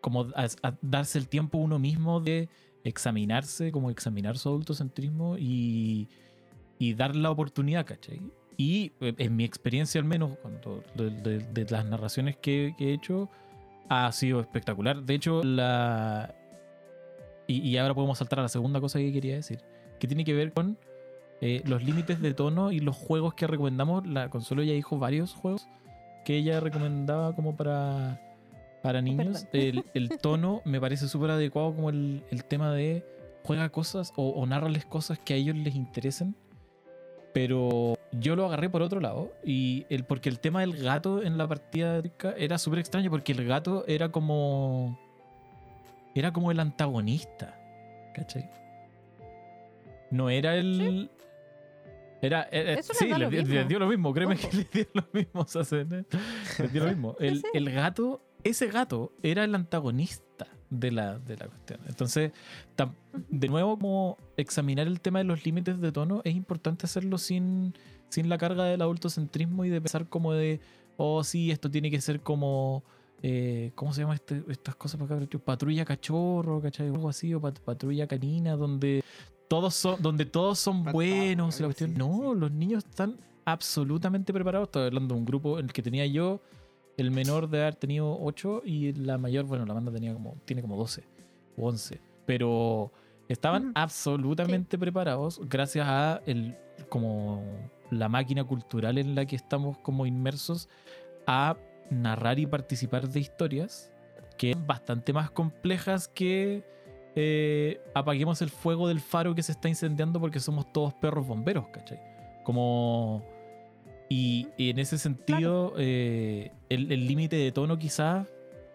como 0.00 0.22
a- 0.34 0.48
a 0.62 0.78
darse 0.82 1.18
el 1.18 1.28
tiempo 1.28 1.58
uno 1.58 1.78
mismo 1.78 2.20
de 2.20 2.48
examinarse, 2.84 3.70
como 3.72 3.90
examinar 3.90 4.36
su 4.38 4.48
adultocentrismo 4.48 5.36
y, 5.38 6.08
y 6.78 6.94
dar 6.94 7.14
la 7.16 7.30
oportunidad, 7.30 7.86
¿cachai? 7.86 8.20
Y 8.56 8.92
eh, 9.00 9.14
en 9.18 9.36
mi 9.36 9.44
experiencia 9.44 10.00
al 10.00 10.06
menos, 10.06 10.36
cuando, 10.42 10.82
de, 10.94 11.10
de- 11.10 11.38
de 11.38 11.70
las 11.70 11.84
narraciones 11.86 12.36
que, 12.36 12.74
que 12.76 12.90
he 12.90 12.92
hecho, 12.94 13.28
ha 13.88 14.10
sido 14.12 14.40
espectacular. 14.40 15.02
De 15.02 15.14
hecho, 15.14 15.42
la... 15.42 16.34
Y, 17.46 17.60
y 17.60 17.76
ahora 17.76 17.94
podemos 17.94 18.18
saltar 18.18 18.38
a 18.38 18.42
la 18.42 18.48
segunda 18.48 18.80
cosa 18.80 18.98
que 18.98 19.12
quería 19.12 19.34
decir, 19.34 19.60
que 19.98 20.06
tiene 20.06 20.24
que 20.24 20.32
ver 20.34 20.52
con 20.52 20.78
eh, 21.40 21.62
los 21.66 21.82
límites 21.82 22.20
de 22.20 22.34
tono 22.34 22.70
y 22.72 22.78
los 22.80 22.96
juegos 22.96 23.34
que 23.34 23.46
recomendamos. 23.46 24.06
La 24.06 24.28
Consuelo 24.30 24.62
ya 24.62 24.72
dijo 24.72 24.98
varios 24.98 25.34
juegos 25.34 25.66
que 26.24 26.36
ella 26.36 26.60
recomendaba 26.60 27.34
como 27.34 27.56
para, 27.56 28.20
para 28.82 29.02
niños. 29.02 29.46
El, 29.52 29.84
el 29.94 30.08
tono 30.22 30.62
me 30.64 30.80
parece 30.80 31.08
súper 31.08 31.32
adecuado 31.32 31.74
como 31.74 31.90
el, 31.90 32.22
el 32.30 32.44
tema 32.44 32.72
de 32.72 33.04
juega 33.42 33.68
cosas 33.70 34.12
o, 34.16 34.28
o 34.30 34.46
narrales 34.46 34.86
cosas 34.86 35.18
que 35.18 35.34
a 35.34 35.36
ellos 35.36 35.56
les 35.56 35.74
interesen. 35.74 36.36
Pero 37.32 37.96
yo 38.12 38.36
lo 38.36 38.46
agarré 38.46 38.68
por 38.68 38.82
otro 38.82 39.00
lado. 39.00 39.32
Y 39.44 39.86
el, 39.88 40.04
porque 40.04 40.28
el 40.28 40.38
tema 40.38 40.60
del 40.60 40.76
gato 40.76 41.22
en 41.22 41.38
la 41.38 41.48
partida 41.48 42.02
era 42.36 42.58
súper 42.58 42.78
extraño. 42.80 43.10
Porque 43.10 43.32
el 43.32 43.46
gato 43.46 43.84
era 43.86 44.10
como. 44.10 44.98
Era 46.14 46.32
como 46.32 46.50
el 46.50 46.60
antagonista. 46.60 47.58
¿Cachai? 48.14 48.50
No 50.10 50.28
era 50.28 50.56
el. 50.56 51.10
Era, 52.20 52.44
era- 52.52 52.74
Eso 52.74 52.92
les 52.92 52.98
sí, 52.98 53.08
le, 53.08 53.30
le 53.42 53.64
dio 53.64 53.78
lo 53.78 53.88
mismo, 53.88 54.12
créeme 54.12 54.34
Ojo. 54.34 54.48
que 54.50 54.56
le 54.58 54.64
dio 54.72 54.86
lo 54.94 55.04
mismo. 55.12 55.40
o 55.40 55.46
sea, 55.46 55.62
dio 56.70 56.84
lo 56.84 56.88
mismo. 56.90 57.16
El, 57.18 57.42
el 57.54 57.70
gato, 57.72 58.22
ese 58.44 58.66
gato 58.68 59.12
era 59.22 59.42
el 59.44 59.54
antagonista 59.54 60.22
de 60.80 60.90
la, 60.90 61.18
de 61.18 61.36
la 61.36 61.46
cuestión. 61.48 61.80
Entonces, 61.86 62.32
tam- 62.76 62.94
de 63.28 63.48
nuevo, 63.48 63.78
como 63.78 64.16
examinar 64.36 64.86
el 64.86 65.00
tema 65.00 65.18
de 65.18 65.24
los 65.24 65.44
límites 65.44 65.80
de 65.80 65.92
tono, 65.92 66.22
es 66.24 66.34
importante 66.34 66.86
hacerlo 66.86 67.18
sin, 67.18 67.74
sin 68.08 68.28
la 68.28 68.38
carga 68.38 68.64
del 68.64 68.80
adultocentrismo 68.82 69.64
y 69.64 69.68
de 69.68 69.80
pensar 69.80 70.08
como 70.08 70.32
de, 70.32 70.60
oh, 70.96 71.22
sí, 71.24 71.50
esto 71.50 71.70
tiene 71.70 71.90
que 71.90 72.00
ser 72.00 72.20
como, 72.20 72.82
eh, 73.22 73.72
¿cómo 73.74 73.92
se 73.92 74.00
llama 74.00 74.14
este- 74.14 74.42
estas 74.48 74.74
cosas 74.76 75.00
para 75.00 75.16
acá? 75.22 75.38
Patrulla 75.44 75.84
cachorro, 75.84 76.60
¿cachai? 76.60 76.88
O 76.90 76.94
algo 76.94 77.08
así, 77.08 77.34
o 77.34 77.40
pat- 77.40 77.60
patrulla 77.60 78.06
canina, 78.06 78.56
donde 78.56 79.04
todos 79.48 79.74
son, 79.74 80.00
donde 80.00 80.24
todos 80.24 80.58
son 80.58 80.82
buenos. 80.84 81.60
la 81.60 81.66
cuestión. 81.66 81.90
así, 81.90 81.98
No, 81.98 82.32
sí. 82.34 82.40
los 82.40 82.50
niños 82.52 82.84
están 82.88 83.16
absolutamente 83.44 84.32
preparados. 84.32 84.68
Estoy 84.68 84.86
hablando 84.86 85.14
de 85.14 85.18
un 85.20 85.26
grupo 85.26 85.58
en 85.58 85.66
el 85.66 85.72
que 85.72 85.82
tenía 85.82 86.06
yo, 86.06 86.40
el 87.02 87.10
menor 87.10 87.48
de 87.48 87.60
haber 87.60 87.74
tenido 87.74 88.16
8 88.20 88.62
y 88.64 88.92
la 88.92 89.18
mayor, 89.18 89.44
bueno, 89.44 89.66
la 89.66 89.74
banda 89.74 89.92
tenía 89.92 90.14
como, 90.14 90.36
tiene 90.44 90.62
como 90.62 90.76
12 90.76 91.04
o 91.56 91.68
11. 91.68 92.00
Pero 92.24 92.92
estaban 93.28 93.72
absolutamente 93.74 94.78
preparados 94.78 95.40
gracias 95.48 95.86
a 95.88 96.22
el, 96.26 96.56
como 96.88 97.42
la 97.90 98.08
máquina 98.08 98.44
cultural 98.44 98.98
en 98.98 99.14
la 99.14 99.26
que 99.26 99.36
estamos 99.36 99.78
como 99.78 100.06
inmersos 100.06 100.68
a 101.26 101.56
narrar 101.90 102.38
y 102.38 102.46
participar 102.46 103.08
de 103.08 103.20
historias 103.20 103.92
que 104.38 104.52
son 104.54 104.66
bastante 104.66 105.12
más 105.12 105.30
complejas 105.30 106.08
que 106.08 106.64
eh, 107.14 107.80
apaguemos 107.94 108.40
el 108.40 108.48
fuego 108.48 108.88
del 108.88 109.00
faro 109.00 109.34
que 109.34 109.42
se 109.42 109.52
está 109.52 109.68
incendiando 109.68 110.20
porque 110.20 110.40
somos 110.40 110.72
todos 110.72 110.94
perros 110.94 111.26
bomberos, 111.26 111.66
¿cachai? 111.68 112.00
Como... 112.44 113.22
Y, 114.12 114.48
y 114.58 114.70
en 114.70 114.78
ese 114.78 114.98
sentido, 114.98 115.74
eh, 115.78 116.50
el 116.68 117.06
límite 117.06 117.36
de 117.36 117.50
tono 117.52 117.78
quizás 117.78 118.26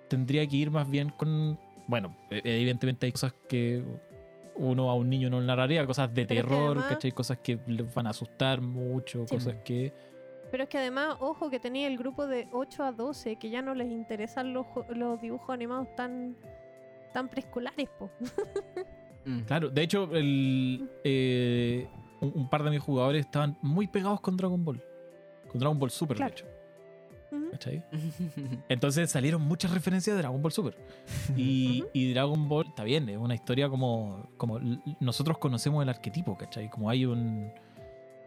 tendría 0.07 0.47
que 0.47 0.55
ir 0.55 0.71
más 0.71 0.89
bien 0.89 1.09
con... 1.09 1.59
Bueno, 1.87 2.15
e- 2.31 2.41
evidentemente 2.43 3.05
hay 3.05 3.11
cosas 3.11 3.33
que 3.47 3.83
uno 4.55 4.89
a 4.89 4.95
un 4.95 5.09
niño 5.09 5.29
no 5.29 5.39
le 5.39 5.45
narraría, 5.45 5.85
cosas 5.85 6.11
de 6.13 6.25
Pero 6.25 6.39
es 6.39 6.45
que 6.45 6.49
terror, 6.49 6.71
además- 6.77 6.85
¿cachai? 6.93 7.11
Cosas 7.11 7.37
que 7.39 7.59
le 7.67 7.83
van 7.83 8.07
a 8.07 8.09
asustar 8.11 8.61
mucho, 8.61 9.25
Sí. 9.27 9.35
cosas 9.35 9.55
que... 9.63 9.93
Pero 10.49 10.63
es 10.63 10.69
que 10.69 10.77
además, 10.77 11.17
ojo, 11.19 11.49
que 11.49 11.59
tenía 11.59 11.87
el 11.87 11.97
grupo 11.97 12.25
de 12.25 12.47
8 12.53 12.83
a 12.83 12.91
12 12.93 13.35
que 13.35 13.49
ya 13.49 13.61
no 13.61 13.75
les 13.75 13.91
interesan 13.91 14.53
los, 14.53 14.65
jo- 14.67 14.85
los 14.89 15.21
dibujos 15.21 15.49
animados 15.51 15.93
tan, 15.95 16.35
tan 17.13 17.27
preescolares, 17.29 17.89
po. 17.99 18.09
Mm. 19.25 19.41
Claro, 19.41 19.69
de 19.69 19.81
hecho, 19.83 20.09
el, 20.13 20.89
eh, 21.03 21.85
un, 22.21 22.31
un 22.33 22.49
par 22.49 22.63
de 22.63 22.69
mis 22.71 22.79
jugadores 22.79 23.25
estaban 23.25 23.57
muy 23.61 23.87
pegados 23.87 24.21
con 24.21 24.37
Dragon 24.37 24.63
Ball. 24.63 24.81
Con 25.49 25.59
Dragon 25.59 25.77
Ball 25.79 25.89
Super, 25.91 26.17
Claro. 26.17 26.33
de 26.33 26.39
hecho. 26.41 26.45
¿cachai? 27.51 27.83
Entonces 28.69 29.09
salieron 29.11 29.41
muchas 29.41 29.71
referencias 29.71 30.15
de 30.15 30.21
Dragon 30.21 30.41
Ball 30.41 30.51
Super. 30.51 30.77
Y, 31.35 31.83
y 31.93 32.11
Dragon 32.13 32.47
Ball 32.47 32.67
está 32.67 32.83
bien, 32.83 33.09
es 33.09 33.17
una 33.17 33.35
historia 33.35 33.69
como, 33.69 34.29
como 34.37 34.59
nosotros 34.99 35.37
conocemos 35.37 35.83
el 35.83 35.89
arquetipo, 35.89 36.37
¿cachai? 36.37 36.69
Como 36.69 36.89
hay 36.89 37.05
un. 37.05 37.51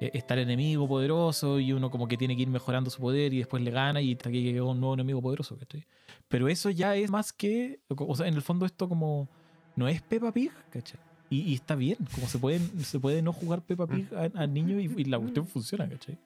eh, 0.01 0.11
Está 0.15 0.35
el 0.35 0.41
enemigo 0.41 0.87
poderoso 0.89 1.59
y 1.61 1.73
uno 1.73 1.91
como 1.91 2.09
que 2.09 2.17
tiene 2.17 2.37
que 2.37 2.43
ir 2.43 2.49
mejorando 2.49 2.91
su 2.91 3.01
poder 3.01 3.33
y 3.35 3.39
después 3.39 3.63
le 3.63 3.71
gana 3.71 4.01
y 4.01 4.13
hasta 4.13 4.31
que 4.31 4.43
llega 4.43 4.65
un 4.65 4.81
nuevo 4.81 4.95
enemigo 4.95 5.21
poderoso, 5.23 5.57
¿cachai? 5.59 5.85
Pero 6.29 6.49
eso 6.49 6.71
ya 6.71 6.95
es 6.97 7.11
más 7.11 7.33
que. 7.33 7.81
O 7.89 8.15
sea, 8.17 8.27
en 8.27 8.35
el 8.35 8.43
fondo 8.43 8.67
esto 8.67 8.89
como. 8.89 9.29
No 9.77 9.89
es 9.89 10.03
Peppa 10.03 10.31
Pig, 10.33 10.51
¿cachai? 10.71 10.99
Y, 11.31 11.43
y 11.43 11.55
está 11.55 11.77
bien, 11.77 11.97
como 12.13 12.27
se, 12.27 12.39
pueden, 12.41 12.81
se 12.85 12.99
puede 12.99 13.23
no 13.23 13.33
jugar 13.33 13.63
Peppa 13.63 13.87
Pig 13.87 14.09
a- 14.15 14.31
al 14.43 14.53
niño 14.53 14.81
y, 14.81 14.93
y 14.97 15.05
la 15.05 15.17
cuestión 15.19 15.47
funciona, 15.47 15.89
¿cachai? 15.89 16.19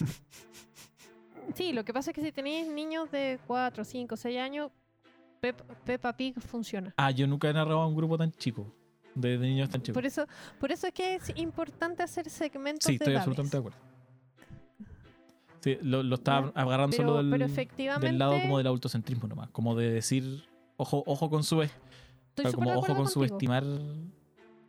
Sí, 1.54 1.72
lo 1.72 1.84
que 1.84 1.92
pasa 1.92 2.10
es 2.10 2.14
que 2.14 2.22
si 2.22 2.32
tenéis 2.32 2.66
niños 2.68 3.10
de 3.10 3.38
4, 3.46 3.84
5, 3.84 4.16
6 4.16 4.38
años, 4.38 4.70
Pep- 5.40 5.60
Peppa 5.84 6.16
Pig 6.16 6.40
funciona. 6.40 6.94
Ah, 6.96 7.10
yo 7.10 7.26
nunca 7.26 7.50
he 7.50 7.52
narrado 7.52 7.80
a 7.80 7.86
un 7.86 7.96
grupo 7.96 8.16
tan 8.16 8.30
chico, 8.32 8.72
de, 9.14 9.36
de 9.38 9.46
niños 9.48 9.68
tan 9.68 9.82
chicos. 9.82 9.94
Por 9.94 10.06
eso, 10.06 10.26
por 10.60 10.70
eso 10.72 10.86
es 10.86 10.94
que 10.94 11.16
es 11.16 11.32
importante 11.36 12.02
hacer 12.02 12.30
segmentos 12.30 12.84
Sí, 12.86 12.92
de 12.92 12.94
estoy 12.94 13.12
edades. 13.14 13.28
absolutamente 13.28 13.56
de 13.56 13.58
acuerdo. 13.60 13.78
Sí, 15.60 15.78
lo, 15.82 16.02
lo 16.02 16.14
estaba 16.14 16.52
agarrando 16.54 16.96
Pero, 16.96 17.08
solo 17.08 17.22
del, 18.00 18.18
lado 18.18 18.40
como 18.40 18.58
del 18.58 18.66
autocentrismo 18.68 19.28
nomás, 19.28 19.50
como 19.50 19.74
de 19.74 19.90
decir, 19.90 20.44
ojo, 20.76 21.02
ojo 21.06 21.28
con 21.28 21.44
su 21.44 21.62
como 22.54 22.72
ojo 22.72 22.96
con 22.96 23.08
subestimar 23.08 23.64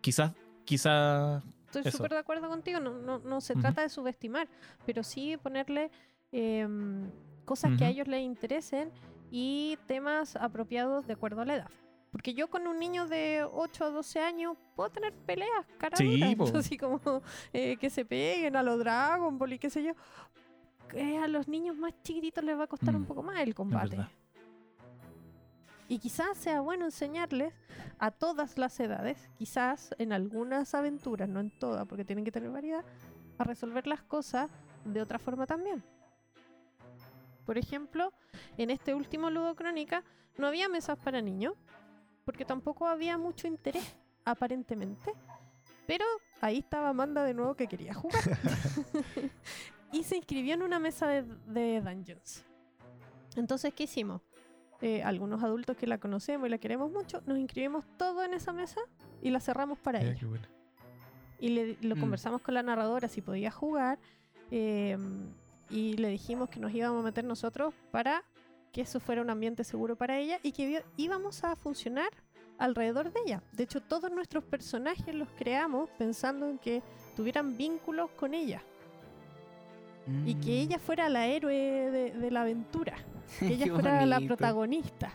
quizás 0.01 0.33
quizás 0.65 1.43
Estoy 1.79 1.91
súper 1.91 2.11
de 2.11 2.17
acuerdo 2.19 2.47
contigo, 2.49 2.79
no, 2.79 2.93
no, 2.93 3.19
no 3.19 3.41
se 3.41 3.55
trata 3.55 3.81
de 3.81 3.89
subestimar, 3.89 4.47
pero 4.85 5.03
sí 5.03 5.37
ponerle 5.37 5.91
em, 6.31 7.09
cosas 7.45 7.71
que 7.77 7.85
a 7.85 7.89
ellos 7.89 8.07
les 8.07 8.21
interesen 8.21 8.91
y 9.31 9.77
temas 9.87 10.35
apropiados 10.35 11.07
de 11.07 11.13
acuerdo 11.13 11.41
a 11.41 11.45
la 11.45 11.55
edad. 11.55 11.69
Porque 12.11 12.35
yo 12.35 12.47
con 12.47 12.67
un 12.67 12.77
niño 12.77 13.07
de 13.07 13.43
8 13.51 13.85
a 13.85 13.89
12 13.89 14.19
años 14.19 14.55
puedo 14.75 14.91
tener 14.91 15.13
peleas 15.13 15.65
cara 15.79 15.97
Sí, 15.97 16.35
así 16.55 16.77
como 16.77 17.01
eh, 17.53 17.75
que 17.77 17.89
se 17.89 18.05
peguen 18.05 18.55
a 18.55 18.61
los 18.61 18.77
Dragon 18.77 19.37
Ball 19.39 19.53
y 19.53 19.59
qué 19.59 19.71
sé 19.71 19.83
yo. 19.83 19.93
Que 20.89 21.17
a 21.17 21.27
los 21.27 21.47
niños 21.47 21.75
más 21.75 21.93
chiquititos 22.03 22.43
les 22.43 22.55
va 22.57 22.65
a 22.65 22.67
costar 22.67 22.95
un 22.95 23.01
Mm, 23.01 23.05
poco 23.05 23.23
más 23.23 23.39
el 23.39 23.55
combate. 23.55 23.97
Y 25.93 25.99
quizás 25.99 26.35
sea 26.39 26.59
bueno 26.59 26.85
enseñarles 26.85 27.53
a 27.99 28.09
todas 28.09 28.57
las 28.57 28.79
edades, 28.79 29.29
quizás 29.37 29.93
en 29.99 30.11
algunas 30.11 30.73
aventuras, 30.73 31.29
no 31.29 31.39
en 31.39 31.51
todas, 31.51 31.85
porque 31.85 32.03
tienen 32.03 32.25
que 32.25 32.31
tener 32.31 32.49
variedad, 32.49 32.83
a 33.37 33.43
resolver 33.43 33.85
las 33.85 34.01
cosas 34.01 34.49
de 34.85 35.03
otra 35.03 35.19
forma 35.19 35.45
también. 35.45 35.83
Por 37.45 37.59
ejemplo, 37.59 38.11
en 38.57 38.71
este 38.71 38.95
último 38.95 39.29
Ludo 39.29 39.55
Crónica 39.55 40.03
no 40.35 40.47
había 40.47 40.67
mesas 40.67 40.97
para 40.97 41.21
niños, 41.21 41.53
porque 42.25 42.43
tampoco 42.43 42.87
había 42.87 43.19
mucho 43.19 43.45
interés, 43.45 43.95
aparentemente. 44.25 45.13
Pero 45.85 46.05
ahí 46.41 46.57
estaba 46.57 46.89
Amanda 46.89 47.23
de 47.23 47.35
nuevo 47.35 47.53
que 47.53 47.67
quería 47.67 47.93
jugar. 47.93 48.23
y 49.91 50.01
se 50.01 50.17
inscribió 50.17 50.55
en 50.55 50.63
una 50.63 50.79
mesa 50.79 51.05
de, 51.05 51.21
de 51.21 51.81
Dungeons. 51.81 52.43
Entonces, 53.35 53.75
¿qué 53.75 53.83
hicimos? 53.83 54.23
Eh, 54.81 55.01
algunos 55.03 55.41
adultos 55.43 55.77
que 55.77 55.87
la 55.87 55.97
conocemos 55.97 56.47
y 56.47 56.49
la 56.49 56.57
queremos 56.57 56.91
mucho, 56.91 57.21
nos 57.25 57.37
inscribimos 57.37 57.85
todo 57.97 58.23
en 58.23 58.33
esa 58.33 58.51
mesa 58.51 58.81
y 59.21 59.29
la 59.29 59.39
cerramos 59.39 59.79
para 59.79 59.99
Mira 59.99 60.11
ella. 60.11 60.19
qué 60.19 60.25
buena. 60.25 60.49
Y 61.39 61.49
le, 61.49 61.77
lo 61.81 61.95
Mm. 61.95 61.99
conversamos 62.01 62.41
con 62.41 62.53
la 62.53 62.63
narradora 62.63 63.07
si 63.07 63.21
podía 63.21 63.51
jugar. 63.51 63.99
eh, 64.51 64.97
y 65.69 65.93
le 65.97 66.09
dijimos 66.09 66.49
que 66.49 66.59
nos 66.59 66.71
íbamos 66.73 67.01
a 67.01 67.05
meter 67.05 67.23
nosotros 67.23 67.73
para 67.91 68.23
que 68.71 68.81
eso 68.81 68.99
fuera 68.99 69.21
un 69.21 69.29
ambiente 69.31 69.63
seguro 69.63 69.95
para 69.95 70.19
ella 70.19 70.37
y 70.43 70.51
que 70.51 70.83
íbamos 70.97 71.43
a 71.43 71.55
funcionar 71.55 72.09
alrededor 72.59 73.11
de 73.11 73.19
ella. 73.25 73.41
De 73.53 73.63
hecho, 73.63 73.81
todos 73.81 74.11
nuestros 74.11 74.43
personajes 74.43 75.15
los 75.15 75.29
creamos 75.31 75.89
pensando 75.97 76.47
en 76.49 76.59
que 76.59 76.83
tuvieran 77.15 77.57
vínculos 77.57 78.11
con 78.11 78.33
ella 78.35 78.61
y 80.25 80.35
que 80.35 80.49
Mm. 80.51 80.63
ella 80.69 80.79
fuera 80.79 81.09
la 81.09 81.25
héroe 81.27 81.55
de, 81.55 82.11
de 82.11 82.31
la 82.31 82.41
aventura, 82.41 82.95
que 83.39 83.47
ella 83.47 83.73
fuera 83.73 84.05
la 84.05 84.19
protagonista. 84.21 85.11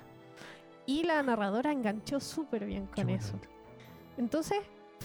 Y 0.86 1.02
la 1.02 1.22
narradora 1.22 1.70
enganchó 1.72 2.18
súper 2.20 2.64
bien 2.64 2.86
con 2.86 3.10
eso. 3.10 3.38
Entonces, 4.16 4.58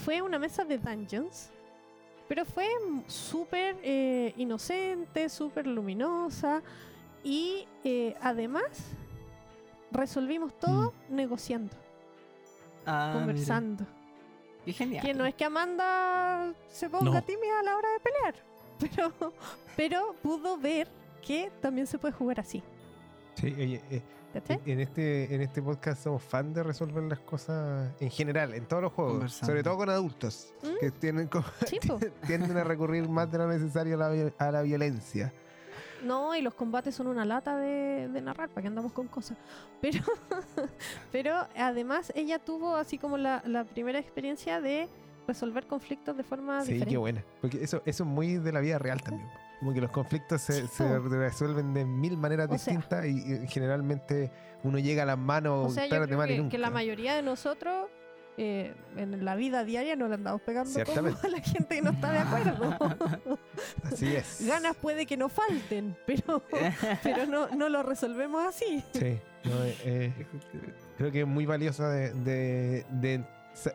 fue 0.06 0.22
una 0.22 0.40
mesa 0.40 0.64
de 0.64 0.78
dungeons, 0.78 1.52
pero 2.30 2.46
fue 2.46 2.68
súper 3.08 3.78
eh, 3.84 4.34
inocente, 4.38 5.28
súper 5.30 5.68
luminosa 5.68 6.62
y 7.24 7.68
eh, 7.84 8.16
además 8.22 8.64
resolvimos 9.92 10.58
todo 10.58 10.94
negociando, 11.10 11.76
Ah, 12.86 13.12
mira. 13.14 13.20
conversando. 13.26 13.86
Qué 14.66 14.74
genial. 14.74 15.06
Que 15.06 15.14
no 15.14 15.26
es 15.26 15.36
que 15.36 15.44
Amanda 15.46 16.54
se 16.70 16.90
ponga 16.90 17.12
No. 17.12 17.24
tímida 17.24 17.60
a 17.60 17.64
la 17.64 17.78
hora 17.78 17.90
de 17.92 18.00
pelear, 18.00 18.36
pero, 18.80 19.34
pero 19.76 20.16
pudo 20.24 20.58
ver 20.58 20.88
que 21.22 21.52
también 21.62 21.88
se 21.88 22.00
puede 22.00 22.14
jugar 22.14 22.40
así. 22.40 22.64
Sí, 23.36 23.48
oye, 23.48 23.82
eh, 23.90 24.02
en, 24.66 24.80
este, 24.80 25.34
en 25.36 25.42
este 25.42 25.62
podcast 25.62 26.04
somos 26.04 26.24
fan 26.24 26.54
de 26.54 26.64
resolver 26.64 27.04
las 27.04 27.20
cosas 27.20 27.92
en 28.00 28.10
general, 28.10 28.54
en 28.54 28.66
todos 28.66 28.82
los 28.84 28.92
juegos, 28.94 29.34
sobre 29.34 29.62
todo 29.64 29.78
con 29.78 29.90
adultos, 29.90 30.54
¿Mm? 30.64 30.68
que 30.80 30.92
tienen 30.92 31.30
Sí, 31.68 31.80
tienden 32.28 32.58
a 32.58 32.64
recurrir 32.64 33.08
más 33.08 33.32
de 33.32 33.38
lo 33.38 33.48
necesario 33.48 33.96
a 34.02 34.10
la, 34.10 34.32
a 34.38 34.52
la 34.52 34.62
violencia. 34.64 35.32
No, 36.04 36.36
y 36.36 36.42
los 36.42 36.54
combates 36.54 36.94
son 36.96 37.08
una 37.08 37.24
lata 37.26 37.56
de, 37.58 38.10
de 38.10 38.22
narrar, 38.22 38.50
para 38.50 38.62
que 38.64 38.68
andamos 38.68 38.92
con 38.92 39.08
cosas. 39.08 39.38
Pero, 39.82 40.00
pero 41.12 41.48
además 41.56 42.12
ella 42.16 42.40
tuvo 42.40 42.76
así 42.76 42.98
como 42.98 43.18
la, 43.18 43.42
la 43.46 43.64
primera 43.64 44.00
experiencia 44.00 44.60
de 44.62 44.90
resolver 45.28 45.66
conflictos 45.66 46.18
de 46.18 46.24
forma 46.24 46.60
Sí, 46.62 46.74
diferente. 46.74 46.92
qué 46.92 46.98
buena. 46.98 47.24
Porque 47.40 47.64
eso, 47.64 47.82
eso 47.86 48.04
es 48.04 48.10
muy 48.10 48.36
de 48.36 48.52
la 48.52 48.60
vida 48.60 48.80
real 48.80 49.02
también. 49.02 49.30
Como 49.64 49.74
que 49.74 49.80
los 49.82 49.92
conflictos 49.92 50.42
se, 50.42 50.64
Sí, 50.64 50.68
se 50.68 51.00
resuelven 51.00 51.74
de 51.74 51.86
mil 51.86 52.18
maneras 52.18 52.50
O 52.52 52.58
sea- 52.58 52.74
distintas 52.74 53.06
y, 53.06 53.44
y 53.44 53.48
generalmente 53.48 54.30
uno 54.64 54.78
llega 54.78 55.04
a 55.04 55.06
las 55.06 55.18
manos 55.18 55.72
O 55.72 55.74
sea, 55.74 55.86
yo 55.86 55.90
tarde, 55.92 56.08
creo 56.08 56.18
mal 56.18 56.30
y 56.30 56.34
que, 56.34 56.38
nunca. 56.40 56.52
que 56.52 56.58
la 56.58 56.70
mayoría 56.70 57.16
de 57.16 57.22
nosotros 57.22 57.88
eh, 58.36 58.74
en 58.98 59.24
la 59.24 59.36
vida 59.36 59.64
diaria 59.64 59.96
no 59.96 60.08
le 60.08 60.16
andamos 60.16 60.42
pegando 60.42 60.72
a 60.82 61.28
la 61.30 61.40
gente 61.40 61.76
que 61.76 61.82
no 61.84 61.92
está 61.92 62.12
de 62.12 62.18
acuerdo. 62.20 62.78
Así 63.84 64.16
es. 64.16 64.46
Ganas 64.46 64.76
puede 64.76 65.06
que 65.06 65.16
no 65.18 65.30
falten, 65.30 65.96
pero, 66.06 66.44
pero 67.04 67.26
no, 67.28 67.48
no 67.56 67.70
lo 67.70 67.84
resolvemos 67.84 68.44
así. 68.46 68.84
Sí. 68.94 69.20
no, 69.46 69.64
eh, 69.64 69.78
eh, 69.86 70.26
creo 70.98 71.12
que 71.12 71.22
es 71.22 71.28
muy 71.28 71.46
valioso 71.46 71.88
de, 71.88 72.12
de- 72.14 72.86
de- 72.90 73.24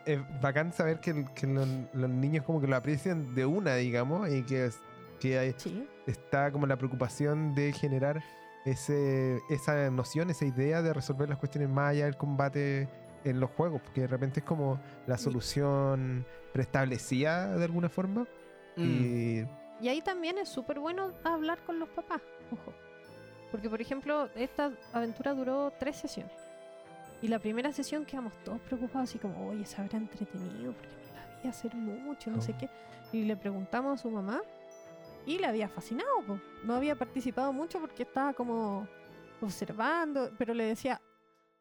es 0.06 0.18
bacán 0.42 0.72
saber 0.72 0.98
que, 0.98 1.24
que 1.36 1.46
los, 1.46 1.68
los 1.92 2.10
niños 2.10 2.44
como 2.44 2.60
que 2.60 2.66
lo 2.66 2.74
aprecian 2.74 3.34
de 3.36 3.46
una, 3.46 3.76
digamos, 3.76 4.28
y 4.28 4.42
que, 4.42 4.70
que 5.18 5.38
hay- 5.38 5.54
Sí. 5.56 5.86
está 6.06 6.50
como 6.52 6.66
la 6.66 6.76
preocupación 6.76 7.54
de 7.54 7.72
generar 7.72 8.22
ese, 8.64 9.38
esa 9.50 9.90
noción, 9.90 10.30
esa 10.30 10.44
idea 10.44 10.82
de 10.82 10.92
resolver 10.92 11.28
las 11.28 11.38
cuestiones 11.38 11.68
más 11.70 11.90
allá 11.90 12.04
del 12.06 12.16
combate 12.16 12.88
en 13.24 13.40
los 13.40 13.50
juegos, 13.50 13.80
porque 13.82 14.02
de 14.02 14.06
repente 14.08 14.40
es 14.40 14.46
como 14.46 14.78
la 15.06 15.16
solución 15.18 16.24
preestablecida 16.52 17.56
de 17.56 17.64
alguna 17.64 17.88
forma. 17.88 18.26
Mm. 18.76 18.82
Y 18.82 19.46
Y 19.80 19.88
ahí 19.88 20.02
también 20.02 20.38
es 20.38 20.48
súper 20.48 20.80
bueno 20.80 21.12
hablar 21.22 21.58
con 21.64 21.78
los 21.78 21.88
papás, 21.90 22.20
ojo. 22.50 22.72
Porque, 23.52 23.70
por 23.70 23.80
ejemplo, 23.80 24.28
esta 24.34 24.72
aventura 24.92 25.32
duró 25.34 25.72
tres 25.78 25.96
sesiones. 25.96 26.32
Y 27.22 27.28
la 27.28 27.38
primera 27.38 27.72
sesión 27.72 28.04
quedamos 28.04 28.32
todos 28.44 28.60
preocupados, 28.62 29.08
así 29.08 29.18
como, 29.18 29.48
oye, 29.48 29.64
se 29.64 29.80
habrá 29.80 29.98
entretenido, 29.98 30.72
porque 30.72 30.88
no 30.88 31.14
la 31.14 31.40
vi 31.42 31.48
hacer 31.48 31.74
mucho, 31.76 32.30
no 32.30 32.40
sé 32.40 32.52
Oh. 32.54 32.58
qué. 32.58 32.68
Y 33.16 33.22
le 33.24 33.36
preguntamos 33.36 33.98
a 33.98 34.02
su 34.02 34.10
mamá, 34.10 34.40
y 35.28 35.38
le 35.38 35.46
había 35.46 35.68
fascinado, 35.68 36.22
po. 36.26 36.40
no 36.64 36.74
había 36.74 36.96
participado 36.96 37.52
mucho 37.52 37.78
porque 37.80 38.04
estaba 38.04 38.32
como 38.32 38.88
observando, 39.42 40.32
pero 40.38 40.54
le 40.54 40.64
decía, 40.64 41.02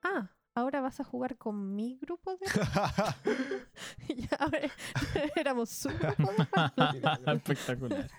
ah, 0.04 0.32
ahora 0.56 0.80
vas 0.80 1.02
a 1.02 1.04
jugar 1.04 1.36
con 1.36 1.76
mi 1.76 1.98
grupo 2.02 2.38
de... 2.38 2.46
Y 4.08 4.26
ahora 4.40 4.60
éramos 5.36 5.70
su 5.70 5.90
grupo 5.90 6.32
de 6.38 7.34
Espectacular. 7.34 8.10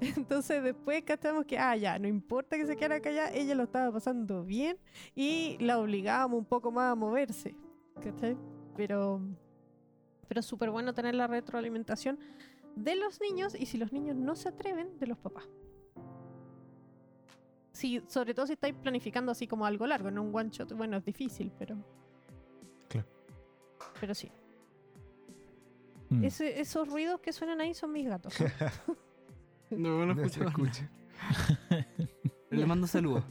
entonces 0.00 0.64
después 0.64 1.04
cachamos 1.04 1.44
que, 1.44 1.56
ah, 1.56 1.76
ya, 1.76 1.96
no 2.00 2.08
importa 2.08 2.56
que 2.56 2.66
se 2.66 2.74
quedara 2.74 3.00
callada, 3.00 3.30
ella 3.30 3.54
lo 3.54 3.62
estaba 3.62 3.92
pasando 3.92 4.42
bien 4.42 4.78
y 5.14 5.58
la 5.60 5.78
obligábamos 5.78 6.40
un 6.40 6.44
poco 6.44 6.72
más 6.72 6.90
a 6.90 6.96
moverse, 6.96 7.54
¿cachai? 8.02 8.36
Pero, 8.76 9.20
pero 10.26 10.42
súper 10.42 10.70
bueno 10.70 10.92
tener 10.92 11.14
la 11.14 11.28
retroalimentación 11.28 12.18
de 12.76 12.96
los 12.96 13.20
niños 13.20 13.54
y 13.58 13.66
si 13.66 13.78
los 13.78 13.92
niños 13.92 14.16
no 14.16 14.36
se 14.36 14.48
atreven, 14.48 14.98
de 14.98 15.06
los 15.06 15.18
papás. 15.18 15.44
Sí, 17.72 18.02
sobre 18.08 18.34
todo 18.34 18.46
si 18.46 18.54
estáis 18.54 18.74
planificando 18.74 19.30
así 19.32 19.46
como 19.46 19.64
algo 19.66 19.86
largo, 19.86 20.10
no 20.10 20.22
un 20.22 20.34
one 20.34 20.50
shot, 20.50 20.72
bueno, 20.72 20.96
es 20.96 21.04
difícil, 21.04 21.52
pero... 21.58 21.76
Claro. 22.88 23.06
Pero 24.00 24.14
sí. 24.14 24.30
Mm. 26.10 26.24
Ese- 26.24 26.60
esos 26.60 26.88
ruidos 26.88 27.20
que 27.20 27.32
suenan 27.32 27.60
ahí 27.60 27.74
son 27.74 27.92
mis 27.92 28.08
gatos. 28.08 28.34
¿no? 29.70 29.76
No, 29.98 30.06
no 30.06 30.14
no 30.14 30.28
se 30.28 30.40
escucho. 30.40 30.48
escucha. 30.48 30.90
Le 32.50 32.66
mando 32.66 32.86
saludos. 32.86 33.22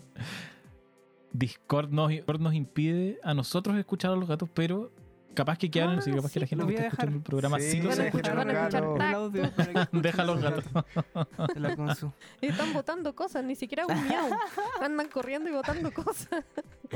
Discord 1.34 1.89
nos, 1.91 2.09
Discord 2.09 2.39
nos 2.39 2.53
impide 2.53 3.19
a 3.23 3.34
nosotros 3.34 3.76
escuchar 3.77 4.11
a 4.11 4.15
los 4.15 4.30
gatos, 4.30 4.49
pero 4.53 4.91
capaz 5.38 5.57
que 5.59 5.69
quedan, 5.69 5.89
Ah, 5.89 5.97
así 5.99 6.11
capaz 6.11 6.31
que 6.31 6.39
la 6.39 6.45
sí, 6.47 6.49
gente 6.49 6.64
lo 6.64 6.68
que 6.68 6.73
está 6.76 6.88
escuchando 6.88 7.15
el 7.18 7.22
programa 7.23 7.59
sí, 7.59 7.72
Sí, 7.72 7.81
los 7.81 7.91
escucha. 7.99 8.07
escuchar, 8.07 8.35
van 8.35 8.49
a 8.49 8.53
escuchar. 8.53 8.84
El 8.84 9.01
audio 9.15 9.43
Déjalo 9.91 10.35
escuchen 10.35 10.55
gatos. 10.55 11.55
la. 11.55 11.97
Están 12.41 12.73
botando 12.73 13.15
cosas, 13.15 13.43
ni 13.45 13.55
siquiera 13.55 13.85
un 13.85 14.07
miau. 14.07 14.30
Andan 14.81 15.07
corriendo 15.09 15.49
y 15.49 15.53
botando 15.53 15.91
cosas. 15.93 16.43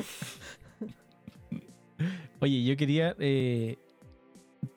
Oye, 2.39 2.63
yo 2.63 2.75
quería, 2.75 3.15
eh, 3.19 3.77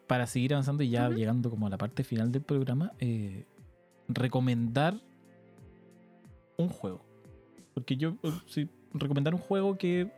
para 0.06 0.26
seguir 0.26 0.52
avanzando 0.52 0.82
y 0.82 0.90
ya 0.90 1.08
llegando 1.08 1.48
como 1.48 1.66
a 1.66 1.70
la 1.70 1.78
parte 1.78 2.04
final 2.04 2.30
del 2.30 2.42
programa, 2.42 2.92
eh, 2.98 3.46
recomendar 4.08 5.00
un 6.58 6.68
juego. 6.68 7.02
Porque 7.72 7.96
yo, 7.96 8.16
eh, 8.22 8.30
sí, 8.46 8.68
recomendar 8.92 9.34
un 9.34 9.40
juego 9.40 9.78
que... 9.78 10.12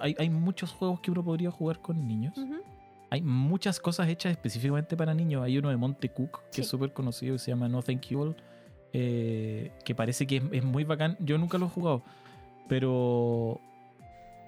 Hay, 0.00 0.14
hay 0.18 0.30
muchos 0.30 0.72
juegos 0.72 1.00
que 1.00 1.10
uno 1.10 1.24
podría 1.24 1.50
jugar 1.50 1.80
con 1.80 2.06
niños. 2.06 2.34
Hay 3.10 3.20
muchas 3.20 3.78
cosas 3.78 4.08
hechas 4.08 4.32
específicamente 4.32 4.96
para 4.96 5.14
niños. 5.14 5.42
Hay 5.42 5.58
uno 5.58 5.68
de 5.68 5.76
Monte 5.76 6.08
Cook, 6.08 6.40
que 6.50 6.62
es 6.62 6.66
súper 6.66 6.92
conocido, 6.92 7.34
que 7.34 7.38
se 7.38 7.50
llama 7.50 7.68
No 7.68 7.82
Thank 7.82 8.08
You 8.08 8.20
All, 8.20 8.36
eh, 8.92 9.72
que 9.84 9.94
parece 9.94 10.26
que 10.26 10.38
es, 10.38 10.42
es 10.50 10.64
muy 10.64 10.84
bacán. 10.84 11.16
Yo 11.20 11.36
nunca 11.36 11.58
lo 11.58 11.66
he 11.66 11.68
jugado, 11.68 12.02
pero 12.68 13.60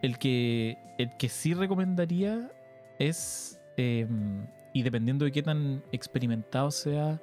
el 0.05 0.19
que, 0.19 0.79
el 0.99 1.17
que 1.17 1.29
sí 1.29 1.55
recomendaría 1.55 2.51
es, 2.99 3.61
eh, 3.77 4.07
y 4.73 4.83
dependiendo 4.83 5.25
de 5.25 5.33
qué 5.33 5.43
tan 5.43 5.83
experimentado 5.93 6.71
sea 6.71 7.21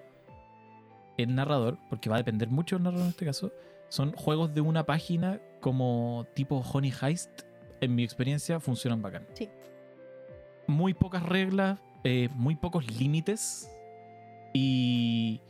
el 1.18 1.36
narrador, 1.36 1.78
porque 1.90 2.10
va 2.10 2.16
a 2.16 2.20
depender 2.20 2.50
mucho 2.50 2.76
del 2.76 2.84
narrador 2.84 3.06
en 3.06 3.12
este 3.12 3.26
caso, 3.26 3.52
son 3.90 4.14
juegos 4.14 4.54
de 4.54 4.62
una 4.62 4.86
página 4.86 5.40
como 5.60 6.26
tipo 6.34 6.58
Honey 6.58 6.94
Heist. 7.02 7.44
En 7.82 7.96
mi 7.96 8.04
experiencia 8.04 8.60
funcionan 8.60 9.02
bacán. 9.02 9.26
Sí. 9.34 9.50
Muy 10.68 10.94
pocas 10.94 11.24
reglas, 11.24 11.80
eh, 12.04 12.30
muy 12.36 12.56
pocos 12.56 12.90
límites 13.00 13.70
y, 14.54 15.42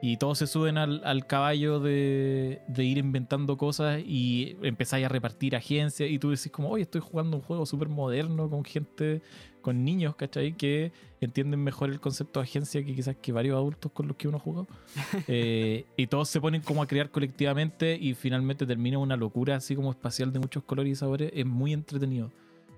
y 0.00 0.18
todos 0.18 0.38
se 0.38 0.46
suben 0.46 0.78
al, 0.78 1.02
al 1.04 1.26
caballo 1.26 1.80
de, 1.80 2.60
de 2.68 2.84
ir 2.84 2.98
inventando 2.98 3.56
cosas 3.56 4.00
y 4.06 4.56
empezáis 4.62 5.06
a 5.06 5.08
repartir 5.08 5.56
agencias 5.56 6.10
y 6.10 6.18
tú 6.18 6.30
decís 6.30 6.52
como, 6.52 6.68
oye, 6.68 6.82
estoy 6.82 7.00
jugando 7.00 7.38
un 7.38 7.42
juego 7.42 7.66
súper 7.66 7.88
moderno 7.88 8.48
con 8.48 8.64
gente, 8.64 9.22
con 9.68 9.84
niños, 9.84 10.16
¿cachai? 10.16 10.56
Que 10.56 10.92
entienden 11.20 11.62
mejor 11.62 11.90
el 11.90 12.00
concepto 12.00 12.40
de 12.40 12.44
agencia 12.44 12.82
que 12.82 12.94
quizás 12.94 13.16
que 13.20 13.32
varios 13.32 13.54
adultos 13.54 13.92
con 13.92 14.08
los 14.08 14.16
que 14.16 14.26
uno 14.26 14.38
ha 14.38 14.40
jugado. 14.40 14.66
Eh, 15.28 15.84
y 15.94 16.06
todos 16.06 16.30
se 16.30 16.40
ponen 16.40 16.62
como 16.62 16.82
a 16.82 16.86
crear 16.86 17.10
colectivamente 17.10 17.98
y 18.00 18.14
finalmente 18.14 18.64
termina 18.64 18.96
una 18.96 19.14
locura 19.14 19.56
así 19.56 19.76
como 19.76 19.90
espacial 19.90 20.32
de 20.32 20.38
muchos 20.38 20.64
colores 20.64 20.92
y 20.92 20.94
sabores. 20.94 21.30
Es 21.34 21.44
muy 21.44 21.74
entretenido. 21.74 22.32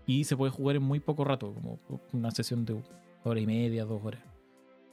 Y 0.04 0.24
se 0.24 0.36
puede 0.36 0.50
jugar 0.50 0.74
en 0.74 0.82
muy 0.82 0.98
poco 0.98 1.22
rato, 1.22 1.54
como 1.54 1.78
una 2.12 2.32
sesión 2.32 2.64
de 2.64 2.82
hora 3.22 3.38
y 3.38 3.46
media, 3.46 3.84
dos 3.84 4.04
horas. 4.04 4.20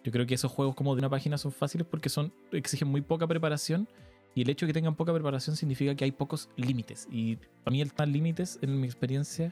Yo 0.03 0.11
creo 0.11 0.27
que 0.27 0.35
esos 0.35 0.51
juegos 0.51 0.75
como 0.75 0.93
de 0.93 0.99
una 0.99 1.09
página 1.09 1.39
son 1.39 1.51
fáciles 1.51 1.87
porque 1.89 2.09
son 2.09 2.31
exigen 2.51 2.89
muy 2.89 3.01
poca 3.01 3.25
preparación 3.25 3.87
y 4.35 4.43
el 4.43 4.51
hecho 4.51 4.67
de 4.67 4.69
que 4.69 4.73
tengan 4.75 4.93
poca 4.93 5.11
preparación 5.15 5.55
significa 5.55 5.95
que 5.95 6.03
hay 6.03 6.11
pocos 6.11 6.47
límites. 6.57 7.07
Y 7.09 7.37
para 7.63 7.71
mí 7.71 7.81
el 7.81 7.91
tal 7.91 8.11
límites, 8.11 8.59
en 8.61 8.79
mi 8.79 8.85
experiencia, 8.85 9.51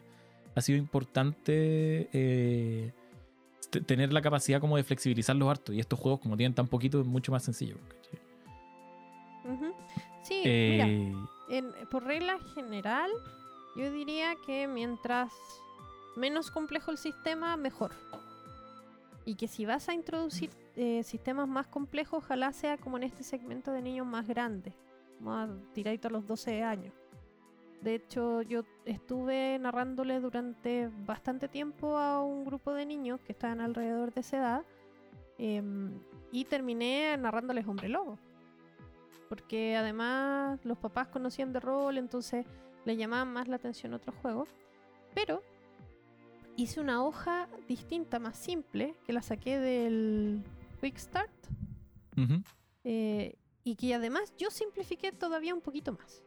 ha 0.56 0.61
sido 0.61 0.77
importante 0.80 2.10
eh, 2.14 2.91
te- 3.69 3.82
tener 3.82 4.14
la 4.14 4.22
capacidad 4.22 4.60
como 4.61 4.77
de 4.77 4.84
flexibilizarlos 4.84 5.49
harto. 5.49 5.73
Y 5.73 5.80
estos 5.80 5.99
juegos, 5.99 6.22
como 6.22 6.38
tienen 6.38 6.53
tan 6.56 6.68
poquito, 6.68 7.02
es 7.02 7.06
mucho 7.07 7.32
más 7.32 7.44
sencillo. 7.44 7.76
Sí, 10.23 10.41
mira, 10.45 10.88
Eh, 10.88 11.14
en- 11.49 11.72
por 11.91 12.03
regla 12.03 12.40
general, 12.56 13.11
yo 13.76 13.91
diría 13.91 14.36
que 14.45 14.68
mientras 14.68 15.32
menos 16.15 16.49
complejo 16.49 16.91
el 16.91 16.98
sistema, 16.98 17.56
mejor. 17.57 17.91
Y 19.26 19.36
que 19.36 19.48
si 19.48 19.65
vas 19.65 19.88
a 19.90 19.94
introducir 19.94 20.49
eh, 20.77 21.03
sistemas 21.03 21.48
más 21.48 21.68
complejos, 21.68 22.23
ojalá 22.23 22.52
sea 22.53 22.77
como 22.77 22.98
en 22.98 23.03
este 23.03 23.23
segmento 23.23 23.72
de 23.72 23.82
niños 23.82 24.06
más 24.07 24.27
grandes, 24.27 24.73
más 25.19 25.49
tiradito 25.73 26.07
a 26.07 26.11
los 26.11 26.26
12 26.27 26.64
años. 26.64 26.94
De 27.81 27.95
hecho, 27.95 28.41
yo 28.41 28.64
estuve 28.85 29.60
narrándole 29.60 30.19
durante 30.19 30.89
bastante 31.06 31.47
tiempo 31.47 31.97
a 31.97 32.22
un 32.23 32.43
grupo 32.43 32.73
de 32.73 32.85
niños 32.85 33.19
que 33.22 33.31
estaban 33.31 33.61
alrededor 33.61 34.14
de 34.14 34.22
esa 34.22 34.38
edad 34.38 34.65
em, 35.38 35.99
y 36.31 36.45
terminé 36.45 37.15
narrándoles 37.18 37.68
Hombre 37.68 37.89
Lobo. 37.89 38.18
Porque 39.30 39.76
además 39.76 40.64
los 40.65 40.77
papás 40.77 41.07
conocían 41.10 41.53
de 41.53 41.60
rol, 41.60 41.97
entonces 41.97 42.45
le 42.85 42.97
llamaban 42.97 43.31
más 43.34 43.47
la 43.47 43.57
atención 43.57 43.93
otros 43.93 44.15
juegos. 44.22 44.49
Pero 45.14 45.43
hice 46.56 46.80
una 46.80 47.03
hoja 47.03 47.47
distinta, 47.68 48.19
más 48.19 48.38
simple, 48.38 48.95
que 49.06 49.14
la 49.14 49.22
saqué 49.22 49.60
del 49.60 50.43
Quick 50.81 50.97
Start. 50.97 51.31
eh, 52.84 53.35
y 53.64 53.76
que 53.76 53.93
además 53.95 54.34
yo 54.38 54.52
simplifiqué 54.52 55.11
todavía 55.11 55.53
un 55.53 55.61
poquito 55.61 55.91
más. 55.91 56.24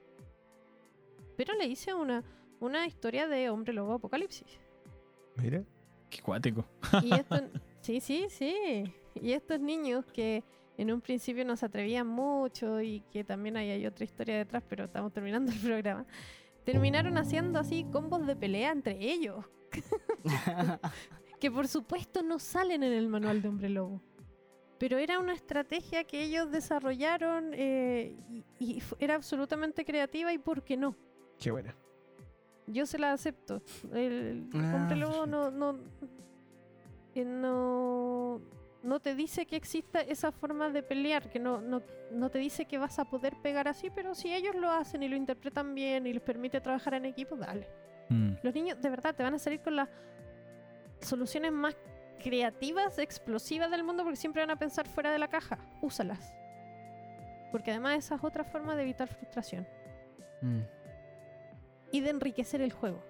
Pero 1.39 1.55
le 1.55 1.67
hice 1.67 1.95
una, 1.95 2.25
una 2.59 2.85
historia 2.85 3.29
de 3.29 3.49
hombre 3.49 3.73
lobo 3.73 3.95
apocalipsis. 3.95 4.59
Mira. 5.37 5.63
Qué 6.11 6.21
cuático. 6.21 6.65
Y 7.05 7.13
sí, 7.81 8.01
sí, 8.01 8.27
sí. 8.29 8.93
Y 9.15 9.33
estos 9.33 9.61
niños 9.61 10.05
que 10.07 10.43
en 10.77 10.91
un 10.91 11.01
principio 11.01 11.45
no 11.45 11.57
se 11.57 11.67
atrevían 11.67 12.09
mucho 12.09 12.81
y 12.81 13.03
que 13.13 13.23
también 13.23 13.57
ahí 13.57 13.71
hay 13.71 13.87
otra 13.87 14.05
historia 14.05 14.37
detrás, 14.37 14.65
pero 14.69 14.87
estamos 14.87 15.13
terminando 15.13 15.53
el 15.53 15.59
programa, 15.59 16.07
terminaron 16.65 17.17
haciendo 17.19 17.61
así 17.61 17.87
combos 17.93 18.27
de 18.27 18.35
pelea 18.35 18.73
entre 18.73 18.99
ellos. 18.99 19.45
que 21.41 21.53
por 21.53 21.69
supuesto 21.69 22.25
no 22.25 22.41
salen 22.41 22.83
en 22.83 22.93
el 22.93 23.07
manual 23.07 23.43
de 23.43 23.49
Hombre 23.49 23.69
Lobo. 23.69 24.03
Pero 24.79 24.99
era 24.99 25.21
una 25.21 25.35
estrategia 25.35 26.03
que 26.03 26.25
ellos 26.25 26.51
desarrollaron 26.51 27.53
eh, 27.55 28.17
y, 28.59 28.83
era 28.99 29.15
absolutamente 29.15 29.85
creativa 29.85 30.33
y 30.33 30.39
por 30.39 30.65
qué 30.65 30.77
no. 30.77 30.97
Qué 31.39 31.51
buena. 31.51 31.75
Yo 32.67 32.85
se 32.87 32.99
la 32.99 33.13
acepto. 33.13 33.63
El 33.93 34.49
Ah, 34.55 34.73
Hombre 34.77 34.97
Lobo 34.97 35.25
perfecto. 35.25 35.51
no, 35.51 35.73
no, 35.73 35.79
eh, 37.15 37.25
no, 37.25 38.41
no 38.83 39.01
te 39.01 39.15
dice 39.15 39.47
que 39.47 39.57
exista 39.57 40.01
esa 40.01 40.33
forma 40.33 40.69
de 40.71 40.83
pelear, 40.83 41.31
que 41.31 41.39
no, 41.39 41.61
no, 41.61 41.83
no 42.13 42.31
te 42.31 42.39
dice 42.39 42.67
que 42.67 42.77
vas 42.79 42.99
a 42.99 43.05
poder 43.07 43.37
pegar 43.43 43.69
así, 43.69 43.91
pero 43.91 44.15
si 44.15 44.33
ellos 44.35 44.55
lo 44.55 44.71
hacen 44.71 45.03
y 45.03 45.09
lo 45.09 45.17
interpretan 45.17 45.75
bien 45.75 46.07
y 46.07 46.13
les 46.13 46.23
permite 46.23 46.61
trabajar 46.61 46.95
en 46.95 47.07
equipo, 47.07 47.37
dale. 47.37 47.69
Mm. 48.11 48.33
Los 48.43 48.55
niños 48.55 48.81
de 48.81 48.91
verdad 48.91 49.15
te 49.15 49.23
van 49.23 49.35
a 49.35 49.39
salir 49.39 49.61
con 49.61 49.77
las 49.77 49.89
soluciones 51.01 51.53
más 51.53 51.77
creativas, 52.23 52.99
explosivas 52.99 53.71
del 53.71 53.85
mundo 53.85 54.03
porque 54.03 54.17
siempre 54.17 54.43
van 54.43 54.51
a 54.51 54.57
pensar 54.59 54.87
fuera 54.89 55.11
de 55.13 55.19
la 55.19 55.29
caja. 55.29 55.59
Úsalas. 55.81 56.35
Porque 57.53 57.71
además 57.71 57.99
esa 57.99 58.17
es 58.17 58.25
otra 58.25 58.45
forma 58.45 58.77
de 58.77 58.83
evitar 58.83 59.09
frustración 59.09 59.67
Mm. 60.41 60.61
Y 61.93 62.01
de 62.01 62.11
enriquecer 62.11 62.61
el 62.61 62.73
juego. 62.73 63.03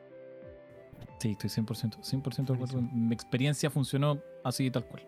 Sí, 1.18 1.32
estoy 1.32 1.50
100%, 1.50 1.98
100% 2.02 2.46
de 2.46 2.54
acuerdo. 2.54 2.80
Mi 2.80 3.12
experiencia 3.14 3.70
funcionó 3.70 4.20
así 4.44 4.70
tal 4.70 4.84
cual. 4.84 5.02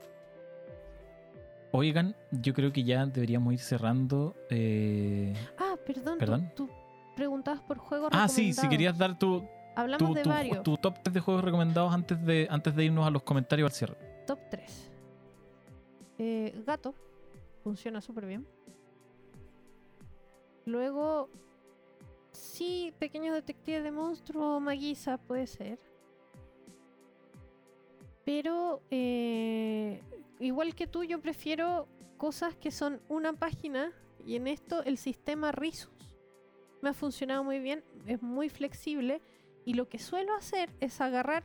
Oigan, 1.72 2.16
yo 2.32 2.52
creo 2.52 2.72
que 2.72 2.82
ya 2.82 3.06
deberíamos 3.06 3.52
ir 3.52 3.60
cerrando. 3.60 4.34
eh, 4.50 5.34
Ah, 5.58 5.76
perdón. 5.86 6.14
tú- 6.14 6.18
¿Perdón? 6.18 6.52
Tú, 6.56 6.68
preguntabas 7.14 7.60
por 7.60 7.78
juegos 7.78 8.10
Ah, 8.12 8.26
sí, 8.28 8.34
si 8.34 8.40
recomendados. 8.62 8.70
querías 8.70 8.98
dar 8.98 9.18
tu, 9.18 9.44
Hablamos 9.76 10.08
tu, 10.08 10.14
de 10.14 10.22
tu- 10.22 10.28
varios. 10.30 10.62
tu 10.64 10.76
top 10.78 10.98
3 11.02 11.14
de 11.14 11.20
juegos 11.20 11.44
recomendados 11.44 11.92
antes 11.94 12.24
de, 12.24 12.48
antes 12.50 12.74
de 12.74 12.84
irnos 12.86 13.06
a 13.06 13.10
los 13.10 13.22
comentarios 13.22 13.70
al 13.70 13.72
cierre. 13.76 13.96
Top 14.26 14.38
3. 14.50 14.88
gato. 16.66 16.94
Funciona 17.62 18.00
súper 18.00 18.26
bien. 18.26 18.46
Luego, 20.66 21.28
sí, 22.40 22.92
Pequeños 22.98 23.34
Detectives 23.34 23.84
de 23.84 23.90
Monstruo, 23.90 24.60
Maguisa 24.60 25.18
puede 25.18 25.46
ser. 25.46 25.78
Pero, 28.24 28.82
eh, 28.90 30.02
igual 30.38 30.74
que 30.74 30.86
tú, 30.86 31.04
yo 31.04 31.20
prefiero 31.20 31.88
cosas 32.16 32.56
que 32.56 32.70
son 32.70 33.00
una 33.08 33.32
página 33.32 33.92
y 34.24 34.36
en 34.36 34.46
esto 34.46 34.84
el 34.84 34.98
sistema 34.98 35.52
Risus 35.52 35.90
me 36.82 36.90
ha 36.90 36.94
funcionado 36.94 37.44
muy 37.44 37.58
bien, 37.58 37.82
es 38.06 38.22
muy 38.22 38.48
flexible 38.48 39.22
y 39.64 39.74
lo 39.74 39.88
que 39.88 39.98
suelo 39.98 40.34
hacer 40.34 40.70
es 40.80 41.00
agarrar 41.00 41.44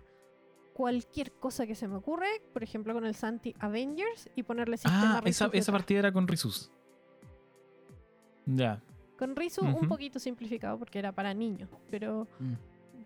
cualquier 0.73 1.31
cosa 1.31 1.65
que 1.65 1.75
se 1.75 1.87
me 1.87 1.95
ocurre, 1.95 2.27
por 2.53 2.63
ejemplo 2.63 2.93
con 2.93 3.05
el 3.05 3.15
Santi 3.15 3.55
Avengers 3.59 4.29
y 4.35 4.43
ponerle 4.43 4.77
sistema 4.77 5.17
Ah, 5.17 5.21
esa, 5.25 5.45
Risus 5.47 5.59
esa 5.61 5.71
partida 5.71 5.99
era 5.99 6.11
con 6.11 6.27
Risus. 6.27 6.71
Ya. 8.45 8.83
Con 9.17 9.35
Risu 9.35 9.61
Ujú. 9.65 9.79
un 9.79 9.87
poquito 9.87 10.19
simplificado 10.19 10.77
porque 10.77 10.99
era 10.99 11.11
para 11.11 11.33
niños, 11.33 11.69
pero 11.89 12.27
Mm. 12.39 12.53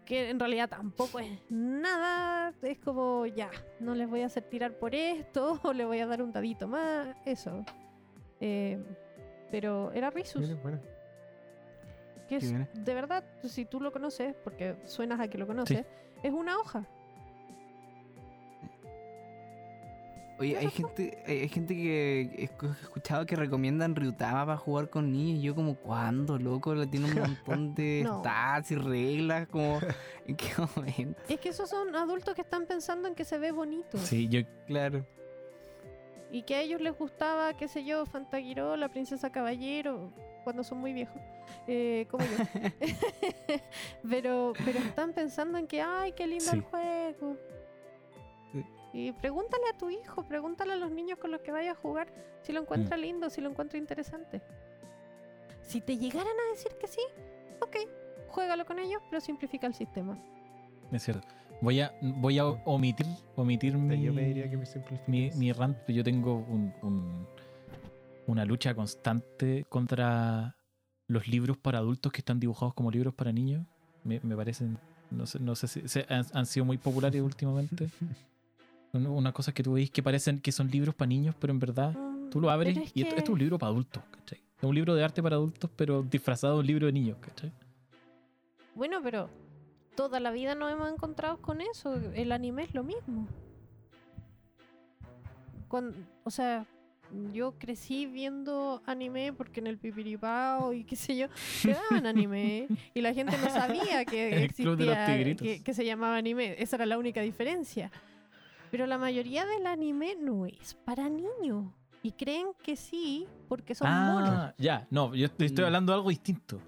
que 0.05 0.29
en 0.29 0.39
realidad 0.39 0.67
tampoco 0.69 1.19
es 1.19 1.39
nada, 1.49 2.53
es 2.61 2.79
como 2.79 3.25
ya, 3.27 3.51
no 3.79 3.93
les 3.93 4.09
voy 4.09 4.21
a 4.21 4.25
hacer 4.25 4.43
tirar 4.43 4.73
por 4.79 4.95
esto 4.95 5.59
o 5.63 5.73
le 5.73 5.85
voy 5.85 5.99
a 5.99 6.07
dar 6.07 6.21
un 6.23 6.31
dadito 6.31 6.67
más, 6.67 7.15
eso. 7.25 7.63
Eh, 8.39 8.81
pero 9.51 9.91
era 9.91 10.09
Risus, 10.09 10.41
Mira, 10.41 10.59
bueno. 10.61 10.79
que 12.27 12.37
es, 12.37 12.53
de 12.73 12.93
verdad, 12.93 13.23
si 13.43 13.65
tú 13.65 13.79
lo 13.81 13.91
conoces, 13.91 14.35
porque 14.43 14.77
suenas 14.85 15.19
a 15.19 15.27
que 15.27 15.37
lo 15.37 15.45
conoces, 15.47 15.85
es 16.23 16.31
una 16.33 16.57
hoja. 16.57 16.87
Oye, 20.39 20.57
hay 20.57 20.69
gente, 20.69 21.21
hay 21.27 21.39
hay 21.41 21.49
gente 21.49 21.75
que 21.75 22.21
he 22.21 22.47
escu- 22.49 22.73
he 22.73 22.81
escuchado 22.83 23.25
que 23.25 23.35
recomiendan 23.35 23.93
Ryutama 23.95 24.45
para 24.45 24.57
jugar 24.57 24.89
con 24.89 25.11
niños. 25.11 25.39
y 25.39 25.41
Yo 25.41 25.53
como, 25.55 25.75
¿cuándo, 25.75 26.37
loco? 26.39 26.73
Le 26.73 26.87
tiene 26.87 27.07
un 27.11 27.13
montón 27.19 27.75
de 27.75 28.01
No. 28.05 28.19
stats 28.19 28.71
y 28.71 28.75
reglas, 28.75 29.47
como, 29.49 29.79
¿en 30.27 30.35
qué 30.37 30.47
momento? 30.75 31.21
Es 31.27 31.39
que 31.41 31.49
esos 31.49 31.69
son 31.69 31.93
adultos 31.95 32.33
que 32.35 32.41
están 32.41 32.65
pensando 32.65 33.07
en 33.09 33.15
que 33.15 33.25
se 33.25 33.37
ve 33.37 33.51
bonito. 33.51 33.97
Sí, 33.97 34.29
yo. 34.29 34.39
Claro. 34.65 35.05
Y 36.31 36.43
que 36.43 36.55
a 36.55 36.61
ellos 36.61 36.79
les 36.79 36.95
gustaba, 36.97 37.57
qué 37.57 37.67
sé 37.67 37.83
yo, 37.83 38.05
Fantaguiró, 38.05 38.77
la 38.77 38.87
princesa 38.87 39.31
caballero, 39.31 40.13
cuando 40.43 40.63
son 40.63 40.77
muy 40.77 40.93
viejos, 40.93 41.19
eh, 41.67 42.05
como 42.09 42.23
yo. 42.23 42.43
pero, 44.09 44.53
pero 44.63 44.79
están 44.79 45.11
pensando 45.13 45.57
en 45.57 45.67
que, 45.67 45.81
ay, 45.81 46.11
qué 46.13 46.27
lindo 46.27 46.51
el 46.53 46.61
juego. 46.61 47.35
Y 48.93 49.11
pregúntale 49.11 49.63
a 49.73 49.77
tu 49.77 49.89
hijo, 49.89 50.23
pregúntale 50.27 50.73
a 50.73 50.75
los 50.75 50.91
niños 50.91 51.19
con 51.19 51.31
los 51.31 51.41
que 51.41 51.51
vaya 51.51 51.71
a 51.71 51.75
jugar 51.75 52.07
si 52.41 52.53
lo 52.53 52.61
encuentra 52.61 52.97
Mm. 52.97 53.01
lindo, 53.01 53.29
si 53.29 53.39
lo 53.41 53.49
encuentra 53.49 53.77
interesante. 53.77 54.41
Si 55.61 55.81
te 55.81 55.97
llegaran 55.97 56.27
a 56.27 56.51
decir 56.51 56.71
que 56.79 56.87
sí, 56.87 57.01
ok, 57.61 57.75
juégalo 58.29 58.65
con 58.65 58.79
ellos, 58.79 59.01
pero 59.09 59.21
simplifica 59.21 59.67
el 59.67 59.73
sistema. 59.75 60.17
Es 60.91 61.03
cierto. 61.03 61.27
Voy 61.61 61.81
a, 61.81 61.93
voy 62.01 62.39
a 62.39 62.45
omitir, 62.45 63.05
omitir 63.35 63.77
mi, 63.77 64.01
Yo 64.01 64.15
pediría 64.15 64.49
que 64.49 64.57
me 64.57 64.63
mi, 65.07 65.29
mi 65.31 65.51
rant. 65.51 65.77
pero 65.85 65.97
Yo 65.97 66.03
tengo 66.03 66.33
un- 66.35 66.73
un- 66.81 67.27
una 68.27 68.45
lucha 68.45 68.73
constante 68.73 69.65
contra 69.69 70.55
los 71.07 71.27
libros 71.27 71.57
para 71.57 71.79
adultos 71.79 72.11
que 72.11 72.19
están 72.21 72.39
dibujados 72.39 72.73
como 72.73 72.89
libros 72.91 73.13
para 73.13 73.31
niños. 73.31 73.65
Me, 74.03 74.19
me 74.23 74.35
parecen. 74.35 74.77
No 75.11 75.25
sé, 75.25 75.39
no 75.39 75.55
sé 75.55 75.67
si 75.67 75.87
se- 75.87 76.05
han, 76.09 76.25
han 76.33 76.45
sido 76.45 76.65
muy 76.65 76.77
populares 76.77 77.21
últimamente. 77.21 77.89
Son 78.91 79.05
Unas 79.07 79.33
cosas 79.33 79.53
que 79.53 79.61
tú 79.63 79.73
veis 79.73 79.91
que 79.91 80.01
parecen 80.01 80.39
que 80.39 80.51
son 80.51 80.69
libros 80.69 80.95
para 80.95 81.07
niños, 81.09 81.35
pero 81.39 81.51
en 81.53 81.59
verdad 81.59 81.93
Mm, 81.93 82.29
tú 82.29 82.39
lo 82.41 82.49
abres 82.49 82.75
es 82.77 82.91
y 82.95 83.01
esto, 83.01 83.15
que- 83.15 83.19
esto 83.19 83.31
es 83.31 83.33
un 83.33 83.39
libro 83.39 83.57
para 83.59 83.71
adultos, 83.71 84.03
¿cachai? 84.11 84.39
Es 84.57 84.63
un 84.63 84.75
libro 84.75 84.95
de 84.95 85.03
arte 85.03 85.21
para 85.23 85.35
adultos, 85.35 85.69
pero 85.75 86.03
disfrazado 86.03 86.55
de 86.55 86.59
un 86.61 86.67
libro 86.67 86.85
de 86.87 86.91
niños, 86.93 87.17
¿cachai? 87.21 87.51
Bueno, 88.75 88.99
pero 89.03 89.29
toda 89.95 90.19
la 90.19 90.31
vida 90.31 90.55
nos 90.55 90.71
hemos 90.71 90.91
encontrado 90.91 91.37
con 91.41 91.61
eso. 91.61 91.95
El 92.13 92.31
anime 92.31 92.63
es 92.63 92.73
lo 92.73 92.83
mismo. 92.83 93.27
Cuan- 95.67 95.93
o 96.23 96.31
sea, 96.31 96.65
yo 97.33 97.53
crecí 97.57 98.05
viendo 98.05 98.81
anime 98.85 99.33
porque 99.33 99.59
en 99.59 99.67
el 99.67 99.77
pipiripao 99.77 100.73
y 100.73 100.83
qué 100.83 100.95
sé 100.95 101.15
yo, 101.17 101.27
te 101.63 101.73
daban 101.73 102.05
anime 102.05 102.67
y 102.93 103.01
la 103.01 103.13
gente 103.13 103.37
no 103.37 103.49
sabía 103.49 104.03
que 104.05 104.43
existía, 104.43 105.05
que, 105.35 105.61
que 105.63 105.73
se 105.73 105.85
llamaba 105.85 106.17
anime. 106.17 106.55
Esa 106.61 106.75
era 106.77 106.85
la 106.85 106.97
única 106.97 107.21
diferencia. 107.21 107.91
Pero 108.71 108.85
la 108.87 108.97
mayoría 108.97 109.45
del 109.45 109.65
anime 109.67 110.15
no 110.19 110.45
es 110.45 110.75
para 110.85 111.09
niños. 111.09 111.65
Y 112.01 112.11
creen 112.13 112.47
que 112.63 112.75
sí, 112.77 113.27
porque 113.47 113.75
son 113.75 113.89
monos. 113.89 114.29
Ah, 114.31 114.53
ya, 114.57 114.87
no, 114.89 115.13
yo 115.15 115.25
estoy, 115.25 115.47
estoy 115.47 115.65
hablando 115.65 115.91
de 115.91 115.97
algo 115.97 116.09
distinto. 116.09 116.61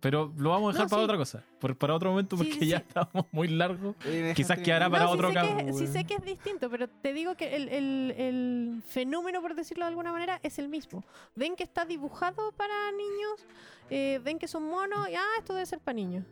Pero 0.00 0.32
lo 0.36 0.50
vamos 0.50 0.68
a 0.70 0.72
dejar 0.74 0.84
No, 0.86 0.90
para 0.90 1.00
sí. 1.00 1.04
otra 1.06 1.16
cosa, 1.16 1.44
por- 1.58 1.76
para 1.76 1.92
otro 1.96 2.10
momento, 2.10 2.36
Sí, 2.36 2.44
porque 2.44 2.60
sí, 2.60 2.68
ya 2.68 2.78
sí. 2.78 2.84
estamos 2.86 3.26
muy 3.32 3.48
largos. 3.48 3.96
Quizás 4.36 4.56
quedará 4.60 4.88
para 4.88 5.06
No, 5.06 5.10
otro 5.10 5.30
sí 5.30 5.34
que, 5.34 5.72
sí 5.72 5.86
sé 5.88 6.04
que 6.04 6.14
es 6.14 6.22
distinto, 6.22 6.70
pero 6.70 6.88
te 6.88 7.12
digo 7.12 7.34
que 7.34 7.56
el, 7.56 7.68
el- 7.68 8.14
el 8.16 8.82
fenómeno, 8.86 9.42
por 9.42 9.56
decirlo 9.56 9.84
de 9.84 9.88
alguna 9.88 10.12
manera, 10.12 10.38
es 10.44 10.60
el 10.60 10.68
mismo. 10.68 11.02
Ven 11.34 11.56
que 11.56 11.64
está 11.64 11.84
dibujado 11.84 12.52
para 12.52 12.92
niños, 12.92 13.44
eh, 13.90 14.20
ven 14.22 14.38
que 14.38 14.46
son 14.46 14.62
monos, 14.68 15.08
y 15.08 15.16
ah, 15.16 15.24
esto 15.38 15.54
debe 15.54 15.66
ser 15.66 15.80
para 15.80 15.96
niños. 15.96 16.24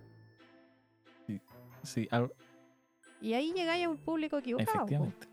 Sí, 1.82 2.06
al- 2.10 2.32
Y 3.20 3.32
ahí 3.34 3.52
llegáis 3.52 3.86
a 3.86 3.88
un 3.88 3.97
público 3.97 4.38
equivocado. 4.38 4.70
efectivamente. 4.78 5.26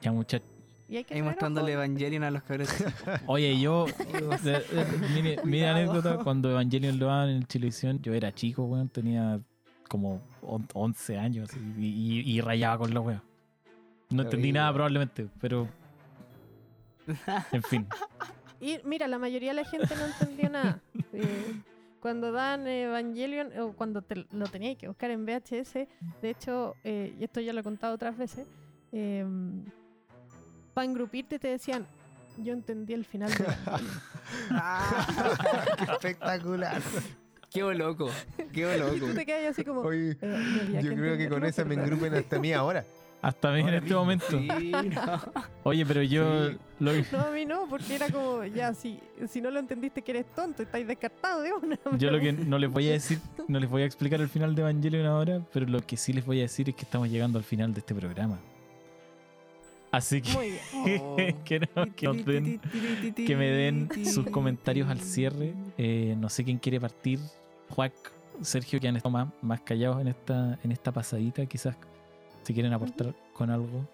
Ya, 0.00 0.12
muchachos. 0.12 0.48
Y 0.88 0.98
hay 0.98 1.04
que 1.04 1.14
Ahí 1.14 1.22
mostrándole 1.22 1.74
ojo. 1.76 1.82
Evangelion 1.82 2.22
a 2.22 2.30
los 2.30 2.42
cabros. 2.44 2.68
Oye, 3.26 3.58
yo. 3.58 3.86
mire, 5.14 5.38
mire 5.44 5.68
anécdota, 5.68 6.18
cuando 6.18 6.50
Evangelion 6.50 6.98
lo 6.98 7.06
daban 7.06 7.30
en 7.30 7.44
televisión, 7.44 8.00
yo 8.02 8.14
era 8.14 8.32
chico, 8.32 8.64
weón, 8.64 8.88
tenía 8.88 9.40
como 9.88 10.20
on- 10.42 10.68
11 10.74 11.18
años 11.18 11.50
y, 11.78 11.84
y- 11.86 12.20
y 12.36 12.40
rayaba 12.40 12.78
con 12.78 12.94
la 12.94 13.00
weá. 13.00 13.22
No 14.10 14.22
entendí 14.22 14.52
nada 14.52 14.72
probablemente, 14.72 15.28
pero. 15.40 15.68
En 17.52 17.62
fin. 17.62 17.86
Y 18.60 18.78
mira, 18.84 19.06
la 19.08 19.18
mayoría 19.18 19.50
de 19.50 19.62
la 19.62 19.64
gente 19.64 19.94
no 19.96 20.06
entendió 20.06 20.50
nada. 20.50 20.80
Eh, 21.12 21.54
cuando 22.06 22.30
dan 22.30 22.68
Evangelion, 22.68 23.48
o 23.58 23.72
cuando 23.72 24.00
te 24.00 24.24
lo 24.30 24.46
teníais 24.46 24.78
que 24.78 24.86
buscar 24.86 25.10
en 25.10 25.26
VHS, 25.26 25.88
de 26.22 26.30
hecho, 26.30 26.76
eh, 26.84 27.12
y 27.18 27.24
esto 27.24 27.40
ya 27.40 27.52
lo 27.52 27.58
he 27.58 27.62
contado 27.64 27.94
otras 27.96 28.16
veces, 28.16 28.46
para 30.72 30.84
engrupirte 30.84 31.40
te 31.40 31.48
decían, 31.48 31.84
yo 32.36 32.52
entendí 32.52 32.92
el 32.94 33.04
final 33.04 33.28
de 33.36 33.42
Evangelion". 33.42 34.00
Qué 35.84 35.92
espectacular. 35.92 36.80
Qué 37.50 37.60
loco, 37.74 38.08
qué 38.52 38.76
Y 38.76 39.00
tú 39.00 39.06
loco. 39.06 39.14
te 39.14 39.26
quedas 39.26 39.50
así 39.50 39.64
como. 39.64 39.80
Oye, 39.80 40.16
"Eh, 40.20 40.80
yo 40.80 40.94
creo 40.94 41.16
que 41.18 41.28
con 41.28 41.44
esa 41.44 41.64
me 41.64 41.70
¿verdad?". 41.74 41.84
engrupen 41.92 42.14
hasta 42.14 42.38
mí 42.38 42.52
ahora. 42.52 42.84
Hasta 43.22 43.50
mí 43.52 43.60
en 43.60 43.68
este 43.68 43.80
mismo. 43.80 43.98
momento. 44.00 44.26
Sí, 44.30 44.46
no. 44.70 45.20
Oye, 45.64 45.84
pero 45.84 46.02
yo. 46.02 46.50
Sí. 46.50 46.56
lo- 46.78 46.92
No, 47.12 47.20
a 47.26 47.30
mí 47.30 47.44
no, 47.44 47.66
porque 47.68 47.94
era 47.96 48.08
como, 48.10 48.44
ya, 48.44 48.72
si, 48.74 49.00
si 49.28 49.40
no 49.40 49.50
lo 49.50 49.58
entendiste 49.58 50.02
que 50.02 50.12
eres 50.12 50.26
tonto, 50.34 50.62
estáis 50.62 50.86
descartado 50.86 51.42
de 51.42 51.52
una. 51.52 51.78
Yo 51.98 52.10
lo 52.10 52.20
que 52.20 52.32
no 52.32 52.58
les 52.58 52.70
voy 52.70 52.88
a 52.88 52.92
decir, 52.92 53.18
no 53.48 53.58
les 53.58 53.68
voy 53.68 53.82
a 53.82 53.84
explicar 53.86 54.20
el 54.20 54.28
final 54.28 54.54
de 54.54 54.62
Evangelion 54.62 55.06
ahora, 55.06 55.40
pero 55.52 55.66
lo 55.66 55.80
que 55.80 55.96
sí 55.96 56.12
les 56.12 56.24
voy 56.24 56.38
a 56.38 56.42
decir 56.42 56.68
es 56.68 56.76
que 56.76 56.82
estamos 56.82 57.08
llegando 57.08 57.38
al 57.38 57.44
final 57.44 57.72
de 57.74 57.80
este 57.80 57.94
programa. 57.94 58.38
Así 59.90 60.20
que, 60.20 60.32
Muy 60.32 60.50
bien. 60.84 61.00
Oh. 61.02 61.16
que, 61.44 61.60
no- 61.60 61.94
que 61.96 62.06
nos 62.06 62.24
den- 62.24 62.60
que 63.14 63.36
me 63.36 63.46
den 63.50 63.88
sus 64.04 64.26
comentarios 64.26 64.88
al 64.88 65.00
cierre. 65.00 65.54
Eh, 65.78 66.14
no 66.18 66.28
sé 66.28 66.44
quién 66.44 66.58
quiere 66.58 66.78
partir. 66.80 67.18
Juac, 67.70 67.92
Sergio, 68.42 68.78
que 68.78 68.88
han 68.88 68.96
estado 68.96 69.10
más, 69.12 69.28
más 69.42 69.60
callados 69.62 70.00
en 70.00 70.08
esta, 70.08 70.58
en 70.62 70.70
esta 70.72 70.92
pasadita. 70.92 71.46
Quizás 71.46 71.76
Si 72.46 72.54
quieren 72.54 72.72
aportar 72.72 73.12
con 73.32 73.50
algo. 73.50 73.84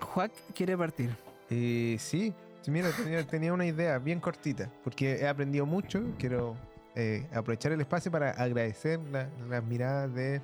Juac 0.00 0.32
quiere 0.54 0.74
partir. 0.76 1.10
Eh, 1.50 1.96
sí, 2.00 2.32
mira, 2.66 2.88
tenía, 2.96 3.26
tenía 3.26 3.52
una 3.52 3.66
idea 3.66 3.98
bien 3.98 4.20
cortita, 4.20 4.70
porque 4.82 5.16
he 5.16 5.28
aprendido 5.28 5.66
mucho. 5.66 6.02
Quiero 6.18 6.56
eh, 6.94 7.26
aprovechar 7.34 7.72
el 7.72 7.80
espacio 7.82 8.10
para 8.10 8.30
agradecer 8.30 8.98
la- 9.12 9.28
las 9.50 9.62
miradas 9.62 10.14
de 10.14 10.40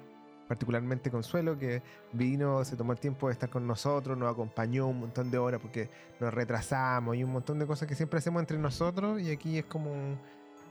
particularmente 0.48 1.10
Consuelo, 1.10 1.56
que 1.58 1.80
vino, 2.12 2.62
se 2.64 2.76
tomó 2.76 2.92
el 2.92 2.98
tiempo 3.00 3.28
de 3.28 3.32
estar 3.34 3.48
con 3.48 3.66
nosotros, 3.66 4.18
nos 4.18 4.30
acompañó 4.32 4.88
un 4.88 4.98
montón 5.00 5.30
de 5.30 5.38
horas 5.38 5.60
porque 5.62 5.88
nos 6.18 6.34
retrasamos 6.34 7.14
y 7.16 7.22
un 7.24 7.30
montón 7.32 7.58
de 7.60 7.66
cosas 7.66 7.86
que 7.88 7.94
siempre 7.94 8.18
hacemos 8.18 8.40
entre 8.42 8.58
nosotros 8.58 9.20
y 9.20 9.30
aquí 9.30 9.58
es 9.58 9.64
como, 9.66 9.92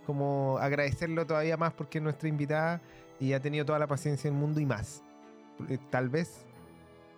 como 0.05 0.57
agradecerlo 0.59 1.25
todavía 1.25 1.55
más 1.55 1.71
porque 1.73 1.99
es 1.99 2.03
nuestra 2.03 2.27
invitada 2.27 2.81
y 3.21 3.31
ha 3.31 3.39
tenido 3.39 3.65
toda 3.65 3.79
la 3.79 3.87
paciencia 3.87 4.29
del 4.29 4.37
mundo 4.37 4.59
y 4.59 4.65
más. 4.65 5.01
Eh, 5.69 5.77
Tal 5.89 6.09
vez 6.09 6.45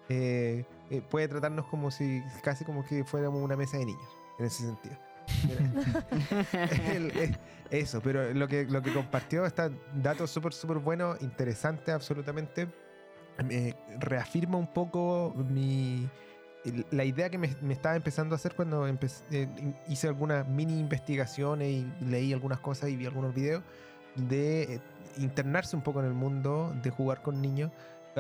eh, 0.10 0.66
eh, 0.90 1.02
puede 1.10 1.28
tratarnos 1.28 1.66
como 1.68 1.92
si 1.92 2.22
casi 2.44 2.66
como 2.66 2.86
que 2.86 3.04
fuéramos 3.04 3.42
una 3.42 3.56
mesa 3.56 3.78
de 3.78 3.86
niños 3.86 4.10
en 4.40 4.46
ese 4.46 4.64
sentido. 4.66 4.96
El- 6.94 7.12
eh, 7.18 7.32
eso, 7.70 8.02
pero 8.02 8.34
lo 8.34 8.48
que, 8.48 8.66
lo 8.66 8.82
que 8.82 8.92
compartió 8.94 9.46
está 9.46 9.72
datos 9.96 10.30
súper, 10.30 10.52
súper 10.54 10.78
buenos, 10.80 11.22
interesantes 11.22 11.94
absolutamente. 11.94 12.68
Me 13.46 13.76
reafirma 13.98 14.58
un 14.58 14.68
poco 14.68 15.34
mi, 15.50 16.08
la 16.92 17.06
idea 17.06 17.30
que 17.30 17.38
me, 17.38 17.56
me 17.62 17.74
estaba 17.74 17.96
empezando 17.96 18.36
a 18.36 18.38
hacer 18.38 18.56
cuando 18.56 18.88
empecé- 18.88 19.24
eh, 19.32 19.48
hice 19.88 20.08
algunas 20.10 20.46
mini 20.48 20.78
investigaciones 20.80 21.70
y 21.70 21.88
leí 22.06 22.34
algunas 22.34 22.60
cosas 22.60 22.90
y 22.90 22.98
vi 22.98 23.06
algunos 23.06 23.34
videos 23.34 23.64
de 24.16 24.64
eh, 24.76 24.80
internarse 25.18 25.76
un 25.78 25.82
poco 25.82 26.02
en 26.02 26.08
el 26.08 26.14
mundo, 26.14 26.76
de 26.84 26.90
jugar 26.90 27.22
con 27.22 27.42
niños. 27.42 27.72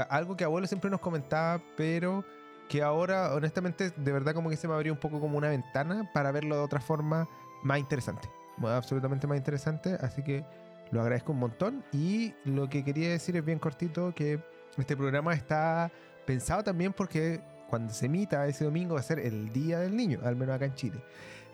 Algo 0.09 0.35
que 0.37 0.43
abuelo 0.43 0.67
siempre 0.67 0.89
nos 0.89 0.99
comentaba, 0.99 1.61
pero 1.75 2.23
que 2.69 2.81
ahora 2.81 3.33
honestamente 3.33 3.89
de 3.89 4.11
verdad 4.11 4.33
como 4.33 4.49
que 4.49 4.55
se 4.55 4.67
me 4.67 4.73
abrió 4.73 4.93
un 4.93 4.99
poco 4.99 5.19
como 5.19 5.37
una 5.37 5.49
ventana 5.49 6.09
para 6.13 6.31
verlo 6.31 6.55
de 6.55 6.61
otra 6.61 6.79
forma 6.79 7.27
más 7.63 7.79
interesante, 7.79 8.29
absolutamente 8.63 9.27
más 9.27 9.37
interesante, 9.37 9.97
así 9.99 10.23
que 10.23 10.45
lo 10.91 11.01
agradezco 11.01 11.33
un 11.33 11.39
montón 11.39 11.83
y 11.91 12.33
lo 12.45 12.69
que 12.69 12.83
quería 12.83 13.09
decir 13.09 13.35
es 13.35 13.43
bien 13.43 13.59
cortito 13.59 14.13
que 14.15 14.39
este 14.77 14.95
programa 14.95 15.33
está 15.33 15.91
pensado 16.25 16.63
también 16.63 16.93
porque 16.93 17.41
cuando 17.69 17.93
se 17.93 18.05
emita 18.05 18.47
ese 18.47 18.63
domingo 18.65 18.93
va 18.95 19.01
a 19.01 19.03
ser 19.03 19.19
el 19.19 19.51
Día 19.51 19.79
del 19.79 19.95
Niño, 19.95 20.19
al 20.23 20.35
menos 20.37 20.55
acá 20.55 20.65
en 20.65 20.75
Chile. 20.75 21.01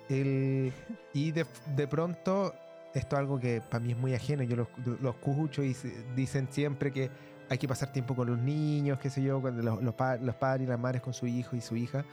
El- 0.10 0.72
y 1.14 1.32
de, 1.32 1.46
de 1.76 1.88
pronto 1.88 2.54
esto 2.94 3.16
es 3.16 3.20
algo 3.20 3.40
que 3.40 3.62
para 3.62 3.80
mí 3.84 3.92
es 3.92 3.98
muy 3.98 4.14
ajeno, 4.14 4.44
yo 4.44 4.56
lo, 4.56 4.68
lo 5.02 5.10
escucho 5.10 5.64
y 5.64 5.76
dicen 6.16 6.48
siempre 6.52 6.92
que 6.92 7.10
hay 7.50 7.58
que 7.58 7.68
pasar 7.68 7.92
tiempo 7.92 8.16
con 8.16 8.28
los 8.28 8.38
niños, 8.38 9.00
qué 9.00 9.10
sé 9.10 9.22
yo, 9.24 9.42
cuando 9.42 9.62
los, 9.64 9.82
los 9.82 9.96
los 10.22 10.36
padres 10.36 10.66
y 10.66 10.70
las 10.70 10.80
madres 10.80 11.02
con 11.02 11.14
su 11.14 11.28
hijo 11.28 11.56
y 11.56 11.62
su 11.62 11.76
hija. 11.76 12.06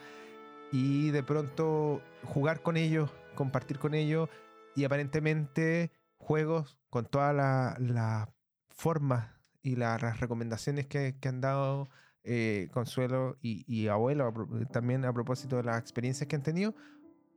Y 0.73 1.11
de 1.11 1.23
pronto 1.23 2.01
jugar 2.24 2.62
con 2.62 2.77
ellos, 2.77 3.11
compartir 3.35 3.78
con 3.78 3.94
ellos 3.94 4.28
y 4.74 4.85
aparentemente 4.85 5.90
juegos 6.19 6.78
con 6.90 7.05
todas 7.06 7.35
la- 7.35 7.77
las 7.78 8.28
formas 8.70 9.31
y 9.62 9.77
la- 9.77 9.98
las 9.98 10.20
recomendaciones 10.20 10.86
que, 10.86 11.16
han 11.24 11.40
dado 11.40 11.89
eh, 12.27 12.69
Consuelo 12.73 13.36
y, 13.43 13.86
Abuelo 13.89 14.32
también 14.73 15.05
a 15.05 15.12
propósito 15.12 15.56
de 15.56 15.65
las 15.65 15.78
experiencias 15.78 16.27
que 16.27 16.36
han 16.36 16.43
tenido, 16.43 16.74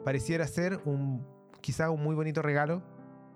pareciera 0.06 0.48
ser 0.48 0.80
un 0.86 1.26
quizá 1.61 1.90
un 1.90 2.02
muy 2.03 2.15
bonito 2.15 2.41
regalo 2.41 2.82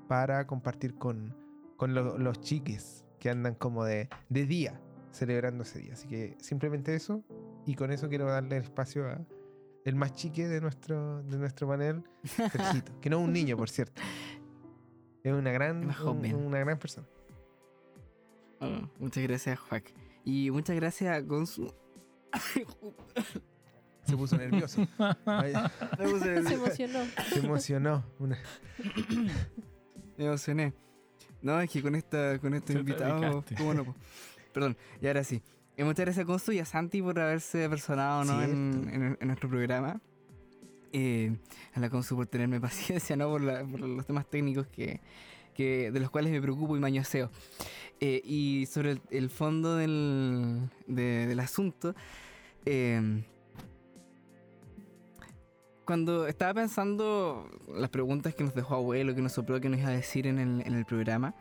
para 0.08 0.48
compartir 0.48 0.96
con, 0.96 1.36
con 1.76 1.94
lo- 1.94 2.18
los 2.18 2.40
chiques 2.40 3.01
que 3.22 3.30
andan 3.30 3.56
como 3.56 3.85
de, 3.85 4.10
de 4.27 4.45
día 4.45 4.81
celebrando 5.11 5.64
ese 5.64 5.80
día. 5.80 5.93
Así 5.93 6.07
que 6.10 6.35
simplemente 6.41 6.93
eso 6.95 7.23
y 7.65 7.76
con 7.76 7.91
eso 7.91 8.10
quiero 8.10 8.26
darle 8.26 8.57
espacio 8.57 9.07
a 9.07 9.22
el 9.85 9.95
más 9.95 10.14
chique 10.14 10.48
de 10.48 10.60
nuestro, 10.61 11.22
de 11.23 11.38
nuestro 11.38 11.68
panel, 11.68 12.03
Sergito, 12.23 12.99
que 12.99 13.10
no 13.10 13.19
es 13.19 13.23
un 13.26 13.31
niño, 13.34 13.56
por 13.56 13.69
cierto. 13.69 14.02
Es 15.23 15.31
una 15.31 15.52
gran, 15.52 15.88
un- 16.03 16.34
una 16.48 16.57
gran 16.60 16.80
persona. 16.80 17.06
Oh, 18.60 18.89
muchas 18.98 19.22
gracias, 19.23 19.60
Juac. 19.60 19.93
Y 20.26 20.49
muchas 20.49 20.76
gracias 20.76 21.15
a 21.15 21.19
Gonzu. 21.22 21.72
Se 24.03 24.18
puso 24.18 24.35
nervioso. 24.39 24.81
Se 25.98 26.53
emocionó. 26.56 26.99
Se 27.30 27.39
emocionó. 27.39 28.03
Una- 28.18 28.39
Me 30.18 30.26
emocioné. 30.26 30.73
No, 31.41 31.59
es 31.61 31.69
que 31.69 31.81
con 31.81 31.95
esta, 31.95 32.38
con 32.39 32.53
estos 32.53 32.76
invitados. 32.76 33.43
¿cómo 33.57 33.73
no? 33.73 33.95
Perdón, 34.53 34.77
y 35.01 35.07
ahora 35.07 35.23
sí. 35.23 35.41
Eh, 35.77 35.84
muchas 35.84 36.05
gracias 36.05 36.23
a 36.23 36.27
Consu 36.27 36.51
y 36.51 36.59
a 36.59 36.65
Santi 36.65 37.01
por 37.01 37.18
haberse 37.19 37.68
personado 37.69 38.23
¿no? 38.26 38.41
en, 38.43 38.89
en- 38.93 39.18
en 39.19 39.27
nuestro 39.27 39.49
programa. 39.49 39.99
Eh, 40.93 41.34
a 41.73 41.80
la 41.80 41.89
Consu 41.89 42.15
por 42.15 42.27
tenerme 42.27 42.59
paciencia, 42.61 43.15
¿no? 43.15 43.30
Por, 43.30 43.41
la- 43.41 43.63
por 43.63 43.80
los 43.80 44.05
temas 44.05 44.30
técnicos 44.30 44.68
que, 44.68 44.99
que, 45.55 45.89
de 45.91 45.99
los 45.99 46.09
cuales 46.11 46.31
me 46.31 46.41
preocupo 46.41 46.76
y 46.76 46.80
mañoseo. 46.80 47.31
Eh, 48.01 48.22
y 48.26 48.65
sobre 48.69 48.91
el, 48.91 49.01
el 49.09 49.30
fondo 49.30 49.77
del, 49.77 50.69
de- 50.88 51.27
del 51.27 51.39
asunto, 51.39 51.95
eh, 52.65 53.23
cuando 55.91 56.26
estaba 56.26 56.53
pensando 56.53 57.49
las 57.76 57.89
preguntas 57.89 58.34
que 58.34 58.45
nos 58.45 58.55
dejó 58.55 58.76
abuelo, 58.76 59.13
que 59.13 59.22
nos 59.22 59.34
sopló, 59.34 59.59
que 59.59 59.68
nos 59.68 59.77
iba 59.77 59.89
a 59.89 59.91
decir 59.91 60.26
en 60.26 60.39
el, 60.39 60.65
en 60.65 60.73
el 60.73 60.85
programa, 60.85 61.35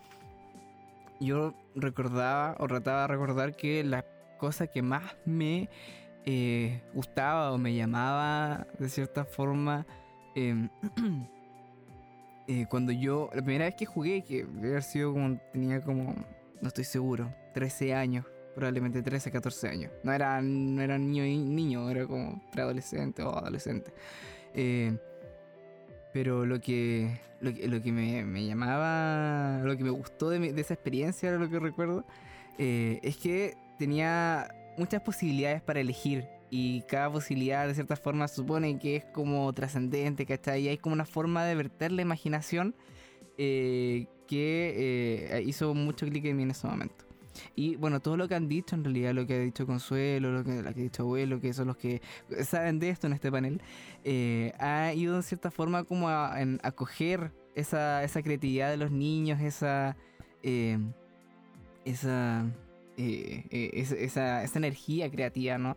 yo 1.21 1.55
recordaba 1.77 2.57
o 2.59 2.67
trataba 2.67 3.03
de 3.03 3.07
recordar 3.07 3.55
que 3.55 3.85
la 3.85 4.05
cosa 4.39 4.67
que 4.67 4.83
más 4.83 5.05
me 5.25 5.69
eh, 6.27 6.83
gustaba 6.93 7.53
o 7.53 7.59
me 7.59 7.77
llamaba 7.77 8.67
de 8.77 8.89
cierta 8.89 9.25
forma 9.25 9.87
eh, 10.35 10.69
eh, 12.49 12.67
cuando 12.69 12.91
yo, 12.91 13.31
la 13.33 13.43
primera 13.43 13.67
vez 13.67 13.77
que 13.77 13.87
jugué, 13.87 14.25
que 14.25 14.45
debe 14.47 14.71
haber 14.71 14.83
sido 14.83 15.13
como, 15.13 15.39
tenía 15.53 15.81
como, 15.81 16.13
no 16.61 16.67
estoy 16.67 16.83
seguro, 16.83 17.33
13 17.55 17.95
años, 17.95 18.27
probablemente 18.57 19.01
13, 19.01 19.31
14 19.31 19.69
años. 19.69 19.93
No 20.03 20.13
era, 20.13 20.43
no 20.43 20.83
era 20.83 20.99
niño, 20.99 21.23
niño, 21.23 21.89
era 21.89 22.05
como 22.05 22.43
preadolescente 22.51 23.23
o 23.23 23.31
adolescente. 23.39 23.93
Eh, 24.55 24.97
pero 26.13 26.45
lo 26.45 26.61
que, 26.61 27.21
lo 27.41 27.55
que, 27.55 27.69
lo 27.69 27.81
que 27.83 27.93
me, 27.93 28.47
llamaba, 28.47 29.63
lo 29.65 29.77
que 29.77 29.85
me 29.85 29.91
gustó 29.91 30.29
de, 30.31 30.39
mi- 30.41 30.51
de 30.53 30.61
esa 30.61 30.75
experiencia, 30.75 31.31
ahora 31.31 31.45
lo 31.45 31.51
que 31.51 31.59
recuerdo, 31.61 32.05
eh, 32.59 32.99
es 33.03 33.17
que 33.17 33.55
tenía 33.79 34.53
muchas 34.77 35.03
posibilidades 35.03 35.63
para 35.63 35.81
elegir. 35.81 36.27
Y 36.53 36.83
cada 36.89 37.09
posibilidad, 37.13 37.69
de 37.69 37.75
cierta 37.75 37.95
forma, 37.95 38.27
supone 38.27 38.77
que 38.79 38.97
es 38.97 39.05
como 39.05 39.53
trascendente, 39.53 40.27
¿cachai? 40.27 40.63
Y 40.63 40.69
hay 40.69 40.79
como 40.79 40.95
una 40.95 41.05
forma 41.05 41.45
de 41.45 41.55
verter 41.55 41.93
la 41.93 42.03
imaginación 42.03 42.75
eh, 43.39 44.07
que 44.27 45.43
hizo 45.47 45.75
mucho 45.75 46.07
clic 46.07 46.25
en 46.25 46.37
mí 46.37 46.43
en 46.43 46.51
ese 46.51 46.67
momento. 46.67 47.05
Y 47.55 47.77
bueno, 47.77 48.01
todo 48.01 48.17
lo 48.17 48.29
que 48.29 48.35
han 48.35 48.49
dicho, 48.49 48.75
en 48.75 48.85
realidad, 48.85 49.13
lo 49.15 49.27
que 49.27 49.35
ha 49.35 49.39
dicho 49.41 49.67
Consuelo, 49.67 50.33
lo 50.33 50.45
que, 50.45 50.63
lo 50.63 50.75
que 50.75 50.81
ha 50.81 50.83
dicho 50.85 51.03
Abuelo, 51.03 51.41
que 51.41 51.53
son 51.53 51.69
los 51.69 51.77
que 51.77 52.03
saben 52.45 52.79
de 52.79 52.91
esto 52.91 53.07
en 53.07 53.13
este 53.13 53.31
panel, 53.31 53.61
eh, 54.05 54.53
ha 54.59 54.93
ido 54.95 55.17
en 55.17 55.23
cierta 55.23 55.51
forma 55.51 55.85
como 55.85 56.09
a 56.09 56.35
acoger 56.63 57.33
esa, 57.55 58.03
esa 58.05 58.23
creatividad 58.23 58.71
de 58.71 58.77
los 58.77 58.91
niños, 58.91 59.41
esa, 59.41 59.97
eh, 60.43 60.79
esa, 61.85 62.45
eh, 62.97 63.45
eh, 63.51 63.71
esa, 63.75 63.95
esa- 63.97 64.45
esa 64.45 64.59
energía 64.59 65.11
creativa, 65.11 65.59
¿no? 65.59 65.77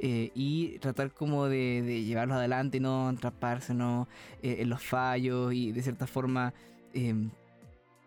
Eh, 0.00 0.30
y 0.34 0.78
tratar 0.80 1.12
como 1.12 1.46
de, 1.46 1.82
de 1.82 2.02
llevarlos 2.02 2.36
adelante, 2.36 2.80
no 2.80 3.08
atraparse 3.08 3.74
¿no? 3.74 4.08
Eh, 4.42 4.56
en 4.60 4.68
los 4.68 4.82
fallos 4.82 5.54
y 5.54 5.70
de 5.72 5.82
cierta 5.82 6.06
forma 6.08 6.52
eh, 6.92 7.14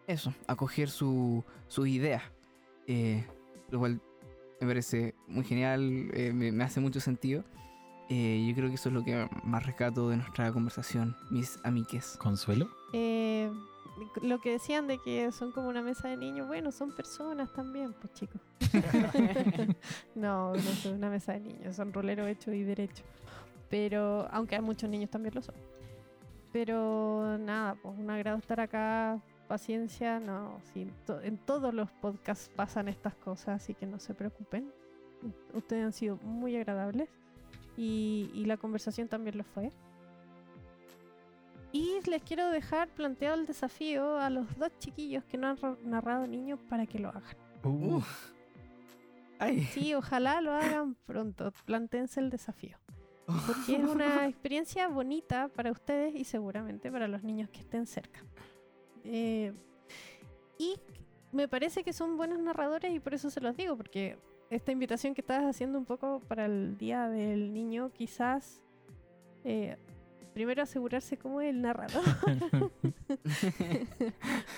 eso, 0.06 0.34
acoger 0.48 0.90
su, 0.90 1.44
sus 1.68 1.88
ideas. 1.88 2.24
Eh, 2.88 3.26
lo 3.70 3.80
cual 3.80 4.02
me 4.60 4.68
parece 4.68 5.14
muy 5.28 5.44
genial, 5.44 6.10
eh, 6.14 6.32
me, 6.34 6.52
me 6.52 6.64
hace 6.64 6.80
mucho 6.80 7.00
sentido. 7.00 7.44
Eh, 8.10 8.46
yo 8.48 8.56
creo 8.56 8.70
que 8.70 8.76
eso 8.76 8.90
es 8.90 8.96
lo 8.96 9.04
que 9.04 9.28
más 9.44 9.66
rescato 9.66 10.10
de 10.10 10.18
nuestra 10.18 10.52
conversación, 10.54 11.16
mis 11.30 11.60
amiques. 11.64 12.16
¿Consuelo? 12.18 12.70
Eh, 12.94 13.52
lo 14.22 14.40
que 14.40 14.52
decían 14.52 14.88
de 14.88 14.98
que 15.00 15.32
son 15.32 15.52
como 15.52 15.68
una 15.68 15.82
mesa 15.82 16.08
de 16.08 16.16
niños, 16.16 16.48
bueno, 16.48 16.72
son 16.72 16.96
personas 16.96 17.52
también, 17.54 17.94
pues 17.94 18.14
chicos. 18.14 18.42
no, 20.16 20.54
no 20.54 20.62
son 20.82 20.96
una 20.96 21.10
mesa 21.10 21.34
de 21.34 21.42
niños, 21.42 21.76
son 21.76 21.92
roleros 21.92 22.28
hechos 22.28 22.54
y 22.54 22.64
derechos. 22.64 23.04
Pero, 23.70 24.28
aunque 24.32 24.56
hay 24.56 24.62
muchos 24.62 24.90
niños 24.90 25.10
también 25.10 25.36
lo 25.36 25.42
son. 25.42 25.56
Pero 26.54 27.38
nada, 27.38 27.76
pues 27.76 27.94
un 27.98 28.10
agrado 28.10 28.38
estar 28.38 28.62
acá. 28.62 29.22
Paciencia, 29.48 30.20
no, 30.20 30.60
sí, 30.74 30.92
to- 31.06 31.22
en 31.22 31.38
todos 31.38 31.74
los 31.74 31.90
podcasts 31.92 32.50
pasan 32.56 32.88
estas 32.88 33.16
cosas, 33.16 33.62
así 33.62 33.74
que 33.74 33.86
no 33.86 34.00
se 34.00 34.14
preocupen. 34.14 34.72
Ustedes 35.54 35.86
han 35.86 35.94
sido 35.94 36.18
muy 36.18 36.56
agradables 36.56 37.10
y, 37.78 38.30
y 38.34 38.46
la 38.46 38.58
conversación 38.58 39.08
también 39.08 39.38
lo 39.38 39.44
fue. 39.44 39.72
Y 41.72 42.00
les 42.10 42.24
quiero 42.24 42.50
dejar 42.50 42.88
planteado 42.90 43.36
el 43.36 43.46
desafío 43.46 44.18
a 44.20 44.30
los 44.30 44.58
dos 44.58 44.72
chiquillos 44.80 45.24
que 45.26 45.38
no 45.38 45.48
han 45.48 45.58
narrado 45.84 46.26
niños 46.28 46.60
para 46.70 46.86
que 46.86 47.00
lo 47.00 47.10
hagan. 47.10 47.24
Uh, 47.64 48.02
Ay. 49.40 49.64
Sí, 49.66 49.94
ojalá 49.94 50.42
lo 50.42 50.54
hagan 50.54 50.96
pronto. 51.06 51.52
Plantense 51.66 52.20
el 52.20 52.30
desafío. 52.30 52.78
Porque 53.48 53.76
es 53.76 53.84
una 53.84 54.28
experiencia 54.28 54.88
bonita 54.88 55.50
para 55.50 55.72
ustedes 55.72 56.16
y 56.16 56.24
seguramente 56.24 56.92
para 56.92 57.08
los 57.08 57.24
niños 57.24 57.50
que 57.50 57.60
estén 57.60 57.86
cerca. 57.86 58.22
Eh, 59.10 59.54
y 60.58 60.76
me 61.32 61.48
parece 61.48 61.84
que 61.84 61.94
son 61.94 62.18
buenos 62.18 62.40
narradores 62.40 62.94
y 62.94 63.00
por 63.00 63.14
eso 63.14 63.30
se 63.30 63.42
los 63.42 63.56
digo, 63.56 63.78
porque 63.78 64.18
esta 64.50 64.72
invitación 64.72 65.14
que 65.14 65.22
estabas 65.22 65.46
haciendo 65.46 65.78
un 65.78 65.86
poco 65.86 66.22
para 66.28 66.46
el 66.46 66.78
Día 66.78 67.10
del 67.10 67.54
Niño, 67.54 67.92
quizás 67.94 68.62
eh, 69.44 69.78
primero 70.34 70.64
asegurarse 70.64 71.18
cómo 71.18 71.42
es 71.42 71.50
el 71.50 71.62
narrador. 71.62 72.04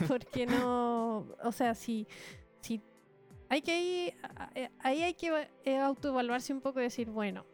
porque 0.07 0.45
no, 0.45 1.27
o 1.43 1.51
sea, 1.51 1.75
si, 1.75 2.07
si 2.61 2.81
hay 3.49 3.61
que 3.61 3.81
ir, 3.81 4.13
ahí 4.79 5.03
hay 5.03 5.13
que 5.13 5.49
eh, 5.63 5.77
autoevaluarse 5.77 6.53
un 6.53 6.61
poco 6.61 6.79
y 6.79 6.83
decir, 6.83 7.09
bueno, 7.09 7.45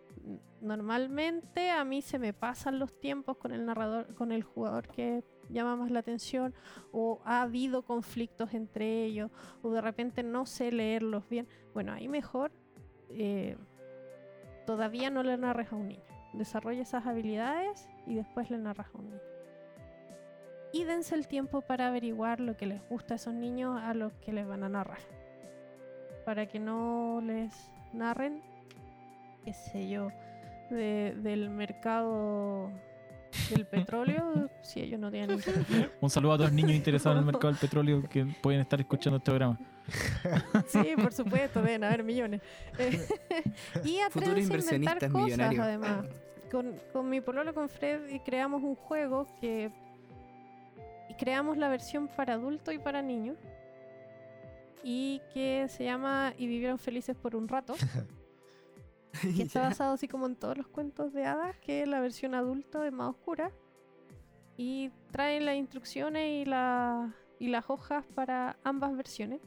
normalmente 0.62 1.70
a 1.70 1.84
mí 1.86 2.02
se 2.02 2.20
me 2.20 2.34
pasan 2.34 2.80
los 2.80 3.00
tiempos 3.00 3.38
con 3.38 3.52
el 3.52 3.66
narrador, 3.66 4.14
con 4.16 4.32
el 4.32 4.44
jugador 4.44 4.88
que 4.88 5.24
llama 5.50 5.76
más 5.76 5.92
la 5.92 6.00
atención, 6.00 6.54
o 6.92 7.22
ha 7.26 7.42
habido 7.42 7.84
conflictos 7.84 8.54
entre 8.54 9.04
ellos, 9.04 9.32
o 9.62 9.70
de 9.72 9.82
repente 9.82 10.24
no 10.24 10.46
sé 10.46 10.72
leerlos 10.72 11.28
bien. 11.30 11.48
Bueno, 11.74 11.94
ahí 11.94 12.08
mejor 12.08 12.52
eh, 13.10 13.58
todavía 14.66 15.10
no 15.10 15.24
le 15.24 15.38
narres 15.38 15.72
a 15.72 15.76
un 15.76 15.88
niño. 15.90 16.04
Desarrolla 16.34 16.82
esas 16.82 17.06
habilidades 17.06 17.88
y 18.06 18.16
después 18.16 18.50
le 18.50 18.58
narras 18.58 18.88
a 18.94 18.98
un 18.98 19.06
niño. 19.10 19.22
Y 20.74 20.84
dense 20.84 21.16
el 21.16 21.28
tiempo 21.28 21.62
para 21.62 21.88
averiguar 21.88 22.42
lo 22.42 22.58
que 22.58 22.66
les 22.66 22.82
gusta 22.90 23.14
a 23.14 23.16
esos 23.16 23.34
niños 23.34 23.80
a 23.82 23.94
los 23.94 24.12
que 24.16 24.34
les 24.34 24.46
van 24.46 24.64
a 24.64 24.70
narrar. 24.70 25.00
Para 26.26 26.48
que 26.48 26.60
no 26.60 27.22
les 27.24 27.72
narren, 27.94 28.42
qué 29.46 29.54
sé 29.54 29.88
yo, 29.88 30.10
de- 30.70 31.16
del 31.22 31.50
mercado 31.50 32.72
del 33.50 33.66
petróleo, 33.66 34.50
si 34.62 34.82
ellos 34.82 35.00
no 35.00 35.12
tienen 35.12 35.32
interés. 35.32 35.66
Un 36.02 36.10
saludo 36.10 36.34
a 36.34 36.38
todos 36.38 36.50
los 36.50 36.56
niños 36.56 36.72
interesados 36.72 37.16
en 37.16 37.20
el 37.20 37.26
mercado 37.26 37.48
del 37.54 37.60
petróleo 37.60 38.04
que 38.10 38.26
pueden 38.42 38.62
estar 38.62 38.80
escuchando 38.80 39.18
este 39.18 39.32
programa. 39.32 39.60
Sí, 40.68 40.94
por 40.96 41.14
supuesto, 41.14 41.62
deben 41.62 41.84
haber 41.84 42.04
millones. 42.04 42.42
Eh, 42.80 43.08
y 43.84 44.00
Futuros 44.10 44.36
a 44.36 44.40
inventar 44.40 44.40
inversionistas 44.40 45.12
cosas, 45.12 45.26
millonarios. 45.26 45.64
además. 45.64 46.06
Con, 46.52 46.74
con 46.92 47.10
mi 47.10 47.22
pololo, 47.22 47.54
con 47.54 47.70
Fred, 47.70 48.10
y 48.10 48.20
creamos 48.20 48.64
un 48.64 48.76
juego 48.76 49.28
que... 49.40 49.72
Y 51.10 51.14
creamos 51.16 51.58
la 51.58 51.70
versión 51.70 52.08
para 52.08 52.34
adultos 52.34 52.74
y 52.74 52.80
para 52.80 53.02
niños. 53.04 53.38
Y 54.84 55.22
que 55.34 55.68
se 55.70 55.84
llama 55.84 56.34
Y 56.38 56.48
vivieron 56.48 56.80
felices 56.80 57.16
por 57.16 57.36
un 57.36 57.48
rato. 57.48 57.76
Que 59.22 59.30
está 59.44 59.62
basado 59.62 59.94
así 59.94 60.08
como 60.08 60.26
en 60.26 60.36
todos 60.36 60.58
los 60.58 60.68
cuentos 60.68 61.14
de 61.14 61.26
hadas, 61.26 61.58
que 61.60 61.86
la 61.86 62.00
versión 62.00 62.34
adulto 62.36 62.84
es 62.84 62.92
más 62.92 63.10
oscura. 63.12 63.52
Y 64.58 64.90
trae 65.12 65.42
las 65.42 65.56
instrucciones 65.56 66.42
y, 66.42 66.46
la, 66.50 67.14
y 67.40 67.48
las 67.50 67.70
hojas 67.70 68.06
para 68.16 68.58
ambas 68.64 68.96
versiones. 68.96 69.42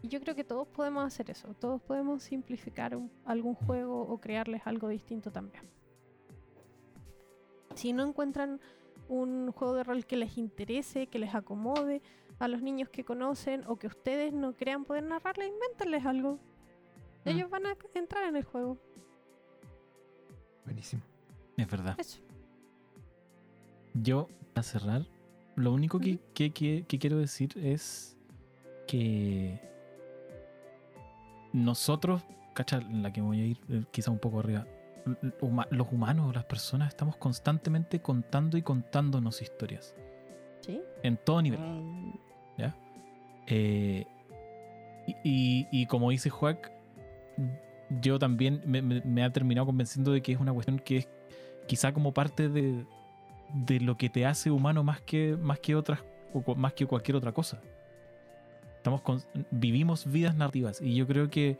Y 0.00 0.08
yo 0.08 0.20
creo 0.20 0.34
que 0.34 0.44
todos 0.44 0.66
podemos 0.68 1.04
hacer 1.04 1.30
eso. 1.30 1.52
Todos 1.54 1.82
podemos 1.82 2.22
simplificar 2.22 2.94
un- 2.96 3.10
algún 3.24 3.54
juego 3.54 4.00
o 4.02 4.18
crearles 4.20 4.62
algo 4.64 4.88
distinto 4.88 5.30
también. 5.30 5.64
Si 7.74 7.92
no 7.92 8.02
encuentran 8.04 8.60
un 9.08 9.52
juego 9.52 9.74
de 9.74 9.84
rol 9.84 10.06
que 10.06 10.16
les 10.16 10.36
interese, 10.38 11.06
que 11.06 11.18
les 11.18 11.34
acomode 11.34 12.02
a 12.38 12.48
los 12.48 12.62
niños 12.62 12.88
que 12.88 13.04
conocen 13.04 13.64
o 13.66 13.76
que 13.76 13.86
ustedes 13.88 14.32
no 14.32 14.54
crean 14.56 14.84
poder 14.84 15.02
narrarles, 15.04 15.48
invéntenles 15.48 16.06
algo. 16.06 16.38
Mm. 17.24 17.28
Ellos 17.28 17.50
van 17.50 17.66
a 17.66 17.76
entrar 17.94 18.24
en 18.24 18.36
el 18.36 18.44
juego. 18.44 18.78
Buenísimo. 20.64 21.02
Es 21.56 21.68
verdad. 21.70 21.96
Eso. 21.98 22.20
Yo, 23.94 24.28
para 24.52 24.62
cerrar, 24.62 25.06
lo 25.56 25.72
único 25.72 25.98
que, 25.98 26.18
que- 26.34 26.50
que- 26.52 26.84
que 26.86 26.98
quiero 26.98 27.18
decir 27.18 27.50
es 27.56 28.16
que 28.86 29.60
nosotros, 31.52 32.22
cacha, 32.54 32.76
en 32.78 33.02
la 33.02 33.12
que 33.12 33.20
voy 33.20 33.40
a 33.40 33.46
ir 33.46 33.58
eh, 33.68 33.84
quizá 33.90 34.10
un 34.10 34.18
poco 34.18 34.40
arriba, 34.40 34.66
los 35.70 35.90
humanos, 35.90 36.34
las 36.34 36.44
personas, 36.44 36.88
estamos 36.88 37.16
constantemente 37.16 38.00
contando 38.00 38.56
y 38.58 38.62
contándonos 38.62 39.40
historias, 39.40 39.94
¿Sí? 40.60 40.80
en 41.02 41.16
todo 41.16 41.42
nivel. 41.42 41.60
Mm, 41.60 42.12
Eh, 43.50 44.04
y, 45.06 45.12
y- 45.24 45.68
y 45.72 45.86
como 45.86 46.10
dice 46.10 46.28
Juac, 46.28 46.70
yo 48.02 48.18
también 48.18 48.62
me, 48.66 48.82
me- 48.82 49.22
ha 49.24 49.32
terminado 49.32 49.66
convenciendo 49.66 50.12
de 50.12 50.20
que 50.22 50.32
es 50.32 50.40
una 50.40 50.52
cuestión 50.52 50.78
que 50.78 50.98
es 50.98 51.08
quizá 51.66 51.92
como 51.92 52.12
parte 52.12 52.48
de, 52.48 52.84
de 53.54 53.80
lo 53.80 53.96
que 53.96 54.08
te 54.10 54.26
hace 54.26 54.50
humano 54.50 54.82
más 54.84 55.00
que, 55.00 55.36
más 55.40 55.58
que 55.58 55.74
otras 55.74 56.00
más 56.56 56.74
que 56.74 56.86
cualquier 56.86 57.16
otra 57.16 57.32
cosa. 57.32 57.60
Estamos 58.76 59.02
vivimos 59.50 60.10
vidas 60.10 60.34
narrativas 60.36 60.80
y 60.80 60.94
yo 60.94 61.06
creo 61.06 61.30
que 61.30 61.58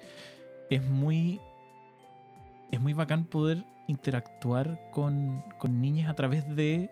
es 0.71 0.83
muy 0.85 1.41
es 2.71 2.81
muy 2.81 2.93
bacán 2.93 3.25
poder 3.25 3.65
interactuar 3.87 4.79
con, 4.93 5.43
con 5.59 5.81
niñas 5.81 6.11
a 6.11 6.15
través 6.15 6.47
de 6.55 6.91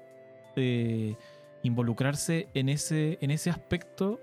eh, 0.57 1.15
involucrarse 1.63 2.49
en 2.55 2.71
ese, 2.71 3.19
en 3.21 3.31
ese 3.31 3.51
aspecto 3.51 4.19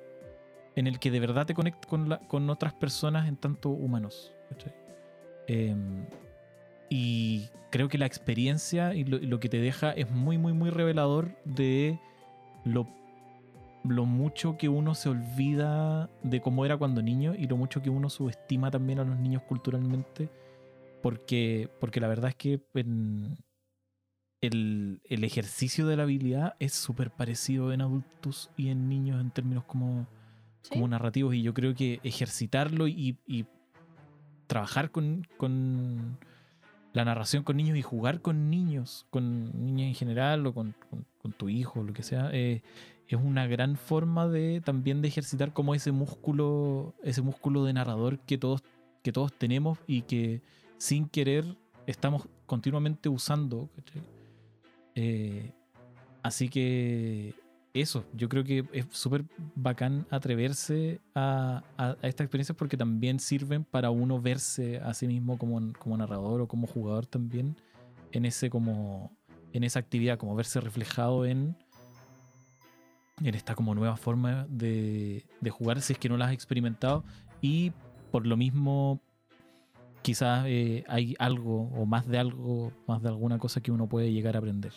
en 0.75 0.87
el 0.87 0.97
que 0.97 1.11
de 1.11 1.19
verdad 1.19 1.45
te 1.45 1.53
conectas 1.53 1.85
con, 1.87 2.09
con 2.27 2.49
otras 2.49 2.73
personas 2.73 3.27
en 3.27 3.37
tanto 3.37 3.69
humanos. 3.69 4.32
Em, 5.47 6.05
y 6.89 7.49
creo 7.71 7.89
que 7.89 7.97
la 7.97 8.05
experiencia 8.05 8.93
y 8.93 9.03
lo, 9.03 9.17
y 9.17 9.25
lo 9.25 9.39
que 9.39 9.49
te 9.49 9.59
deja 9.59 9.91
es 9.91 10.09
muy, 10.09 10.37
muy, 10.37 10.53
muy 10.53 10.69
revelador 10.69 11.35
de 11.45 11.99
lo, 12.65 12.87
lo 13.83 14.05
mucho 14.05 14.57
que 14.57 14.69
uno 14.69 14.95
se 14.95 15.09
olvida 15.09 16.09
de 16.23 16.39
cómo 16.41 16.65
era 16.65 16.77
cuando 16.77 17.01
niño 17.01 17.33
y 17.35 17.47
lo 17.47 17.57
mucho 17.57 17.81
que 17.81 17.89
uno 17.89 18.09
subestima 18.09 18.71
también 18.71 18.99
a 18.99 19.03
los 19.03 19.17
niños 19.17 19.41
culturalmente. 19.43 20.29
Porque, 21.01 21.69
porque 21.81 21.99
la 21.99 22.07
verdad 22.07 22.29
es 22.29 22.35
que 22.35 22.61
en- 22.75 23.37
el, 24.41 25.01
el 25.05 25.23
ejercicio 25.23 25.87
de 25.87 25.95
la 25.97 26.03
habilidad 26.03 26.55
es 26.59 26.73
súper 26.73 27.11
parecido 27.11 27.71
en 27.73 27.81
adultos 27.81 28.49
y 28.57 28.69
en 28.69 28.89
niños 28.89 29.21
en 29.21 29.31
términos 29.31 29.63
como, 29.65 30.05
¿Sí? 30.61 30.69
como 30.71 30.87
narrativos 30.87 31.33
y 31.33 31.41
yo 31.41 31.53
creo 31.53 31.73
que 31.73 31.99
ejercitarlo 32.03 32.87
y, 32.87 33.17
y 33.25 33.45
trabajar 34.53 34.91
con, 34.91 35.25
con 35.37 36.19
la 36.93 37.03
narración 37.03 37.43
con 37.43 37.57
niños 37.57 37.75
y 37.75 37.81
jugar 37.81 38.21
con 38.21 38.51
niños, 38.51 39.07
con 39.09 39.65
niños 39.65 39.87
en 39.87 39.95
general 39.95 40.45
o 40.45 40.53
con, 40.53 40.75
con- 40.89 41.33
tu 41.33 41.49
hijo 41.49 41.81
lo 41.83 41.91
que 41.93 42.03
sea, 42.03 42.29
eh, 42.33 42.61
es 43.07 43.17
una 43.17 43.47
gran 43.47 43.77
forma 43.77 44.27
de 44.27 44.61
también 44.63 45.01
de 45.01 45.07
ejercitar 45.07 45.53
como 45.53 45.73
ese 45.73 45.91
músculo, 45.91 46.93
ese 47.01 47.23
músculo 47.23 47.65
de 47.65 47.73
narrador 47.73 48.19
que 48.19 48.37
todos, 48.37 48.61
que 49.01 49.11
todos 49.11 49.33
tenemos 49.33 49.79
y 49.87 50.03
que 50.03 50.41
sin 50.77 51.07
querer 51.09 51.45
estamos 51.87 52.27
continuamente 52.45 53.09
usando. 53.09 53.69
Eh, 54.95 55.51
así 56.21 56.49
que 56.49 57.33
eso, 57.73 58.05
yo 58.13 58.29
creo 58.29 58.43
que 58.43 58.65
es 58.71 58.85
súper 58.91 59.25
bacán 59.55 60.05
atreverse 60.11 61.01
a, 61.15 61.63
a, 61.77 61.95
a 62.01 62.07
estas 62.07 62.25
experiencias 62.25 62.55
porque 62.55 62.77
también 62.77 63.19
sirven 63.19 63.63
para 63.63 63.89
uno 63.89 64.21
verse 64.21 64.77
a 64.77 64.93
sí 64.93 65.07
mismo 65.07 65.37
como, 65.37 65.73
como 65.79 65.97
narrador 65.97 66.41
o 66.41 66.47
como 66.47 66.67
jugador 66.67 67.07
también 67.07 67.55
en 68.11 68.25
ese 68.25 68.49
como 68.49 69.11
en 69.53 69.63
esa 69.63 69.79
actividad, 69.79 70.17
como 70.17 70.35
verse 70.35 70.59
reflejado 70.61 71.25
en 71.25 71.55
en 73.23 73.35
esta 73.35 73.55
como 73.55 73.73
nueva 73.73 73.95
forma 73.95 74.45
de, 74.49 75.25
de 75.41 75.49
jugar 75.49 75.81
si 75.81 75.93
es 75.93 75.99
que 75.99 76.09
no 76.09 76.17
la 76.17 76.25
has 76.25 76.33
experimentado 76.33 77.03
y 77.41 77.71
por 78.11 78.27
lo 78.27 78.37
mismo 78.37 79.01
quizás 80.03 80.45
eh, 80.47 80.83
hay 80.87 81.15
algo 81.17 81.69
o 81.75 81.85
más 81.85 82.07
de 82.07 82.19
algo, 82.19 82.71
más 82.87 83.01
de 83.01 83.09
alguna 83.09 83.39
cosa 83.39 83.61
que 83.61 83.71
uno 83.71 83.87
puede 83.87 84.11
llegar 84.11 84.35
a 84.35 84.39
aprender. 84.39 84.73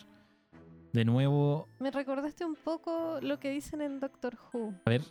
De 0.97 1.05
nuevo, 1.05 1.67
Me 1.77 1.91
recordaste 1.91 2.43
un 2.43 2.55
poco 2.55 3.19
lo 3.21 3.39
que 3.39 3.51
dicen 3.51 3.81
en 3.81 3.99
Doctor 3.99 4.35
Who. 4.51 4.73
a 4.83 4.89
ver, 4.89 5.03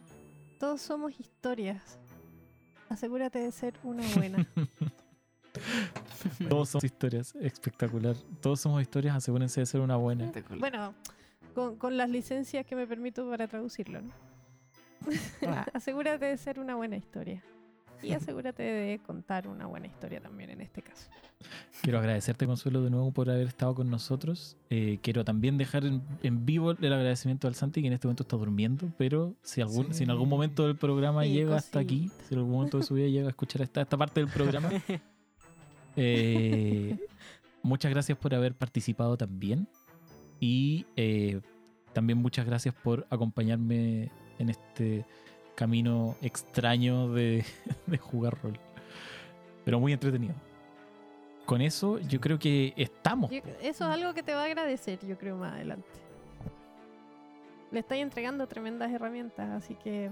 Todos 0.59 0.83
somos 0.83 1.21
historias. 1.21 2.01
Asegúrate 2.89 3.39
de 3.39 3.53
ser 3.53 3.79
una 3.85 4.03
buena. 4.17 4.45
todos 6.49 6.71
somos 6.71 6.83
historias, 6.83 7.37
espectacular. 7.37 8.17
Todos 8.41 8.63
somos 8.63 8.83
historias, 8.83 9.15
asegúrense 9.15 9.61
de 9.61 9.67
ser 9.67 9.81
una 9.81 9.95
buena. 9.95 10.33
bueno, 10.59 10.93
con, 11.55 11.77
con 11.77 11.97
las 11.97 12.11
licencias 12.11 12.67
que 12.67 12.75
me 12.75 12.89
permito 12.89 13.31
para 13.31 13.47
traducirlo, 13.47 14.03
¿no? 14.03 14.13
Ah. 15.47 15.67
asegúrate 15.73 16.25
de 16.25 16.37
ser 16.37 16.59
una 16.59 16.75
buena 16.75 16.97
historia. 16.97 17.45
Y 18.03 18.11
asegúrate 18.11 18.65
de 18.65 18.99
contar 19.07 19.47
una 19.47 19.67
buena 19.67 19.87
historia 19.87 20.21
también 20.21 20.51
en 20.51 20.63
este 20.63 20.83
caso. 20.83 21.09
Quiero 21.83 21.99
agradecerte, 21.99 22.47
Consuelo, 22.47 22.83
de 22.83 22.91
nuevo 22.91 23.13
por 23.13 23.31
haber 23.31 23.47
estado 23.47 23.75
con 23.75 23.91
nosotros. 23.91 24.57
Eh, 24.71 24.99
quiero 25.03 25.25
también 25.25 25.59
dejar 25.59 25.85
en, 25.85 26.03
en 26.23 26.47
vivo 26.47 26.73
el 26.73 26.93
agradecimiento 26.93 27.47
al 27.49 27.55
Santi, 27.55 27.81
que 27.81 27.87
en 27.87 27.93
este 27.93 28.09
momento 28.09 28.23
está 28.23 28.37
durmiendo, 28.37 28.91
pero 28.97 29.35
si, 29.43 29.61
algún, 29.61 29.93
si 29.93 30.05
en 30.05 30.11
algún 30.11 30.29
momento 30.29 30.67
del 30.67 30.77
programa 30.77 31.25
Sí, 31.25 31.33
llega 31.33 31.57
hasta 31.57 31.79
aquí, 31.79 32.11
si 32.27 32.35
en 32.35 32.39
algún 32.39 32.55
momento 32.55 32.79
de 32.79 32.85
su 32.85 32.95
vida 32.95 33.09
llega 33.09 33.27
a 33.27 33.31
escuchar 33.31 33.63
esta, 33.63 33.83
esta 33.83 33.97
parte 33.97 34.21
del 34.21 34.31
programa, 34.31 34.71
eh, 35.97 36.97
muchas 37.63 37.91
gracias 37.91 38.17
por 38.19 38.35
haber 38.35 38.55
participado 38.55 39.17
también. 39.17 39.69
Y 40.41 40.87
eh, 40.97 41.41
también 41.93 42.19
muchas 42.19 42.47
gracias 42.47 42.75
por 42.75 43.07
acompañarme 43.11 44.11
en 44.39 44.51
este 44.51 45.07
camino 45.55 46.17
extraño 46.21 47.13
de, 47.13 47.45
de 47.87 47.99
jugar 47.99 48.39
rol. 48.43 48.59
Pero 49.65 49.79
muy 49.79 49.93
entretenido. 49.93 50.35
Con 51.47 51.61
eso 51.63 51.99
yo 52.01 52.21
creo 52.21 52.39
que 52.39 52.75
estamos. 52.77 53.31
Yo- 53.31 53.39
eso 53.63 53.85
es 53.85 53.91
algo 53.91 54.13
que 54.15 54.23
te 54.23 54.35
va 54.35 54.43
a 54.43 54.45
agradecer, 54.47 54.99
yo 55.07 55.17
creo, 55.17 55.37
más 55.37 55.53
adelante. 55.55 55.87
Le 57.71 57.81
estáis 57.81 58.03
entregando 58.03 58.47
tremendas 58.47 58.91
herramientas, 58.93 59.49
así 59.51 59.75
que. 59.77 60.11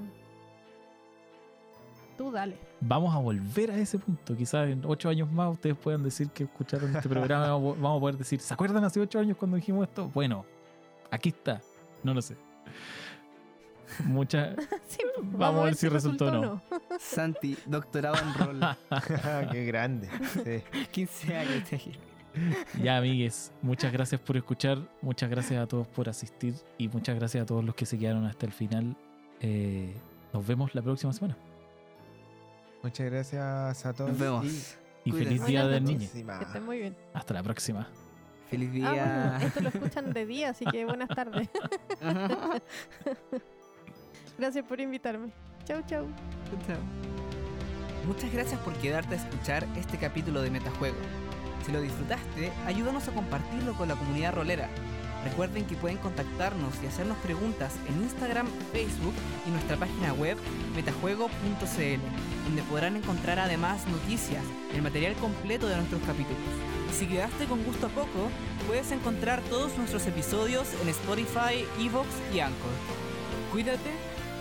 Tú 2.17 2.31
dale. 2.31 2.57
Vamos 2.81 3.13
a 3.15 3.19
volver 3.19 3.73
a 3.73 3.77
ese 3.77 3.99
punto. 3.99 4.37
Quizás 4.37 4.69
en 4.69 4.85
ocho 4.87 5.09
años 5.09 5.31
más 5.33 5.53
ustedes 5.53 5.77
puedan 5.77 6.05
decir 6.05 6.29
que 6.31 6.45
escucharon 6.45 6.95
este 6.95 7.09
programa. 7.09 7.49
Vamos 7.49 7.81
vamos 7.81 7.97
a 7.97 8.01
poder 8.01 8.17
decir, 8.17 8.41
¿se 8.41 8.55
acuerdan 8.55 8.85
hace 8.85 9.01
ocho 9.01 9.19
años 9.19 9.37
cuando 9.37 9.57
dijimos 9.57 9.89
esto? 9.89 10.09
Bueno, 10.15 10.45
aquí 11.11 11.31
está. 11.31 11.61
No 12.05 12.15
lo 12.15 12.23
sé. 12.23 12.37
Muchas. 14.05 14.57
Sí, 14.89 14.99
Vamos 15.23 15.63
a 15.63 15.65
ver 15.65 15.75
si 15.75 15.89
resultó 15.89 16.27
o 16.27 16.31
no. 16.31 16.63
Santi, 17.01 17.57
doctorado 17.67 18.17
en 18.17 18.35
rol. 18.35 18.61
Qué 19.53 19.65
grande. 19.65 20.09
Sí. 20.45 20.63
15 20.93 21.37
años. 21.37 21.63
Ya, 22.83 22.97
amigues, 22.99 23.53
muchas 23.63 23.93
gracias 23.93 24.21
por 24.21 24.37
escuchar, 24.37 24.79
muchas 25.03 25.31
gracias 25.31 25.63
a 25.63 25.67
todos 25.69 25.87
por 25.87 26.09
asistir 26.09 26.55
y 26.79 26.89
muchas 26.89 27.15
gracias 27.17 27.45
a 27.45 27.47
todos 27.47 27.65
los 27.65 27.75
que 27.77 27.87
se 27.87 27.97
quedaron 27.99 28.25
hasta 28.27 28.45
el 28.47 28.53
final. 28.53 28.97
Eh, 29.41 29.95
nos 30.33 30.45
vemos 30.47 30.75
la 30.75 30.83
próxima 30.83 31.13
semana. 31.13 31.37
Muchas 32.83 33.07
gracias 33.11 33.87
a 33.87 33.93
todos. 33.95 34.11
Nos 34.11 34.19
vemos. 34.19 34.77
Y 35.05 35.11
Cuídense. 35.11 35.25
feliz 35.31 35.47
día 35.47 35.67
del 35.67 35.85
niño. 35.85 36.09
Que 36.13 36.45
estén 36.45 36.65
muy 36.65 36.79
bien. 36.79 36.97
Hasta 37.13 37.35
la 37.35 37.43
próxima. 37.43 37.89
Feliz 38.51 38.69
Ah, 38.85 38.93
día. 38.93 39.25
bueno, 39.31 39.47
esto 39.47 39.61
lo 39.61 39.69
escuchan 39.69 40.13
de 40.13 40.27
día, 40.27 40.51
así 40.51 40.65
que 40.65 40.85
buenas 40.85 41.09
tardes. 41.09 41.49
Gracias 44.39 44.65
por 44.65 44.81
invitarme. 44.81 45.29
Chau, 45.65 45.81
chau. 45.87 46.07
Chao. 46.67 46.79
Muchas 48.07 48.33
gracias 48.33 48.61
por 48.61 48.75
quedarte 48.75 49.15
a 49.15 49.19
escuchar 49.19 49.67
este 49.77 49.97
capítulo 49.97 50.43
de 50.43 50.51
Metajuego. 50.51 50.97
Si 51.65 51.73
lo 51.73 51.81
disfrutaste, 51.81 52.53
ayúdanos 52.67 53.09
a 53.09 53.13
compartirlo 53.13 53.75
con 53.75 53.89
la 53.89 53.95
comunidad 53.95 54.35
rolera. 54.35 54.69
Recuerden 55.25 55.65
que 55.65 55.77
pueden 55.77 55.97
contactarnos 55.97 56.75
y 56.83 56.87
hacernos 56.87 57.17
preguntas 57.19 57.77
en 57.89 58.03
Instagram, 58.03 58.47
Facebook 58.73 59.15
y 59.47 59.51
nuestra 59.51 59.79
página 59.79 60.13
web 60.13 60.37
metajuego.cl, 60.75 62.45
donde 62.45 62.63
podrán 62.69 62.97
encontrar 62.97 63.39
además 63.39 63.87
noticias 63.87 64.45
el 64.75 64.83
material 64.83 65.15
completo 65.15 65.67
de 65.67 65.77
nuestros 65.77 66.03
capítulos. 66.03 66.43
Si 66.93 67.07
quedaste 67.07 67.47
con 67.47 67.65
gusto 67.65 67.87
a 67.87 67.91
poco, 67.91 68.29
puedes 68.67 68.93
encontrar 68.93 69.41
todos 69.49 69.79
nuestros 69.79 70.07
episodios 70.07 70.69
en 70.83 70.91
Spotify, 70.91 71.65
Evox 71.81 72.09
y 72.35 72.41
Anchor. 72.41 72.73
Cuídate 73.51 74.14